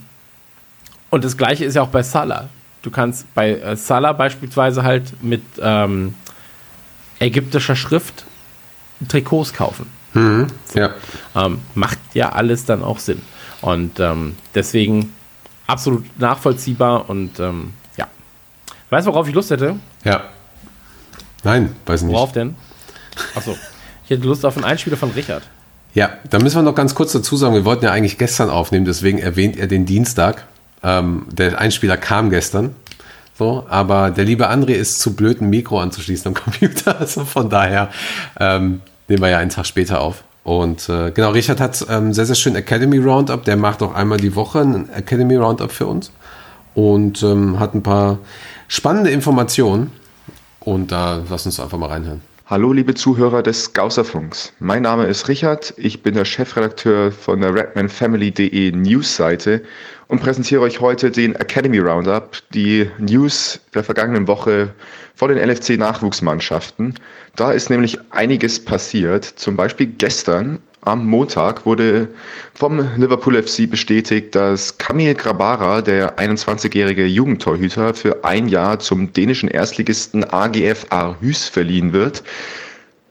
und 1.09 1.23
das 1.23 1.35
gleiche 1.35 1.65
ist 1.65 1.75
ja 1.75 1.81
auch 1.81 1.89
bei 1.89 2.03
Salah. 2.03 2.47
Du 2.83 2.91
kannst 2.91 3.33
bei 3.33 3.51
äh, 3.51 3.75
Salah 3.75 4.13
beispielsweise 4.13 4.83
halt 4.83 5.23
mit 5.23 5.41
ähm, 5.59 6.13
ägyptischer 7.19 7.75
Schrift 7.75 8.23
Trikots 9.07 9.51
kaufen. 9.51 9.87
Mhm, 10.13 10.47
ja. 10.75 10.91
Ähm, 11.35 11.59
macht 11.73 11.97
ja 12.13 12.29
alles 12.29 12.65
dann 12.65 12.83
auch 12.83 12.99
Sinn. 12.99 13.21
Und 13.61 13.99
ähm, 13.99 14.35
deswegen 14.53 15.11
absolut 15.65 16.19
nachvollziehbar 16.19 17.09
und 17.09 17.39
ähm, 17.39 17.73
ja. 17.97 18.07
Weißt 18.91 19.07
du, 19.07 19.11
worauf 19.11 19.27
ich 19.27 19.33
Lust 19.33 19.49
hätte? 19.49 19.77
Ja. 20.03 20.25
Nein, 21.45 21.75
weiß 21.85 22.01
nicht. 22.01 22.13
Worauf 22.13 22.33
denn? 22.33 22.55
Achso. 23.35 23.55
Ich 24.03 24.09
hätte 24.09 24.27
Lust 24.27 24.45
auf 24.45 24.57
einen 24.57 24.65
Einspieler 24.65 24.97
von 24.97 25.11
Richard. 25.11 25.43
Ja, 25.93 26.09
da 26.29 26.39
müssen 26.39 26.57
wir 26.57 26.63
noch 26.63 26.75
ganz 26.75 26.93
kurz 26.93 27.13
dazu 27.13 27.37
sagen, 27.37 27.53
wir 27.53 27.63
wollten 27.63 27.85
ja 27.85 27.91
eigentlich 27.91 28.17
gestern 28.17 28.49
aufnehmen, 28.49 28.85
deswegen 28.85 29.19
erwähnt 29.19 29.55
er 29.55 29.67
den 29.67 29.85
Dienstag. 29.85 30.45
Ähm, 30.83 31.25
der 31.31 31.57
Einspieler 31.57 31.95
kam 31.95 32.29
gestern. 32.29 32.75
So, 33.37 33.65
aber 33.69 34.11
der 34.11 34.25
liebe 34.25 34.49
André 34.49 34.71
ist 34.71 34.99
zu 34.99 35.15
blöd, 35.15 35.41
ein 35.41 35.49
Mikro 35.49 35.79
anzuschließen 35.79 36.27
am 36.27 36.33
Computer. 36.33 36.95
Also 36.99 37.25
von 37.25 37.49
daher 37.49 37.89
ähm, 38.39 38.81
nehmen 39.07 39.21
wir 39.21 39.29
ja 39.29 39.37
einen 39.37 39.49
Tag 39.49 39.65
später 39.65 40.01
auf. 40.01 40.23
Und 40.43 40.89
äh, 40.89 41.11
genau, 41.11 41.31
Richard 41.31 41.59
hat 41.59 41.85
ähm, 41.89 42.13
sehr, 42.13 42.25
sehr 42.25 42.35
schön 42.35 42.55
Academy 42.55 42.97
Roundup. 42.97 43.43
Der 43.45 43.57
macht 43.57 43.81
auch 43.81 43.93
einmal 43.93 44.19
die 44.19 44.35
Woche 44.35 44.59
ein 44.59 44.89
Academy 44.93 45.35
Roundup 45.35 45.71
für 45.71 45.87
uns 45.87 46.11
und 46.75 47.23
ähm, 47.23 47.59
hat 47.59 47.73
ein 47.73 47.83
paar 47.83 48.19
spannende 48.67 49.09
Informationen. 49.09 49.91
Und 50.65 50.91
da 50.91 51.23
lass 51.29 51.45
uns 51.45 51.59
einfach 51.59 51.77
mal 51.77 51.89
reinhören. 51.89 52.21
Hallo 52.47 52.73
liebe 52.73 52.95
Zuhörer 52.95 53.43
des 53.43 53.73
Gauserfunks. 53.73 54.51
Mein 54.59 54.81
Name 54.81 55.05
ist 55.05 55.27
Richard, 55.27 55.73
ich 55.77 56.01
bin 56.03 56.15
der 56.15 56.25
Chefredakteur 56.25 57.11
von 57.11 57.41
der 57.41 57.53
redmanfamily.de 57.53 58.71
Newsseite 58.71 59.63
und 60.07 60.21
präsentiere 60.21 60.61
euch 60.61 60.79
heute 60.79 61.11
den 61.11 61.35
Academy 61.35 61.79
Roundup, 61.79 62.37
die 62.53 62.89
News 62.97 63.59
der 63.73 63.83
vergangenen 63.83 64.27
Woche 64.27 64.73
von 65.15 65.29
den 65.29 65.37
LFC 65.37 65.77
Nachwuchsmannschaften. 65.77 66.95
Da 67.35 67.51
ist 67.51 67.69
nämlich 67.69 67.97
einiges 68.11 68.63
passiert. 68.63 69.23
Zum 69.23 69.55
Beispiel 69.55 69.87
gestern 69.87 70.59
am 70.85 71.05
Montag 71.05 71.65
wurde 71.65 72.07
vom 72.53 72.87
Liverpool 72.95 73.41
FC 73.41 73.69
bestätigt, 73.69 74.35
dass 74.35 74.77
Kamil 74.77 75.15
Grabara, 75.15 75.81
der 75.81 76.17
21-jährige 76.17 77.05
Jugendtorhüter, 77.05 77.93
für 77.93 78.23
ein 78.23 78.47
Jahr 78.47 78.79
zum 78.79 79.11
dänischen 79.11 79.49
Erstligisten 79.49 80.23
AGF 80.23 80.85
Aarhus 80.89 81.47
verliehen 81.47 81.91
wird. 81.91 82.23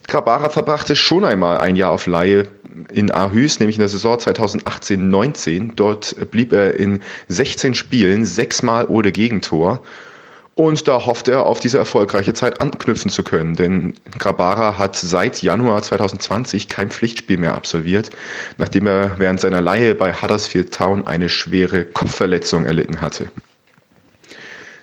Grabara 0.06 0.50
verbrachte 0.50 0.96
schon 0.96 1.24
einmal 1.24 1.58
ein 1.58 1.76
Jahr 1.76 1.90
auf 1.90 2.06
Laie 2.06 2.46
in 2.92 3.10
Aarhus, 3.10 3.58
nämlich 3.58 3.76
in 3.76 3.80
der 3.80 3.88
Saison 3.88 4.18
2018-19. 4.18 5.72
Dort 5.74 6.14
blieb 6.30 6.52
er 6.52 6.78
in 6.78 7.00
16 7.28 7.74
Spielen 7.74 8.24
sechsmal 8.24 8.86
ohne 8.86 9.12
Gegentor. 9.12 9.82
Und 10.56 10.86
da 10.86 11.04
hofft 11.04 11.26
er, 11.26 11.46
auf 11.46 11.58
diese 11.58 11.78
erfolgreiche 11.78 12.32
Zeit 12.32 12.60
anknüpfen 12.60 13.10
zu 13.10 13.24
können, 13.24 13.56
denn 13.56 13.94
Grabara 14.18 14.78
hat 14.78 14.94
seit 14.94 15.42
Januar 15.42 15.82
2020 15.82 16.68
kein 16.68 16.90
Pflichtspiel 16.90 17.38
mehr 17.38 17.54
absolviert, 17.54 18.10
nachdem 18.56 18.86
er 18.86 19.18
während 19.18 19.40
seiner 19.40 19.60
Leihe 19.60 19.96
bei 19.96 20.12
Huddersfield 20.12 20.72
Town 20.72 21.08
eine 21.08 21.28
schwere 21.28 21.84
Kopfverletzung 21.84 22.66
erlitten 22.66 23.00
hatte. 23.00 23.28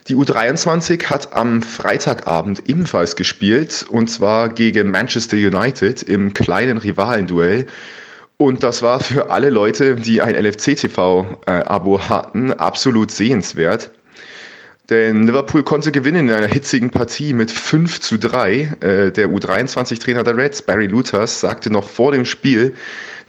Die 0.10 0.16
U23 0.16 1.06
hat 1.06 1.34
am 1.34 1.62
Freitagabend 1.62 2.68
ebenfalls 2.68 3.16
gespielt, 3.16 3.86
und 3.88 4.10
zwar 4.10 4.50
gegen 4.50 4.92
Manchester 4.92 5.38
United 5.38 6.04
im 6.04 6.34
kleinen 6.34 6.80
Rivalenduell. 6.80 7.68
Und 8.36 8.64
das 8.64 8.82
war 8.82 9.00
für 9.00 9.30
alle 9.30 9.52
Leute, 9.52 9.96
die 9.96 10.22
ein 10.22 10.36
LFC-TV-Abo 10.36 11.96
äh, 11.96 12.00
hatten, 12.00 12.52
absolut 12.52 13.12
sehenswert. 13.12 13.92
Denn 14.92 15.26
Liverpool 15.26 15.64
konnte 15.64 15.94
gewinnen 15.94 16.28
in 16.28 16.36
einer 16.36 16.48
hitzigen 16.48 16.90
Partie 16.90 17.32
mit 17.32 17.50
5 17.50 18.02
zu 18.02 18.20
3. 18.20 18.76
Äh, 18.82 19.12
der 19.12 19.30
U23-Trainer 19.30 20.24
der 20.24 20.36
Reds, 20.36 20.62
Barry 20.62 20.88
Luthers, 20.88 21.40
sagte 21.40 21.70
noch 21.70 21.88
vor 21.88 22.12
dem 22.12 22.26
Spiel, 22.26 22.76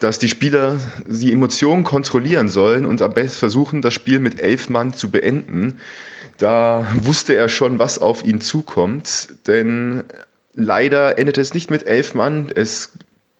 dass 0.00 0.18
die 0.18 0.28
Spieler 0.28 0.80
die 1.06 1.32
Emotionen 1.32 1.84
kontrollieren 1.84 2.48
sollen 2.48 2.84
und 2.84 3.00
am 3.00 3.14
besten 3.14 3.38
versuchen, 3.38 3.80
das 3.80 3.94
Spiel 3.94 4.18
mit 4.18 4.40
elf 4.40 4.70
Mann 4.70 4.92
zu 4.92 5.12
beenden. 5.12 5.78
Da 6.38 6.84
wusste 6.96 7.36
er 7.36 7.48
schon, 7.48 7.78
was 7.78 8.00
auf 8.00 8.24
ihn 8.24 8.40
zukommt, 8.40 9.28
denn 9.46 10.02
leider 10.54 11.16
endete 11.16 11.40
es 11.40 11.54
nicht 11.54 11.70
mit 11.70 11.86
elf 11.86 12.14
Mann. 12.14 12.50
Es 12.52 12.90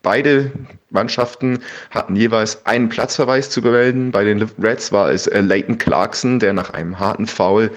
beide 0.03 0.53
Mannschaften 0.91 1.59
hatten 1.91 2.15
jeweils 2.15 2.67
einen 2.67 2.89
Platzverweis 2.89 3.51
zu 3.51 3.63
bewältigen. 3.63 4.13
Bei 4.13 4.23
den 4.23 4.49
Reds 4.63 4.93
war 4.93 5.11
es 5.11 5.27
äh, 5.27 5.41
Leighton 5.41 5.79
Clarkson, 5.79 6.39
der 6.39 6.53
nach 6.53 6.71
einem 6.71 7.01
harten 7.01 7.27
Foul 7.27 7.73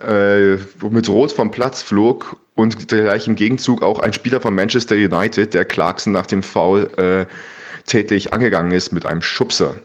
äh, 0.00 0.56
mit 0.88 1.08
Rot 1.08 1.32
vom 1.32 1.50
Platz 1.50 1.82
flog 1.82 2.36
und 2.54 2.88
gleich 2.88 3.26
im 3.26 3.36
Gegenzug 3.36 3.82
auch 3.82 3.98
ein 3.98 4.12
Spieler 4.12 4.40
von 4.40 4.54
Manchester 4.54 4.94
United, 4.94 5.54
der 5.54 5.64
Clarkson 5.64 6.12
nach 6.12 6.26
dem 6.26 6.42
Foul 6.42 6.90
äh, 6.96 7.26
tätlich 7.86 8.32
angegangen 8.32 8.72
ist 8.72 8.92
mit 8.92 9.06
einem 9.06 9.22
Schubser. 9.22 9.76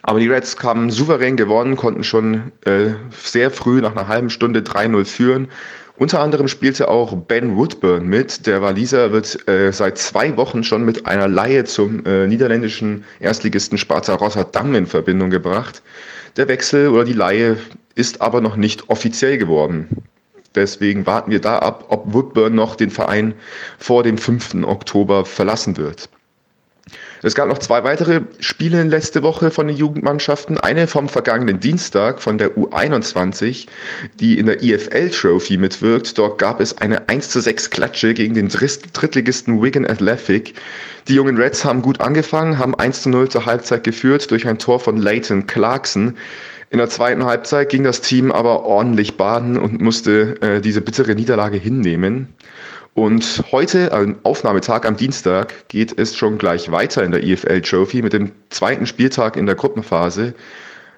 Aber 0.00 0.18
die 0.18 0.28
Reds 0.28 0.56
kamen 0.56 0.90
souverän 0.90 1.36
gewonnen, 1.36 1.76
konnten 1.76 2.04
schon 2.04 2.52
äh, 2.64 2.94
sehr 3.10 3.50
früh 3.50 3.80
nach 3.80 3.92
einer 3.92 4.08
halben 4.08 4.30
Stunde 4.30 4.60
3-0 4.60 5.04
führen. 5.04 5.48
Unter 5.96 6.20
anderem 6.20 6.48
spielte 6.48 6.88
auch 6.88 7.14
Ben 7.14 7.56
Woodburn 7.56 8.06
mit. 8.06 8.46
Der 8.46 8.62
Waliser 8.62 9.12
wird 9.12 9.46
äh, 9.48 9.72
seit 9.72 9.98
zwei 9.98 10.36
Wochen 10.36 10.64
schon 10.64 10.84
mit 10.84 11.06
einer 11.06 11.28
Laie 11.28 11.64
zum 11.64 12.04
äh, 12.06 12.26
niederländischen 12.26 13.04
Erstligisten 13.20 13.78
Sparta 13.78 14.14
Rotterdam 14.14 14.74
in 14.74 14.86
Verbindung 14.86 15.30
gebracht. 15.30 15.82
Der 16.36 16.48
Wechsel 16.48 16.88
oder 16.88 17.04
die 17.04 17.12
Laie 17.12 17.58
ist 17.94 18.22
aber 18.22 18.40
noch 18.40 18.56
nicht 18.56 18.88
offiziell 18.88 19.38
geworden. 19.38 19.88
Deswegen 20.54 21.06
warten 21.06 21.30
wir 21.30 21.40
da 21.40 21.58
ab, 21.58 21.86
ob 21.88 22.12
Woodburn 22.12 22.54
noch 22.54 22.74
den 22.74 22.90
Verein 22.90 23.34
vor 23.78 24.02
dem 24.02 24.18
5. 24.18 24.64
Oktober 24.64 25.24
verlassen 25.24 25.76
wird. 25.76 26.08
Es 27.24 27.36
gab 27.36 27.46
noch 27.46 27.58
zwei 27.58 27.84
weitere 27.84 28.22
Spiele 28.40 28.82
letzte 28.82 29.22
Woche 29.22 29.52
von 29.52 29.68
den 29.68 29.76
Jugendmannschaften. 29.76 30.58
Eine 30.58 30.88
vom 30.88 31.08
vergangenen 31.08 31.60
Dienstag 31.60 32.20
von 32.20 32.36
der 32.36 32.56
U21, 32.56 33.68
die 34.18 34.40
in 34.40 34.46
der 34.46 34.60
EFL 34.60 35.10
Trophy 35.10 35.56
mitwirkt. 35.56 36.18
Dort 36.18 36.38
gab 36.38 36.60
es 36.60 36.78
eine 36.78 37.08
1 37.08 37.30
zu 37.30 37.40
6 37.40 37.70
Klatsche 37.70 38.12
gegen 38.14 38.34
den 38.34 38.48
Drittligisten 38.48 39.62
Wigan 39.62 39.86
Athletic. 39.86 40.54
Die 41.06 41.14
jungen 41.14 41.36
Reds 41.36 41.64
haben 41.64 41.82
gut 41.82 42.00
angefangen, 42.00 42.58
haben 42.58 42.74
1 42.74 43.02
zu 43.02 43.10
0 43.10 43.28
zur 43.28 43.46
Halbzeit 43.46 43.84
geführt 43.84 44.28
durch 44.32 44.48
ein 44.48 44.58
Tor 44.58 44.80
von 44.80 44.96
Leighton 44.96 45.46
Clarkson. 45.46 46.16
In 46.70 46.78
der 46.78 46.88
zweiten 46.88 47.24
Halbzeit 47.24 47.68
ging 47.68 47.84
das 47.84 48.00
Team 48.00 48.32
aber 48.32 48.64
ordentlich 48.64 49.16
baden 49.16 49.58
und 49.58 49.80
musste 49.80 50.40
äh, 50.40 50.60
diese 50.60 50.80
bittere 50.80 51.14
Niederlage 51.14 51.58
hinnehmen. 51.58 52.34
Und 52.94 53.42
heute, 53.50 53.90
am 53.92 54.16
Aufnahmetag 54.22 54.84
am 54.84 54.98
Dienstag, 54.98 55.68
geht 55.68 55.98
es 55.98 56.14
schon 56.14 56.36
gleich 56.36 56.70
weiter 56.70 57.02
in 57.02 57.10
der 57.10 57.24
EFL 57.24 57.62
Trophy 57.62 58.02
mit 58.02 58.12
dem 58.12 58.32
zweiten 58.50 58.86
Spieltag 58.86 59.36
in 59.36 59.46
der 59.46 59.54
Gruppenphase. 59.54 60.34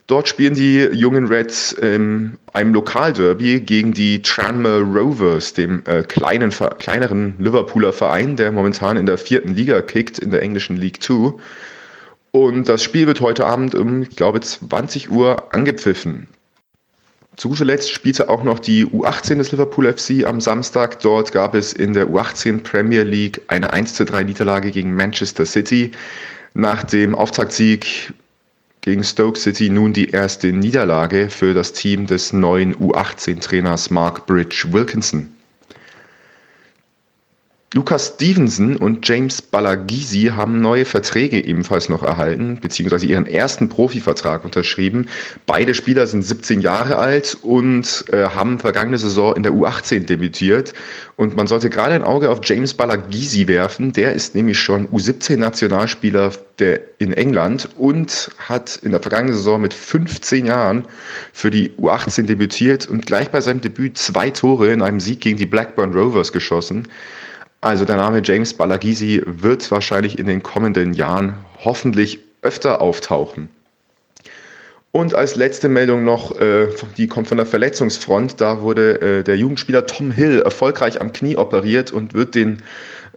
Dort 0.09 0.29
spielen 0.29 0.55
die 0.55 0.81
jungen 0.93 1.29
Reds 1.29 1.73
in 1.73 2.37
einem 2.53 2.75
Lokalderby 2.75 3.61
gegen 3.61 3.93
die 3.93 4.21
Tranmere 4.21 4.83
Rovers, 4.83 5.55
dem 5.55 5.83
äh, 5.87 6.03
kleinen, 6.03 6.51
kleineren 6.51 7.37
Liverpooler 7.39 7.93
Verein, 7.93 8.37
der 8.37 8.51
momentan 8.51 8.97
in 8.97 9.07
der 9.07 9.17
vierten 9.17 9.55
Liga 9.55 9.81
kickt, 9.81 10.19
in 10.19 10.31
der 10.31 10.43
englischen 10.43 10.77
League 10.77 11.01
2. 11.03 11.33
Und 12.33 12.69
das 12.69 12.83
Spiel 12.83 13.07
wird 13.07 13.21
heute 13.21 13.47
Abend 13.47 13.77
um, 13.77 14.03
ich 14.03 14.17
glaube, 14.17 14.41
20 14.41 15.11
Uhr 15.11 15.55
angepfiffen. 15.55 16.27
Zu 17.37 17.49
guter 17.49 17.65
Letzt 17.65 17.91
spielte 17.91 18.29
auch 18.29 18.45
noch 18.45 18.61
die 18.61 18.87
U18 18.87 19.37
des 19.37 19.51
Liverpool 19.51 19.93
FC 19.93 20.25
am 20.25 20.41
Samstag. 20.41 21.01
Dort 21.01 21.33
gab 21.33 21.55
es 21.55 21.73
in 21.73 21.93
der 21.93 22.09
U18 22.09 22.63
Premier 22.63 23.03
League 23.03 23.43
eine 23.49 23.73
1 23.73 23.95
zu 23.95 24.05
3 24.05 24.23
Niederlage 24.23 24.71
gegen 24.71 24.95
Manchester 24.95 25.45
City. 25.45 25.91
Nach 26.55 26.85
dem 26.85 27.17
Auftaktsieg 27.17 28.13
gegen 28.83 29.03
Stoke 29.03 29.39
City 29.39 29.69
nun 29.69 29.93
die 29.93 30.11
erste 30.11 30.53
Niederlage 30.53 31.29
für 31.29 31.55
das 31.55 31.73
Team 31.73 32.07
des 32.07 32.33
neuen 32.33 32.77
U18-Trainers 32.77 33.91
Mark 33.91 34.27
Bridge 34.27 34.67
Wilkinson. 34.71 35.34
Lucas 37.75 38.13
Stevenson 38.15 38.77
und 38.77 39.07
James 39.09 39.43
Balagisi 39.43 40.31
haben 40.37 40.61
neue 40.61 40.85
Verträge 40.85 41.45
ebenfalls 41.45 41.89
noch 41.89 42.05
erhalten, 42.05 42.61
beziehungsweise 42.61 43.07
ihren 43.07 43.27
ersten 43.27 43.69
Profivertrag 43.69 44.45
unterschrieben. 44.45 45.09
Beide 45.45 45.75
Spieler 45.75 46.07
sind 46.07 46.23
17 46.23 46.61
Jahre 46.61 46.99
alt 46.99 47.37
und 47.43 48.05
äh, 48.13 48.27
haben 48.27 48.61
vergangene 48.61 48.97
Saison 48.99 49.35
in 49.35 49.43
der 49.43 49.51
U18 49.51 50.07
debütiert. 50.07 50.73
Und 51.17 51.35
man 51.35 51.49
sollte 51.49 51.69
gerade 51.69 51.95
ein 51.95 52.05
Auge 52.05 52.31
auf 52.31 52.39
James 52.45 52.75
Balagisi 52.75 53.49
werfen. 53.49 53.93
Der 53.93 54.13
ist 54.13 54.37
nämlich 54.37 54.61
schon 54.61 54.89
U17-Nationalspieler 54.91 56.31
der 56.61 56.81
in 57.01 57.13
England 57.13 57.71
und 57.77 58.31
hat 58.39 58.77
in 58.77 58.93
der 58.93 59.01
vergangenen 59.01 59.35
Saison 59.35 59.61
mit 59.61 59.75
15 59.75 60.47
Jahren 60.47 60.85
für 61.33 61.51
die 61.51 61.71
U18 61.71 62.27
debütiert 62.27 62.87
und 62.89 63.05
gleich 63.07 63.31
bei 63.31 63.41
seinem 63.41 63.61
Debüt 63.61 63.99
zwei 63.99 64.31
Tore 64.31 64.73
in 64.73 64.81
einem 64.81 65.01
Sieg 65.01 65.21
gegen 65.21 65.39
die 65.39 65.47
Blackburn 65.47 65.93
Rovers 65.93 66.33
geschossen. 66.33 66.87
Also 67.65 67.87
der 67.87 67.97
Name 67.97 68.21
James 68.23 68.53
Balagisi 68.53 69.23
wird 69.25 69.71
wahrscheinlich 69.71 70.19
in 70.19 70.27
den 70.27 70.43
kommenden 70.43 70.93
Jahren 70.93 71.39
hoffentlich 71.65 72.19
öfter 72.43 72.83
auftauchen. 72.83 73.49
Und 74.93 75.15
als 75.15 75.35
letzte 75.35 75.71
Meldung 75.71 76.05
noch, 76.05 76.39
äh, 76.39 76.69
die 76.99 77.07
kommt 77.07 77.27
von 77.27 77.39
der 77.39 77.47
Verletzungsfront. 77.47 78.39
Da 78.39 78.61
wurde 78.61 79.01
äh, 79.01 79.25
der 79.25 79.39
Jugendspieler 79.39 79.87
Tom 79.87 80.11
Hill 80.11 80.43
erfolgreich 80.43 81.01
am 81.01 81.15
Knie 81.15 81.39
operiert 81.39 81.91
und 81.91 82.13
wird 82.13 82.35
den 82.35 82.63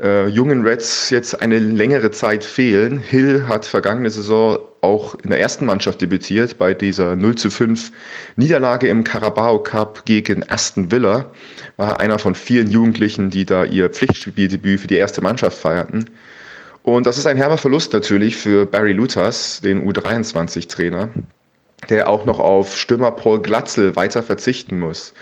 äh, 0.01 0.27
jungen 0.27 0.65
Reds 0.65 1.09
jetzt 1.09 1.41
eine 1.41 1.59
längere 1.59 2.11
Zeit 2.11 2.43
fehlen. 2.43 2.99
Hill 2.99 3.47
hat 3.47 3.65
vergangene 3.65 4.09
Saison 4.09 4.59
auch 4.81 5.15
in 5.15 5.29
der 5.29 5.39
ersten 5.39 5.65
Mannschaft 5.65 6.01
debütiert 6.01 6.57
bei 6.57 6.73
dieser 6.73 7.15
0 7.15 7.35
zu 7.35 7.49
5 7.49 7.91
Niederlage 8.35 8.87
im 8.87 9.03
Carabao 9.03 9.61
Cup 9.61 10.05
gegen 10.05 10.47
Aston 10.49 10.91
Villa. 10.91 11.31
War 11.77 11.99
einer 11.99 12.19
von 12.19 12.35
vielen 12.35 12.69
Jugendlichen, 12.69 13.29
die 13.29 13.45
da 13.45 13.63
ihr 13.63 13.89
Pflichtspieldebüt 13.89 14.79
für 14.79 14.87
die 14.87 14.97
erste 14.97 15.21
Mannschaft 15.21 15.57
feierten. 15.57 16.09
Und 16.83 17.05
das 17.05 17.17
ist 17.17 17.25
ein 17.25 17.37
herber 17.37 17.57
Verlust 17.57 17.91
natürlich 17.91 18.37
für 18.37 18.65
Barry 18.65 18.93
Luthers, 18.93 19.59
den 19.61 19.85
U23-Trainer, 19.85 21.09
der 21.89 22.07
auch 22.07 22.25
noch 22.25 22.39
auf 22.39 22.77
Stürmer 22.77 23.11
Paul 23.11 23.41
Glatzel 23.41 23.95
weiter 23.95 24.23
verzichten 24.23 24.79
muss. 24.79 25.13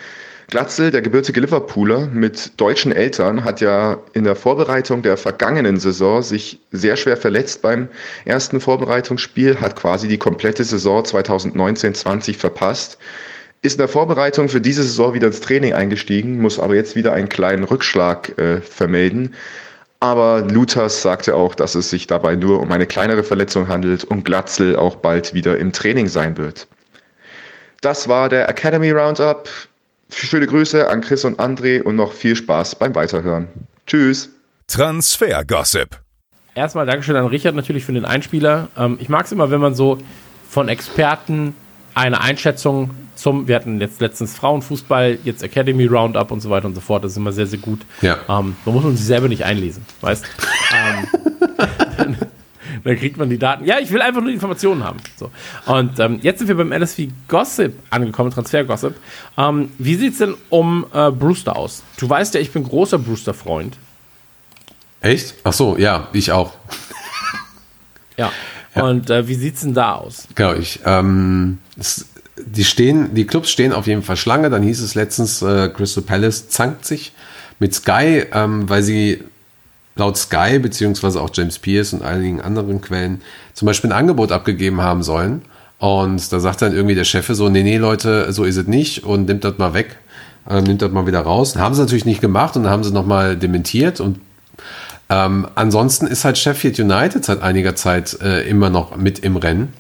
Glatzel, 0.48 0.92
der 0.92 1.02
gebürtige 1.02 1.42
Liverpooler 1.42 2.08
mit 2.08 2.60
deutschen 2.60 2.92
Eltern, 2.92 3.44
hat 3.44 3.62
ja 3.62 3.98
in 4.14 4.24
der 4.24 4.36
Vorbereitung 4.36 5.02
der 5.02 5.18
vergangenen 5.18 5.80
Saison 5.80 6.22
sich 6.22 6.60
sehr 6.72 6.98
schwer 6.98 7.18
verletzt 7.18 7.64
beim 7.64 7.88
ersten 8.26 8.62
Vorbereitungsspiel, 8.62 9.60
hat 9.60 9.76
quasi 9.76 10.08
die 10.08 10.20
komplette 10.20 10.64
Saison 10.64 11.04
2019-20 11.04 12.38
verpasst, 12.38 13.00
ist 13.64 13.74
in 13.74 13.80
der 13.80 13.88
Vorbereitung 13.88 14.48
für 14.48 14.62
diese 14.62 14.84
Saison 14.84 15.16
wieder 15.16 15.28
ins 15.28 15.42
Training 15.42 15.74
eingestiegen, 15.74 16.40
muss 16.40 16.60
aber 16.60 16.76
jetzt 16.76 16.96
wieder 16.96 17.14
einen 17.14 17.30
kleinen 17.30 17.64
Rückschlag 17.64 18.38
äh, 18.38 18.62
vermelden. 18.62 19.34
Aber 20.00 20.42
Luthers 20.42 21.02
sagte 21.02 21.36
auch, 21.36 21.56
dass 21.56 21.74
es 21.74 21.90
sich 21.90 22.06
dabei 22.06 22.36
nur 22.36 22.60
um 22.60 22.72
eine 22.72 22.86
kleinere 22.86 23.24
Verletzung 23.24 23.68
handelt 23.68 24.04
und 24.04 24.24
Glatzel 24.24 24.76
auch 24.76 24.98
bald 24.98 25.34
wieder 25.34 25.58
im 25.58 25.72
Training 25.72 26.08
sein 26.08 26.38
wird. 26.38 26.68
Das 27.82 28.08
war 28.08 28.30
der 28.30 28.48
Academy 28.48 28.92
Roundup. 28.92 29.50
Schöne 30.10 30.48
Grüße 30.48 30.90
an 30.90 31.02
Chris 31.02 31.26
und 31.26 31.40
André 31.40 31.82
und 31.82 31.96
noch 31.96 32.14
viel 32.14 32.36
Spaß 32.36 32.76
beim 32.76 32.94
Weiterhören. 32.96 33.48
Tschüss. 33.88 34.30
Transfer 34.68 35.44
Gossip. 35.46 36.00
Erstmal 36.56 36.86
Dankeschön 36.86 37.16
an 37.16 37.26
Richard 37.26 37.56
natürlich 37.56 37.84
für 37.86 37.94
den 37.94 38.06
Einspieler. 38.06 38.70
Ähm, 38.78 38.98
ich 39.02 39.10
mag 39.10 39.26
es 39.26 39.32
immer, 39.32 39.52
wenn 39.52 39.60
man 39.60 39.76
so 39.76 39.98
von 40.50 40.70
Experten 40.70 41.54
eine 41.94 42.22
Einschätzung 42.22 42.92
zum, 43.16 43.48
wir 43.48 43.56
hatten 43.56 43.80
jetzt 43.80 44.02
letztens 44.02 44.36
Frauenfußball, 44.36 45.20
jetzt 45.24 45.42
Academy 45.44 45.86
Roundup 45.86 46.32
und 46.32 46.42
so 46.42 46.50
weiter 46.50 46.68
und 46.68 46.76
so 46.76 46.82
fort. 46.82 47.04
Das 47.04 47.12
ist 47.12 47.18
immer 47.18 47.32
sehr, 47.32 47.48
sehr 47.48 47.60
gut. 47.60 47.82
Ja. 48.02 48.18
Ähm, 48.30 48.56
man 48.66 48.76
muss 48.76 48.84
man 48.84 48.96
sich 48.96 49.06
selber 49.06 49.28
nicht 49.28 49.44
einlesen, 49.44 49.86
weißt 50.02 50.26
ähm, 50.74 51.08
dann, 51.24 51.35
dann 52.86 52.98
kriegt 52.98 53.18
man 53.18 53.30
die 53.30 53.40
Daten. 53.40 53.66
Ja, 53.66 53.80
ich 53.80 53.92
will 53.92 54.02
einfach 54.02 54.22
nur 54.22 54.30
die 54.30 54.36
Informationen 54.36 54.84
haben. 54.84 55.00
So. 55.18 55.32
Und 55.66 56.00
ähm, 56.00 56.20
jetzt 56.22 56.40
sind 56.40 56.48
wir 56.48 56.56
beim 56.56 56.72
LSV 56.72 57.08
Gossip 57.28 57.74
angekommen, 57.90 58.30
Transfer 58.30 58.64
Gossip. 58.64 58.96
Ähm, 59.38 59.72
wie 59.80 59.96
sieht 59.96 60.14
es 60.14 60.20
denn 60.20 60.36
um 60.50 60.86
äh, 60.94 61.10
Brewster 61.10 61.56
aus? 61.56 61.82
Du 61.98 62.08
weißt 62.08 62.36
ja, 62.36 62.40
ich 62.40 62.52
bin 62.52 62.64
großer 62.64 63.00
Brewster-Freund. 63.00 63.76
Echt? 65.02 65.34
Ach 65.44 65.54
so, 65.54 65.78
ja, 65.78 66.08
ich 66.14 66.32
auch. 66.32 66.54
Ja. 68.18 68.32
Und 68.76 69.10
äh, 69.10 69.28
wie 69.28 69.36
sieht's 69.36 69.60
denn 69.60 69.74
da 69.74 69.96
aus? 69.96 70.26
Genau, 70.36 70.54
ich. 70.54 70.80
Ähm, 70.86 71.58
es, 71.78 72.06
die 72.38 72.64
stehen, 72.64 73.14
die 73.14 73.28
Clubs 73.28 73.52
stehen 73.52 73.74
auf 73.74 73.88
jeden 73.88 74.04
Fall 74.04 74.16
Schlange. 74.16 74.50
Dann 74.50 74.64
hieß 74.64 74.80
es 74.82 74.96
letztens, 74.96 75.42
äh, 75.42 75.68
Crystal 75.68 76.02
Palace 76.02 76.48
zankt 76.48 76.86
sich 76.86 77.12
mit 77.60 77.74
Sky, 77.74 78.24
ähm, 78.32 78.70
weil 78.70 78.84
sie 78.84 79.22
laut 79.96 80.18
Sky 80.18 80.60
beziehungsweise 80.60 81.22
auch 81.22 81.30
James 81.34 81.60
Pierce 81.60 81.94
und 81.94 82.04
einigen 82.04 82.42
anderen 82.42 82.82
Quellen 82.82 83.22
zum 83.54 83.66
Beispiel 83.66 83.92
ein 83.92 83.98
Angebot 83.98 84.32
abgegeben 84.32 84.82
haben 84.82 85.04
sollen. 85.04 85.42
Und 85.78 86.32
da 86.32 86.40
sagt 86.40 86.62
dann 86.62 86.74
irgendwie 86.74 86.96
der 86.96 87.04
Chef 87.04 87.28
so, 87.28 87.50
nee, 87.50 87.64
nee, 87.64 87.78
Leute, 87.78 88.32
so 88.32 88.44
ist 88.44 88.58
es 88.58 88.68
nicht 88.68 89.04
und 89.04 89.28
nimmt 89.28 89.44
das 89.44 89.58
mal 89.58 89.74
weg, 89.74 89.98
äh, 90.50 90.62
nimmt 90.62 90.82
das 90.82 90.92
mal 90.92 91.08
wieder 91.08 91.22
raus. 91.22 91.54
Dann 91.54 91.64
haben 91.64 91.76
sie 91.76 91.82
natürlich 91.82 92.06
nicht 92.06 92.22
gemacht 92.22 92.56
und 92.56 92.68
haben 92.68 92.84
sie 92.84 92.92
nochmal 92.92 93.36
dementiert 93.38 94.00
und 94.00 94.20
ähm, 95.10 95.48
ansonsten 95.56 96.08
ist 96.08 96.26
halt 96.26 96.38
Sheffield 96.38 96.80
United 96.80 97.24
seit 97.24 97.42
einiger 97.42 97.76
Zeit 97.76 98.20
äh, 98.22 98.48
immer 98.50 98.70
noch 98.70 98.96
mit 98.96 99.20
im 99.20 99.38
Rennen. 99.38 99.74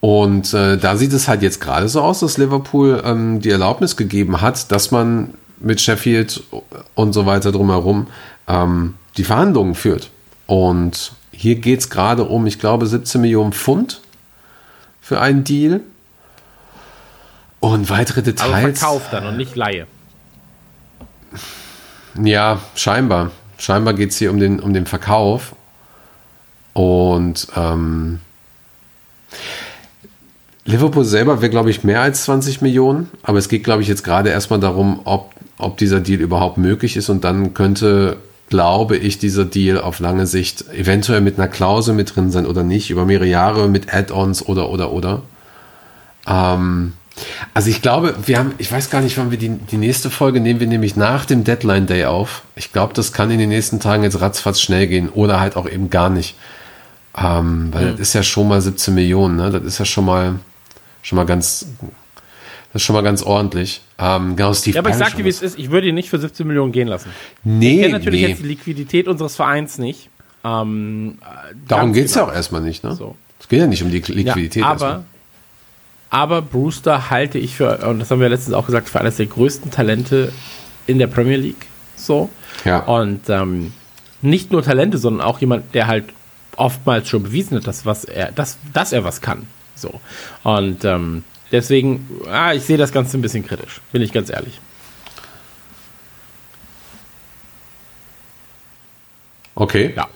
Und 0.00 0.54
äh, 0.54 0.78
da 0.78 0.96
sieht 0.96 1.12
es 1.12 1.28
halt 1.28 1.42
jetzt 1.42 1.60
gerade 1.60 1.88
so 1.88 2.00
aus, 2.00 2.20
dass 2.20 2.38
Liverpool 2.38 3.02
ähm, 3.04 3.40
die 3.40 3.50
Erlaubnis 3.50 3.96
gegeben 3.96 4.40
hat, 4.40 4.70
dass 4.70 4.90
man 4.90 5.34
mit 5.60 5.80
Sheffield 5.80 6.44
und 6.94 7.12
so 7.12 7.26
weiter 7.26 7.50
drumherum 7.50 8.06
ähm, 8.48 8.94
die 9.16 9.24
Verhandlungen 9.24 9.74
führt. 9.74 10.10
Und 10.46 11.12
hier 11.30 11.56
geht 11.56 11.80
es 11.80 11.90
gerade 11.90 12.24
um, 12.24 12.46
ich 12.46 12.58
glaube, 12.58 12.86
17 12.86 13.20
Millionen 13.20 13.52
Pfund 13.52 14.00
für 15.00 15.20
einen 15.20 15.44
Deal. 15.44 15.80
Und 17.60 17.90
weitere 17.90 18.22
Details. 18.22 18.78
Verkauf 18.78 19.10
dann 19.10 19.26
und 19.26 19.36
nicht 19.36 19.56
Laie. 19.56 19.86
Ja, 22.22 22.60
scheinbar. 22.74 23.30
Scheinbar 23.58 23.94
geht 23.94 24.10
es 24.10 24.18
hier 24.18 24.30
um 24.30 24.38
den, 24.38 24.60
um 24.60 24.72
den 24.72 24.86
Verkauf. 24.86 25.54
Und 26.72 27.48
ähm, 27.56 28.20
Liverpool 30.64 31.04
selber 31.04 31.40
wäre, 31.40 31.50
glaube 31.50 31.70
ich, 31.70 31.82
mehr 31.82 32.02
als 32.02 32.24
20 32.24 32.60
Millionen. 32.62 33.10
Aber 33.22 33.38
es 33.38 33.48
geht, 33.48 33.64
glaube 33.64 33.82
ich, 33.82 33.88
jetzt 33.88 34.04
gerade 34.04 34.30
erstmal 34.30 34.60
darum, 34.60 35.00
ob, 35.04 35.32
ob 35.58 35.76
dieser 35.78 36.00
Deal 36.00 36.20
überhaupt 36.20 36.58
möglich 36.58 36.96
ist. 36.96 37.08
Und 37.08 37.24
dann 37.24 37.54
könnte, 37.54 38.18
glaube 38.48 38.96
ich, 38.96 39.18
dieser 39.18 39.44
Deal 39.44 39.80
auf 39.80 39.98
lange 40.00 40.26
Sicht 40.26 40.64
eventuell 40.72 41.20
mit 41.20 41.38
einer 41.38 41.48
Klausel 41.48 41.94
mit 41.94 42.14
drin 42.14 42.30
sein 42.30 42.46
oder 42.46 42.64
nicht. 42.64 42.90
Über 42.90 43.04
mehrere 43.04 43.26
Jahre 43.26 43.68
mit 43.68 43.92
Add-ons 43.92 44.42
oder, 44.46 44.70
oder, 44.70 44.92
oder. 44.92 45.22
Ähm, 46.26 46.94
also 47.54 47.70
ich 47.70 47.82
glaube, 47.82 48.14
wir 48.24 48.38
haben, 48.38 48.54
ich 48.58 48.70
weiß 48.70 48.90
gar 48.90 49.00
nicht, 49.00 49.18
wann 49.18 49.30
wir 49.30 49.38
die, 49.38 49.50
die 49.50 49.76
nächste 49.76 50.10
Folge 50.10 50.40
nehmen 50.40 50.60
wir 50.60 50.66
nämlich 50.66 50.96
nach 50.96 51.24
dem 51.24 51.44
Deadline 51.44 51.86
Day 51.86 52.04
auf. 52.04 52.42
Ich 52.54 52.72
glaube, 52.72 52.94
das 52.94 53.12
kann 53.12 53.30
in 53.30 53.38
den 53.38 53.48
nächsten 53.48 53.80
Tagen 53.80 54.02
jetzt 54.02 54.20
ratzfatz 54.20 54.60
schnell 54.60 54.86
gehen 54.86 55.08
oder 55.08 55.40
halt 55.40 55.56
auch 55.56 55.68
eben 55.68 55.90
gar 55.90 56.10
nicht. 56.10 56.36
Ähm, 57.16 57.68
weil 57.72 57.92
das 57.92 58.00
ist 58.00 58.12
ja 58.12 58.22
schon 58.22 58.48
mal 58.48 58.60
17 58.60 58.94
Millionen, 58.94 59.36
ne? 59.36 59.50
Das 59.50 59.64
ist 59.64 59.78
ja 59.78 59.84
schon 59.84 60.04
mal, 60.04 60.38
schon 61.02 61.16
mal 61.16 61.26
ganz, 61.26 61.66
das 62.72 62.82
ist 62.82 62.86
schon 62.86 62.94
mal 62.94 63.02
ganz 63.02 63.22
ordentlich. 63.22 63.80
Ähm, 63.98 64.36
genau, 64.36 64.52
Steve 64.52 64.74
Ja, 64.74 64.82
aber 64.82 64.90
ich 64.90 64.96
sag 64.96 65.16
dir, 65.16 65.24
wie 65.24 65.30
es 65.30 65.40
ist, 65.40 65.58
ich 65.58 65.70
würde 65.70 65.88
ihn 65.88 65.94
nicht 65.94 66.10
für 66.10 66.18
17 66.18 66.46
Millionen 66.46 66.72
gehen 66.72 66.88
lassen. 66.88 67.10
Nee, 67.42 67.76
Ich 67.76 67.80
kenne 67.82 67.92
natürlich 67.94 68.22
nee. 68.22 68.28
jetzt 68.28 68.42
die 68.42 68.46
Liquidität 68.46 69.08
unseres 69.08 69.36
Vereins 69.36 69.78
nicht. 69.78 70.10
Ähm, 70.44 71.18
äh, 71.22 71.54
Darum 71.66 71.92
geht 71.92 72.06
es 72.06 72.14
ja 72.14 72.22
genau. 72.22 72.32
auch 72.32 72.36
erstmal 72.36 72.60
nicht, 72.60 72.84
ne? 72.84 72.94
So. 72.94 73.16
Es 73.40 73.48
geht 73.48 73.60
ja 73.60 73.66
nicht 73.66 73.82
um 73.82 73.90
die 73.90 73.98
Liquidität. 74.00 74.62
Ja, 74.62 74.72
erstmal. 74.72 74.92
aber, 74.92 75.04
aber 76.10 76.42
Brewster 76.42 77.10
halte 77.10 77.38
ich 77.38 77.54
für, 77.54 77.78
und 77.88 78.00
das 78.00 78.10
haben 78.10 78.20
wir 78.20 78.28
letztens 78.28 78.54
auch 78.54 78.66
gesagt, 78.66 78.88
für 78.88 79.00
eines 79.00 79.16
der 79.16 79.26
größten 79.26 79.70
Talente 79.70 80.32
in 80.86 80.98
der 80.98 81.06
Premier 81.06 81.36
League. 81.36 81.66
So. 81.96 82.28
Ja. 82.64 82.80
Und 82.80 83.28
ähm, 83.28 83.72
nicht 84.20 84.52
nur 84.52 84.62
Talente, 84.62 84.98
sondern 84.98 85.26
auch 85.26 85.40
jemand, 85.40 85.74
der 85.74 85.86
halt 85.86 86.04
oftmals 86.56 87.08
schon 87.08 87.22
bewiesen 87.22 87.56
hat, 87.56 87.66
dass, 87.66 87.86
was 87.86 88.04
er, 88.04 88.32
dass, 88.32 88.58
dass 88.72 88.92
er 88.92 89.04
was 89.04 89.20
kann. 89.20 89.46
So. 89.74 90.00
Und 90.42 90.84
ähm, 90.84 91.24
deswegen, 91.52 92.08
ah, 92.30 92.52
ich 92.52 92.62
sehe 92.62 92.76
das 92.76 92.92
Ganze 92.92 93.18
ein 93.18 93.22
bisschen 93.22 93.46
kritisch, 93.46 93.80
bin 93.92 94.02
ich 94.02 94.12
ganz 94.12 94.30
ehrlich. 94.30 94.60
Okay. 99.54 99.92
Ja. 99.96 100.08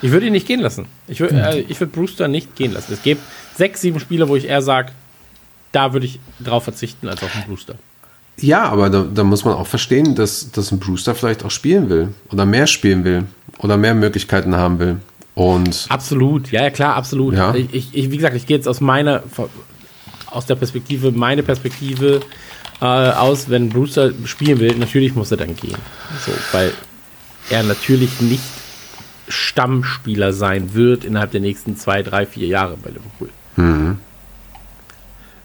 Ich 0.00 0.10
würde 0.10 0.26
ihn 0.26 0.32
nicht 0.32 0.46
gehen 0.46 0.60
lassen. 0.60 0.86
Ich 1.06 1.20
würde 1.20 1.34
äh, 1.34 1.60
ich 1.60 1.78
würd 1.80 1.92
Brewster 1.92 2.28
nicht 2.28 2.56
gehen 2.56 2.72
lassen. 2.72 2.92
Es 2.92 3.02
gibt 3.02 3.20
sechs, 3.56 3.80
sieben 3.80 4.00
Spiele, 4.00 4.28
wo 4.28 4.36
ich 4.36 4.46
eher 4.46 4.62
sage, 4.62 4.92
da 5.72 5.92
würde 5.92 6.06
ich 6.06 6.20
drauf 6.40 6.64
verzichten 6.64 7.08
als 7.08 7.22
auf 7.22 7.32
den 7.32 7.42
Brewster. 7.42 7.74
Ja, 8.40 8.68
aber 8.68 8.88
da, 8.88 9.02
da 9.02 9.24
muss 9.24 9.44
man 9.44 9.54
auch 9.54 9.66
verstehen, 9.66 10.14
dass, 10.14 10.50
dass 10.52 10.70
ein 10.70 10.78
Brewster 10.78 11.14
vielleicht 11.14 11.44
auch 11.44 11.50
spielen 11.50 11.90
will 11.90 12.14
oder 12.30 12.46
mehr 12.46 12.68
spielen 12.68 13.04
will 13.04 13.24
oder 13.58 13.76
mehr 13.76 13.94
Möglichkeiten 13.94 14.54
haben 14.54 14.78
will. 14.78 14.98
Und 15.38 15.86
Absolut, 15.88 16.50
ja, 16.50 16.62
ja 16.62 16.70
klar, 16.70 16.96
absolut. 16.96 17.34
Ja. 17.34 17.54
Ich, 17.54 17.94
ich, 17.94 18.10
wie 18.10 18.16
gesagt, 18.16 18.34
ich 18.34 18.44
gehe 18.44 18.56
jetzt 18.56 18.66
aus 18.66 18.80
meiner, 18.80 19.22
aus 20.32 20.46
der 20.46 20.56
Perspektive, 20.56 21.12
meine 21.12 21.44
Perspektive 21.44 22.22
äh, 22.80 22.84
aus, 22.84 23.48
wenn 23.48 23.68
Brewster 23.68 24.10
spielen 24.24 24.58
will, 24.58 24.74
natürlich 24.74 25.14
muss 25.14 25.30
er 25.30 25.36
dann 25.36 25.54
gehen. 25.54 25.78
So, 26.26 26.32
weil 26.50 26.72
er 27.50 27.62
natürlich 27.62 28.20
nicht 28.20 28.42
Stammspieler 29.28 30.32
sein 30.32 30.74
wird 30.74 31.04
innerhalb 31.04 31.30
der 31.30 31.40
nächsten 31.40 31.76
zwei, 31.76 32.02
drei, 32.02 32.26
vier 32.26 32.48
Jahre 32.48 32.76
bei 32.76 32.90
Liverpool. 32.90 33.30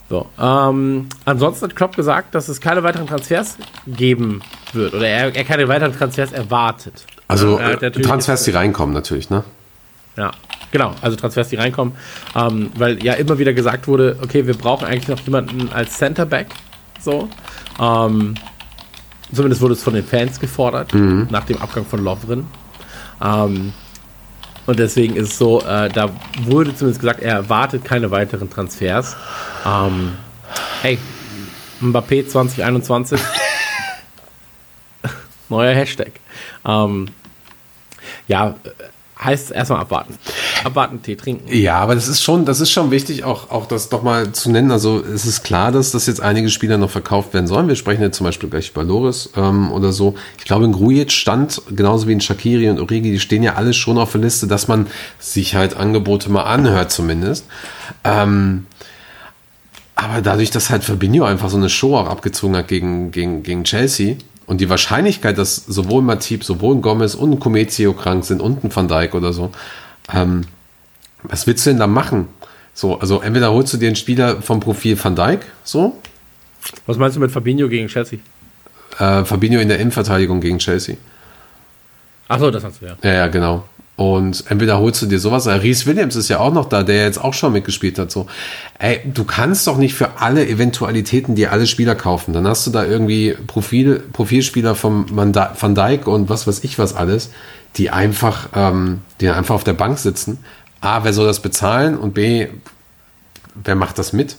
So, 0.09 0.27
ähm, 0.41 1.07
ansonsten 1.25 1.65
hat 1.65 1.75
Klopp 1.75 1.95
gesagt, 1.95 2.33
dass 2.33 2.49
es 2.49 2.59
keine 2.59 2.81
weiteren 2.81 3.05
Transfers 3.05 3.57
geben 3.85 4.41
wird 4.73 4.95
oder 4.95 5.07
er, 5.07 5.35
er 5.35 5.43
keine 5.43 5.67
weiteren 5.67 5.95
Transfers 5.95 6.31
erwartet. 6.31 7.05
also 7.27 7.59
äh, 7.59 7.91
Transfers, 7.91 8.43
die 8.43 8.51
reinkommen 8.51 8.95
natürlich, 8.95 9.29
ne? 9.29 9.43
Ja, 10.17 10.31
genau. 10.71 10.93
Also 11.01 11.15
Transfers, 11.17 11.49
die 11.49 11.55
reinkommen. 11.55 11.95
Ähm, 12.35 12.71
weil 12.75 13.03
ja 13.03 13.13
immer 13.13 13.37
wieder 13.39 13.53
gesagt 13.53 13.87
wurde, 13.87 14.17
okay, 14.21 14.45
wir 14.45 14.55
brauchen 14.55 14.85
eigentlich 14.85 15.07
noch 15.07 15.19
jemanden 15.21 15.71
als 15.73 15.97
Centerback. 15.97 16.47
So. 16.99 17.29
Ähm, 17.79 18.35
zumindest 19.33 19.61
wurde 19.61 19.73
es 19.73 19.83
von 19.83 19.93
den 19.93 20.05
Fans 20.05 20.39
gefordert, 20.39 20.93
nach 20.93 21.45
dem 21.45 21.61
Abgang 21.61 21.85
von 21.85 22.03
Lovren. 22.03 22.47
Ähm, 23.23 23.73
und 24.65 24.79
deswegen 24.79 25.15
ist 25.15 25.31
es 25.31 25.37
so, 25.37 25.61
äh, 25.61 25.89
da 25.89 26.09
wurde 26.43 26.75
zumindest 26.75 27.01
gesagt, 27.01 27.21
er 27.21 27.33
erwartet 27.33 27.83
keine 27.83 28.11
weiteren 28.11 28.49
Transfers. 28.49 29.15
Ähm, 29.65 30.13
hey, 30.81 30.97
Mbappé 31.81 32.27
2021. 32.27 33.19
Neuer 35.49 35.75
Hashtag. 35.75 36.11
Ähm, 36.65 37.09
ja, 38.27 38.55
äh, 38.63 38.69
heißt 39.23 39.51
erstmal 39.51 39.79
abwarten. 39.79 40.15
Abwarten, 40.63 41.01
Tee 41.01 41.15
trinken. 41.15 41.53
Ja, 41.53 41.77
aber 41.79 41.95
das 41.95 42.07
ist 42.07 42.21
schon, 42.21 42.45
das 42.45 42.59
ist 42.59 42.71
schon 42.71 42.91
wichtig, 42.91 43.23
auch, 43.23 43.49
auch 43.51 43.65
das 43.65 43.89
doch 43.89 44.03
mal 44.03 44.31
zu 44.31 44.51
nennen. 44.51 44.71
Also 44.71 44.99
es 45.01 45.25
ist 45.25 45.43
klar, 45.43 45.71
dass 45.71 45.91
das 45.91 46.05
jetzt 46.05 46.21
einige 46.21 46.49
Spieler 46.49 46.77
noch 46.77 46.89
verkauft 46.89 47.33
werden 47.33 47.47
sollen. 47.47 47.67
Wir 47.67 47.75
sprechen 47.75 48.01
jetzt 48.01 48.17
zum 48.17 48.25
Beispiel 48.25 48.49
gleich 48.49 48.69
über 48.71 48.83
Loris 48.83 49.29
ähm, 49.35 49.71
oder 49.71 49.91
so. 49.91 50.15
Ich 50.37 50.45
glaube, 50.45 50.65
in 50.65 50.71
Grujic 50.71 51.11
stand, 51.11 51.61
genauso 51.69 52.07
wie 52.07 52.13
in 52.13 52.21
Shakiri 52.21 52.69
und 52.69 52.79
Origi, 52.79 53.11
die 53.11 53.19
stehen 53.19 53.43
ja 53.43 53.53
alle 53.55 53.73
schon 53.73 53.97
auf 53.97 54.11
der 54.11 54.21
Liste, 54.21 54.47
dass 54.47 54.67
man 54.67 54.87
sich 55.19 55.55
halt 55.55 55.75
Angebote 55.75 56.31
mal 56.31 56.43
anhört 56.43 56.91
zumindest. 56.91 57.45
Ähm, 58.03 58.65
aber 59.95 60.21
dadurch, 60.21 60.49
dass 60.49 60.69
halt 60.69 60.83
Fabinho 60.83 61.23
einfach 61.23 61.49
so 61.49 61.57
eine 61.57 61.69
Show 61.69 61.95
auch 61.95 62.07
abgezogen 62.07 62.55
hat 62.55 62.67
gegen, 62.67 63.11
gegen, 63.11 63.43
gegen 63.43 63.63
Chelsea 63.63 64.15
und 64.45 64.59
die 64.61 64.69
Wahrscheinlichkeit, 64.69 65.37
dass 65.37 65.55
sowohl 65.55 66.01
Matip, 66.01 66.43
sowohl 66.43 66.75
ein 66.75 66.81
Gomez 66.81 67.15
und 67.15 67.31
ein 67.31 67.39
Comezio 67.39 67.93
krank 67.93 68.25
sind 68.25 68.41
und 68.41 68.63
ein 68.63 68.75
Van 68.75 68.87
Dijk 68.87 69.13
oder 69.15 69.33
so, 69.33 69.51
ähm, 70.13 70.41
was 71.23 71.47
willst 71.47 71.65
du 71.65 71.69
denn 71.71 71.79
da 71.79 71.87
machen? 71.87 72.27
So, 72.73 72.99
also 72.99 73.21
entweder 73.21 73.51
holst 73.51 73.73
du 73.73 73.77
dir 73.77 73.87
einen 73.87 73.95
Spieler 73.95 74.41
vom 74.41 74.59
Profil 74.59 75.01
Van 75.01 75.15
Dijk, 75.15 75.45
so, 75.63 75.97
Was 76.85 76.97
meinst 76.97 77.15
du 77.15 77.19
mit 77.19 77.31
Fabinho 77.31 77.67
gegen 77.69 77.87
Chelsea? 77.87 78.19
äh, 78.99 79.23
Fabinho 79.25 79.59
in 79.59 79.67
der 79.69 79.79
Innenverteidigung 79.79 80.39
gegen 80.41 80.59
Chelsea. 80.59 80.95
Achso, 82.27 82.51
das 82.51 82.63
hast 82.63 82.81
du 82.81 82.85
ja. 82.85 82.95
Ja, 83.03 83.13
ja, 83.13 83.27
genau. 83.27 83.65
Und 84.03 84.43
entweder 84.49 84.79
holst 84.79 85.01
du 85.01 85.05
dir 85.05 85.17
sowas, 85.17 85.47
Reese 85.47 85.85
Williams 85.85 86.17
ist 86.17 86.27
ja 86.27 86.39
auch 86.39 86.51
noch 86.51 86.65
da, 86.67 86.83
der 86.83 87.05
jetzt 87.05 87.23
auch 87.23 87.33
schon 87.33 87.53
mitgespielt 87.53 87.97
hat. 87.97 88.11
So, 88.11 88.27
ey, 88.77 88.99
du 89.05 89.23
kannst 89.23 89.65
doch 89.65 89.77
nicht 89.77 89.93
für 89.93 90.19
alle 90.19 90.45
Eventualitäten 90.45 91.35
dir 91.35 91.53
alle 91.53 91.67
Spieler 91.67 91.95
kaufen. 91.95 92.33
Dann 92.33 92.45
hast 92.45 92.67
du 92.67 92.71
da 92.71 92.83
irgendwie 92.83 93.33
Profil, 93.47 94.03
Profilspieler 94.11 94.75
vom 94.75 95.05
Manda- 95.13 95.55
Van 95.57 95.73
Dijk 95.73 96.05
und 96.05 96.27
was 96.27 96.47
weiß 96.47 96.65
ich 96.65 96.77
was 96.77 96.93
alles, 96.93 97.29
die 97.77 97.91
einfach, 97.91 98.49
ähm, 98.53 98.99
die 99.21 99.29
einfach 99.29 99.55
auf 99.55 99.63
der 99.63 99.71
Bank 99.71 99.97
sitzen. 99.99 100.39
A, 100.81 101.05
wer 101.05 101.13
soll 101.13 101.25
das 101.25 101.39
bezahlen? 101.39 101.97
Und 101.97 102.13
B, 102.13 102.47
wer 103.55 103.75
macht 103.75 103.97
das 103.99 104.11
mit? 104.11 104.35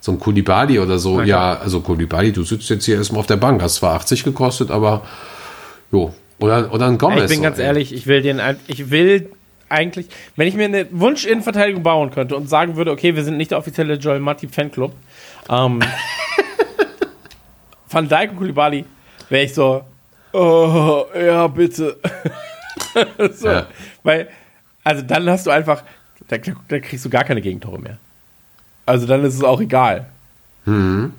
So 0.00 0.12
ein 0.12 0.18
Kulibali 0.18 0.78
oder 0.78 0.98
so. 0.98 1.22
Ja, 1.22 1.54
also 1.58 1.80
Kulibali, 1.80 2.32
du 2.32 2.44
sitzt 2.44 2.68
jetzt 2.68 2.84
hier 2.84 2.96
erstmal 2.96 3.20
auf 3.20 3.26
der 3.26 3.38
Bank, 3.38 3.62
hast 3.62 3.76
zwar 3.76 3.94
80 3.94 4.24
gekostet, 4.24 4.70
aber 4.70 5.04
jo. 5.90 6.12
Oder, 6.38 6.72
oder 6.72 6.86
ein 6.86 6.98
Gomez. 6.98 7.24
ich 7.24 7.30
bin 7.36 7.42
ganz 7.42 7.58
ehrlich, 7.58 7.92
ich 7.94 8.06
will 8.06 8.20
den, 8.22 8.40
ein- 8.40 8.60
ich 8.66 8.90
will 8.90 9.30
eigentlich, 9.68 10.06
wenn 10.36 10.46
ich 10.46 10.54
mir 10.54 10.66
eine 10.66 10.86
Wunsch-Innenverteidigung 10.90 11.82
bauen 11.82 12.10
könnte 12.10 12.36
und 12.36 12.48
sagen 12.48 12.76
würde, 12.76 12.90
okay, 12.92 13.14
wir 13.16 13.24
sind 13.24 13.36
nicht 13.36 13.50
der 13.52 13.58
offizielle 13.58 13.94
Joel 13.94 14.20
Matip 14.20 14.54
Fanclub, 14.54 14.92
ähm, 15.48 15.80
Van 17.88 18.08
Dijk 18.08 18.30
und 18.32 18.36
Koulibaly, 18.38 18.84
wäre 19.28 19.44
ich 19.44 19.54
so, 19.54 19.82
oh, 20.32 21.04
ja, 21.14 21.46
bitte. 21.46 21.96
so, 23.32 23.48
Ja. 23.48 23.66
Weil, 24.02 24.28
also 24.84 25.02
dann 25.02 25.28
hast 25.30 25.46
du 25.46 25.50
einfach, 25.50 25.82
da, 26.28 26.36
da 26.68 26.78
kriegst 26.80 27.04
du 27.04 27.10
gar 27.10 27.24
keine 27.24 27.40
Gegentore 27.40 27.78
mehr. 27.78 27.98
Also 28.84 29.06
dann 29.06 29.24
ist 29.24 29.34
es 29.34 29.42
auch 29.42 29.60
egal. 29.60 30.06
Mhm. 30.64 31.12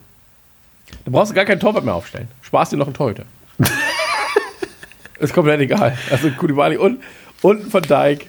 Da 1.05 1.11
brauchst 1.11 1.31
du 1.31 1.35
gar 1.35 1.45
keinen 1.45 1.59
Torwart 1.59 1.83
mehr 1.83 1.95
aufstellen. 1.95 2.27
Sparst 2.41 2.71
dir 2.71 2.77
noch 2.77 2.87
einen 2.87 2.95
Torhüter. 2.95 3.23
Ist 5.19 5.33
komplett 5.33 5.59
egal. 5.61 5.97
Also 6.11 6.29
Koulibaly 6.31 6.77
und, 6.77 7.01
und 7.41 7.73
Van 7.73 7.83
Dijk, 7.83 8.27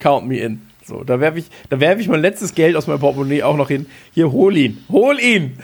count 0.00 0.26
me 0.26 0.38
in. 0.38 0.62
So, 0.86 1.04
da 1.04 1.20
werfe 1.20 1.38
ich, 1.38 1.46
da 1.68 1.78
werfe 1.78 2.00
ich 2.00 2.08
mein 2.08 2.20
letztes 2.20 2.54
Geld 2.54 2.74
aus 2.76 2.86
meinem 2.86 2.98
Portemonnaie 3.00 3.42
auch 3.42 3.56
noch 3.56 3.68
hin. 3.68 3.86
Hier, 4.12 4.32
hol 4.32 4.56
ihn. 4.56 4.84
Hol 4.90 5.18
ihn! 5.20 5.58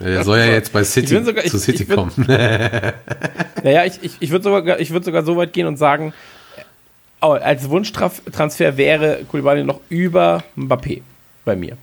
Der 0.00 0.22
soll 0.24 0.38
ja 0.38 0.46
jetzt 0.46 0.72
bei 0.72 0.84
City, 0.84 1.22
sogar- 1.24 1.44
ich- 1.44 1.50
zu 1.50 1.58
City 1.58 1.82
ich 1.82 1.88
bin- 1.88 1.96
kommen. 1.96 2.12
Naja, 3.64 3.84
ich, 3.84 4.02
ich, 4.02 4.12
ich 4.20 4.30
würde 4.30 4.42
sogar, 4.44 4.80
ich 4.80 4.90
würd 4.90 5.04
sogar 5.04 5.22
so 5.24 5.36
weit 5.36 5.52
gehen 5.52 5.66
und 5.66 5.76
sagen, 5.76 6.12
oh, 7.20 7.32
als 7.32 7.68
Wunschtransfer 7.70 8.76
wäre 8.76 9.20
Koulibaly 9.30 9.64
noch 9.64 9.80
über 9.88 10.42
Mbappé 10.56 11.02
bei 11.44 11.56
mir. 11.56 11.76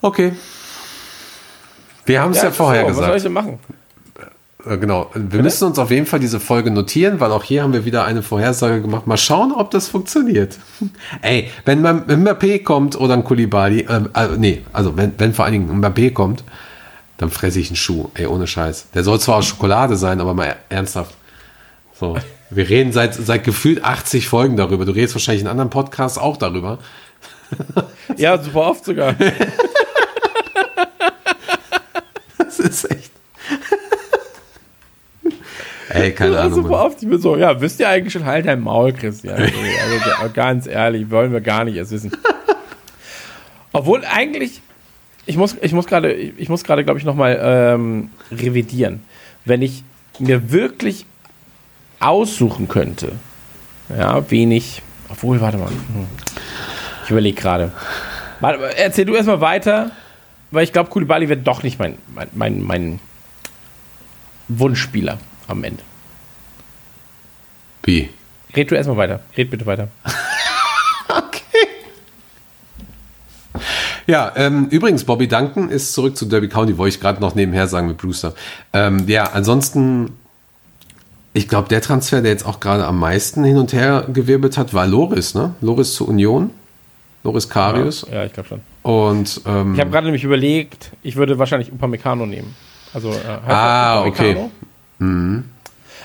Okay. 0.00 0.32
Wir 2.08 2.22
haben 2.22 2.32
es 2.32 2.42
ja, 2.42 2.50
vorher 2.50 2.82
so, 2.82 2.88
Was 2.88 2.96
soll 2.96 3.04
ich 3.08 3.12
gesagt. 3.14 3.24
denn 3.24 3.32
machen? 3.32 3.58
Äh, 4.66 4.76
Genau. 4.78 5.10
Wir 5.14 5.42
müssen 5.42 5.64
uns 5.64 5.78
auf 5.78 5.90
jeden 5.90 6.06
Fall 6.06 6.20
diese 6.20 6.40
Folge 6.40 6.70
notieren, 6.70 7.20
weil 7.20 7.30
auch 7.30 7.44
hier 7.44 7.62
haben 7.62 7.72
wir 7.72 7.84
wieder 7.84 8.04
eine 8.04 8.22
Vorhersage 8.22 8.82
gemacht. 8.82 9.06
Mal 9.06 9.16
schauen, 9.16 9.52
ob 9.52 9.70
das 9.70 9.88
funktioniert. 9.88 10.58
Ey, 11.22 11.50
wenn 11.64 11.80
man 11.80 12.04
Mbappé 12.06 12.64
kommt 12.64 12.96
oder 12.96 13.14
ein 13.14 13.24
Koulibaly, 13.24 13.80
äh, 13.80 14.02
äh, 14.14 14.28
nee, 14.36 14.62
also 14.72 14.96
wenn, 14.96 15.12
wenn 15.18 15.32
vor 15.32 15.44
allen 15.44 15.52
Dingen 15.52 15.80
Mbappé 15.80 16.12
kommt, 16.12 16.44
dann 17.18 17.30
fresse 17.30 17.60
ich 17.60 17.68
einen 17.68 17.76
Schuh. 17.76 18.08
Ey, 18.14 18.26
ohne 18.26 18.46
Scheiß. 18.46 18.88
Der 18.94 19.04
soll 19.04 19.20
zwar 19.20 19.36
aus 19.36 19.46
Schokolade 19.46 19.96
sein, 19.96 20.20
aber 20.20 20.34
mal 20.34 20.56
ernsthaft. 20.68 21.14
So. 21.98 22.16
Wir 22.50 22.68
reden 22.68 22.92
seit, 22.92 23.14
seit 23.14 23.44
gefühlt 23.44 23.84
80 23.84 24.28
Folgen 24.28 24.56
darüber. 24.56 24.84
Du 24.84 24.92
redest 24.92 25.14
wahrscheinlich 25.14 25.42
in 25.42 25.48
anderen 25.48 25.70
Podcasts 25.70 26.18
auch 26.18 26.36
darüber. 26.36 26.78
Ja, 28.16 28.36
super 28.38 28.70
oft 28.70 28.84
sogar. 28.84 29.14
Das 32.58 32.66
ist 32.66 32.90
echt. 32.90 33.10
Ey, 35.90 36.12
keine 36.12 36.34
Ja, 36.34 36.40
Ahnung. 36.40 36.54
super 36.54 36.68
Mann. 36.70 36.86
oft. 36.86 37.02
Ich 37.02 37.08
bin 37.08 37.18
so, 37.18 37.36
ja, 37.36 37.58
wisst 37.60 37.80
ihr 37.80 37.88
eigentlich 37.88 38.12
schon, 38.12 38.26
halt 38.26 38.46
dein 38.46 38.60
Maul, 38.60 38.92
Christian. 38.92 39.36
Also, 40.20 40.32
ganz 40.34 40.66
ehrlich, 40.66 41.10
wollen 41.10 41.32
wir 41.32 41.40
gar 41.40 41.64
nicht 41.64 41.76
erst 41.76 41.92
wissen. 41.92 42.12
Obwohl 43.72 44.04
eigentlich, 44.04 44.60
ich 45.24 45.36
muss, 45.36 45.56
ich 45.62 45.72
muss 45.72 45.86
gerade, 45.86 46.12
ich 46.12 46.48
muss 46.48 46.64
gerade, 46.64 46.84
glaube 46.84 46.98
ich, 46.98 47.06
nochmal 47.06 47.38
ähm, 47.42 48.10
revidieren. 48.30 49.02
Wenn 49.44 49.62
ich 49.62 49.82
mir 50.18 50.50
wirklich 50.52 51.06
aussuchen 52.00 52.68
könnte, 52.68 53.12
ja, 53.96 54.30
wenig, 54.30 54.82
obwohl, 55.08 55.40
warte 55.40 55.56
mal, 55.58 55.68
hm. 55.68 56.06
ich 57.04 57.10
überlege 57.10 57.40
gerade. 57.40 57.72
Warte, 58.40 58.76
erzähl 58.76 59.04
du 59.06 59.14
erstmal 59.14 59.40
weiter, 59.40 59.90
weil 60.50 60.64
ich 60.64 60.72
glaube, 60.72 60.90
Koulibaly 60.90 61.28
wird 61.28 61.46
doch 61.46 61.62
nicht 61.62 61.78
mein, 61.78 61.98
mein, 62.14 62.28
mein, 62.34 62.62
mein 62.62 63.00
Wunschspieler 64.48 65.18
am 65.46 65.64
Ende. 65.64 65.82
Wie? 67.82 68.10
Red 68.54 68.70
du 68.70 68.74
erstmal 68.74 68.96
weiter. 68.96 69.20
Red 69.36 69.50
bitte 69.50 69.66
weiter. 69.66 69.88
Ja, 74.08 74.32
ähm, 74.36 74.68
übrigens, 74.70 75.04
Bobby 75.04 75.28
Duncan 75.28 75.68
ist 75.68 75.92
zurück 75.92 76.16
zu 76.16 76.24
Derby 76.24 76.48
County, 76.48 76.78
wollte 76.78 76.94
ich 76.94 77.00
gerade 77.00 77.20
noch 77.20 77.34
nebenher 77.34 77.68
sagen 77.68 77.88
mit 77.88 77.98
Brewster. 77.98 78.32
Ähm, 78.72 79.06
ja, 79.06 79.24
ansonsten, 79.24 80.12
ich 81.34 81.46
glaube, 81.46 81.68
der 81.68 81.82
Transfer, 81.82 82.22
der 82.22 82.30
jetzt 82.30 82.46
auch 82.46 82.58
gerade 82.58 82.86
am 82.86 82.98
meisten 82.98 83.44
hin 83.44 83.58
und 83.58 83.74
her 83.74 84.06
gewirbelt 84.10 84.56
hat, 84.56 84.72
war 84.72 84.86
Loris, 84.86 85.34
ne? 85.34 85.54
Loris 85.60 85.92
zur 85.92 86.08
Union. 86.08 86.50
Loris 87.22 87.50
Karius. 87.50 88.06
Ja, 88.10 88.24
ich 88.24 88.32
glaube 88.32 88.48
schon. 88.48 88.60
Und 88.88 89.42
ähm, 89.44 89.74
Ich 89.74 89.80
habe 89.80 89.90
gerade 89.90 90.06
nämlich 90.06 90.24
überlegt, 90.24 90.92
ich 91.02 91.16
würde 91.16 91.38
wahrscheinlich 91.38 91.70
Upamecano 91.70 92.24
nehmen. 92.24 92.56
Also, 92.94 93.10
äh, 93.10 93.16
heißt 93.16 93.42
Ah, 93.46 93.94
er 93.96 94.06
Upamecano? 94.06 94.50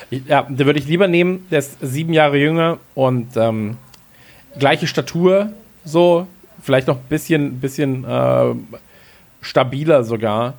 Ich, 0.09 0.25
ja, 0.25 0.41
den 0.41 0.65
würde 0.65 0.79
ich 0.79 0.85
lieber 0.85 1.07
nehmen. 1.07 1.47
Der 1.49 1.59
ist 1.59 1.77
sieben 1.79 2.11
Jahre 2.11 2.37
jünger 2.37 2.79
und 2.93 3.37
ähm, 3.37 3.77
gleiche 4.59 4.85
Statur, 4.87 5.53
so, 5.85 6.27
vielleicht 6.61 6.87
noch 6.87 6.97
ein 6.97 7.05
bisschen, 7.07 7.61
bisschen 7.61 8.03
äh, 8.03 8.53
stabiler 9.39 10.03
sogar. 10.03 10.55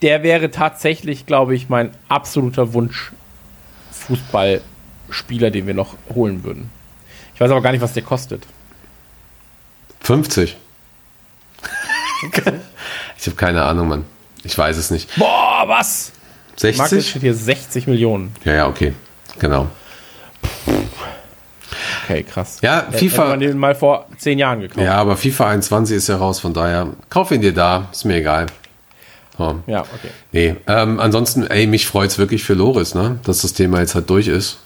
Der 0.00 0.22
wäre 0.22 0.50
tatsächlich, 0.50 1.26
glaube 1.26 1.54
ich, 1.54 1.68
mein 1.68 1.90
absoluter 2.08 2.72
Wunsch 2.72 3.12
Fußballspieler, 3.90 5.50
den 5.50 5.66
wir 5.66 5.74
noch 5.74 5.94
holen 6.14 6.42
würden. 6.42 6.70
Ich 7.34 7.40
weiß 7.42 7.50
aber 7.50 7.60
gar 7.60 7.72
nicht, 7.72 7.82
was 7.82 7.92
der 7.92 8.02
kostet. 8.02 8.46
50. 10.00 10.56
ich 13.18 13.26
habe 13.26 13.36
keine 13.36 13.62
Ahnung, 13.62 13.88
Mann. 13.88 14.04
Ich 14.44 14.56
weiß 14.56 14.76
es 14.76 14.90
nicht. 14.90 15.08
Boah, 15.16 15.64
was? 15.66 16.12
Market 16.62 16.76
60? 16.76 17.10
steht 17.10 17.22
hier 17.22 17.34
60 17.34 17.86
Millionen. 17.86 18.34
Ja, 18.44 18.52
ja, 18.54 18.66
okay. 18.68 18.92
Genau. 19.38 19.68
Okay, 22.04 22.22
krass. 22.24 22.58
Ja, 22.62 22.86
Hätte 22.90 23.04
FIFA- 23.06 23.28
man 23.28 23.40
den 23.40 23.58
mal 23.58 23.74
vor 23.74 24.06
zehn 24.18 24.38
Jahren 24.38 24.60
gekauft. 24.60 24.84
Ja, 24.84 24.94
aber 24.96 25.16
FIFA 25.16 25.48
21 25.50 25.96
ist 25.96 26.08
ja 26.08 26.16
raus, 26.16 26.40
von 26.40 26.52
daher 26.52 26.88
kauf 27.08 27.30
ihn 27.30 27.40
dir 27.40 27.54
da, 27.54 27.88
ist 27.92 28.04
mir 28.04 28.16
egal. 28.16 28.46
So. 29.38 29.60
Ja, 29.66 29.80
okay. 29.80 30.10
Nee, 30.32 30.56
ähm, 30.66 31.00
ansonsten, 31.00 31.46
ey, 31.46 31.66
mich 31.66 31.86
freut's 31.86 32.18
wirklich 32.18 32.44
für 32.44 32.54
Loris, 32.54 32.94
ne, 32.94 33.18
dass 33.24 33.42
das 33.42 33.54
Thema 33.54 33.80
jetzt 33.80 33.94
halt 33.94 34.10
durch 34.10 34.28
ist. 34.28 34.58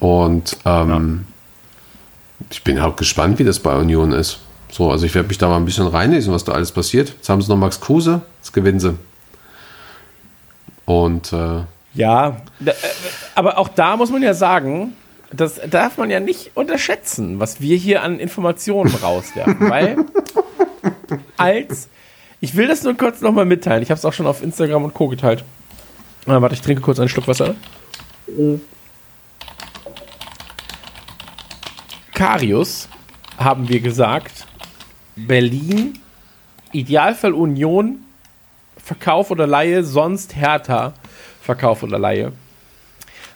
Und 0.00 0.56
ähm, 0.64 1.26
ich 2.50 2.62
bin 2.64 2.78
auch 2.78 2.96
gespannt, 2.96 3.38
wie 3.38 3.44
das 3.44 3.58
bei 3.58 3.74
Union 3.74 4.12
ist. 4.12 4.38
So, 4.70 4.90
also 4.90 5.06
ich 5.06 5.14
werde 5.14 5.28
mich 5.28 5.38
da 5.38 5.48
mal 5.48 5.56
ein 5.56 5.64
bisschen 5.64 5.86
reinlesen, 5.86 6.32
was 6.32 6.44
da 6.44 6.52
alles 6.52 6.72
passiert. 6.72 7.10
Jetzt 7.10 7.28
haben 7.28 7.40
sie 7.40 7.48
noch 7.48 7.56
Max 7.56 7.80
Kruse, 7.80 8.22
jetzt 8.38 8.52
gewinnen 8.52 8.80
sie. 8.80 8.96
Und 10.84 11.32
äh, 11.32 11.62
Ja, 11.94 12.36
äh, 12.64 12.72
aber 13.34 13.58
auch 13.58 13.68
da 13.68 13.96
muss 13.96 14.10
man 14.10 14.22
ja 14.22 14.34
sagen, 14.34 14.94
das 15.32 15.60
darf 15.68 15.98
man 15.98 16.10
ja 16.10 16.20
nicht 16.20 16.52
unterschätzen, 16.54 17.40
was 17.40 17.60
wir 17.60 17.76
hier 17.76 18.02
an 18.02 18.18
Informationen 18.18 18.94
rauswerfen, 19.02 19.68
weil 19.68 19.96
als 21.36 21.88
ich 22.40 22.56
will 22.56 22.68
das 22.68 22.84
nur 22.84 22.96
kurz 22.96 23.20
nochmal 23.20 23.44
mitteilen. 23.46 23.82
Ich 23.82 23.90
habe 23.90 23.98
es 23.98 24.04
auch 24.04 24.12
schon 24.12 24.26
auf 24.26 24.42
Instagram 24.42 24.84
und 24.84 24.94
Co. 24.94 25.08
geteilt. 25.08 25.44
Ah, 26.26 26.40
warte, 26.40 26.54
ich 26.54 26.60
trinke 26.60 26.82
kurz 26.82 27.00
einen 27.00 27.08
Schluck 27.08 27.26
Wasser. 27.26 27.54
Karius 32.14 32.88
haben 33.36 33.68
wir 33.68 33.80
gesagt, 33.80 34.46
Berlin, 35.26 35.98
Idealfall 36.72 37.32
Union, 37.32 38.04
Verkauf 38.76 39.30
oder 39.30 39.46
Laie, 39.46 39.84
sonst 39.84 40.36
Hertha, 40.36 40.94
Verkauf 41.42 41.82
oder 41.82 41.98
Laie, 41.98 42.32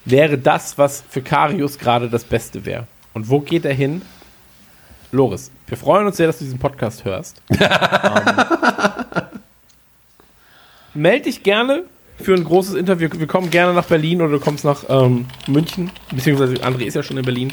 wäre 0.05 0.39
das, 0.39 0.79
was 0.79 1.03
für 1.09 1.23
Karius 1.23 1.79
gerade 1.79 2.09
das 2.09 2.25
Beste 2.25 2.65
wäre. 2.65 2.87
Und 3.15 3.29
wo 3.29 3.41
geht 3.41 3.65
er 3.65 3.75
hin? 3.75 4.03
Loris, 5.11 5.51
wir 5.67 5.77
freuen 5.77 6.07
uns 6.07 6.17
sehr, 6.17 6.27
dass 6.27 6.39
du 6.39 6.45
diesen 6.45 6.59
Podcast 6.59 7.05
hörst. 7.05 7.43
ähm, 7.51 7.61
meld 10.95 11.27
dich 11.27 11.43
gerne 11.43 11.85
für 12.19 12.35
ein 12.35 12.45
großes 12.45 12.75
Interview. 12.75 13.09
Wir 13.13 13.27
kommen 13.27 13.51
gerne 13.51 13.75
nach 13.75 13.85
Berlin 13.85 14.23
oder 14.23 14.33
du 14.33 14.41
kommst 14.41 14.65
nach 14.65 14.85
ähm, 14.89 15.27
München, 15.47 15.91
beziehungsweise 16.11 16.55
André 16.57 16.85
ist 16.85 16.95
ja 16.95 17.03
schon 17.03 17.19
in 17.19 17.25
Berlin. 17.25 17.53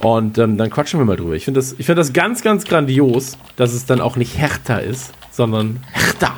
Und 0.00 0.38
ähm, 0.38 0.58
dann 0.58 0.70
quatschen 0.70 1.00
wir 1.00 1.04
mal 1.04 1.16
drüber. 1.16 1.34
Ich 1.34 1.44
finde 1.44 1.60
das, 1.60 1.74
ich 1.78 1.86
find 1.86 1.98
das 1.98 2.12
ganz, 2.12 2.42
ganz 2.42 2.64
grandios, 2.64 3.38
dass 3.56 3.72
es 3.72 3.86
dann 3.86 4.00
auch 4.00 4.16
nicht 4.16 4.38
Hertha 4.38 4.78
ist, 4.78 5.12
sondern 5.30 5.82
Hertha, 5.92 6.36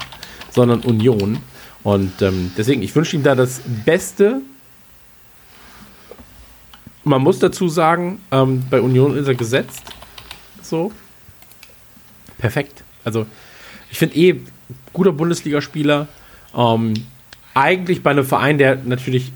sondern 0.51 0.81
Union. 0.81 1.39
Und 1.83 2.23
ähm, 2.23 2.53
deswegen, 2.57 2.83
ich 2.83 2.95
wünsche 2.95 3.17
ihm 3.17 3.23
da 3.23 3.35
das 3.35 3.61
Beste. 3.85 4.43
Man 7.05 7.23
muss 7.23 7.39
dazu 7.39 7.69
sagen, 7.69 8.21
ähm, 8.31 8.65
bei 8.71 8.81
Union 8.81 9.17
ist 9.17 9.27
er 9.27 9.35
gesetzt. 9.35 9.83
So. 10.63 10.93
Perfekt. 12.39 12.85
Also, 13.05 13.27
ich 13.91 13.99
finde 13.99 14.17
eh, 14.17 14.41
guter 14.93 15.13
Bundesligaspieler. 15.13 16.09
Ähm, 16.55 16.95
eigentlich 17.55 18.03
bei 18.03 18.11
einem 18.11 18.25
Verein, 18.25 18.59
der 18.59 18.77
natürlich 18.77 19.33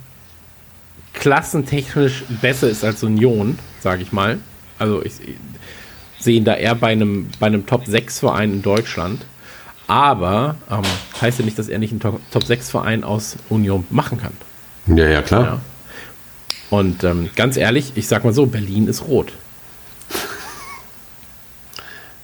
klassentechnisch 1.12 2.24
besser 2.40 2.68
ist 2.68 2.84
als 2.84 3.02
Union, 3.02 3.58
sage 3.80 4.02
ich 4.02 4.12
mal. 4.12 4.38
Also 4.78 5.02
ich, 5.04 5.12
ich 5.20 5.36
sehe 6.18 6.36
ihn 6.36 6.44
da 6.44 6.54
eher 6.54 6.74
bei 6.74 6.92
einem, 6.92 7.28
bei 7.38 7.46
einem 7.46 7.66
Top-6-Verein 7.66 8.52
in 8.52 8.62
Deutschland. 8.62 9.24
Aber 9.88 10.56
ähm, 10.70 10.82
heißt 11.20 11.40
ja 11.40 11.44
nicht, 11.44 11.58
dass 11.58 11.68
er 11.68 11.78
nicht 11.78 11.90
einen 11.90 12.00
Top-6-Verein 12.00 13.04
aus 13.04 13.36
Union 13.48 13.86
machen 13.90 14.18
kann. 14.20 14.32
ja, 14.86 15.08
ja, 15.08 15.22
klar. 15.22 15.44
Ja. 15.44 15.60
Und 16.70 17.04
ähm, 17.04 17.28
ganz 17.36 17.56
ehrlich, 17.58 17.92
ich 17.96 18.08
sag 18.08 18.24
mal 18.24 18.32
so, 18.32 18.46
Berlin 18.46 18.88
ist 18.88 19.02
rot. 19.06 19.32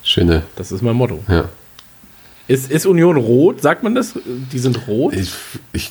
Schöne, 0.03 0.45
Das 0.57 0.73
ist 0.73 0.81
mein 0.83 0.97
Motto. 0.97 1.23
ja. 1.29 1.49
Ist, 2.49 2.71
ist 2.71 2.87
Union 2.87 3.19
rot? 3.19 3.61
Sagt 3.61 3.83
man 3.83 3.95
das? 3.95 4.15
Die 4.25 4.59
sind 4.59 4.89
rot? 4.89 5.15
Ich, 5.15 5.33
ich 5.75 5.91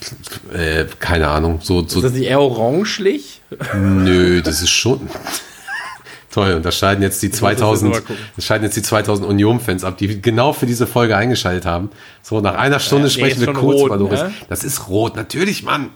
äh, 0.52 0.86
keine 1.00 1.28
Ahnung, 1.28 1.60
so, 1.62 1.88
so 1.88 2.00
ist 2.00 2.04
das 2.04 2.14
nicht 2.14 2.28
eher 2.28 2.42
orangelich? 2.42 3.42
Nö, 3.76 4.42
das 4.42 4.64
ist 4.64 4.72
schon. 4.72 5.02
Toll, 6.32 6.54
und 6.54 6.66
da 6.66 6.72
scheiden 6.72 7.04
jetzt 7.04 7.22
die 7.22 7.28
muss 7.28 7.40
das 7.40 7.50
jetzt 7.52 7.60
2000, 7.60 7.90
noch 7.92 8.00
mal 8.00 8.06
gucken. 8.06 8.24
das 8.36 8.46
scheiden 8.46 8.64
jetzt 8.64 8.76
die 8.76 8.82
2000 8.82 9.28
Union-Fans 9.28 9.84
ab, 9.84 9.98
die 9.98 10.20
genau 10.20 10.52
für 10.52 10.66
diese 10.66 10.88
Folge 10.88 11.16
eingeschaltet 11.16 11.66
haben. 11.66 11.92
So, 12.24 12.42
nach 12.42 12.56
einer 12.56 12.80
Stunde 12.80 13.06
nee, 13.06 13.12
sprechen 13.12 13.42
wir 13.42 13.54
kurz 13.54 13.84
über 13.84 13.98
Loris. 13.98 14.24
ne? 14.24 14.34
Das 14.50 14.64
ist 14.64 14.90
rot, 14.90 15.16
natürlich, 15.16 15.64
Mann. 15.64 15.90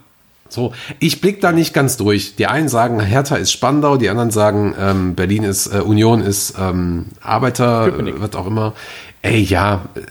So, 0.47 0.73
ich 0.99 1.21
blick 1.21 1.41
da 1.41 1.51
nicht 1.51 1.73
ganz 1.73 1.95
durch. 1.95 2.35
Die 2.35 2.45
einen 2.45 2.67
sagen, 2.67 2.99
Hertha 2.99 3.37
ist 3.37 3.51
Spandau, 3.51 3.97
die 3.97 4.09
anderen 4.09 4.31
sagen, 4.31 4.75
ähm, 4.77 5.15
Berlin 5.15 5.43
ist, 5.43 5.67
äh, 5.67 5.79
Union 5.79 6.21
ist 6.21 6.55
ähm, 6.59 7.05
Arbeiter, 7.21 7.85
Köpenick. 7.85 8.15
äh, 8.17 8.21
was 8.21 8.35
auch 8.35 8.47
immer. 8.47 8.73
Ey, 9.21 9.41
ja, 9.41 9.85
äh, 9.95 10.01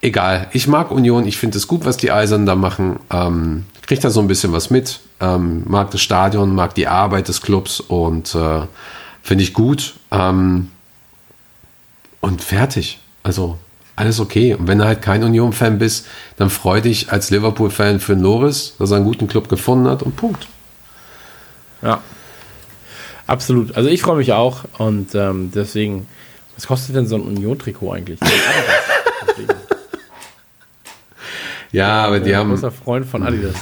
egal. 0.00 0.48
Ich 0.52 0.66
mag 0.66 0.90
Union, 0.90 1.26
ich 1.26 1.38
finde 1.38 1.58
es 1.58 1.66
gut, 1.66 1.84
was 1.84 1.96
die 1.96 2.10
Eisernen 2.10 2.46
da 2.46 2.54
machen. 2.54 2.98
Ähm, 3.10 3.64
krieg 3.90 4.00
da 4.00 4.10
so 4.10 4.20
ein 4.20 4.28
bisschen 4.28 4.52
was 4.52 4.70
mit. 4.70 5.00
Ähm, 5.20 5.64
mag 5.66 5.90
das 5.90 6.00
Stadion, 6.00 6.54
mag 6.54 6.74
die 6.74 6.86
Arbeit 6.86 7.28
des 7.28 7.42
Clubs 7.42 7.80
und 7.80 8.34
äh, 8.34 8.62
finde 9.22 9.44
ich 9.44 9.52
gut. 9.52 9.94
Ähm, 10.10 10.70
und 12.20 12.42
fertig. 12.42 13.00
Also 13.22 13.58
alles 13.96 14.20
okay. 14.20 14.54
Und 14.54 14.68
wenn 14.68 14.78
du 14.78 14.84
halt 14.84 15.02
kein 15.02 15.24
Union-Fan 15.24 15.78
bist, 15.78 16.06
dann 16.36 16.50
freu 16.50 16.80
dich 16.80 17.10
als 17.10 17.30
Liverpool-Fan 17.30 18.00
für 18.00 18.14
den 18.14 18.22
Loris, 18.22 18.74
dass 18.78 18.90
er 18.92 18.96
einen 18.96 19.04
guten 19.04 19.26
Club 19.26 19.48
gefunden 19.48 19.88
hat 19.88 20.02
und 20.02 20.16
Punkt. 20.16 20.46
Ja. 21.82 22.00
Absolut. 23.26 23.76
Also 23.76 23.88
ich 23.88 24.02
freue 24.02 24.16
mich 24.16 24.32
auch 24.32 24.64
und 24.78 25.14
ähm, 25.14 25.50
deswegen, 25.54 26.06
was 26.56 26.66
kostet 26.66 26.96
denn 26.96 27.06
so 27.06 27.16
ein 27.16 27.22
Union-Trikot 27.22 27.92
eigentlich? 27.92 28.20
Ja, 31.72 32.04
aber 32.04 32.20
die 32.20 32.32
ein 32.34 32.40
haben, 32.40 32.50
großer 32.50 32.70
Freund 32.72 33.06
von 33.06 33.22
Adidas. 33.22 33.54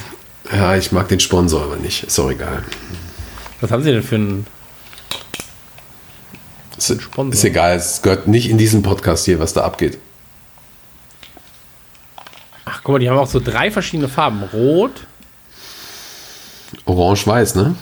ja, 0.53 0.77
ich 0.77 0.93
mag 0.93 1.09
den 1.09 1.21
Sponsor 1.21 1.63
aber 1.65 1.77
nicht. 1.77 2.05
Ist 2.05 2.19
auch 2.19 2.31
egal. 2.31 2.63
Was 3.61 3.71
haben 3.71 3.83
sie 3.83 3.91
denn 3.93 4.03
für 4.03 4.15
einen 4.15 4.47
Ist, 6.77 7.03
Sponsor. 7.03 7.33
ist 7.35 7.45
egal, 7.45 7.77
es 7.77 8.03
gehört 8.03 8.29
nicht 8.29 8.49
in 8.49 8.57
diesen 8.59 8.83
Podcast 8.83 9.25
hier, 9.25 9.41
was 9.41 9.53
da 9.53 9.65
abgeht. 9.65 9.99
Ach, 12.65 12.81
guck 12.83 12.95
mal, 12.95 12.99
die 12.99 13.09
haben 13.11 13.19
auch 13.19 13.27
so 13.27 13.41
drei 13.41 13.71
verschiedene 13.71 14.09
Farben. 14.09 14.43
Rot, 14.53 15.07
Orange-Weiß, 16.85 17.55
ne? 17.57 17.75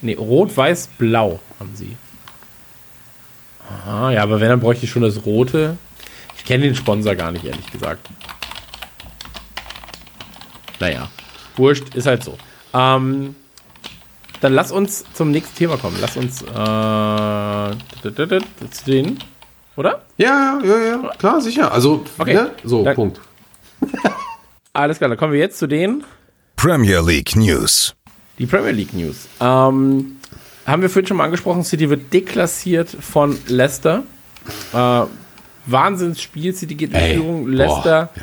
nee, 0.00 0.14
rot, 0.14 0.56
weiß, 0.56 0.88
blau 0.98 1.40
haben 1.60 1.74
sie. 1.76 1.96
Ah, 3.86 4.10
ja, 4.10 4.22
aber 4.22 4.40
wenn, 4.40 4.48
dann 4.48 4.60
bräuchte 4.60 4.84
ich 4.84 4.90
schon 4.90 5.02
das 5.02 5.24
rote. 5.24 5.76
Ich 6.36 6.44
kenne 6.44 6.64
den 6.64 6.74
Sponsor 6.74 7.14
gar 7.14 7.30
nicht, 7.32 7.44
ehrlich 7.44 7.70
gesagt. 7.70 8.08
Naja, 10.82 11.08
wurscht, 11.54 11.94
ist 11.94 12.06
halt 12.08 12.24
so. 12.24 12.36
Ähm, 12.74 13.36
dann 14.40 14.52
lass 14.52 14.72
uns 14.72 15.04
zum 15.14 15.30
nächsten 15.30 15.56
Thema 15.56 15.76
kommen. 15.76 15.96
Lass 16.00 16.16
uns 16.16 16.42
äh, 16.42 18.00
zu 18.02 18.84
den, 18.84 19.16
oder? 19.76 20.02
Ja, 20.16 20.58
ja, 20.64 20.76
ja, 20.76 20.86
ja, 21.00 21.10
klar, 21.18 21.40
sicher. 21.40 21.70
Also, 21.70 22.04
Okay. 22.18 22.34
ne? 22.34 22.50
so, 22.64 22.82
Dann- 22.82 22.96
Punkt. 22.96 23.20
Alles 24.72 24.98
klar, 24.98 25.08
dann 25.08 25.18
kommen 25.18 25.32
wir 25.34 25.38
jetzt 25.38 25.58
zu 25.60 25.68
den 25.68 26.02
Premier 26.56 27.00
League 27.00 27.36
News. 27.36 27.94
Die 28.40 28.46
Premier 28.46 28.72
League 28.72 28.92
News. 28.92 29.28
Ähm, 29.38 30.16
haben 30.66 30.82
wir 30.82 30.90
vorhin 30.90 31.06
schon 31.06 31.16
mal 31.16 31.24
angesprochen, 31.26 31.62
City 31.62 31.88
wird 31.90 32.12
deklassiert 32.12 32.88
von 32.88 33.38
Leicester. 33.46 34.02
Äh, 34.72 35.02
Wahnsinnsspiel, 35.66 36.52
City 36.56 36.74
geht 36.74 36.90
in 36.90 36.96
Ey, 36.96 37.14
Führung, 37.14 37.44
boah, 37.44 37.50
Leicester 37.52 38.10
ja. 38.16 38.22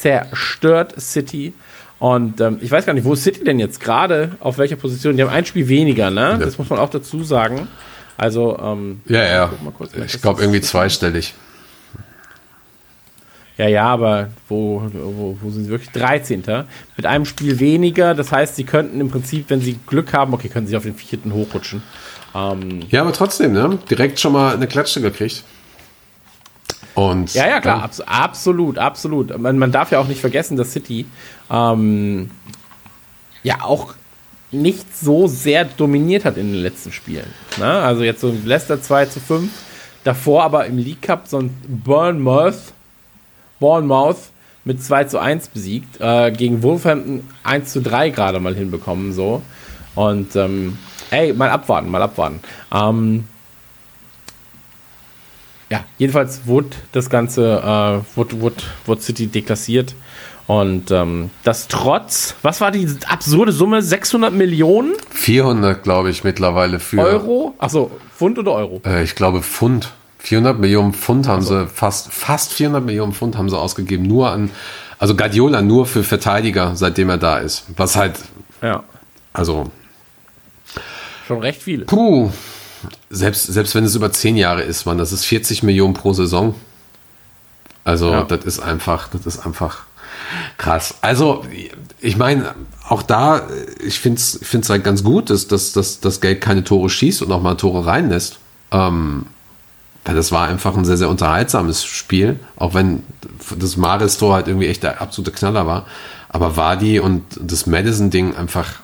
Zerstört 0.00 1.00
City. 1.00 1.52
Und 1.98 2.40
ähm, 2.40 2.58
ich 2.62 2.70
weiß 2.70 2.86
gar 2.86 2.94
nicht, 2.94 3.04
wo 3.04 3.12
ist 3.12 3.22
City 3.24 3.44
denn 3.44 3.58
jetzt 3.58 3.80
gerade? 3.80 4.32
Auf 4.40 4.56
welcher 4.58 4.76
Position? 4.76 5.16
Die 5.16 5.22
haben 5.22 5.30
ein 5.30 5.44
Spiel 5.44 5.68
weniger, 5.68 6.10
ne? 6.10 6.38
Das 6.40 6.56
muss 6.56 6.70
man 6.70 6.78
auch 6.78 6.88
dazu 6.88 7.22
sagen. 7.22 7.68
Also, 8.16 8.58
ähm, 8.58 9.00
Ja, 9.06 9.22
ja. 9.22 9.52
kurz, 9.76 9.92
Ich 9.94 10.20
glaube 10.22 10.40
irgendwie 10.42 10.60
zweistellig. 10.60 11.34
Ja, 13.58 13.68
ja, 13.68 13.84
aber 13.84 14.28
wo, 14.48 14.82
wo, 14.90 15.36
wo 15.42 15.50
sind 15.50 15.64
sie 15.64 15.70
wirklich? 15.70 15.90
13. 15.90 16.42
Mit 16.96 17.04
einem 17.04 17.26
Spiel 17.26 17.60
weniger. 17.60 18.14
Das 18.14 18.32
heißt, 18.32 18.56
sie 18.56 18.64
könnten 18.64 18.98
im 19.02 19.10
Prinzip, 19.10 19.50
wenn 19.50 19.60
sie 19.60 19.78
Glück 19.86 20.14
haben, 20.14 20.32
okay, 20.32 20.48
können 20.48 20.66
sie 20.66 20.76
auf 20.78 20.84
den 20.84 20.94
vierten 20.94 21.34
hochrutschen. 21.34 21.82
Ähm, 22.34 22.80
Ja, 22.88 23.02
aber 23.02 23.12
trotzdem, 23.12 23.52
ne? 23.52 23.78
Direkt 23.90 24.18
schon 24.18 24.32
mal 24.32 24.54
eine 24.54 24.66
Klatsche 24.66 25.02
gekriegt. 25.02 25.44
Und 26.94 27.32
Ja, 27.34 27.46
ja, 27.48 27.60
klar, 27.60 27.82
abs 27.82 28.00
absolut, 28.00 28.78
absolut. 28.78 29.38
Man, 29.38 29.58
man 29.58 29.72
darf 29.72 29.90
ja 29.90 29.98
auch 29.98 30.08
nicht 30.08 30.20
vergessen, 30.20 30.56
dass 30.56 30.72
City 30.72 31.06
ähm, 31.50 32.30
ja 33.42 33.62
auch 33.62 33.94
nicht 34.52 34.96
so 34.96 35.26
sehr 35.26 35.64
dominiert 35.64 36.24
hat 36.24 36.36
in 36.36 36.52
den 36.52 36.62
letzten 36.62 36.92
Spielen. 36.92 37.26
Ne? 37.58 37.66
Also 37.66 38.02
jetzt 38.02 38.20
so 38.20 38.28
ein 38.28 38.44
Leicester 38.44 38.82
2 38.82 39.06
zu 39.06 39.20
5, 39.20 39.50
davor 40.04 40.42
aber 40.44 40.66
im 40.66 40.78
League 40.78 41.02
Cup 41.02 41.28
so 41.28 41.38
ein 41.38 41.56
Bournemouth, 41.68 42.72
Bournemouth 43.60 44.30
mit 44.64 44.82
2 44.82 45.04
zu 45.04 45.18
1 45.18 45.48
besiegt, 45.48 46.00
äh, 46.00 46.32
gegen 46.32 46.62
Wolverhampton 46.62 47.28
1 47.44 47.72
zu 47.72 47.80
3 47.80 48.10
gerade 48.10 48.40
mal 48.40 48.54
hinbekommen, 48.54 49.12
so. 49.12 49.42
Und, 49.94 50.34
ähm, 50.36 50.78
ey, 51.10 51.32
mal 51.32 51.50
abwarten, 51.50 51.90
mal 51.90 52.02
abwarten. 52.02 52.40
Ähm, 52.72 53.24
ja, 55.70 55.84
jedenfalls 55.98 56.46
wurde 56.46 56.70
das 56.92 57.08
Ganze, 57.10 57.60
äh, 57.62 58.16
wurde, 58.16 58.40
wurde, 58.40 58.56
wurde 58.86 59.00
City 59.00 59.26
deklassiert. 59.28 59.94
Und 60.46 60.90
ähm, 60.90 61.30
das 61.44 61.68
trotz, 61.68 62.34
was 62.42 62.60
war 62.60 62.72
die 62.72 62.88
absurde 63.06 63.52
Summe? 63.52 63.82
600 63.82 64.32
Millionen 64.32 64.94
400, 65.10 65.80
glaube 65.80 66.10
ich, 66.10 66.24
mittlerweile 66.24 66.80
für. 66.80 66.98
Euro? 66.98 67.54
Achso, 67.58 67.92
Pfund 68.16 68.36
oder 68.36 68.52
Euro? 68.54 68.80
Äh, 68.84 69.04
ich 69.04 69.14
glaube 69.14 69.42
Pfund. 69.42 69.92
400 70.18 70.58
Millionen 70.58 70.92
Pfund 70.92 71.28
haben 71.28 71.42
sie, 71.42 71.66
fast, 71.68 72.12
fast 72.12 72.52
400 72.52 72.84
Millionen 72.84 73.12
Pfund 73.12 73.38
haben 73.38 73.48
sie 73.48 73.56
ausgegeben. 73.56 74.06
Nur 74.06 74.30
an, 74.30 74.50
also 74.98 75.14
Guardiola 75.16 75.62
nur 75.62 75.86
für 75.86 76.02
Verteidiger, 76.02 76.72
seitdem 76.74 77.08
er 77.10 77.16
da 77.16 77.38
ist. 77.38 77.64
Was 77.76 77.96
halt, 77.96 78.18
Ja, 78.60 78.82
also, 79.32 79.70
schon 81.26 81.38
recht 81.38 81.62
viele. 81.62 81.84
puh. 81.86 82.30
Selbst, 83.10 83.46
selbst 83.46 83.74
wenn 83.74 83.84
es 83.84 83.94
über 83.94 84.10
10 84.12 84.36
Jahre 84.36 84.62
ist, 84.62 84.86
man, 84.86 84.98
das 84.98 85.12
ist 85.12 85.24
40 85.24 85.62
Millionen 85.62 85.94
pro 85.94 86.12
Saison. 86.12 86.54
Also, 87.84 88.10
Ja. 88.10 88.22
das 88.24 88.44
ist 88.44 88.60
einfach, 88.60 89.08
das 89.08 89.26
ist 89.26 89.44
einfach 89.44 89.80
krass. 90.58 90.94
Also, 91.00 91.44
ich 92.00 92.16
meine, 92.16 92.54
auch 92.88 93.02
da, 93.02 93.42
ich 93.84 93.98
finde 94.00 94.18
es 94.18 94.40
ich 94.40 94.46
find's 94.46 94.70
halt 94.70 94.84
ganz 94.84 95.02
gut, 95.02 95.30
dass, 95.30 95.46
dass, 95.48 95.72
dass 95.72 96.00
das 96.00 96.20
Geld 96.20 96.40
keine 96.40 96.64
Tore 96.64 96.88
schießt 96.90 97.22
und 97.22 97.32
auch 97.32 97.42
mal 97.42 97.54
Tore 97.56 97.86
reinlässt. 97.86 98.38
Ähm, 98.70 99.26
weil 100.04 100.14
das 100.14 100.32
war 100.32 100.48
einfach 100.48 100.76
ein 100.76 100.84
sehr, 100.86 100.96
sehr 100.96 101.08
unterhaltsames 101.10 101.84
Spiel, 101.84 102.38
auch 102.56 102.72
wenn 102.74 103.02
das 103.58 103.76
Maris-Tor 103.76 104.34
halt 104.34 104.48
irgendwie 104.48 104.68
echt 104.68 104.82
der 104.82 105.00
absolute 105.02 105.30
Knaller 105.30 105.66
war. 105.66 105.86
Aber 106.30 106.56
Wadi 106.56 107.00
und 107.00 107.22
das 107.38 107.66
Madison-Ding 107.66 108.34
einfach, 108.36 108.74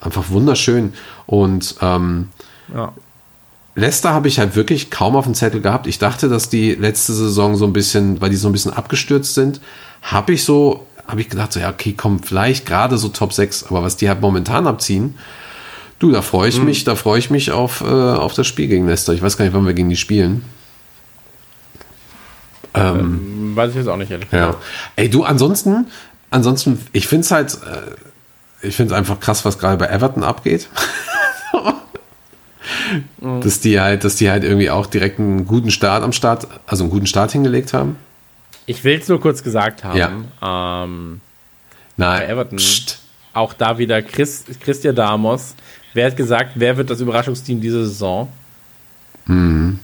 einfach 0.00 0.28
wunderschön. 0.28 0.92
Und 1.26 1.74
ähm, 1.80 2.28
Ja. 2.72 2.92
Leicester 3.78 4.12
habe 4.12 4.28
ich 4.28 4.38
halt 4.38 4.56
wirklich 4.56 4.90
kaum 4.90 5.14
auf 5.14 5.24
dem 5.24 5.34
Zettel 5.34 5.60
gehabt. 5.60 5.86
Ich 5.86 5.98
dachte, 5.98 6.28
dass 6.28 6.48
die 6.48 6.74
letzte 6.74 7.12
Saison 7.12 7.56
so 7.56 7.64
ein 7.64 7.72
bisschen, 7.72 8.20
weil 8.20 8.30
die 8.30 8.36
so 8.36 8.48
ein 8.48 8.52
bisschen 8.52 8.72
abgestürzt 8.72 9.34
sind, 9.34 9.60
habe 10.02 10.32
ich 10.32 10.44
so, 10.44 10.86
habe 11.06 11.20
ich 11.20 11.28
gedacht, 11.28 11.52
so, 11.52 11.60
ja, 11.60 11.70
okay, 11.70 11.94
komm, 11.96 12.22
vielleicht 12.22 12.66
gerade 12.66 12.98
so 12.98 13.08
Top 13.08 13.32
6, 13.32 13.66
aber 13.68 13.82
was 13.82 13.96
die 13.96 14.08
halt 14.08 14.20
momentan 14.20 14.66
abziehen, 14.66 15.14
du, 16.00 16.10
da 16.10 16.22
freue 16.22 16.48
ich 16.48 16.60
mich, 16.60 16.82
da 16.84 16.96
freue 16.96 17.20
ich 17.20 17.30
mich 17.30 17.52
auf, 17.52 17.80
äh, 17.80 17.84
auf 17.84 18.34
das 18.34 18.48
Spiel 18.48 18.66
gegen 18.66 18.88
Leicester. 18.88 19.12
Ich 19.12 19.22
weiß 19.22 19.36
gar 19.36 19.44
nicht, 19.44 19.54
wann 19.54 19.64
wir 19.64 19.74
gegen 19.74 19.90
die 19.90 19.96
spielen. 19.96 20.44
Ähm, 22.74 23.54
Weiß 23.54 23.70
ich 23.70 23.76
jetzt 23.76 23.88
auch 23.88 23.96
nicht, 23.96 24.10
ehrlich 24.10 24.28
ja. 24.32 24.46
gesagt. 24.46 24.64
Ey, 24.96 25.08
du, 25.08 25.22
ansonsten, 25.22 25.86
ansonsten, 26.30 26.80
ich 26.92 27.06
finde 27.06 27.24
es 27.24 27.30
halt, 27.30 27.54
äh, 27.54 28.66
ich 28.66 28.74
finde 28.74 28.92
es 28.92 28.98
einfach 28.98 29.20
krass, 29.20 29.44
was 29.44 29.58
gerade 29.58 29.76
bei 29.76 29.86
Everton 29.86 30.24
abgeht. 30.24 30.68
dass 33.20 33.60
die 33.60 33.80
halt, 33.80 34.04
dass 34.04 34.16
die 34.16 34.30
halt 34.30 34.44
irgendwie 34.44 34.70
auch 34.70 34.86
direkt 34.86 35.18
einen 35.18 35.46
guten 35.46 35.70
Start 35.70 36.02
am 36.02 36.12
Start, 36.12 36.46
also 36.66 36.84
einen 36.84 36.90
guten 36.90 37.06
Start 37.06 37.32
hingelegt 37.32 37.72
haben. 37.72 37.96
Ich 38.66 38.84
will 38.84 38.98
es 38.98 39.08
nur 39.08 39.20
kurz 39.20 39.42
gesagt 39.42 39.82
haben. 39.84 40.26
Ja. 40.40 40.84
Ähm, 40.84 41.20
Nein, 41.96 42.20
Bei 42.20 42.26
Everton. 42.32 42.56
Psst. 42.58 43.00
auch 43.32 43.52
da 43.54 43.78
wieder 43.78 44.02
Chris, 44.02 44.44
Christian 44.60 44.94
Damos. 44.94 45.54
Wer 45.94 46.06
hat 46.06 46.16
gesagt, 46.16 46.52
wer 46.54 46.76
wird 46.76 46.90
das 46.90 47.00
Überraschungsteam 47.00 47.60
diese 47.60 47.84
Saison? 47.86 48.28
Mhm. 49.26 49.80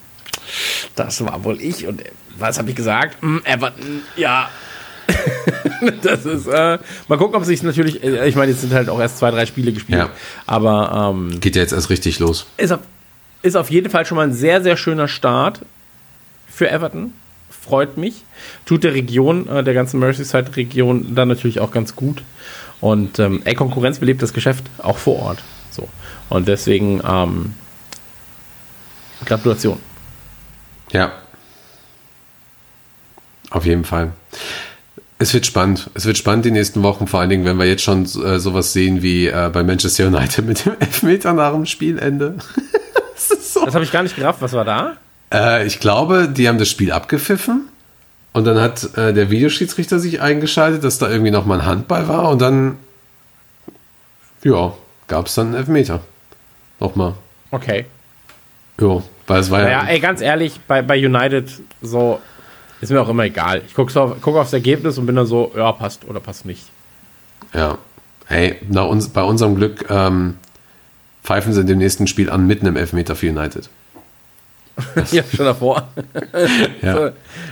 Das 0.94 1.24
war 1.24 1.43
wohl 1.44 1.61
ich. 1.61 1.86
Und 1.86 2.02
was 2.39 2.59
habe 2.59 2.70
ich 2.70 2.77
gesagt? 2.77 3.20
Hm, 3.23 3.43
Everton, 3.44 4.02
ja. 4.16 4.48
das 6.02 6.24
ist, 6.24 6.47
äh, 6.47 6.78
mal 7.09 7.19
gucken, 7.19 7.35
ob 7.36 7.44
sich 7.44 7.62
natürlich, 7.62 8.02
äh, 8.02 8.27
ich 8.28 8.36
meine, 8.36 8.52
jetzt 8.52 8.61
sind 8.62 8.73
halt 8.73 8.89
auch 8.89 9.01
erst 9.01 9.19
zwei, 9.19 9.31
drei 9.31 9.44
Spiele 9.47 9.73
gespielt. 9.73 9.98
Ja. 9.98 10.11
Aber 10.47 11.12
ähm, 11.15 11.40
Geht 11.40 11.56
ja 11.56 11.62
jetzt 11.62 11.73
erst 11.73 11.90
richtig 11.90 12.19
los. 12.20 12.47
ist, 12.56 12.73
auf, 12.73 12.81
ist 13.45 13.57
auf 13.57 13.71
jeden 13.71 13.91
Fall 13.91 14.07
schon 14.07 14.16
mal 14.16 14.27
ein 14.27 14.33
sehr, 14.33 14.62
sehr 14.62 14.77
schöner 14.77 15.07
Start 15.07 15.61
für 16.49 16.71
Everton. 16.71 17.12
Freut 17.51 17.99
mich. 17.99 18.25
Tut 18.65 18.85
der 18.85 18.95
Region, 18.95 19.47
äh, 19.49 19.62
der 19.62 19.75
ganzen 19.75 20.01
Merseyside-Region 20.01 21.15
dann 21.15 21.29
natürlich 21.29 21.61
auch 21.61 21.71
ganz 21.71 21.95
gut. 21.95 22.23
Und 22.81 23.19
ähm, 23.19 23.43
ey, 23.45 23.55
Konkurrenz 23.55 23.99
belebt 23.99 24.23
das 24.23 24.33
Geschäft 24.33 24.65
auch 24.79 24.97
vor 24.97 25.21
Ort. 25.21 25.43
So. 25.71 25.89
Und 26.31 26.49
deswegen 26.49 27.03
ähm, 27.07 27.55
Gratulation. 29.27 29.79
Ja. 30.93 31.12
Auf 33.51 33.66
jeden 33.66 33.85
Fall. 33.85 34.12
Es 35.19 35.35
wird 35.35 35.45
spannend. 35.45 35.91
Es 35.93 36.07
wird 36.07 36.16
spannend 36.16 36.47
die 36.47 36.51
nächsten 36.51 36.83
Wochen, 36.83 37.07
vor 37.07 37.21
allen 37.21 37.31
Dingen, 37.31 37.45
wenn 37.45 37.59
wir 37.59 37.66
jetzt 37.66 37.83
schon 37.83 38.05
äh, 38.05 38.39
sowas 38.39 38.73
sehen 38.73 39.03
wie 39.03 39.27
äh, 39.27 39.51
bei 39.53 39.62
Manchester 39.62 40.07
United 40.07 40.45
mit 40.47 40.65
dem 40.65 40.73
Elfmeter 40.81 41.35
nach 41.35 41.53
dem 41.53 41.66
Spielende. 41.66 42.37
So 43.55 43.65
Das 43.65 43.75
habe 43.75 43.85
ich 43.85 43.93
gar 43.93 44.03
nicht 44.03 44.17
gerafft. 44.17 44.43
Was 44.43 44.53
war 44.53 44.65
da? 44.65 44.97
Äh, 45.33 45.67
ich 45.67 45.81
glaube, 45.81 46.29
die 46.29 46.49
haben 46.49 46.59
das 46.59 46.69
Spiel 46.69 46.93
abgepfiffen 46.93 47.69
und 48.33 48.45
dann 48.45 48.61
hat 48.61 48.97
äh, 48.97 49.13
der 49.13 49.31
Videoschiedsrichter 49.31 49.99
sich 49.99 50.21
eingeschaltet, 50.21 50.85
dass 50.85 50.99
da 50.99 51.09
irgendwie 51.09 51.31
nochmal 51.31 51.61
ein 51.61 51.67
Handball 51.67 52.09
war 52.09 52.29
und 52.31 52.43
dann, 52.43 52.77
ja, 54.43 54.75
gab 55.09 55.27
es 55.27 55.35
dann 55.35 55.49
einen 55.49 55.57
Elfmeter. 55.57 56.01
Nochmal. 56.81 57.15
Okay. 57.51 57.87
Ja, 58.81 59.03
weil 59.27 59.41
es 59.41 59.51
war 59.51 59.61
ja. 59.61 59.67
Naja, 59.67 59.85
ey, 59.89 60.01
ganz 60.01 60.21
ehrlich, 60.21 60.61
bei, 60.67 60.83
bei 60.83 60.97
United 60.99 61.49
so 61.81 62.21
ist 62.81 62.91
mir 62.91 63.01
auch 63.01 63.09
immer 63.09 63.25
egal. 63.25 63.63
Ich 63.67 63.75
gucke 63.75 63.99
auf, 63.99 64.17
guck 64.21 64.37
aufs 64.37 64.53
Ergebnis 64.53 64.99
und 64.99 65.07
bin 65.07 65.15
dann 65.17 65.27
so, 65.27 65.53
ja, 65.57 65.73
passt 65.73 66.05
oder 66.05 66.21
passt 66.21 66.45
nicht. 66.45 66.67
ja. 67.55 67.79
Hey, 68.27 68.57
nach 68.71 68.87
uns, 68.87 69.11
bei 69.11 69.23
unserem 69.23 69.55
Glück 69.55 69.85
ähm, 69.91 70.39
pfeifen 71.25 71.53
sie 71.53 71.63
in 71.63 71.67
dem 71.67 71.79
nächsten 71.79 72.07
Spiel 72.07 72.31
an 72.31 72.47
mitten 72.47 72.67
im 72.67 72.77
Elfmeter 72.77 73.17
für 73.17 73.29
United. 73.31 73.71
ja, 75.11 75.23
schon 75.35 75.47
davor. 75.47 75.89
Ja, 76.83 76.93
So, 76.95 77.11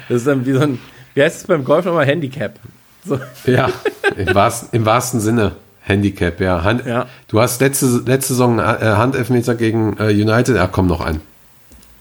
Das 0.09 0.17
ist 0.19 0.27
dann 0.27 0.45
wie 0.47 0.53
so 0.53 0.61
ein, 0.61 0.79
wie 1.15 1.23
heißt 1.23 1.41
es 1.41 1.47
beim 1.47 1.65
Golf 1.65 1.85
nochmal? 1.85 2.07
Handicap. 2.07 2.59
So. 3.05 3.19
ja 3.47 3.71
im, 4.17 4.35
wahrsten, 4.35 4.69
im 4.73 4.85
wahrsten 4.85 5.21
Sinne. 5.21 5.53
Handicap, 5.81 6.41
ja. 6.41 6.63
Hand, 6.63 6.87
Ja. 6.87 7.07
Du 7.27 7.41
hast 7.41 7.61
letzte, 7.61 7.87
letzte 8.07 8.35
Saison 8.35 8.61
äh, 8.61 8.63
Handelfmeter 8.63 9.57
gegen 9.57 9.97
äh, 9.99 10.11
United, 10.11 10.55
ja, 10.55 10.69
komm 10.69 10.87
noch 10.87 11.01
ein. 11.01 11.21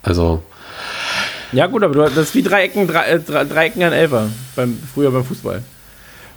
Also, 0.03 0.43
Ja, 1.51 1.65
gut, 1.67 1.83
aber 1.83 1.93
du, 1.93 2.01
das 2.01 2.29
ist 2.29 2.35
wie 2.35 2.43
Dreiecken, 2.43 2.87
drei, 2.87 3.05
äh, 3.05 3.19
drei, 3.19 3.45
Dreiecken 3.45 3.81
ein 3.81 3.93
Elfer. 3.93 4.29
Beim, 4.55 4.77
früher 4.93 5.09
beim 5.09 5.25
Fußball. 5.25 5.63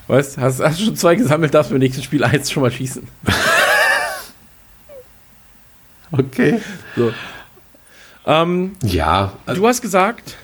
Weißt 0.07 0.37
hast, 0.37 0.59
hast 0.59 0.81
schon 0.81 0.95
zwei 0.95 1.15
gesammelt, 1.15 1.53
darfst 1.53 1.71
du 1.71 1.75
im 1.75 1.81
nächsten 1.81 2.03
Spiel 2.03 2.23
eins 2.23 2.51
schon 2.51 2.61
mal 2.63 2.71
schießen. 2.71 3.07
okay. 6.17 6.59
So. 6.95 7.11
Ähm, 8.25 8.73
Ja, 8.83 9.33
du 9.47 9.67
hast 9.67 9.81
gesagt, 9.81 10.35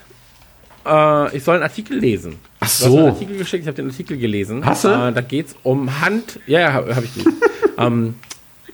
äh, 0.86 1.36
ich 1.36 1.42
soll 1.44 1.54
einen 1.56 1.64
Artikel 1.64 1.98
lesen. 1.98 2.36
Ach 2.60 2.60
Du 2.60 2.66
hast 2.66 2.78
so. 2.80 2.98
einen 2.98 3.08
Artikel 3.08 3.36
geschickt, 3.38 3.62
ich 3.62 3.68
habe 3.68 3.76
den 3.76 3.88
Artikel 3.90 4.16
gelesen. 4.18 4.64
Hast 4.64 4.84
du? 4.84 4.88
Äh, 4.88 5.12
da 5.12 5.20
geht 5.20 5.48
es 5.48 5.56
um 5.62 6.00
Hand. 6.00 6.38
Ja, 6.46 6.60
ja, 6.60 6.72
habe 6.72 6.94
hab 6.94 7.04
ich 7.04 7.12
gelesen. 7.14 7.40
ähm, 7.78 8.14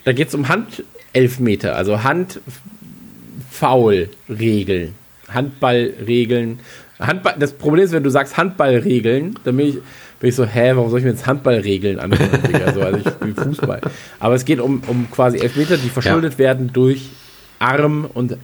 da 0.05 0.13
geht 0.13 0.29
es 0.29 0.35
um 0.35 0.49
Handelfmeter, 0.49 1.75
also 1.77 2.03
Handfoul-Regeln. 2.03 4.95
Handballregeln. 5.29 6.61
Handball, 6.99 7.35
das 7.39 7.53
Problem 7.53 7.85
ist, 7.85 7.93
wenn 7.93 8.03
du 8.03 8.11
sagst 8.11 8.37
Handballregeln, 8.37 9.39
dann 9.45 9.57
bin 9.57 9.69
ich, 9.69 9.79
bin 10.21 10.31
ich 10.31 10.35
so, 10.35 10.45
hä, 10.45 10.73
warum 10.75 10.91
soll 10.91 10.99
ich 10.99 11.05
mir 11.05 11.13
jetzt 11.13 11.27
Handballregeln 11.27 12.01
anhören? 12.01 12.43
Digga? 12.47 12.73
so, 12.73 12.81
also 12.81 12.99
ich 12.99 13.09
spiele 13.09 13.35
Fußball. 13.35 13.81
Aber 14.19 14.35
es 14.35 14.45
geht 14.45 14.61
um, 14.61 14.83
um 14.87 15.11
quasi 15.11 15.39
Elfmeter, 15.39 15.77
die 15.77 15.91
verschuldet 15.91 16.39
werden 16.39 16.71
durch 16.73 17.11
Arm 17.59 18.09
und, 18.13 18.37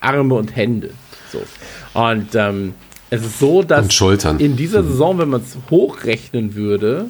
Arme 0.00 0.34
und 0.34 0.56
Hände. 0.56 0.90
So. 1.30 1.42
Und 1.94 2.34
ähm, 2.34 2.74
es 3.10 3.22
ist 3.22 3.38
so, 3.38 3.62
dass 3.62 3.88
in 4.38 4.56
dieser 4.56 4.82
Saison, 4.82 5.18
wenn 5.18 5.28
man 5.28 5.42
es 5.42 5.56
hochrechnen 5.70 6.54
würde, 6.54 7.06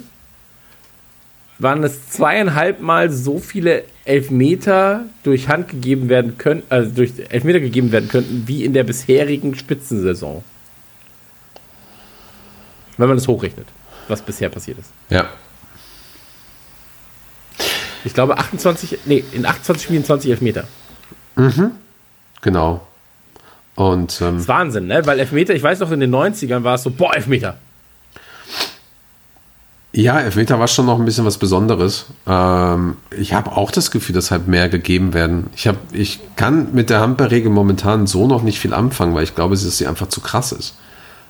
waren 1.59 1.83
es 1.83 2.09
zweieinhalb 2.09 2.81
Mal 2.81 3.11
so 3.11 3.37
viele 3.37 3.83
Elfmeter 4.03 5.05
durch 5.23 5.47
Hand 5.47 5.69
gegeben 5.69 6.09
werden 6.09 6.39
können, 6.39 6.63
also 6.69 6.89
durch 6.89 7.13
Elfmeter 7.29 7.59
gegeben 7.59 7.91
werden 7.91 8.09
könnten, 8.09 8.43
wie 8.47 8.65
in 8.65 8.73
der 8.73 8.83
bisherigen 8.83 9.53
Spitzensaison. 9.53 10.43
Wenn 12.97 13.07
man 13.07 13.17
es 13.17 13.27
hochrechnet, 13.27 13.67
was 14.11 14.21
bisher 14.21 14.49
passiert 14.49 14.77
ist. 14.79 14.89
ja. 15.09 15.25
Ich 18.03 18.15
glaube 18.15 18.35
28, 18.39 18.97
nee, 19.05 19.23
in 19.31 19.45
28 19.45 19.83
Spielen 19.83 20.03
20 20.03 20.31
Elfmeter. 20.31 20.63
Genau. 22.41 22.87
Und 23.75 24.19
ähm, 24.21 24.33
Das 24.33 24.41
ist 24.41 24.47
Wahnsinn, 24.47 24.87
ne? 24.87 25.05
Weil 25.05 25.19
Elfmeter, 25.19 25.53
ich 25.53 25.61
weiß 25.61 25.79
noch, 25.81 25.91
in 25.91 25.99
den 25.99 26.13
90ern 26.13 26.63
war 26.63 26.73
es 26.75 26.83
so, 26.83 26.89
boah, 26.89 27.15
Elfmeter. 27.15 27.57
Ja, 29.93 30.19
Elfmeter 30.19 30.57
war 30.57 30.67
schon 30.67 30.85
noch 30.85 30.97
ein 30.97 31.05
bisschen 31.05 31.25
was 31.25 31.37
Besonderes. 31.37 32.05
Ähm, 32.25 32.97
ich 33.11 33.33
habe 33.33 33.51
auch 33.51 33.69
das 33.71 33.91
Gefühl, 33.91 34.15
dass 34.15 34.31
halt 34.31 34.47
mehr 34.47 34.67
gegeben 34.69 35.13
werden. 35.13 35.49
Ich, 35.55 35.67
hab, 35.67 35.75
ich 35.91 36.21
kann 36.37 36.73
mit 36.73 36.89
der 36.89 37.01
Handballregel 37.01 37.51
momentan 37.51 38.07
so 38.07 38.25
noch 38.25 38.41
nicht 38.41 38.59
viel 38.59 38.73
anfangen, 38.73 39.13
weil 39.13 39.25
ich 39.25 39.35
glaube, 39.35 39.53
dass 39.55 39.77
sie 39.77 39.85
einfach 39.87 40.07
zu 40.07 40.21
krass 40.21 40.53
ist. 40.53 40.75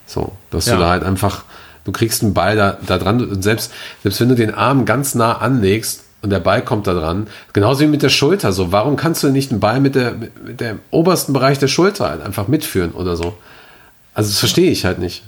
So, 0.06 0.32
dass 0.52 0.68
Ja. 0.68 0.76
du 0.76 0.80
da 0.82 0.90
halt 0.92 1.04
einfach, 1.04 1.44
du 1.86 1.92
kriegst 1.92 2.24
einen 2.24 2.34
Ball 2.34 2.56
da, 2.56 2.78
da 2.86 2.98
dran 2.98 3.22
und 3.22 3.44
selbst, 3.44 3.72
selbst 4.04 4.20
wenn 4.22 4.30
du 4.30 4.36
den 4.36 4.54
Arm 4.54 4.86
ganz 4.86 5.16
nah 5.16 5.38
anlegst 5.38 6.04
und 6.22 6.30
der 6.30 6.40
Ball 6.40 6.62
kommt 6.64 6.88
da 6.88 6.94
dran, 6.94 7.28
genauso 7.54 7.82
wie 7.82 7.88
mit 7.88 8.04
der 8.04 8.10
Schulter, 8.10 8.52
so, 8.52 8.72
warum 8.72 8.96
kannst 8.96 9.24
du 9.24 9.30
nicht 9.30 9.52
einen 9.52 9.60
Ball 9.60 9.80
mit 9.80 9.96
der, 9.96 10.14
mit, 10.14 10.60
dem 10.60 10.80
obersten 10.92 11.34
Bereich 11.34 11.60
der 11.60 11.68
Schulter 11.68 12.10
halt 12.10 12.22
einfach 12.22 12.48
mitführen 12.48 12.92
oder 12.92 13.16
so? 13.16 13.36
Also 14.14 14.30
das 14.30 14.40
verstehe 14.40 14.72
ich 14.72 14.86
halt 14.86 15.00
nicht. 15.00 15.24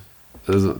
Also, 0.48 0.76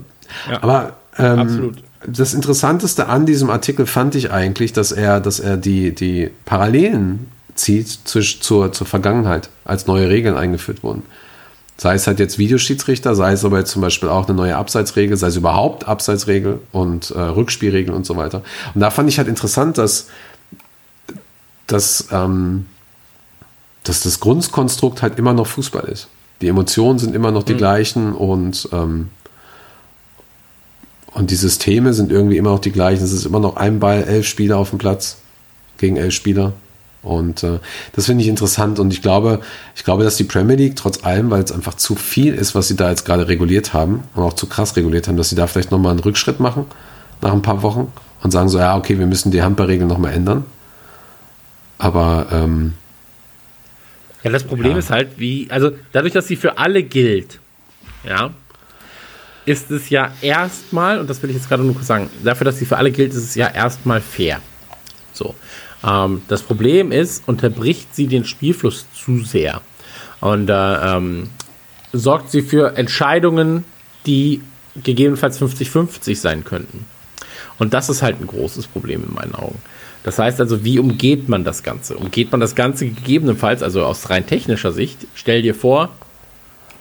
Ja. 0.50 0.62
aber 0.62 0.98
ähm, 1.18 1.40
Absolut. 1.40 1.84
das 2.08 2.34
Interessanteste 2.34 3.08
an 3.08 3.26
diesem 3.26 3.50
Artikel 3.50 3.86
fand 3.86 4.16
ich 4.16 4.32
eigentlich, 4.32 4.74
dass 4.74 4.92
er, 4.92 5.20
dass 5.20 5.40
er 5.40 5.58
die, 5.58 5.94
die 5.94 6.30
Parallelen 6.46 7.32
zieht 7.56 7.88
zwisch, 7.88 8.40
zur, 8.42 8.72
zur 8.72 8.88
Vergangenheit, 8.88 9.50
als 9.64 9.88
neue 9.88 10.10
Regeln 10.10 10.36
eingeführt 10.36 10.84
wurden. 10.84 11.04
Sei 11.78 11.96
es 11.96 12.06
halt 12.06 12.20
jetzt 12.20 12.38
Videoschiedsrichter, 12.38 13.16
sei 13.16 13.34
es 13.34 13.44
aber 13.44 13.60
jetzt 13.60 13.72
zum 13.72 13.82
Beispiel 13.82 14.10
auch 14.10 14.28
eine 14.28 14.38
neue 14.38 14.56
Abseitsregel, 14.56 15.18
sei 15.18 15.28
es 15.28 15.36
überhaupt 15.36 15.88
Abseitsregel 15.88 16.60
und 16.72 17.12
äh, 17.12 17.20
Rückspielregel 17.20 17.94
und 17.94 18.06
so 18.06 18.16
weiter. 18.16 18.44
Und 18.74 18.82
da 18.82 18.92
fand 18.92 19.10
ich 19.10 19.18
halt 19.18 19.28
interessant, 19.28 19.78
dass, 19.78 20.08
dass, 21.68 22.08
ähm, 22.12 22.68
dass 23.84 24.02
das 24.02 24.20
Grundkonstrukt 24.20 25.02
halt 25.02 25.18
immer 25.18 25.34
noch 25.34 25.48
Fußball 25.48 25.86
ist. 25.86 26.10
Die 26.42 26.48
Emotionen 26.48 27.00
sind 27.00 27.16
immer 27.16 27.32
noch 27.32 27.44
die 27.44 27.56
gleichen 27.56 28.14
und, 28.14 28.70
ähm, 28.72 29.10
und 31.14 31.32
die 31.32 31.36
Systeme 31.36 31.94
sind 31.94 32.12
irgendwie 32.12 32.38
immer 32.38 32.52
noch 32.52 32.60
die 32.60 32.72
gleichen. 32.72 33.04
Es 33.04 33.14
ist 33.14 33.26
immer 33.26 33.40
noch 33.40 33.56
ein 33.56 33.80
Ball, 33.80 34.04
elf 34.04 34.28
Spieler 34.28 34.58
auf 34.58 34.70
dem 34.70 34.78
Platz 34.78 35.18
gegen 35.78 35.98
elf 35.98 36.14
Spieler. 36.14 36.54
Und 37.04 37.44
äh, 37.44 37.60
das 37.96 38.06
finde 38.06 38.24
ich 38.24 38.30
interessant. 38.30 38.80
Und 38.80 38.94
ich 38.94 39.02
glaube, 39.02 39.42
ich 39.76 39.84
glaube, 39.84 40.04
dass 40.06 40.16
die 40.16 40.24
Premier 40.24 40.56
League 40.56 40.76
trotz 40.78 41.04
allem, 41.04 41.30
weil 41.30 41.44
es 41.44 41.52
einfach 41.52 41.74
zu 41.76 41.96
viel 41.96 42.34
ist, 42.34 42.56
was 42.56 42.70
sie 42.70 42.76
da 42.76 42.90
jetzt 42.90 43.06
gerade 43.06 43.28
reguliert 43.28 43.74
haben 43.74 44.04
und 44.16 44.24
auch 44.24 44.34
zu 44.34 44.48
krass 44.48 44.76
reguliert 44.78 45.08
haben, 45.08 45.18
dass 45.18 45.30
sie 45.30 45.36
da 45.36 45.48
vielleicht 45.48 45.72
nochmal 45.72 45.92
einen 45.92 46.00
Rückschritt 46.00 46.40
machen 46.40 46.66
nach 47.22 47.34
ein 47.34 47.42
paar 47.42 47.62
Wochen 47.62 47.92
und 48.22 48.32
sagen 48.32 48.48
so, 48.50 48.58
ja, 48.58 48.78
okay, 48.78 48.98
wir 49.00 49.06
müssen 49.06 49.32
die 49.32 49.42
Handballregeln 49.42 49.88
nochmal 49.88 50.14
ändern. 50.14 50.46
Aber 51.78 52.28
ähm, 52.32 52.74
Ja, 54.24 54.32
das 54.32 54.44
Problem 54.46 54.72
Ja. 54.74 54.78
ist 54.78 54.90
halt, 54.90 55.10
wie, 55.18 55.48
also 55.50 55.72
dadurch, 55.92 56.14
dass 56.14 56.28
sie 56.28 56.38
für 56.38 56.58
alle 56.58 56.84
gilt, 56.84 57.40
ja, 58.08 58.32
ist 59.46 59.70
es 59.72 59.90
ja 59.90 60.12
erstmal, 60.22 61.00
und 61.00 61.10
das 61.10 61.22
will 61.22 61.30
ich 61.30 61.36
jetzt 61.36 61.50
gerade 61.50 61.64
nur 61.64 61.74
kurz 61.74 61.88
sagen, 61.88 62.10
dafür, 62.24 62.46
dass 62.46 62.60
sie 62.60 62.66
für 62.66 62.78
alle 62.78 62.92
gilt, 62.92 63.12
ist 63.12 63.24
es 63.24 63.36
ja 63.36 63.50
erstmal 63.50 64.00
fair. 64.00 64.40
So. 65.12 65.36
Ähm, 65.86 66.22
das 66.28 66.42
Problem 66.42 66.92
ist, 66.92 67.24
unterbricht 67.28 67.96
sie 67.96 68.08
den 68.08 68.26
Spielfluss 68.26 68.86
zu 68.94 69.20
sehr. 69.20 69.62
Und 70.22 70.50
äh, 70.50 70.54
ähm, 70.54 71.30
sorgt 71.92 72.32
sie 72.32 72.42
für 72.42 72.78
Entscheidungen, 72.78 73.66
die 74.06 74.42
gegebenenfalls 74.82 75.42
50-50 75.42 76.16
sein 76.16 76.44
könnten. 76.44 76.86
Und 77.60 77.74
das 77.74 77.90
ist 77.90 78.02
halt 78.02 78.20
ein 78.20 78.28
großes 78.28 78.68
Problem 78.68 79.04
in 79.08 79.14
meinen 79.14 79.36
Augen. 79.36 79.60
Das 80.04 80.20
heißt 80.20 80.42
also, 80.42 80.66
wie 80.66 80.80
umgeht 80.80 81.30
man 81.30 81.44
das 81.44 81.64
Ganze? 81.64 81.96
Umgeht 81.96 82.32
man 82.32 82.42
das 82.42 82.56
Ganze 82.56 82.88
gegebenenfalls, 82.88 83.64
also 83.64 83.86
aus 83.86 84.10
rein 84.10 84.26
technischer 84.26 84.72
Sicht, 84.72 85.08
stell 85.16 85.42
dir 85.42 85.56
vor, 85.56 85.90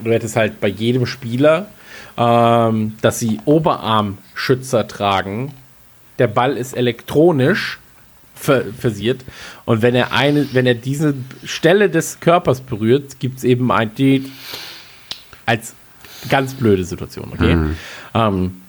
du 0.03 0.11
hättest 0.11 0.35
halt 0.35 0.61
bei 0.61 0.69
jedem 0.69 1.07
Spieler, 1.07 1.69
ähm, 2.17 2.95
dass 3.01 3.19
sie 3.19 3.39
Oberarmschützer 3.45 4.89
tragen. 4.89 5.55
Der 6.19 6.27
Ball 6.27 6.57
ist 6.57 6.77
elektronisch 6.77 7.79
versiert. 8.43 9.25
Und 9.65 9.83
wenn 9.83 9.95
er 9.95 10.13
eine, 10.13 10.53
wenn 10.53 10.67
er 10.67 10.75
diese 10.75 11.15
Stelle 11.45 11.89
des 11.91 12.21
Körpers 12.21 12.61
berührt, 12.61 13.19
gibt 13.21 13.39
es 13.39 13.45
eben 13.45 13.71
ein 13.71 13.95
die 13.95 14.31
als 15.47 15.75
ganz 16.29 16.55
blöde 16.55 16.85
Situation, 16.85 17.31
okay? 17.33 17.57
Ähm, 18.15 18.63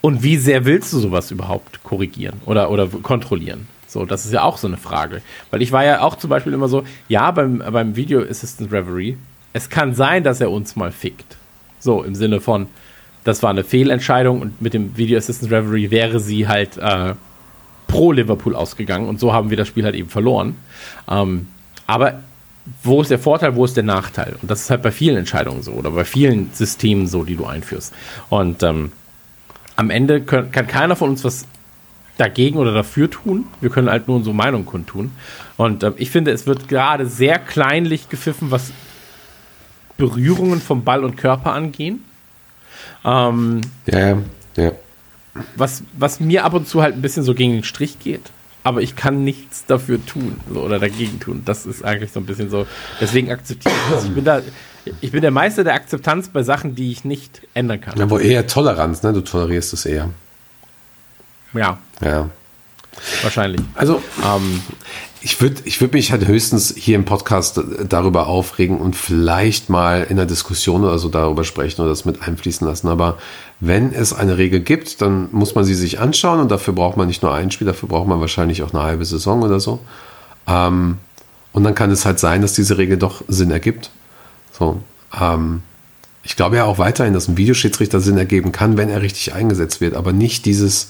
und 0.00 0.22
wie 0.22 0.36
sehr 0.36 0.64
willst 0.64 0.92
du 0.92 0.98
sowas 0.98 1.30
überhaupt 1.30 1.82
korrigieren 1.84 2.40
oder, 2.44 2.70
oder 2.70 2.88
kontrollieren? 2.88 3.68
So, 3.86 4.04
das 4.04 4.24
ist 4.24 4.32
ja 4.32 4.42
auch 4.42 4.58
so 4.58 4.66
eine 4.66 4.78
Frage. 4.78 5.22
Weil 5.50 5.62
ich 5.62 5.70
war 5.70 5.84
ja 5.84 6.00
auch 6.00 6.16
zum 6.16 6.30
Beispiel 6.30 6.52
immer 6.52 6.68
so, 6.68 6.82
ja, 7.08 7.30
beim, 7.30 7.58
beim 7.58 7.94
Video 7.94 8.20
Assistant 8.22 8.72
Reverie, 8.72 9.16
es 9.52 9.68
kann 9.68 9.94
sein, 9.94 10.24
dass 10.24 10.40
er 10.40 10.50
uns 10.50 10.76
mal 10.76 10.90
fickt. 10.90 11.36
So, 11.78 12.02
im 12.02 12.14
Sinne 12.14 12.40
von, 12.40 12.66
das 13.22 13.42
war 13.42 13.50
eine 13.50 13.64
Fehlentscheidung 13.64 14.40
und 14.40 14.60
mit 14.60 14.74
dem 14.74 14.96
Video 14.96 15.18
Assistant 15.18 15.52
Reverie 15.52 15.90
wäre 15.90 16.20
sie 16.20 16.48
halt 16.48 16.78
äh, 16.78 17.14
pro 17.92 18.10
Liverpool 18.10 18.56
ausgegangen 18.56 19.06
und 19.06 19.20
so 19.20 19.34
haben 19.34 19.50
wir 19.50 19.56
das 19.58 19.68
Spiel 19.68 19.84
halt 19.84 19.94
eben 19.94 20.08
verloren. 20.08 20.56
Ähm, 21.10 21.48
aber 21.86 22.22
wo 22.82 23.02
ist 23.02 23.10
der 23.10 23.18
Vorteil, 23.18 23.54
wo 23.54 23.66
ist 23.66 23.76
der 23.76 23.84
Nachteil? 23.84 24.36
Und 24.40 24.50
das 24.50 24.62
ist 24.62 24.70
halt 24.70 24.82
bei 24.82 24.90
vielen 24.90 25.18
Entscheidungen 25.18 25.62
so 25.62 25.72
oder 25.72 25.90
bei 25.90 26.04
vielen 26.04 26.50
Systemen 26.54 27.06
so, 27.06 27.24
die 27.24 27.36
du 27.36 27.44
einführst. 27.44 27.92
Und 28.30 28.62
ähm, 28.62 28.92
am 29.76 29.90
Ende 29.90 30.22
können, 30.22 30.50
kann 30.52 30.66
keiner 30.66 30.96
von 30.96 31.10
uns 31.10 31.22
was 31.22 31.44
dagegen 32.16 32.56
oder 32.56 32.72
dafür 32.72 33.10
tun. 33.10 33.44
Wir 33.60 33.68
können 33.68 33.90
halt 33.90 34.08
nur 34.08 34.16
unsere 34.16 34.34
Meinung 34.34 34.64
kundtun. 34.64 35.12
Und 35.58 35.82
ähm, 35.82 35.94
ich 35.98 36.10
finde, 36.10 36.30
es 36.30 36.46
wird 36.46 36.68
gerade 36.68 37.06
sehr 37.06 37.38
kleinlich 37.38 38.08
gepfiffen, 38.08 38.50
was 38.50 38.72
Berührungen 39.98 40.62
vom 40.62 40.82
Ball 40.82 41.04
und 41.04 41.16
Körper 41.16 41.52
angehen. 41.52 42.02
Ähm, 43.04 43.60
ja, 43.86 44.16
ja. 44.56 44.72
Was, 45.56 45.82
was 45.96 46.20
mir 46.20 46.44
ab 46.44 46.54
und 46.54 46.68
zu 46.68 46.82
halt 46.82 46.94
ein 46.94 47.02
bisschen 47.02 47.22
so 47.22 47.34
gegen 47.34 47.52
den 47.52 47.64
Strich 47.64 47.98
geht. 47.98 48.30
Aber 48.64 48.80
ich 48.80 48.94
kann 48.94 49.24
nichts 49.24 49.64
dafür 49.66 50.04
tun 50.04 50.40
so, 50.52 50.60
oder 50.60 50.78
dagegen 50.78 51.18
tun. 51.18 51.42
Das 51.44 51.66
ist 51.66 51.84
eigentlich 51.84 52.12
so 52.12 52.20
ein 52.20 52.26
bisschen 52.26 52.48
so. 52.48 52.66
Deswegen 53.00 53.30
akzeptiere 53.30 53.74
ich 53.74 53.94
das. 53.94 54.04
Ich 54.04 54.14
bin, 54.14 54.24
da, 54.24 54.40
ich 55.00 55.10
bin 55.10 55.20
der 55.20 55.32
Meister 55.32 55.64
der 55.64 55.74
Akzeptanz 55.74 56.28
bei 56.28 56.44
Sachen, 56.44 56.76
die 56.76 56.92
ich 56.92 57.04
nicht 57.04 57.42
ändern 57.54 57.80
kann. 57.80 57.98
ja, 57.98 58.08
wo 58.08 58.18
eher 58.18 58.46
Toleranz, 58.46 59.02
ne? 59.02 59.12
Du 59.12 59.20
tolerierst 59.20 59.72
es 59.72 59.84
eher. 59.84 60.10
Ja, 61.54 61.78
Ja. 62.00 62.28
Wahrscheinlich. 63.22 63.60
Also, 63.74 64.02
Ähm, 64.24 64.62
Ich 65.24 65.40
würde 65.40 65.62
ich 65.66 65.80
würd 65.80 65.92
mich 65.92 66.10
halt 66.10 66.26
höchstens 66.26 66.74
hier 66.76 66.96
im 66.96 67.04
Podcast 67.04 67.60
darüber 67.88 68.26
aufregen 68.26 68.80
und 68.80 68.96
vielleicht 68.96 69.70
mal 69.70 70.04
in 70.08 70.16
der 70.16 70.26
Diskussion 70.26 70.82
oder 70.82 70.98
so 70.98 71.08
darüber 71.08 71.44
sprechen 71.44 71.80
oder 71.80 71.90
das 71.90 72.04
mit 72.04 72.22
einfließen 72.22 72.66
lassen. 72.66 72.88
Aber 72.88 73.18
wenn 73.60 73.92
es 73.92 74.12
eine 74.12 74.36
Regel 74.36 74.58
gibt, 74.58 75.00
dann 75.00 75.28
muss 75.30 75.54
man 75.54 75.64
sie 75.64 75.76
sich 75.76 76.00
anschauen 76.00 76.40
und 76.40 76.50
dafür 76.50 76.74
braucht 76.74 76.96
man 76.96 77.06
nicht 77.06 77.22
nur 77.22 77.32
ein 77.32 77.52
Spiel, 77.52 77.68
dafür 77.68 77.88
braucht 77.88 78.08
man 78.08 78.20
wahrscheinlich 78.20 78.64
auch 78.64 78.74
eine 78.74 78.82
halbe 78.82 79.04
Saison 79.04 79.42
oder 79.42 79.60
so. 79.60 79.78
Ähm, 80.48 80.96
und 81.52 81.62
dann 81.62 81.76
kann 81.76 81.92
es 81.92 82.04
halt 82.04 82.18
sein, 82.18 82.42
dass 82.42 82.54
diese 82.54 82.76
Regel 82.76 82.96
doch 82.96 83.22
Sinn 83.28 83.52
ergibt. 83.52 83.90
So, 84.50 84.82
ähm, 85.20 85.62
ich 86.24 86.34
glaube 86.34 86.56
ja 86.56 86.64
auch 86.64 86.78
weiterhin, 86.78 87.14
dass 87.14 87.28
ein 87.28 87.36
Videoschiedsrichter 87.36 88.00
Sinn 88.00 88.18
ergeben 88.18 88.50
kann, 88.50 88.76
wenn 88.76 88.88
er 88.88 89.02
richtig 89.02 89.34
eingesetzt 89.34 89.80
wird, 89.80 89.94
aber 89.94 90.12
nicht 90.12 90.46
dieses 90.46 90.88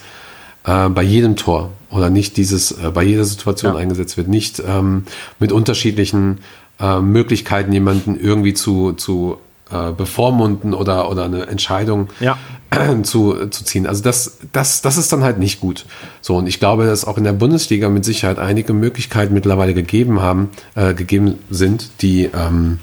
äh, 0.64 0.88
bei 0.88 1.02
jedem 1.02 1.36
Tor 1.36 1.70
oder 1.90 2.10
nicht 2.10 2.36
dieses 2.36 2.72
äh, 2.72 2.90
bei 2.92 3.02
jeder 3.02 3.24
Situation 3.24 3.74
Ja. 3.74 3.80
eingesetzt 3.80 4.16
wird, 4.16 4.28
nicht 4.28 4.62
ähm, 4.66 5.04
mit 5.38 5.52
unterschiedlichen 5.52 6.38
äh, 6.80 7.00
Möglichkeiten 7.00 7.72
jemanden 7.72 8.18
irgendwie 8.18 8.54
zu, 8.54 8.92
zu 8.92 9.38
äh, 9.70 9.92
bevormunden 9.92 10.74
oder, 10.74 11.10
oder 11.10 11.24
eine 11.24 11.46
Entscheidung 11.46 12.08
Ja. 12.20 12.38
zu, 13.02 13.48
zu 13.48 13.64
ziehen. 13.64 13.86
Also 13.86 14.02
das, 14.02 14.38
das, 14.52 14.80
das 14.80 14.96
ist 14.96 15.12
dann 15.12 15.22
halt 15.22 15.38
nicht 15.38 15.60
gut. 15.60 15.84
So, 16.22 16.36
und 16.36 16.46
ich 16.46 16.58
glaube, 16.58 16.86
dass 16.86 17.04
auch 17.04 17.18
in 17.18 17.24
der 17.24 17.32
Bundesliga 17.34 17.88
mit 17.90 18.04
Sicherheit 18.04 18.38
einige 18.38 18.72
Möglichkeiten 18.72 19.34
mittlerweile 19.34 19.74
gegeben 19.74 20.20
haben, 20.22 20.48
äh, 20.74 20.94
gegeben 20.94 21.38
sind, 21.50 21.90
die 22.00 22.24
ähm, 22.24 22.78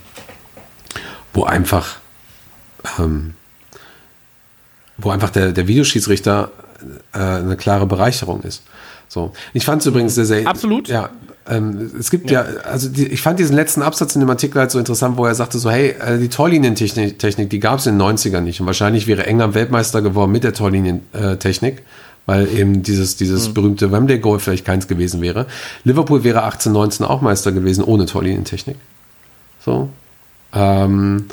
wo 1.33 1.43
einfach 1.43 1.97
ähm, 2.99 3.33
wo 4.97 5.09
einfach 5.11 5.29
der, 5.29 5.51
der 5.51 5.67
Videoschiedsrichter 5.67 6.51
äh, 7.13 7.17
eine 7.19 7.57
klare 7.57 7.85
Bereicherung 7.85 8.41
ist. 8.41 8.63
So. 9.07 9.31
Ich 9.53 9.65
fand 9.65 9.81
es 9.81 9.87
übrigens 9.87 10.15
sehr, 10.15 10.25
sehr. 10.25 10.47
Absolut. 10.47 10.87
Ja. 10.87 11.09
Ähm, 11.49 11.91
es 11.99 12.11
gibt 12.11 12.29
ja, 12.29 12.41
also 12.63 12.89
die, 12.89 13.07
ich 13.07 13.21
fand 13.21 13.39
diesen 13.39 13.55
letzten 13.55 13.81
Absatz 13.81 14.15
in 14.15 14.21
dem 14.21 14.29
Artikel 14.29 14.59
halt 14.59 14.69
so 14.69 14.77
interessant, 14.77 15.17
wo 15.17 15.25
er 15.25 15.33
sagte 15.33 15.57
so, 15.57 15.71
hey, 15.71 15.95
äh, 15.99 16.19
die 16.19 16.29
Torlinientechnik, 16.29 17.17
Technik, 17.17 17.49
die 17.49 17.59
gab 17.59 17.79
es 17.79 17.87
in 17.87 17.97
den 17.97 18.07
90ern 18.07 18.41
nicht. 18.41 18.61
Und 18.61 18.67
wahrscheinlich 18.67 19.07
wäre 19.07 19.25
England 19.25 19.55
Weltmeister 19.55 20.03
geworden 20.03 20.31
mit 20.31 20.43
der 20.43 20.53
Torlinientechnik, 20.53 21.81
weil 22.27 22.47
eben 22.55 22.83
dieses, 22.83 23.15
dieses 23.15 23.51
berühmte 23.53 23.91
Wembley-Goal 23.91 24.39
vielleicht 24.39 24.65
keins 24.65 24.87
gewesen 24.87 25.21
wäre. 25.21 25.47
Liverpool 25.83 26.23
wäre 26.23 26.43
18, 26.43 26.71
19 26.71 27.05
auch 27.05 27.21
Meister 27.21 27.51
gewesen 27.51 27.83
ohne 27.83 28.05
Torlinientechnik. 28.05 28.77
So. 29.65 29.89
Ähm, 30.53 31.25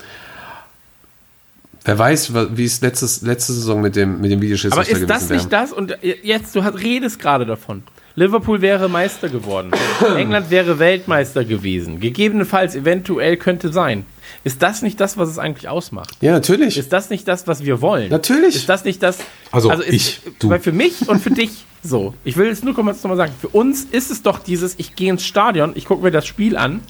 wer 1.87 1.99
weiß, 1.99 2.33
wie 2.57 2.65
es 2.65 2.81
letztes, 2.81 3.23
letzte 3.23 3.53
Saison 3.53 3.81
mit 3.81 3.97
dem, 3.97 4.21
mit 4.21 4.31
dem 4.31 4.39
aber 4.39 4.43
Videoschiedsrichter 4.43 4.93
ist 4.93 5.09
das 5.09 5.29
gewesen 5.29 5.31
wäre. 5.31 5.39
nicht 5.39 5.53
das? 5.53 5.73
Und 5.73 5.99
jetzt, 6.23 6.55
du 6.55 6.61
redest 6.61 7.19
gerade 7.19 7.47
davon. 7.47 7.83
Liverpool 8.17 8.61
wäre 8.61 8.89
Meister 8.89 9.29
geworden. 9.29 9.71
England 10.17 10.51
wäre 10.51 10.79
Weltmeister 10.79 11.45
gewesen. 11.45 12.01
Gegebenenfalls, 12.01 12.75
eventuell 12.75 13.37
könnte 13.37 13.73
sein. 13.73 14.05
Ist 14.43 14.63
das 14.63 14.83
nicht 14.83 14.99
das, 15.01 15.17
was 15.17 15.29
es 15.29 15.39
eigentlich 15.39 15.69
ausmacht? 15.69 16.17
Ja, 16.21 16.33
natürlich. 16.33 16.79
Ist 16.79 16.93
das 16.93 17.11
nicht 17.11 17.29
das, 17.29 17.47
was 17.47 17.65
wir 17.65 17.81
wollen? 17.81 18.11
Natürlich. 18.11 18.57
Ist 18.57 18.69
das 18.69 18.85
nicht 18.85 19.03
das? 19.03 19.19
Also, 19.53 19.71
ist, 19.71 19.93
ich, 19.93 20.21
du. 20.39 20.51
Weil 20.51 20.61
für 20.61 20.73
mich 20.73 21.09
und 21.09 21.21
für 21.21 21.31
dich 21.31 21.51
so. 21.83 22.15
Ich 22.25 22.37
will 22.37 22.47
jetzt 22.47 22.65
nur 22.65 22.75
kurz 22.75 23.03
nochmal 23.03 23.17
sagen. 23.17 23.33
Für 23.39 23.49
uns 23.49 23.85
ist 23.85 24.11
es 24.11 24.23
doch 24.23 24.39
dieses, 24.39 24.75
ich 24.79 24.97
gehe 24.97 25.11
ins 25.11 25.25
Stadion, 25.25 25.73
ich 25.75 25.85
gucke 25.85 26.03
mir 26.03 26.11
das 26.11 26.27
Spiel 26.27 26.57
an 26.57 26.81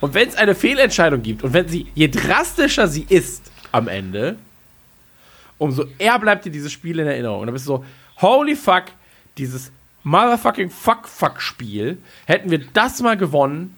und 0.00 0.14
wenn 0.14 0.28
es 0.28 0.36
eine 0.36 0.54
Fehlentscheidung 0.54 1.22
gibt 1.22 1.42
und 1.42 1.54
wenn 1.54 1.66
sie, 1.66 1.86
je 1.94 2.08
drastischer 2.08 2.86
sie 2.86 3.06
ist 3.08 3.42
am 3.74 3.88
Ende, 3.88 4.36
umso 5.58 5.84
eher 5.98 6.18
bleibt 6.18 6.44
dir 6.44 6.52
dieses 6.52 6.72
Spiel 6.72 7.00
in 7.00 7.06
Erinnerung. 7.06 7.40
Und 7.40 7.46
dann 7.46 7.54
bist 7.54 7.66
du 7.66 7.76
so, 7.78 7.84
holy 8.20 8.54
fuck, 8.54 8.84
dieses 9.36 9.72
motherfucking 10.04 10.70
fuck-fuck-Spiel, 10.70 11.98
hätten 12.26 12.50
wir 12.50 12.60
das 12.72 13.00
mal 13.00 13.16
gewonnen 13.16 13.76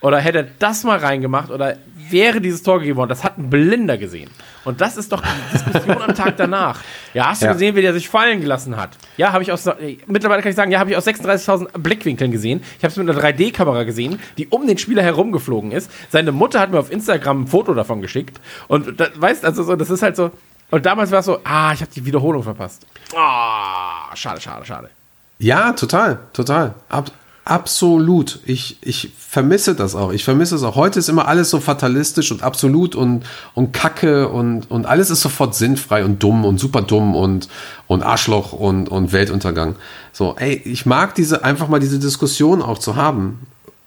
oder 0.00 0.20
hätte 0.20 0.50
das 0.58 0.84
mal 0.84 0.98
reingemacht 0.98 1.50
oder 1.50 1.78
wäre 2.10 2.40
dieses 2.40 2.62
Tor 2.62 2.78
gegeben 2.80 2.96
worden, 2.98 3.08
das 3.10 3.24
hat 3.24 3.38
ein 3.38 3.50
Blinder 3.50 3.96
gesehen. 3.98 4.30
Und 4.64 4.80
das 4.80 4.96
ist 4.96 5.12
doch 5.12 5.22
die 5.22 5.52
Diskussion 5.58 6.02
am 6.02 6.14
Tag 6.14 6.36
danach. 6.36 6.80
Ja, 7.14 7.28
hast 7.28 7.42
du 7.42 7.46
Ja. 7.46 7.52
gesehen, 7.52 7.74
wie 7.76 7.82
der 7.82 7.92
sich 7.94 8.08
fallen 8.08 8.40
gelassen 8.40 8.76
hat? 8.76 8.90
Ja, 9.16 9.32
habe 9.32 9.42
ich 9.42 9.50
aus, 9.52 9.66
äh, 9.66 9.96
mittlerweile 10.06 10.42
kann 10.42 10.50
ich 10.50 10.56
sagen, 10.56 10.70
ja, 10.70 10.78
habe 10.78 10.90
ich 10.90 10.96
aus 10.96 11.04
36.000 11.06 11.68
Blickwinkeln 11.78 12.30
gesehen. 12.30 12.62
Ich 12.78 12.84
habe 12.84 12.88
es 12.92 12.96
mit 12.96 13.08
einer 13.08 13.18
3D-Kamera 13.18 13.84
gesehen, 13.84 14.18
die 14.36 14.46
um 14.48 14.66
den 14.66 14.78
Spieler 14.78 15.02
herumgeflogen 15.02 15.72
ist. 15.72 15.90
Seine 16.10 16.32
Mutter 16.32 16.60
hat 16.60 16.70
mir 16.70 16.78
auf 16.78 16.90
Instagram 16.92 17.42
ein 17.42 17.46
Foto 17.46 17.74
davon 17.74 18.02
geschickt. 18.02 18.40
Und 18.68 19.00
da, 19.00 19.08
weißt 19.14 19.44
also 19.44 19.62
so, 19.62 19.76
das 19.76 19.90
ist 19.90 20.02
halt 20.02 20.16
so. 20.16 20.30
Und 20.70 20.84
damals 20.84 21.10
war 21.12 21.20
es 21.20 21.24
so, 21.26 21.38
ah, 21.44 21.72
ich 21.72 21.80
habe 21.80 21.90
die 21.94 22.04
Wiederholung 22.04 22.42
verpasst. 22.42 22.86
Ah, 23.16 24.14
schade, 24.14 24.40
schade, 24.40 24.66
schade. 24.66 24.90
Ja, 25.38 25.72
total, 25.72 26.18
total. 26.32 26.74
Ab, 26.88 27.10
absolut. 27.48 28.40
Ich, 28.46 28.78
ich 28.82 29.10
vermisse 29.18 29.74
das 29.74 29.94
auch. 29.94 30.12
Ich 30.12 30.24
vermisse 30.24 30.54
es 30.54 30.62
auch. 30.62 30.76
Heute 30.76 30.98
ist 30.98 31.08
immer 31.08 31.28
alles 31.28 31.50
so 31.50 31.60
fatalistisch 31.60 32.30
und 32.32 32.42
absolut 32.42 32.94
und, 32.94 33.24
und 33.54 33.72
Kacke 33.72 34.28
und, 34.28 34.70
und 34.70 34.86
alles 34.86 35.10
ist 35.10 35.20
sofort 35.22 35.54
sinnfrei 35.54 36.04
und 36.04 36.22
dumm 36.22 36.44
und 36.44 36.58
super 36.58 36.82
dumm 36.82 37.14
und, 37.14 37.48
und 37.86 38.02
Arschloch 38.02 38.52
und, 38.52 38.88
und 38.88 39.12
Weltuntergang. 39.12 39.76
So, 40.12 40.34
ey, 40.38 40.60
ich 40.64 40.86
mag 40.86 41.14
diese, 41.14 41.44
einfach 41.44 41.68
mal 41.68 41.80
diese 41.80 41.98
Diskussion 41.98 42.62
auch 42.62 42.78
zu 42.78 42.96
haben 42.96 43.40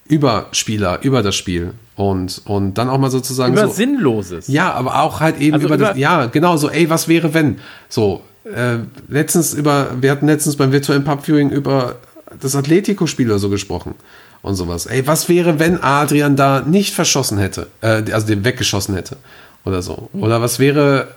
über 0.06 0.46
Spieler, 0.52 0.98
über 1.02 1.22
das 1.22 1.34
Spiel 1.36 1.72
und, 1.96 2.42
und 2.44 2.74
dann 2.74 2.88
auch 2.90 2.98
mal 2.98 3.10
sozusagen 3.10 3.52
Über 3.54 3.68
so, 3.68 3.72
Sinnloses. 3.72 4.48
ja, 4.48 4.72
aber 4.72 5.00
auch 5.02 5.20
halt 5.20 5.40
eben 5.40 5.54
Also 5.54 5.66
über, 5.66 5.76
das, 5.76 5.90
über- 5.90 5.98
ja, 5.98 6.26
genau, 6.26 6.56
so, 6.56 6.68
ey, 6.68 6.90
was 6.90 7.08
wäre 7.08 7.32
wenn? 7.34 7.58
So, 7.88 8.22
äh, 8.44 8.78
letztens 9.08 9.54
über, 9.54 9.88
wir 10.00 10.10
hatten 10.10 10.26
letztens 10.26 10.56
beim 10.56 10.72
virtuellen 10.72 11.04
Pub 11.04 11.24
Viewing 11.24 11.50
über 11.50 11.96
das 12.40 12.56
Atletico-Spiel 12.56 13.30
oder 13.30 13.38
so 13.38 13.48
gesprochen 13.50 13.94
und 14.42 14.54
sowas. 14.54 14.86
Ey, 14.86 15.06
was 15.06 15.28
wäre, 15.28 15.58
wenn 15.58 15.82
Adrian 15.82 16.36
da 16.36 16.60
nicht 16.60 16.94
verschossen 16.94 17.38
hätte, 17.38 17.68
äh, 17.80 18.02
also 18.12 18.26
den 18.26 18.44
weggeschossen 18.44 18.94
hätte 18.94 19.16
oder 19.64 19.82
so? 19.82 20.08
Oder 20.12 20.40
was 20.40 20.58
wäre, 20.58 21.08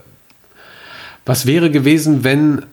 was 1.25 1.45
wäre 1.45 1.71
gewesen, 1.71 2.23
wenn 2.23 2.63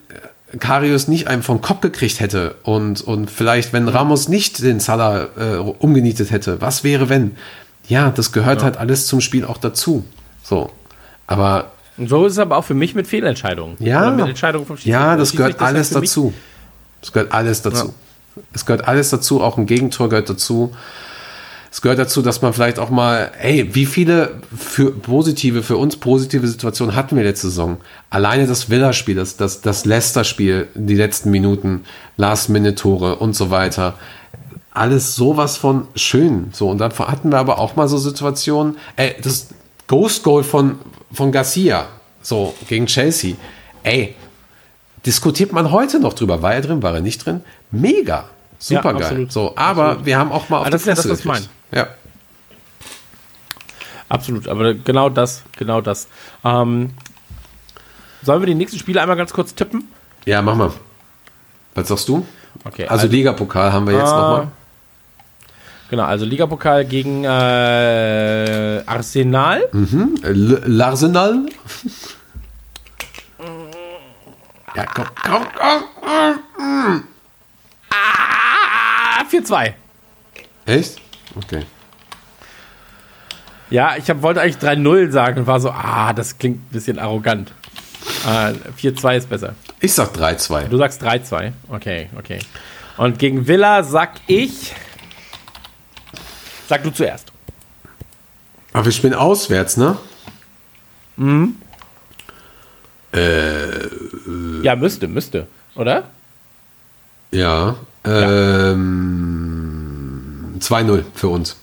Karius 0.59 1.07
nicht 1.07 1.27
einen 1.27 1.41
vom 1.41 1.61
Kopf 1.61 1.81
gekriegt 1.81 2.19
hätte 2.19 2.55
und, 2.63 3.01
und 3.01 3.31
vielleicht, 3.31 3.73
wenn 3.73 3.87
Ramos 3.87 4.29
nicht 4.29 4.61
den 4.61 4.79
Salah 4.79 5.27
äh, 5.37 5.55
umgenietet 5.55 6.31
hätte, 6.31 6.61
was 6.61 6.83
wäre, 6.83 7.09
wenn? 7.09 7.35
Ja, 7.87 8.11
das 8.11 8.31
gehört 8.31 8.63
halt 8.63 8.77
alles 8.77 9.07
zum 9.07 9.19
Spiel 9.19 9.45
auch 9.45 9.57
dazu. 9.57 10.05
So. 10.43 10.69
Aber 11.27 11.71
Und 11.97 12.07
so 12.07 12.25
ist 12.25 12.33
es 12.33 12.39
aber 12.39 12.57
auch 12.57 12.63
für 12.63 12.75
mich 12.75 12.95
mit 12.95 13.07
Fehlentscheidungen. 13.07 13.77
ja, 13.79 14.11
mit 14.11 14.27
Entscheidungen 14.27 14.65
vom 14.65 14.77
Schiedsrichter. 14.77 14.99
ja, 14.99 15.17
das 15.17 15.31
gehört 15.31 15.59
alles 15.61 15.89
dazu. 15.89 16.33
Es 17.01 17.11
gehört 17.11 17.31
alles 17.33 17.61
dazu. 17.61 17.93
Es 18.53 18.65
gehört 18.65 18.87
alles 18.87 19.09
dazu, 19.09 19.41
auch 19.41 19.57
ein 19.57 19.65
Gegentor 19.65 20.09
gehört 20.09 20.29
dazu. 20.29 20.73
Es 21.73 21.81
gehört 21.81 21.97
dazu, 21.97 22.21
dass 22.21 22.43
man 22.43 22.53
vielleicht 22.53 22.77
auch 22.77 22.91
mal, 22.91 23.31
ey, 23.41 23.73
wie 23.73 23.87
viele 23.87 24.35
für 24.55 24.91
positive, 24.91 25.63
für 25.63 25.75
uns 25.75 25.97
positive 25.97 26.47
Situationen 26.47 26.95
hatten 26.95 27.15
wir 27.15 27.23
letzte 27.23 27.47
Saison? 27.47 27.77
Alleine 28.11 28.45
das 28.45 28.69
Villa-Spiel, 28.69 29.15
das, 29.15 29.37
das, 29.37 29.61
das 29.61 29.83
Leicester-Spiel, 29.83 30.67
die 30.75 30.93
letzten 30.93 31.31
Minuten, 31.31 31.85
Last-Minute-Tore 32.17 33.15
und 33.15 33.35
so 33.35 33.49
weiter. 33.49 33.95
Alles 34.69 35.15
sowas 35.15 35.57
von 35.57 35.87
schön. 35.95 36.49
So, 36.51 36.69
und 36.69 36.77
dann 36.77 36.91
hatten 36.91 37.31
wir 37.31 37.39
aber 37.39 37.57
auch 37.57 37.75
mal 37.75 37.87
so 37.87 37.97
Situationen, 37.97 38.77
ey, 38.95 39.15
das 39.19 39.47
Ghost-Goal 39.87 40.43
von, 40.43 40.77
von 41.11 41.31
Garcia, 41.31 41.87
so, 42.21 42.53
gegen 42.67 42.85
Chelsea. 42.85 43.33
Ey, 43.81 44.13
diskutiert 45.05 45.51
man 45.51 45.71
heute 45.71 45.99
noch 45.99 46.13
drüber. 46.13 46.41
War 46.41 46.53
er 46.55 46.61
drin, 46.61 46.81
war 46.83 46.93
er 46.95 47.01
nicht 47.01 47.25
drin? 47.25 47.41
Mega. 47.71 48.25
Super 48.59 48.83
Ja, 48.85 48.91
geil. 48.93 49.03
absolut. 49.03 49.31
So, 49.31 49.53
aber 49.57 50.05
wir 50.05 50.17
haben 50.17 50.31
auch 50.31 50.49
mal 50.49 50.59
auf 50.59 50.67
Ah, 50.67 50.69
das 50.69 50.81
ist 50.81 50.87
ja 50.87 50.95
das, 50.95 51.09
was 51.09 51.19
ich 51.19 51.25
gekriegt. 51.25 51.49
Ja. 51.73 51.87
Absolut, 54.09 54.47
aber 54.47 54.73
genau 54.73 55.09
das, 55.09 55.43
genau 55.57 55.81
das. 55.81 56.07
Ähm, 56.43 56.91
sollen 58.21 58.41
wir 58.41 58.45
die 58.47 58.55
nächsten 58.55 58.77
Spiele 58.79 59.01
einmal 59.01 59.17
ganz 59.17 59.33
kurz 59.33 59.53
tippen? 59.55 59.85
ja, 60.25 60.41
mach 60.41 60.55
mal. 60.55 60.71
Was 61.75 61.87
sagst 61.87 62.07
du? 62.07 62.25
Okay, 62.63 62.85
Also 62.87 63.07
Ligapokal 63.07 63.73
haben 63.73 63.87
wir 63.87 63.93
jetzt 63.95 64.11
Ah. 64.11 64.21
nochmal. 64.21 64.47
Genau, 65.89 66.03
also 66.03 66.23
Ligapokal 66.25 66.85
gegen 66.85 67.23
äh, 67.23 68.81
Arsenal. 68.85 69.67
Mhm. 69.73 70.15
L'Arsenal. 70.23 71.47
Ja, 74.75 74.85
komm, 74.85 75.05
komm, 75.23 75.45
komm. 75.55 77.03
Ah, 77.89 79.23
4-2. 79.31 79.73
Echt? 80.65 80.99
Okay. 81.35 81.65
Ja, 83.69 83.95
ich 83.97 84.09
hab, 84.09 84.21
wollte 84.21 84.41
eigentlich 84.41 84.57
3-0 84.57 85.11
sagen 85.11 85.39
und 85.39 85.47
war 85.47 85.59
so, 85.59 85.71
ah, 85.71 86.13
das 86.13 86.37
klingt 86.37 86.57
ein 86.57 86.69
bisschen 86.71 86.99
arrogant. 86.99 87.51
Äh, 88.25 88.53
4-2 88.79 89.17
ist 89.17 89.29
besser. 89.29 89.55
Ich 89.79 89.93
sag 89.93 90.13
3-2. 90.15 90.67
Du 90.67 90.77
sagst 90.77 91.03
3-2. 91.03 91.53
Okay, 91.69 92.09
okay. 92.17 92.39
Und 92.97 93.19
gegen 93.19 93.47
Villa 93.47 93.83
sag 93.83 94.13
ich. 94.27 94.73
Sag 96.67 96.83
du 96.83 96.91
zuerst. 96.91 97.31
Aber 98.71 98.85
wir 98.85 98.91
spielen 98.91 99.13
auswärts, 99.13 99.77
ne? 99.77 99.97
Ja, 103.13 104.75
müsste, 104.75 105.07
müsste. 105.07 105.47
Oder? 105.75 106.09
Ja. 107.31 107.75
Ähm, 108.05 108.93
2-0 110.59 111.03
für 111.13 111.27
uns. 111.27 111.57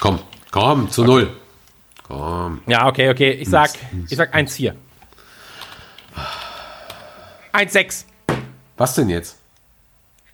Komm, 0.00 0.18
komm, 0.50 0.90
zu 0.90 1.04
null. 1.04 1.28
Komm. 2.06 2.62
Ja, 2.66 2.86
okay, 2.86 3.10
okay. 3.10 3.32
Ich 3.32 3.48
sag, 3.48 3.70
ich 4.08 4.16
sag 4.16 4.34
1-4. 4.34 4.72
1-6. 7.52 8.04
Was 8.76 8.94
denn 8.94 9.10
jetzt? 9.10 9.36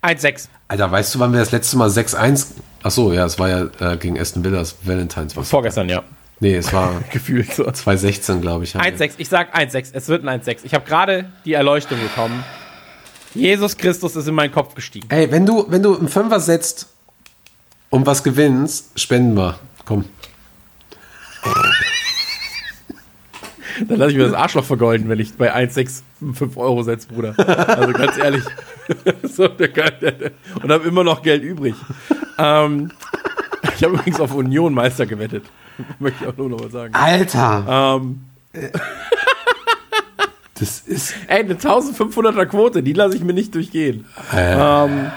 1-6. 0.01 0.47
Alter, 0.67 0.91
weißt 0.91 1.15
du, 1.15 1.19
wann 1.19 1.31
wir 1.33 1.39
das 1.39 1.51
letzte 1.51 1.77
Mal 1.77 1.89
6-1. 1.89 2.47
Achso, 2.83 3.11
ja, 3.11 3.25
es 3.25 3.39
war 3.39 3.49
ja 3.49 3.65
äh, 3.79 3.97
gegen 3.97 4.19
Aston 4.19 4.43
Villas 4.43 4.75
Valentines. 4.83 5.33
Vorgestern, 5.33 5.89
ja. 5.89 6.03
Nee, 6.45 6.57
es 6.57 6.71
war 6.73 7.01
Gefühlt 7.11 7.51
so. 7.51 7.63
2016, 7.63 8.39
glaube 8.39 8.65
ich. 8.65 8.75
haben 8.75 8.83
wir- 8.85 8.93
1-6. 8.95 9.13
Ich 9.17 9.29
sag 9.29 9.57
1-6. 9.57 9.87
Es 9.93 10.07
wird 10.09 10.23
ein 10.23 10.41
1-6. 10.41 10.59
Ich 10.61 10.75
habe 10.75 10.85
gerade 10.87 11.31
die 11.43 11.53
Erleuchtung 11.53 11.99
bekommen. 11.99 12.43
Jesus 13.33 13.75
Christus 13.77 14.15
ist 14.15 14.27
in 14.27 14.35
meinen 14.35 14.51
Kopf 14.51 14.75
gestiegen. 14.75 15.07
Ey, 15.09 15.31
wenn 15.31 15.47
du, 15.47 15.65
wenn 15.69 15.81
du 15.81 15.97
einen 15.97 16.07
Fünfer 16.07 16.39
setzt 16.39 16.87
und 17.89 18.05
was 18.05 18.23
gewinnst, 18.23 18.99
spenden 18.99 19.35
wir. 19.35 19.57
Komm. 19.85 20.05
Dann 23.87 23.97
lasse 23.97 24.11
ich 24.11 24.17
mir 24.17 24.25
das 24.25 24.33
Arschloch 24.33 24.65
vergolden, 24.65 25.09
wenn 25.09 25.19
ich 25.19 25.33
bei 25.33 25.51
1,6 25.51 26.03
5 26.31 26.57
Euro 26.57 26.83
setze, 26.83 27.07
Bruder. 27.07 27.33
Also 27.75 27.91
ganz 27.91 28.17
ehrlich. 28.19 28.43
so, 29.23 29.45
und 29.45 30.71
habe 30.71 30.87
immer 30.87 31.03
noch 31.03 31.23
Geld 31.23 31.41
übrig. 31.41 31.73
Ähm, 32.37 32.91
ich 33.75 33.83
habe 33.83 33.95
übrigens 33.95 34.19
auf 34.19 34.35
Union 34.35 34.75
Meister 34.75 35.07
gewettet. 35.07 35.43
Möchte 35.99 36.23
ich 36.23 36.29
auch 36.29 36.37
nur 36.37 36.49
noch 36.49 36.59
mal 36.59 36.71
sagen. 36.71 36.93
Alter, 36.93 37.95
Ähm, 37.95 38.25
das 40.59 40.79
ist. 40.81 41.13
ey, 41.27 41.39
eine 41.39 41.55
1500er 41.55 42.45
Quote, 42.45 42.81
die 42.81 42.93
lasse 42.93 43.15
ich 43.17 43.23
mir 43.23 43.33
nicht 43.33 43.53
durchgehen. 43.53 44.05
Ähm, 44.33 45.11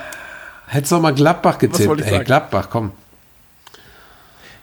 Hättest 0.66 0.92
du 0.92 0.96
auch 0.96 1.00
mal 1.00 1.14
Gladbach 1.14 1.58
ich 2.00 2.06
Ey, 2.08 2.12
sagen? 2.14 2.24
Gladbach, 2.24 2.68
komm. 2.70 2.92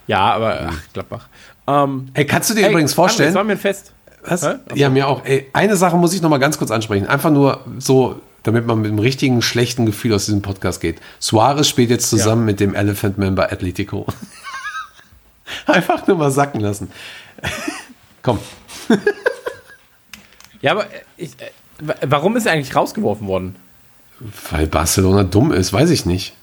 ja, 0.08 0.20
aber 0.34 0.68
ach, 0.70 0.82
Gladbach. 0.94 1.28
Ähm, 1.68 2.10
Ey, 2.14 2.26
kannst 2.26 2.50
du 2.50 2.54
dir 2.54 2.66
ey, 2.66 2.72
übrigens 2.72 2.92
Das 2.92 2.98
war 2.98 3.04
vorstellen? 3.06 3.48
mir 3.48 3.54
ein 3.54 3.58
Fest. 3.58 3.92
Was? 4.28 4.44
Hä? 4.44 4.56
Ja, 4.76 4.90
mir 4.90 5.08
auch. 5.08 5.24
Ey, 5.26 5.50
eine 5.54 5.76
Sache 5.78 5.96
muss 5.98 6.14
ich 6.14 6.22
noch 6.22 6.30
mal 6.30 6.38
ganz 6.40 6.58
kurz 6.58 6.70
ansprechen. 6.72 7.08
Einfach 7.08 7.32
nur 7.32 7.62
so, 7.80 8.20
damit 8.44 8.68
man 8.68 8.80
mit 8.82 8.90
einem 8.92 9.00
richtigen 9.00 9.42
schlechten 9.42 9.86
Gefühl 9.86 10.14
aus 10.14 10.26
diesem 10.26 10.42
Podcast 10.42 10.82
geht. 10.82 11.00
Suarez 11.20 11.68
spielt 11.68 11.90
jetzt 11.90 12.10
zusammen 12.10 12.46
mit 12.46 12.60
dem 12.60 12.76
Elephant 12.76 13.18
Member 13.18 13.52
Atletico. 13.52 14.06
Einfach 15.66 16.06
nur 16.08 16.18
mal 16.18 16.32
sacken 16.32 16.60
lassen. 16.62 16.92
Komm. 18.22 18.40
Ja, 20.62 20.72
aber 20.72 20.86
äh, 20.86 21.02
ich, 21.18 21.40
äh, 21.40 21.52
wa- 21.80 21.96
warum 22.08 22.36
ist 22.38 22.48
er 22.48 22.54
eigentlich 22.54 22.76
rausgeworfen 22.76 23.28
worden? 23.28 23.56
Weil 24.50 24.66
Barcelona 24.66 25.24
dumm 25.24 25.52
ist, 25.52 25.72
weiß 25.74 25.92
ich 25.92 26.08
nicht. 26.08 26.34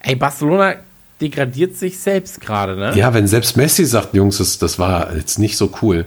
Ey, 0.00 0.16
Barcelona 0.16 0.74
degradiert 1.20 1.76
sich 1.78 1.98
selbst 1.98 2.42
gerade, 2.42 2.76
ne? 2.76 2.94
Ja, 2.94 3.14
wenn 3.14 3.26
selbst 3.26 3.56
Messi 3.56 3.86
sagt, 3.86 4.12
Jungs, 4.12 4.36
das, 4.36 4.58
das 4.58 4.78
war 4.78 5.14
jetzt 5.16 5.38
nicht 5.38 5.56
so 5.56 5.72
cool. 5.80 6.04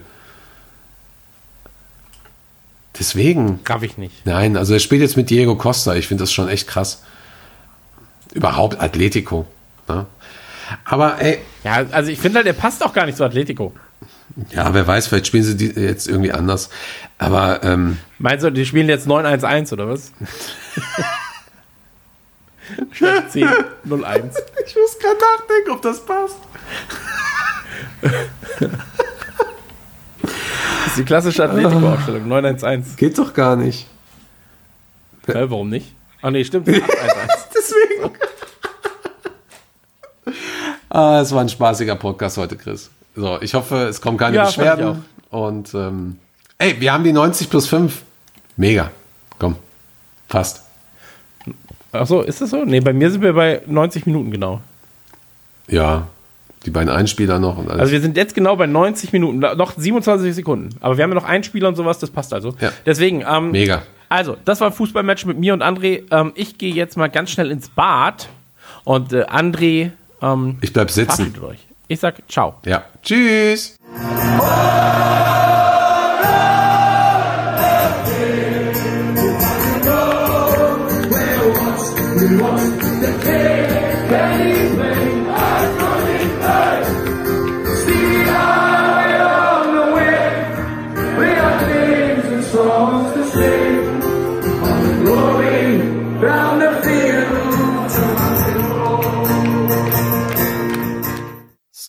Deswegen. 3.00 3.60
Raff 3.68 3.82
ich 3.82 3.98
nicht. 3.98 4.26
Nein, 4.26 4.56
also 4.56 4.74
er 4.74 4.80
spielt 4.80 5.02
jetzt 5.02 5.18
mit 5.18 5.30
Diego 5.32 5.56
Costa. 5.56 5.96
Ich 5.96 6.08
finde 6.08 6.24
das 6.24 6.32
schon 6.34 6.48
echt 6.48 6.68
krass. 6.68 7.02
Überhaupt 8.34 8.80
Atletico. 8.80 9.48
Ne? 9.88 10.06
Aber 10.86 11.20
ey, 11.22 11.40
Ja, 11.64 11.86
also 11.92 12.10
ich 12.12 12.20
finde 12.20 12.38
halt, 12.38 12.48
er 12.48 12.54
passt 12.54 12.84
auch 12.84 12.94
gar 12.94 13.06
nicht 13.06 13.18
zu 13.18 13.24
Atletico. 13.24 13.74
ja, 14.52 14.74
wer 14.74 14.88
weiß, 14.88 15.08
vielleicht 15.08 15.28
spielen 15.28 15.44
sie 15.44 15.56
die 15.58 15.68
jetzt 15.80 16.08
irgendwie 16.08 16.32
anders. 16.32 16.70
Aber 17.18 17.62
ähm, 17.64 17.98
Meinst 18.18 18.44
du, 18.46 18.50
die 18.52 18.66
spielen 18.66 18.88
jetzt 18.90 19.08
9-1-1 19.08 19.74
oder 19.74 19.90
was? 19.90 20.12
Statt 22.92 23.32
10 23.32 23.48
0-1. 23.88 24.36
ich 24.66 24.76
muss 24.76 24.98
gerade 25.00 25.18
nachdenken, 25.20 25.72
ob 25.72 25.82
das 25.82 26.06
passt. 26.06 26.38
Das 28.02 28.14
ist 30.88 30.98
die 30.98 31.04
klassische 31.04 31.44
Atletico-Aufstellung. 31.44 32.26
9-1-1. 32.32 32.96
Geht 32.98 33.18
doch 33.18 33.34
gar 33.34 33.56
nicht. 33.58 33.88
Hä, 35.26 35.46
warum 35.48 35.70
nicht? 35.70 35.96
Ach 36.22 36.30
nee, 36.32 36.44
stimmt. 36.44 36.68
8-1-1. 36.68 36.82
Deswegen. 37.56 38.12
Ah, 40.94 41.20
es 41.22 41.34
war 41.34 41.42
ein 41.42 41.50
spaßiger 41.50 41.96
Podcast 41.96 42.38
heute, 42.38 42.56
Chris. 42.56 42.90
So, 43.16 43.42
ich 43.42 43.54
hoffe, 43.54 43.88
es 43.88 44.00
kommen 44.02 44.18
keine 44.18 44.38
Ja, 44.38 44.46
Beschwerden. 44.46 45.04
Und 45.30 45.74
ähm, 45.74 46.18
ey, 46.58 46.80
wir 46.80 46.94
haben 46.94 47.04
die 47.04 47.12
90 47.12 47.50
plus 47.50 47.68
5. 47.68 48.02
Mega. 48.56 48.92
Komm. 49.40 49.56
Fast. 50.30 50.64
Ach 51.92 52.08
so, 52.08 52.22
ist 52.22 52.42
das 52.42 52.50
so? 52.50 52.64
Nee, 52.66 52.80
bei 52.80 52.94
mir 52.94 53.12
sind 53.12 53.22
wir 53.22 53.34
bei 53.34 53.62
90 53.68 54.06
Minuten 54.06 54.32
genau. 54.32 54.62
Ja. 55.68 56.08
Die 56.66 56.70
beiden 56.70 56.90
Einspieler 56.90 57.40
noch 57.40 57.58
und 57.58 57.70
alles. 57.70 57.82
Also 57.82 57.92
wir 57.92 58.02
sind 58.02 58.16
jetzt 58.16 58.34
genau 58.36 58.56
bei 58.56 58.68
90 58.68 59.12
Minuten, 59.12 59.40
noch 59.40 59.74
27 59.78 60.34
Sekunden. 60.34 60.70
Aber 60.80 60.98
wir 60.98 61.04
haben 61.04 61.12
ja 61.12 61.16
noch 61.16 61.26
einen 61.26 61.44
Spieler 61.44 61.68
und 61.68 61.76
sowas, 61.76 62.00
das 62.00 62.10
passt 62.10 62.34
also. 62.34 62.56
Ja. 62.62 62.72
Deswegen, 62.86 63.24
ähm, 63.30 63.52
Mega. 63.52 63.84
Also, 64.08 64.38
das 64.46 64.62
war 64.62 64.68
ein 64.68 64.74
Fußballmatch 64.74 65.26
mit 65.26 65.40
mir 65.40 65.54
und 65.54 65.64
André. 65.64 66.04
Ähm, 66.12 66.32
ich 66.36 66.58
gehe 66.58 66.74
jetzt 66.74 66.98
mal 66.98 67.10
ganz 67.10 67.32
schnell 67.32 67.52
ins 67.52 67.70
Bad 67.70 68.30
und 68.84 69.12
äh, 69.12 69.24
André 69.24 69.92
ähm, 70.24 70.58
Ich 70.62 70.74
bleib 70.74 70.90
sitzen. 70.90 71.36
Ich 71.88 72.00
sag 72.00 72.16
ciao. 72.30 72.56
Ja. 72.66 72.86
Tschüss. 73.04 73.78